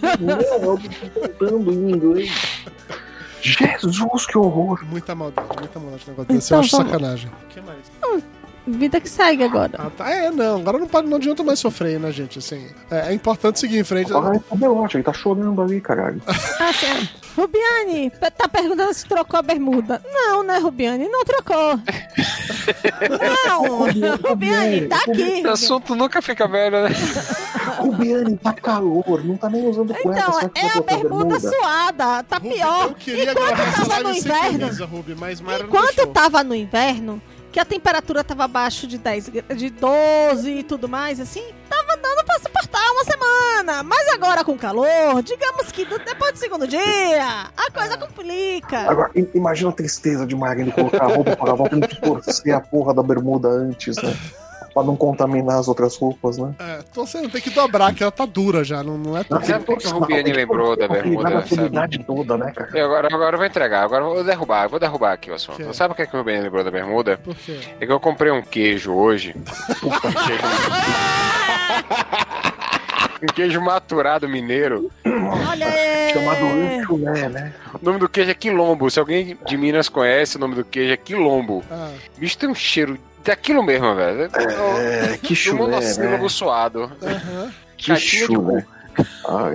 Tô 1.13 1.21
cantando 1.21 1.71
em 1.73 1.91
inglês. 1.91 2.31
Jesus, 3.41 4.25
que 4.25 4.37
horror. 4.37 4.83
Muita 4.85 5.15
maldade, 5.15 5.47
muita 5.57 5.79
maldade 5.79 6.03
no 6.05 6.11
negócio 6.11 6.33
desse. 6.33 6.47
Então 6.47 6.57
eu 6.57 6.61
acho 6.61 6.77
vamos- 6.77 6.91
sacanagem. 6.91 7.29
O 7.29 7.47
que 7.47 7.61
mais? 7.61 8.23
Vida 8.67 8.99
que 8.99 9.07
segue 9.07 9.43
agora. 9.43 9.71
Ah, 9.77 9.89
tá. 9.89 10.09
É, 10.09 10.29
não. 10.29 10.57
Agora 10.59 10.77
não, 10.77 10.87
pode, 10.87 11.07
não 11.07 11.15
adianta 11.17 11.41
mais 11.41 11.57
sofrer, 11.57 11.97
né, 11.99 12.11
gente? 12.11 12.39
Assim, 12.39 12.67
é, 12.91 13.09
é 13.09 13.13
importante 13.13 13.59
seguir 13.59 13.79
em 13.79 13.83
frente. 13.83 14.11
Agora 14.11 14.35
é 14.35 14.95
ele 14.95 15.03
tá 15.03 15.13
chorando 15.13 15.61
ali, 15.61 15.79
caralho. 15.79 16.21
Ah, 16.27 16.73
sim. 16.73 17.07
Rubiane, 17.37 18.09
tá 18.09 18.47
perguntando 18.47 18.91
se 18.95 19.05
trocou 19.05 19.39
a 19.39 19.43
bermuda. 19.43 20.01
Não, 20.11 20.41
né, 20.41 20.57
Rubiane? 20.57 21.07
Não 21.07 21.23
trocou. 21.23 21.79
Não, 23.45 23.85
Rubiane, 24.27 24.87
tá 24.87 24.97
aqui. 24.97 25.21
Esse 25.21 25.47
assunto 25.47 25.93
nunca 25.95 26.19
fica 26.19 26.47
velho, 26.47 26.81
né? 26.81 26.89
Rubiane, 27.77 28.35
tá 28.37 28.53
calor, 28.53 29.23
não 29.23 29.37
tá 29.37 29.49
nem 29.49 29.67
usando 29.67 29.93
cueca, 29.93 30.19
Então, 30.19 30.39
é 30.55 30.67
vai 30.67 30.77
a 30.77 30.81
bermuda 30.81 31.39
suada, 31.39 32.23
tá 32.23 32.37
Rubi, 32.37 32.55
pior. 32.55 32.85
Eu 32.85 32.95
queria 32.95 33.31
Enquanto 33.31 33.55
gravar 33.55 33.63
essa 33.67 33.85
tava 33.85 34.03
no 34.03 34.15
inverno, 34.15 34.59
camisa, 34.59 34.85
Rubi, 34.85 35.15
enquanto 35.63 36.07
tava 36.07 36.43
no 36.43 36.55
inverno, 36.55 37.21
que 37.51 37.59
a 37.59 37.65
temperatura 37.65 38.23
tava 38.23 38.43
abaixo 38.45 38.85
de 38.87 38.97
10, 38.97 39.29
gra- 39.29 39.55
de 39.55 39.69
12 39.69 40.49
e 40.51 40.63
tudo 40.63 40.87
mais, 40.87 41.19
assim, 41.19 41.43
tava 41.69 41.95
dando 41.97 42.23
pra 42.25 42.39
suportar 42.39 42.91
uma 42.91 43.03
semana. 43.03 43.83
Mas 43.83 44.07
agora 44.09 44.43
com 44.43 44.57
calor, 44.57 45.21
digamos 45.23 45.71
que 45.71 45.85
depois 45.85 46.33
do 46.33 46.37
segundo 46.39 46.67
dia, 46.67 47.47
a 47.57 47.71
coisa 47.73 47.97
complica. 47.97 48.79
Agora, 48.89 49.11
imagina 49.33 49.69
a 49.69 49.73
tristeza 49.73 50.25
de 50.25 50.35
Marindo 50.35 50.71
colocar 50.71 51.03
a 51.05 51.07
roupa 51.07 51.35
para 51.35 51.51
lavar, 51.51 51.69
tendo 51.69 51.87
que 51.87 51.99
torcer 52.01 52.53
a 52.53 52.59
porra 52.61 52.93
da 52.93 53.01
bermuda 53.03 53.47
antes, 53.47 53.95
né? 53.97 54.15
Pra 54.77 54.85
não 54.85 54.95
contaminar 54.95 55.57
as 55.57 55.67
outras 55.67 55.97
roupas, 55.97 56.37
né? 56.37 56.53
É, 56.59 56.83
então 56.87 57.03
você 57.03 57.19
não 57.19 57.31
tem 57.31 57.41
que 57.41 57.49
dobrar, 57.49 57.95
que 57.95 58.03
ela 58.03 58.11
tá 58.11 58.27
dura 58.27 58.63
já, 58.63 58.83
não, 58.83 58.95
não 58.95 59.17
é 59.17 59.23
tão... 59.23 59.43
Sabe 59.43 59.65
o 59.67 59.75
que 59.75 59.87
o 59.87 59.89
Rubiane 59.89 60.31
lembrou 60.31 60.77
da 60.77 60.87
bermuda, 60.87 61.39
A 61.39 61.47
sabe? 61.47 62.03
toda, 62.03 62.37
né, 62.37 62.51
cara? 62.55 62.69
E 62.77 62.79
agora, 62.79 63.07
agora 63.11 63.33
eu 63.33 63.39
vou 63.39 63.47
entregar, 63.47 63.83
agora 63.83 64.03
eu 64.05 64.13
vou 64.13 64.23
derrubar, 64.23 64.65
eu 64.65 64.69
vou 64.69 64.79
derrubar 64.79 65.13
aqui 65.13 65.31
o 65.31 65.33
assunto. 65.33 65.55
Que? 65.55 65.75
Sabe 65.75 65.93
o 65.93 65.95
que, 65.95 66.05
que 66.05 66.15
o 66.15 66.19
Rubiane 66.19 66.43
lembrou 66.43 66.63
da 66.63 66.69
bermuda? 66.69 67.17
Por 67.17 67.33
quê? 67.35 67.57
É 67.79 67.87
que 67.87 67.91
eu 67.91 67.99
comprei 67.99 68.31
um 68.31 68.43
queijo 68.43 68.93
hoje. 68.93 69.33
queijo... 69.81 70.43
um 73.23 73.33
queijo 73.33 73.59
maturado 73.59 74.29
mineiro. 74.29 74.91
Olha 75.03 75.65
aí. 75.65 76.13
Chamado 76.13 76.85
chulé, 76.85 77.29
né? 77.29 77.53
O 77.81 77.83
nome 77.83 77.97
do 77.97 78.07
queijo 78.07 78.29
é 78.29 78.35
quilombo. 78.35 78.91
Se 78.91 78.99
alguém 78.99 79.35
de 79.43 79.57
Minas 79.57 79.89
conhece, 79.89 80.37
o 80.37 80.39
nome 80.39 80.53
do 80.53 80.63
queijo 80.63 80.93
é 80.93 80.97
quilombo. 80.97 81.63
Ah, 81.71 81.89
bicho 82.15 82.37
tem 82.37 82.47
um 82.47 82.53
cheiro 82.53 82.95
daquilo 83.27 83.61
mesmo, 83.61 83.93
velho. 83.95 84.23
É, 84.23 85.17
que 85.17 85.29
Do 85.29 85.35
chulé, 85.35 85.57
monossílabo 85.57 86.23
né? 86.23 86.29
suado. 86.29 86.91
aham. 87.03 87.51
Que. 87.77 87.91
Ai. 87.91 89.53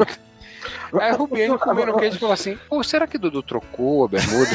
Aí 1.01 1.11
a 1.11 1.15
Rubiane 1.15 1.59
comendo 1.59 1.97
queijo 1.97 2.17
e 2.17 2.21
falou 2.21 2.35
assim: 2.35 2.59
Pô, 2.69 2.83
será 2.85 3.07
que 3.07 3.17
Dudu 3.17 3.43
trocou 3.43 4.05
a 4.05 4.09
bermuda? 4.09 4.51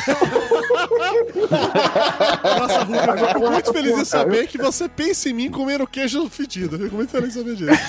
Nossa, 2.60 2.84
Rubens, 2.84 3.22
eu 3.22 3.28
fico 3.28 3.52
muito 3.52 3.74
feliz 3.74 3.98
em 3.98 4.06
saber 4.06 4.48
que 4.48 4.58
você 4.58 4.88
pensa 4.88 5.30
em 5.30 5.34
mim 5.34 5.52
comendo 5.52 5.88
queijo 5.88 6.30
fedido. 6.30 6.76
Eu 6.76 6.82
fico 6.82 6.96
muito 6.96 7.10
feliz 7.10 7.36
em 7.36 7.40
saber 7.40 7.56
disso. 7.56 7.82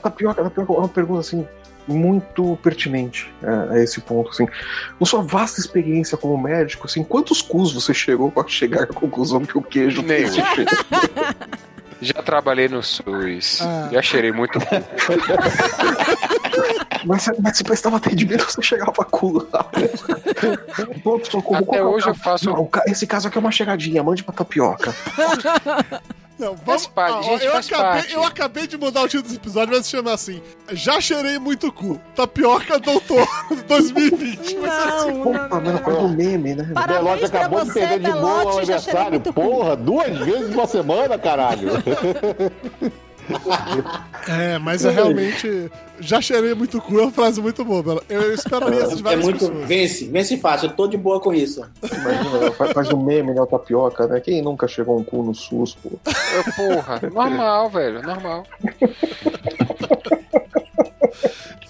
Tapioca, 0.00 0.44
tapioca 0.44 0.72
é 0.72 0.76
uma 0.76 0.88
pergunta 0.88 1.20
assim 1.20 1.46
muito 1.88 2.58
pertinente 2.62 3.32
é, 3.42 3.74
a 3.74 3.82
esse 3.82 4.00
ponto 4.00 4.30
assim. 4.30 4.46
Com 4.98 5.04
sua 5.04 5.22
vasta 5.22 5.60
experiência 5.60 6.16
como 6.18 6.36
médico, 6.36 6.86
assim, 6.86 7.02
quantos 7.04 7.40
cus 7.42 7.72
você 7.72 7.92
chegou 7.94 8.30
para 8.30 8.46
chegar 8.48 8.82
à 8.82 8.86
conclusão 8.86 9.44
que 9.44 9.56
o 9.56 9.62
queijo 9.62 10.02
tem 10.02 10.22
esse 10.24 10.34
cheiro? 10.54 10.70
Já 12.00 12.22
trabalhei 12.22 12.68
no 12.68 12.82
SUS. 12.82 13.60
Ah. 13.62 13.88
Já 13.92 14.02
cheirei 14.02 14.30
muito. 14.32 14.58
Mas, 17.04 17.22
você- 17.22 17.34
mas 17.40 17.56
você 17.56 17.62
prestava 17.64 17.96
atendimento, 17.98 18.44
você 18.50 18.60
chegava 18.62 18.90
pra 18.90 19.04
cu 19.04 19.46
lá. 19.52 19.64
Pronto, 21.02 21.30
socorro. 21.30 21.64
Até 21.68 21.76
é 21.78 21.82
o 21.82 21.86
hoje 21.90 22.08
eu 22.08 22.14
faço- 22.16 22.50
Não, 22.50 22.68
esse 22.86 23.06
caso 23.06 23.28
aqui 23.28 23.38
é 23.38 23.40
uma 23.40 23.52
chegadinha, 23.52 24.02
mande 24.02 24.24
pra 24.24 24.34
tapioca. 24.34 24.92
Não, 26.38 26.54
Faz 26.54 26.64
vamos, 26.66 26.86
parte, 26.88 27.18
Ah, 27.18 27.22
gente, 27.22 27.44
eu, 27.46 27.52
faz 27.52 27.66
acabei, 27.66 28.00
parte. 28.02 28.12
eu 28.14 28.22
acabei 28.24 28.66
de 28.66 28.76
mudar 28.76 29.02
o 29.02 29.08
título 29.08 29.22
desse 29.22 29.36
episódio, 29.36 29.72
vai 29.72 29.82
se 29.82 29.90
chamar 29.90 30.12
assim: 30.12 30.42
Já 30.70 31.00
cheirei 31.00 31.38
muito 31.38 31.72
cu. 31.72 31.98
Tapioca 32.14 32.78
Doutor 32.78 33.26
2020. 33.66 34.56
Vai 34.58 34.70
ser 34.70 34.88
assim. 34.88 35.12
Não, 35.12 35.24
não, 35.24 35.32
merda, 35.32 35.60
não. 35.60 35.78
por 35.78 35.84
causa 35.84 36.00
do 36.02 36.08
meme, 36.10 36.54
né? 36.54 36.70
Parabéns 36.74 37.04
Belote 37.04 37.24
acabou 37.24 37.60
de 37.64 37.66
você, 37.72 37.80
perder 37.80 37.98
de 38.00 38.10
boa 38.12 38.18
o 38.18 38.36
Belote, 38.38 38.58
aniversário. 38.58 39.20
Porra, 39.20 39.76
duas 39.76 40.18
vezes 40.18 40.54
uma 40.54 40.66
semana, 40.66 41.18
caralho. 41.18 41.70
É, 44.28 44.58
mas 44.58 44.84
é 44.84 44.90
realmente. 44.90 45.70
Já 46.00 46.20
cheirei 46.20 46.54
muito 46.54 46.80
cu, 46.80 46.98
é 46.98 47.02
uma 47.02 47.10
frase 47.12 47.40
muito 47.40 47.64
boa. 47.64 48.02
Eu 48.08 48.34
esperaria 48.34 48.80
essa 48.82 48.94
de 48.96 49.00
É 49.00 49.04
várias 49.04 49.24
muito. 49.24 49.38
pessoas. 49.38 49.66
Vence, 49.66 50.06
vence 50.08 50.36
fácil, 50.36 50.68
eu 50.68 50.72
tô 50.74 50.86
de 50.86 50.96
boa 50.96 51.20
com 51.20 51.32
isso. 51.32 51.64
Imagina, 51.82 52.50
faz, 52.52 52.72
faz 52.72 52.92
um 52.92 53.02
meme, 53.02 53.32
né? 53.32 53.40
O 53.40 53.46
tapioca, 53.46 54.06
né? 54.06 54.20
Quem 54.20 54.42
nunca 54.42 54.68
chegou 54.68 54.98
um 54.98 55.04
cu 55.04 55.22
no 55.22 55.34
SUS, 55.34 55.74
pô? 55.76 55.90
Eu, 56.06 56.44
porra, 56.76 57.00
normal, 57.12 57.70
velho, 57.70 58.02
normal. 58.02 58.44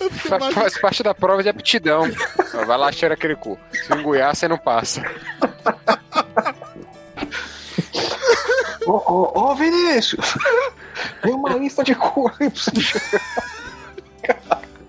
Eu 0.00 0.10
fico 0.10 0.28
Fa- 0.28 0.36
imaginando- 0.36 0.54
Faz 0.54 0.78
parte 0.80 1.02
da 1.02 1.14
prova 1.14 1.42
de 1.42 1.48
aptidão. 1.48 2.02
Vai 2.66 2.78
lá, 2.78 2.90
cheira 2.92 3.14
aquele 3.14 3.36
cu. 3.36 3.58
Se 3.72 3.92
engoiar, 3.94 4.34
você 4.34 4.48
não 4.48 4.58
passa. 4.58 5.02
Ô, 8.86 8.92
ô, 8.92 9.32
ô, 9.50 9.54
Vinícius! 9.54 10.34
Tem 11.22 11.32
uma 11.32 11.50
lista 11.54 11.82
de 11.84 11.94
chegar. 11.94 12.32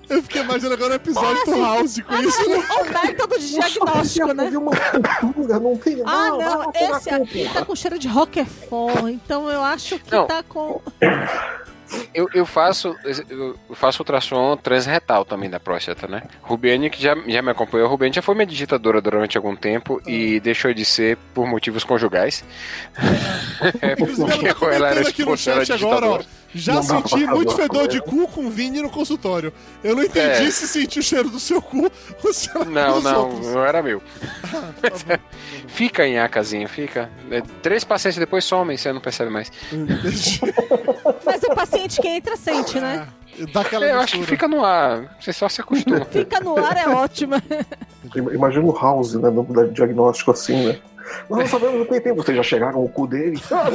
Eu 0.09 0.23
fiquei 0.23 0.41
imaginando 0.41 0.75
agora 0.75 0.93
um 0.93 0.95
episódio 0.95 1.45
do 1.45 1.61
House 1.61 1.99
com 1.99 2.15
isso, 2.21 2.49
né? 2.49 2.63
O 2.79 2.85
método 3.07 3.37
de 3.39 3.49
diagnóstico, 3.49 4.33
né? 4.33 4.49
Uma 4.57 4.71
cultura, 5.19 5.59
não 5.59 5.75
tem 5.77 6.01
Ah, 6.05 6.29
não, 6.29 6.71
tirar 6.71 6.97
esse 6.97 7.09
aqui 7.09 7.49
tá 7.53 7.65
com 7.65 7.75
cheiro 7.75 7.99
de 7.99 8.07
Roquefort, 8.07 9.05
então 9.09 9.49
eu 9.49 9.61
acho 9.61 9.99
que 9.99 10.11
Não. 10.11 10.25
tá 10.25 10.41
com. 10.43 10.81
Eu, 12.13 12.27
eu 12.33 12.45
faço 12.45 12.95
eu 13.29 13.55
faço 13.73 14.01
ultrassom 14.01 14.57
transretal 14.57 15.23
também 15.23 15.49
da 15.49 15.59
próstata, 15.59 16.07
né? 16.07 16.23
Rubiane, 16.41 16.89
que 16.89 17.01
já, 17.01 17.15
já 17.27 17.41
me 17.41 17.51
acompanhou, 17.51 17.87
Rubiane 17.87 18.13
já 18.13 18.21
foi 18.21 18.35
minha 18.35 18.45
digitadora 18.45 18.99
durante 19.01 19.37
algum 19.37 19.55
tempo 19.55 20.01
e 20.05 20.39
deixou 20.39 20.73
de 20.73 20.83
ser 20.83 21.17
por 21.33 21.47
motivos 21.47 21.83
conjugais. 21.83 22.43
É, 23.81 23.95
ela 23.99 24.27
tá 24.29 24.37
porque 24.37 24.63
ela 24.75 24.87
era 24.89 25.01
era 25.01 25.73
agora, 25.75 26.05
ó. 26.09 26.21
Já 26.53 26.75
Não 26.75 26.83
senti 26.83 27.09
fazer 27.09 27.25
muito 27.27 27.55
fedor 27.55 27.87
de 27.87 27.99
cu 28.01 28.27
com 28.27 28.49
Vini 28.49 28.81
no 28.81 28.89
consultório. 28.89 29.51
Eu 29.83 29.95
não 29.95 30.03
entendi 30.03 30.47
É. 30.47 30.51
se 30.51 30.67
sentiu 30.67 31.01
o 31.01 31.03
cheiro 31.03 31.29
do 31.29 31.39
seu 31.39 31.61
cu 31.61 31.91
ou 32.23 32.33
se 32.33 32.49
era 32.49 32.63
Não, 32.65 33.01
não, 33.01 33.29
outros. 33.29 33.47
não 33.47 33.65
era 33.65 33.81
meu. 33.81 34.01
Fica 35.67 36.07
em 36.07 36.17
acasinha, 36.19 36.67
fica. 36.67 37.09
É, 37.29 37.41
Três 37.61 37.83
pacientes 37.83 38.17
depois 38.17 38.45
somem, 38.45 38.77
você 38.77 38.91
não 38.93 39.01
percebe 39.01 39.29
mais. 39.31 39.51
Entendi. 39.71 40.39
O 41.57 41.59
paciente 41.59 41.99
que 41.99 42.07
entra 42.07 42.37
sente, 42.37 42.79
né? 42.79 43.07
É, 43.39 43.45
dá 43.47 43.61
aquela 43.61 43.83
Eu 43.85 43.99
acho 43.99 44.19
que 44.19 44.25
fica 44.27 44.47
no 44.47 44.63
ar, 44.63 45.17
você 45.19 45.33
só 45.33 45.49
se 45.49 45.59
acostuma. 45.59 46.05
Fica 46.11 46.39
no 46.39 46.55
ar 46.63 46.77
é 46.77 46.87
ótimo. 46.87 47.33
Imagina 48.15 48.63
o 48.63 48.79
House, 48.79 49.15
né? 49.15 49.29
No 49.31 49.43
diagnóstico 49.71 50.31
assim, 50.31 50.67
né? 50.67 50.79
Nós 51.27 51.39
não 51.39 51.47
sabemos 51.47 51.81
o 51.81 51.85
que 51.85 51.99
tem. 51.99 52.13
Vocês 52.13 52.37
já 52.37 52.43
chegaram 52.43 52.79
ao 52.79 52.87
cu 52.87 53.07
dele? 53.07 53.41
Ah, 53.51 53.69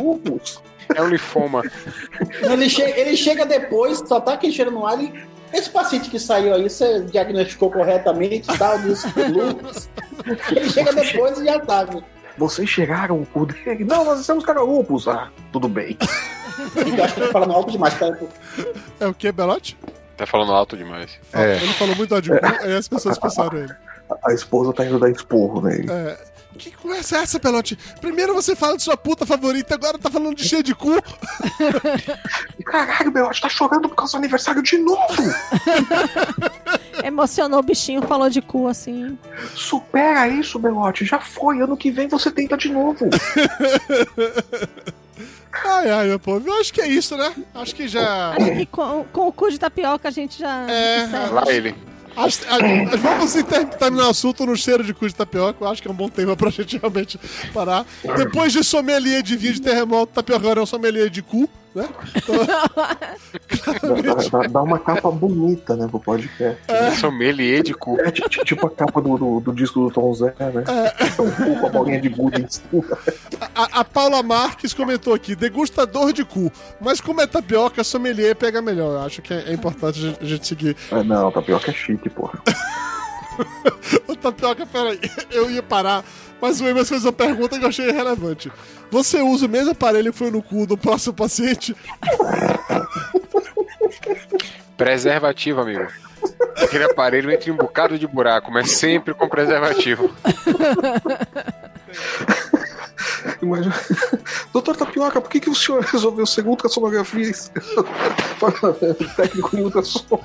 o 0.00 0.04
lupus. 0.04 0.62
É 0.94 1.02
um 1.02 1.08
linfoma. 1.08 1.62
Ele, 2.42 2.70
che- 2.70 2.82
ele 2.96 3.16
chega 3.16 3.44
depois, 3.44 3.98
só 4.06 4.18
tá 4.20 4.38
cheiro 4.50 4.70
no 4.70 4.86
ar 4.86 4.98
e. 5.02 5.12
Esse 5.52 5.68
paciente 5.70 6.08
que 6.10 6.18
saiu 6.18 6.54
aí, 6.54 6.68
você 6.68 7.02
diagnosticou 7.02 7.70
corretamente, 7.70 8.46
tal, 8.58 8.78
dos 8.78 9.04
lupus. 9.04 9.88
Ele 10.50 10.68
chega 10.70 10.92
depois 10.92 11.38
e 11.38 11.44
já 11.44 11.62
sabe. 11.64 12.02
Vocês 12.38 12.68
chegaram 12.68 13.18
ao 13.20 13.26
cu 13.26 13.46
dele? 13.46 13.84
Não, 13.84 14.04
nós 14.04 14.20
estamos 14.20 14.44
com 14.44 14.52
lupus. 14.52 15.06
Ah, 15.08 15.28
tudo 15.52 15.68
bem. 15.68 15.96
Eu 16.58 17.04
acho 17.04 17.14
que 17.14 17.20
eu 17.20 17.26
tô 17.26 17.32
falando 17.32 17.52
alto 17.52 17.70
demais. 17.72 17.94
Tá? 17.98 18.16
É 19.00 19.06
o 19.06 19.14
que, 19.14 19.30
Belote? 19.30 19.76
Tá 20.16 20.26
falando 20.26 20.52
alto 20.52 20.76
demais. 20.76 21.18
É. 21.32 21.56
Ele 21.56 21.72
falou 21.74 21.94
muito 21.96 22.20
de 22.20 22.30
cu, 22.30 22.46
aí 22.62 22.76
as 22.76 22.88
pessoas 22.88 23.18
pensaram 23.18 23.58
ele. 23.58 23.74
A 24.24 24.32
esposa 24.32 24.72
tá 24.72 24.84
indo 24.84 24.98
dar 24.98 25.10
esporro 25.10 25.60
nele. 25.60 25.90
É, 25.90 26.16
que 26.56 26.70
conversa 26.70 27.18
é 27.18 27.22
essa, 27.22 27.38
Belote? 27.38 27.76
Primeiro 28.00 28.34
você 28.34 28.56
fala 28.56 28.76
de 28.76 28.82
sua 28.82 28.96
puta 28.96 29.26
favorita, 29.26 29.74
agora 29.74 29.98
tá 29.98 30.10
falando 30.10 30.34
de 30.34 30.48
cheio 30.48 30.62
de 30.62 30.74
cu. 30.74 30.90
Caralho, 32.64 33.12
meu, 33.12 33.30
tá 33.30 33.48
chorando 33.48 33.88
por 33.88 33.94
causa 33.94 34.12
do 34.12 34.18
aniversário 34.18 34.62
de 34.62 34.78
novo. 34.78 35.02
Emocionou 37.04 37.60
o 37.60 37.62
bichinho, 37.62 38.02
falou 38.02 38.30
de 38.30 38.40
cu 38.40 38.68
assim. 38.68 39.18
Supera 39.54 40.26
isso, 40.28 40.58
Belote. 40.58 41.04
Já 41.04 41.20
foi. 41.20 41.60
Ano 41.60 41.76
que 41.76 41.90
vem 41.90 42.08
você 42.08 42.30
tenta 42.30 42.56
de 42.56 42.70
novo. 42.70 43.10
Ai, 45.64 45.90
ai, 45.90 46.06
meu 46.08 46.18
povo. 46.18 46.46
Eu 46.48 46.60
acho 46.60 46.72
que 46.72 46.80
é 46.80 46.86
isso, 46.88 47.16
né? 47.16 47.32
Acho 47.54 47.74
que 47.74 47.88
já. 47.88 48.34
E 48.60 48.66
com, 48.66 49.04
com 49.12 49.28
o 49.28 49.32
cu 49.32 49.50
de 49.50 49.58
tapioca 49.58 50.08
a 50.08 50.10
gente 50.10 50.38
já. 50.38 50.66
É. 50.70 51.06
Lá 51.32 51.44
ele. 51.48 51.74
Acho- 52.16 52.40
vamos 52.98 53.32
ter- 53.34 53.66
terminar 53.66 54.06
o 54.06 54.10
assunto 54.10 54.46
no 54.46 54.56
cheiro 54.56 54.82
de 54.82 54.94
cu 54.94 55.06
de 55.06 55.14
tapioca. 55.14 55.62
Eu 55.62 55.68
acho 55.68 55.82
que 55.82 55.88
é 55.88 55.90
um 55.90 55.94
bom 55.94 56.08
tema 56.08 56.34
pra 56.36 56.48
gente 56.50 56.76
realmente 56.80 57.18
parar. 57.52 57.84
Depois 58.16 58.52
de 58.52 58.64
sommelier 58.64 59.22
de 59.22 59.36
vinho 59.36 59.54
de 59.54 59.60
terremoto, 59.60 60.12
tapioca 60.14 60.40
agora 60.44 60.60
é 60.60 60.62
um 60.62 60.66
sommelier 60.66 61.10
de 61.10 61.20
cu, 61.22 61.48
né? 61.76 61.88
Dá, 64.02 64.38
dá- 64.42 64.48
dá 64.48 64.62
uma 64.62 64.78
capa 64.78 65.10
bonita, 65.10 65.76
né, 65.76 65.86
pro 65.88 66.00
podcast. 66.00 66.58
Sommelier 66.98 67.62
de 67.62 67.74
cu. 67.74 68.00
É 68.00 68.10
ti- 68.10 68.22
ti- 68.28 68.44
tipo 68.44 68.66
a 68.66 68.70
capa 68.70 69.00
do, 69.00 69.16
do, 69.16 69.40
do 69.40 69.52
disco 69.52 69.80
do 69.86 69.90
Tom 69.92 70.12
Zé, 70.14 70.34
né? 70.38 70.64
É 70.66 71.22
um 71.22 71.30
cu 71.30 71.60
com 71.60 71.66
a 71.66 71.70
bolinha 71.70 72.00
de 72.00 72.08
gude 72.08 72.42
em 72.42 72.48
cima. 72.48 72.98
A, 73.54 73.80
a 73.80 73.84
Paula 73.84 74.22
Marques 74.22 74.72
comentou 74.74 75.14
aqui: 75.14 75.36
degustador 75.36 76.12
de 76.12 76.24
cu. 76.24 76.50
Mas 76.80 77.00
como 77.00 77.20
é 77.20 77.26
tapioca, 77.26 77.84
sommelier 77.84 78.34
pega 78.34 78.60
melhor. 78.62 78.92
Eu 78.94 79.00
acho 79.02 79.20
que 79.22 79.32
é, 79.34 79.50
é 79.50 79.52
importante 79.52 80.16
a 80.20 80.24
gente, 80.24 80.46
seguir. 80.46 80.76
Ah, 80.90 81.02
não, 81.04 81.30
tapioca 81.30 81.70
é 81.70 81.74
chique, 81.74 82.08
porra. 82.08 82.40
Ô, 84.06 84.16
Tapioca, 84.16 84.66
peraí, 84.66 85.00
eu 85.30 85.50
ia 85.50 85.62
parar, 85.62 86.04
mas 86.40 86.60
o 86.60 86.66
Emerson 86.66 86.94
fez 86.94 87.04
uma 87.04 87.12
pergunta 87.12 87.58
que 87.58 87.64
eu 87.64 87.68
achei 87.68 87.90
relevante. 87.90 88.50
Você 88.90 89.20
usa 89.20 89.46
o 89.46 89.48
mesmo 89.48 89.72
aparelho 89.72 90.12
que 90.12 90.18
foi 90.18 90.30
no 90.30 90.42
cu 90.42 90.66
do 90.66 90.76
próximo 90.76 91.14
paciente? 91.14 91.74
Preservativo, 94.76 95.60
amigo. 95.60 95.86
Aquele 96.62 96.84
aparelho 96.84 97.30
entra 97.30 97.50
em 97.50 97.52
um 97.52 97.56
bocado 97.56 97.98
de 97.98 98.06
buraco, 98.06 98.50
mas 98.50 98.70
sempre 98.70 99.14
com 99.14 99.28
preservativo. 99.28 100.10
Imagina... 103.42 103.74
Doutor 104.52 104.76
Tapioca, 104.76 105.20
por 105.20 105.30
que, 105.30 105.40
que 105.40 105.50
o 105.50 105.54
senhor 105.54 105.82
resolveu 105.82 106.26
ser 106.26 106.46
ultrassonografia 106.46 107.32
técnico 109.16 109.56
em 109.56 109.62
ultrassom? 109.62 110.20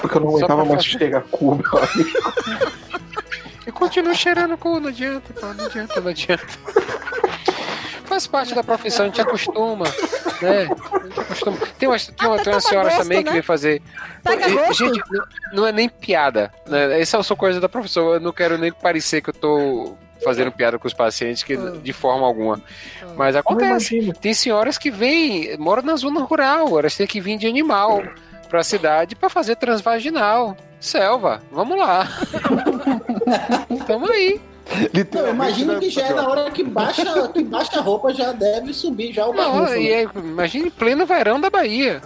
Porque 0.00 0.16
eu 0.16 0.20
não 0.20 0.30
Só 0.32 0.36
aguentava 0.38 0.64
mais 0.64 0.84
fazer. 0.86 0.98
chegar 0.98 1.22
cu, 1.22 1.54
meu 1.56 1.82
amigo. 1.82 2.72
E 3.66 3.72
continua 3.72 4.14
cheirando 4.14 4.56
cu, 4.56 4.78
não 4.78 4.88
adianta, 4.88 5.32
pô, 5.32 5.46
não 5.52 5.64
adianta, 5.66 6.00
não 6.00 6.10
adianta. 6.10 6.46
faz 8.04 8.26
parte 8.26 8.54
da 8.54 8.62
profissão, 8.62 9.04
a 9.06 9.08
gente 9.08 9.20
acostuma. 9.20 9.84
Né? 10.40 10.68
A 10.68 10.98
gente 11.04 11.20
acostuma. 11.20 11.56
Tem 11.78 11.88
umas, 11.88 12.06
tem 12.06 12.28
uma, 12.28 12.38
tem 12.38 12.52
umas 12.52 12.60
toma 12.64 12.70
senhoras 12.70 12.92
gosto, 12.94 13.02
também 13.02 13.18
que 13.18 13.24
né? 13.24 13.32
vêm 13.32 13.42
fazer. 13.42 13.82
Pega 14.22 14.48
E- 14.48 14.54
gosto. 14.54 14.74
Gente, 14.86 15.00
não- 15.52 15.66
é 15.66 15.72
nem 15.72 15.88
piada. 15.88 16.52
Né? 16.66 17.00
Essa 17.00 17.20
são 17.22 17.36
coisas 17.36 17.60
da 17.60 17.68
profissão. 17.68 18.14
Eu 18.14 18.20
não 18.20 18.32
quero 18.32 18.56
nem 18.56 18.70
parecer 18.72 19.20
que 19.20 19.30
eu 19.30 19.34
tô 19.34 19.96
fazendo 20.24 20.50
piada 20.52 20.78
com 20.78 20.86
os 20.86 20.94
pacientes 20.94 21.42
que, 21.42 21.56
de 21.56 21.92
forma 21.92 22.24
alguma. 22.26 22.60
Mas 23.16 23.34
Eu 23.34 23.40
acontece. 23.40 24.12
Tem 24.20 24.32
senhoras 24.32 24.78
que 24.78 24.90
vêm, 24.90 25.56
moram 25.58 25.82
na 25.82 25.96
zona 25.96 26.20
rural, 26.20 26.78
elas 26.78 26.96
têm 26.96 27.06
que 27.06 27.20
vir 27.20 27.36
de 27.36 27.46
animal 27.46 28.02
pra 28.46 28.62
cidade 28.62 29.14
pra 29.14 29.28
fazer 29.28 29.56
transvaginal. 29.56 30.56
Selva, 30.80 31.42
vamos 31.50 31.78
lá. 31.78 32.08
Tamo 33.86 34.10
aí. 34.10 34.40
Não, 35.12 35.20
eu 35.20 35.30
imagino 35.32 35.74
né, 35.74 35.78
que 35.78 35.90
já 35.90 36.06
é 36.06 36.14
na 36.14 36.28
hora 36.28 36.50
que 36.50 36.64
baixa, 36.64 37.28
que 37.28 37.44
baixa 37.44 37.78
a 37.78 37.82
roupa, 37.82 38.12
já 38.12 38.32
deve 38.32 38.74
subir 38.74 39.12
já 39.12 39.26
o 39.26 39.32
barrufo. 39.32 39.72
né? 39.72 39.86
é, 39.86 40.02
imagine 40.02 40.70
pleno 40.70 41.06
verão 41.06 41.40
da 41.40 41.48
Bahia. 41.48 42.00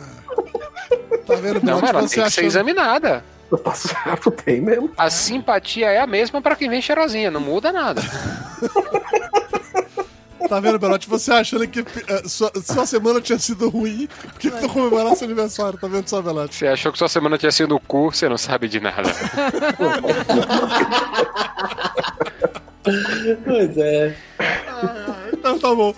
Tá 1.27 1.35
vendo, 1.37 1.65
Não, 1.65 1.79
ela 1.79 2.07
tem 2.07 2.23
que 2.23 2.31
ser 2.31 2.45
examinada. 2.45 3.25
Tá 3.65 3.75
certo, 3.75 4.31
tem 4.31 4.61
mesmo. 4.61 4.91
A 4.97 5.11
simpatia 5.11 5.89
é 5.89 5.99
a 5.99 6.07
mesma 6.07 6.41
pra 6.41 6.55
quem 6.55 6.69
vem 6.69 6.81
cheirosinha, 6.81 7.31
não 7.31 7.41
muda 7.41 7.73
nada. 7.73 8.01
Tá 10.51 10.59
vendo, 10.59 10.81
Belote? 10.81 11.09
Você 11.09 11.31
achando 11.31 11.65
que 11.69 11.79
eh, 11.79 12.23
sua, 12.27 12.51
sua 12.61 12.85
semana 12.85 13.21
tinha 13.21 13.39
sido 13.39 13.69
ruim 13.69 14.09
porque 14.33 14.51
tu 14.51 14.69
comemorou 14.69 15.15
seu 15.15 15.27
aniversário, 15.27 15.79
tá 15.79 15.87
vendo 15.87 16.09
só, 16.09 16.21
Belote? 16.21 16.57
Você 16.57 16.67
achou 16.67 16.91
que 16.91 16.99
sua 16.99 17.09
semana 17.09 17.39
tinha 17.39 17.53
sido 17.53 17.69
no 17.69 17.79
cu, 17.79 18.11
você 18.11 18.29
não 18.29 18.37
sabe 18.37 18.67
de 18.67 18.81
nada. 18.81 19.09
Pois 23.45 23.79
é. 23.79 24.17
Então 25.33 25.57
tá 25.57 25.73
bom. 25.73 25.95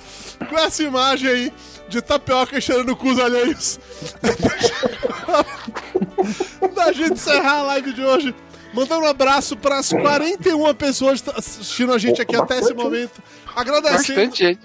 Com 0.50 0.58
essa 0.58 0.82
imagem 0.82 1.30
aí 1.30 1.52
de 1.88 2.02
tapioca 2.02 2.60
cheirando 2.60 2.94
cus 2.94 3.18
alheios. 3.18 3.80
da 6.76 6.92
gente 6.92 7.14
encerrar 7.14 7.60
a 7.60 7.62
live 7.62 7.94
de 7.94 8.04
hoje. 8.04 8.34
Mandando 8.72 9.04
um 9.04 9.08
abraço 9.08 9.56
para 9.56 9.78
as 9.78 9.90
41 9.90 10.74
pessoas 10.74 11.20
que 11.20 11.30
assistindo 11.30 11.92
a 11.92 11.98
gente 11.98 12.20
aqui 12.20 12.34
até 12.34 12.58
esse 12.58 12.72
momento. 12.72 13.22
Agradecendo. 13.54 14.20
Bastante 14.20 14.44
gente. 14.44 14.58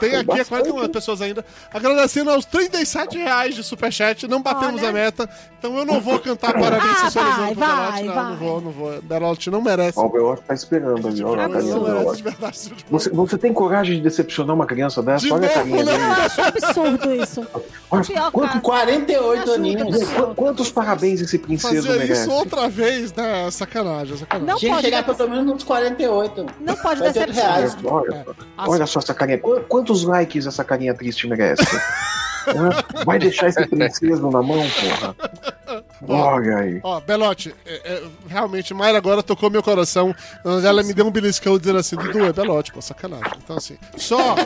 Tem 0.00 0.14
aqui 0.16 0.24
Bastante. 0.26 0.48
41 0.48 0.88
pessoas 0.88 1.20
ainda. 1.22 1.44
Agradecendo 1.72 2.30
aos 2.30 2.44
37 2.44 3.16
reais 3.18 3.54
de 3.54 3.62
superchat. 3.62 4.26
Não 4.28 4.42
batemos 4.42 4.80
Olha. 4.80 4.90
a 4.90 4.92
meta. 4.92 5.30
Então 5.58 5.76
eu 5.78 5.84
não 5.86 6.00
vou 6.00 6.18
cantar 6.18 6.52
parabéns 6.52 6.84
Ah, 7.00 7.04
sensualizando 7.04 7.54
vai, 7.54 7.54
pro 7.54 7.76
Belote. 7.76 7.92
vai, 7.92 8.02
Não, 8.04 8.14
vai. 8.14 8.24
não 8.24 8.36
vou, 8.36 8.60
não 8.60 8.70
vou. 8.70 9.02
Belote 9.02 9.50
não 9.50 9.62
merece. 9.62 9.98
Ó, 9.98 10.04
o 10.06 10.08
Belote 10.10 10.42
tá 10.42 10.54
esperando 10.54 11.08
ali, 11.08 11.22
a 11.22 12.12
tipo 12.14 12.30
Você, 12.90 13.10
você 13.10 13.38
tem 13.38 13.52
coragem 13.52 13.96
de 13.96 14.02
decepcionar 14.02 14.54
uma 14.54 14.66
criança 14.66 15.02
dessa? 15.02 15.24
De 15.26 15.32
olha 15.32 15.46
a 15.50 15.64
novo, 15.64 15.70
carinha 15.70 15.84
né? 15.84 15.92
dele. 15.92 16.04
Eu 16.04 16.12
acho 16.24 16.40
absurdo 16.40 17.14
isso. 17.14 17.46
Olha, 17.90 18.30
quanto- 18.30 18.48
cara. 18.48 18.60
48 18.60 19.42
Ajuda, 19.42 19.54
aninhos. 19.54 20.08
qu- 20.12 20.34
quantos 20.34 20.70
parabéns 20.70 21.20
esse 21.20 21.38
princeso 21.38 21.86
Fazer 21.86 21.98
merece? 21.98 22.20
isso 22.22 22.30
outra 22.30 22.68
vez, 22.68 23.12
né? 23.14 23.50
Sacanagem, 23.50 24.16
sacanagem. 24.18 24.48
Não 24.48 24.56
Tinha 24.58 24.70
que 24.70 24.76
pode, 24.76 24.82
chegar 24.86 25.04
pelo 25.16 25.30
menos 25.30 25.46
nos 25.46 25.64
48. 25.64 26.46
não 26.60 26.76
pode 26.76 27.00
48 27.00 27.12
decepcionar. 27.12 27.56
reais. 27.58 27.76
Olha, 27.84 28.26
olha 28.58 28.86
só 28.86 28.98
essa 28.98 29.14
carinha. 29.14 29.40
Qu- 29.64 29.68
Quantos 29.68 30.04
likes 30.04 30.46
essa 30.46 30.64
carinha 30.64 30.94
triste 30.94 31.26
merece? 31.26 31.64
Hã? 32.46 33.04
Vai 33.04 33.18
deixar 33.18 33.48
esse 33.48 33.66
princeso 33.66 34.30
na 34.30 34.42
mão, 34.42 34.62
porra? 34.80 35.16
Olha 36.06 36.56
aí. 36.58 36.80
Ó, 36.82 37.00
Belote, 37.00 37.54
é, 37.66 37.74
é, 37.94 38.02
realmente, 38.28 38.74
Mayra 38.74 38.98
agora 38.98 39.22
tocou 39.22 39.48
meu 39.50 39.62
coração. 39.62 40.14
Ela 40.64 40.82
me 40.82 40.92
deu 40.92 41.06
um 41.06 41.10
beliscão 41.10 41.58
dizendo 41.58 41.78
assim, 41.78 41.96
Dudu, 41.96 42.24
é 42.26 42.32
Belote, 42.32 42.72
pô, 42.72 42.80
sacanagem. 42.82 43.32
Então, 43.42 43.56
assim, 43.56 43.76
só 43.96 44.36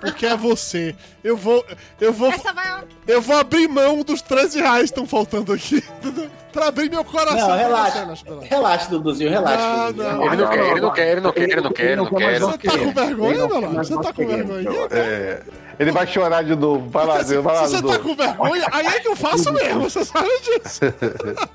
porque 0.00 0.26
é 0.26 0.36
você, 0.36 0.94
eu 1.22 1.36
vou, 1.36 1.64
eu 2.00 2.12
vou, 2.12 2.30
Essa 2.30 2.52
vai. 2.52 2.82
eu 3.06 3.20
vou 3.20 3.36
abrir 3.36 3.68
mão 3.68 4.02
dos 4.02 4.22
13 4.22 4.60
reais 4.60 4.82
que 4.82 4.84
estão 4.86 5.06
faltando 5.06 5.52
aqui, 5.52 5.82
pra 6.52 6.68
abrir 6.68 6.90
meu 6.90 7.04
coração. 7.04 7.48
Não, 7.48 7.56
relaxa. 7.56 8.08
Relaxa, 8.42 8.90
Duduzinho, 8.90 9.30
relaxa. 9.30 9.90
Ele 9.90 10.36
não 10.36 10.50
quer, 10.50 10.70
ele 10.70 10.80
não 10.80 10.90
quer, 10.92 11.10
ele 11.10 11.20
não 11.20 11.32
quer, 11.32 11.50
ele 11.50 11.60
não 11.60 11.72
quer, 11.72 11.90
ele 11.90 12.00
não 12.00 12.06
quer. 12.06 12.40
Você 12.40 12.68
tá 12.68 12.78
com 12.78 12.92
vergonha, 12.92 13.48
mas 13.72 13.88
Você 13.88 14.02
tá 14.02 14.12
com 14.12 14.26
vergonha? 14.26 14.70
É, 14.90 15.42
ele 15.80 15.92
vai 15.92 16.06
chorar 16.06 16.44
de 16.44 16.54
novo. 16.54 16.90
Vai 16.90 17.06
lá, 17.06 17.24
se, 17.24 17.30
Deus, 17.30 17.42
vai 17.42 17.54
lá, 17.54 17.66
se 17.66 17.76
você 17.76 17.86
tá 17.86 17.98
com 17.98 18.14
vergonha, 18.14 18.66
aí 18.70 18.86
é 18.86 19.00
que 19.00 19.08
eu 19.08 19.16
faço 19.16 19.50
mesmo, 19.52 19.80
você 19.88 20.04
sabe 20.04 20.28
disso. 20.42 20.80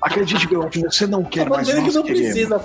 Acredite, 0.00 0.48
Belote, 0.48 0.80
você 0.80 1.06
não 1.06 1.22
quer 1.22 1.48
mais 1.48 1.66
dizendo 1.66 1.88
que 1.88 1.94
não 1.94 2.02
precisa. 2.02 2.62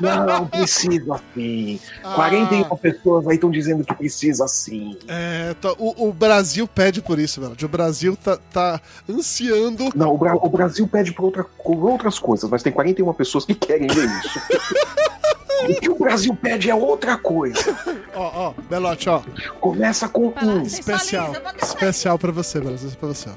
Não, 0.00 0.26
não 0.26 0.46
precisa 0.46 1.20
sim. 1.34 1.80
Ah. 2.02 2.14
41 2.14 2.76
pessoas 2.76 3.28
aí 3.28 3.34
estão 3.36 3.50
dizendo 3.50 3.84
que 3.84 3.94
precisa 3.94 4.48
sim. 4.48 4.75
É, 5.08 5.54
tá- 5.60 5.72
o, 5.78 6.08
o 6.08 6.12
Brasil 6.12 6.66
pede 6.66 7.00
por 7.02 7.18
isso, 7.18 7.40
Belote. 7.40 7.64
O 7.64 7.68
Brasil 7.68 8.16
tá, 8.16 8.36
tá 8.52 8.80
ansiando 9.08 9.90
Não, 9.94 10.14
o, 10.14 10.18
Bra- 10.18 10.34
o 10.34 10.48
Brasil 10.48 10.86
pede 10.88 11.12
por, 11.12 11.24
outra- 11.26 11.44
por 11.44 11.84
outras 11.84 12.18
coisas, 12.18 12.48
mas 12.50 12.62
tem 12.62 12.72
41 12.72 13.12
pessoas 13.14 13.44
que 13.44 13.54
querem 13.54 13.86
ver 13.88 14.06
isso. 14.06 14.40
o 15.68 15.80
que 15.80 15.88
o 15.90 15.98
Brasil 15.98 16.34
pede 16.36 16.70
é 16.70 16.74
outra 16.74 17.16
coisa. 17.16 17.76
Ó, 18.14 18.48
ó, 18.48 18.54
Belote, 18.68 19.08
ó. 19.08 19.22
Começa 19.60 20.08
com 20.08 20.32
um. 20.42 20.62
Especial. 20.62 21.32
Especial 21.62 22.18
pra 22.18 22.32
você, 22.32 22.58
é 22.58 22.60
pra 22.60 23.08
você, 23.08 23.28
ó. 23.28 23.32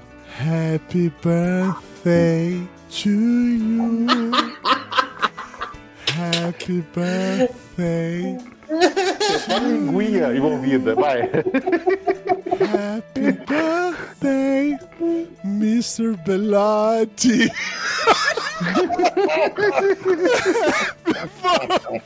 Happy 0.76 1.12
birthday 1.24 2.68
to 2.90 3.10
you. 3.10 4.06
Happy 6.48 6.84
birthday. 6.94 8.38
Tem 9.48 9.60
linguinha 9.60 10.32
envolvida, 10.34 10.94
vai. 10.96 11.22
Happy 12.62 13.32
birthday, 13.48 14.78
Mr. 15.44 16.16
Belotti. 16.18 17.52
Pronto. 21.40 22.02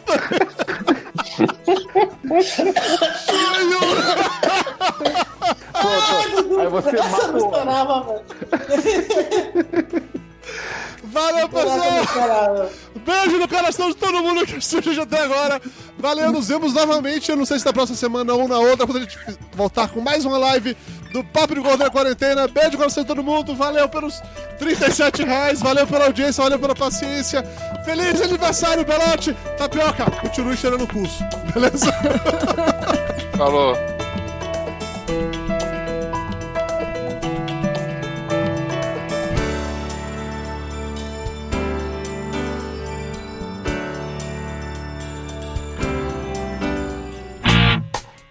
Aí 6.60 6.68
você 6.68 6.95
Essa 6.95 7.22
eu 7.23 7.31
não 7.34 7.38
esperava, 7.38 8.03
velho. 8.03 8.23
Valeu, 11.03 11.49
pessoal. 11.49 12.70
Beijo 13.06 13.38
no 13.38 13.48
coração 13.48 13.90
de 13.90 13.95
todo 13.95 14.24
mundo 14.24 14.45
que 14.45 14.56
assistiu 14.56 15.03
até 15.03 15.22
agora. 15.22 15.61
Valeu, 15.98 16.32
nos 16.32 16.48
vemos 16.48 16.74
novamente. 16.74 17.30
Eu 17.30 17.38
não 17.38 17.45
sei 17.45 17.60
se 17.60 17.65
na 17.65 17.74
próxima 17.74 17.98
semana 17.98 18.34
ou 18.34 18.48
na 18.48 18.57
outra, 18.57 18.86
quando 18.86 18.98
a 18.98 19.02
gente 19.02 19.18
voltar 19.53 19.90
com 19.90 20.02
mais 20.02 20.26
uma 20.26 20.38
live 20.38 20.76
do 21.11 21.24
Papo 21.24 21.53
de 21.53 21.61
Gordo 21.61 21.84
na 21.84 21.90
Quarentena. 21.90 22.48
Beijo 22.48 22.72
no 22.72 22.78
coração 22.78 23.03
de 23.03 23.07
todo 23.07 23.24
mundo. 23.24 23.56
Valeu 23.56 23.88
pelos 23.90 24.22
37 24.57 25.24
reais. 25.24 25.61
Valeu 25.61 25.86
pela 25.86 26.06
audiência, 26.06 26.44
valeu 26.44 26.60
pela 26.60 26.76
paciência. 26.76 27.44
Feliz 27.86 28.22
aniversário, 28.22 28.86
Belote. 28.86 29.34
Tapioca, 29.57 30.10
continue 30.22 30.57
cheirando 30.57 30.84
o 30.84 30.88
pulso. 30.88 31.24
Beleza? 31.53 31.91
Falou. 33.38 33.76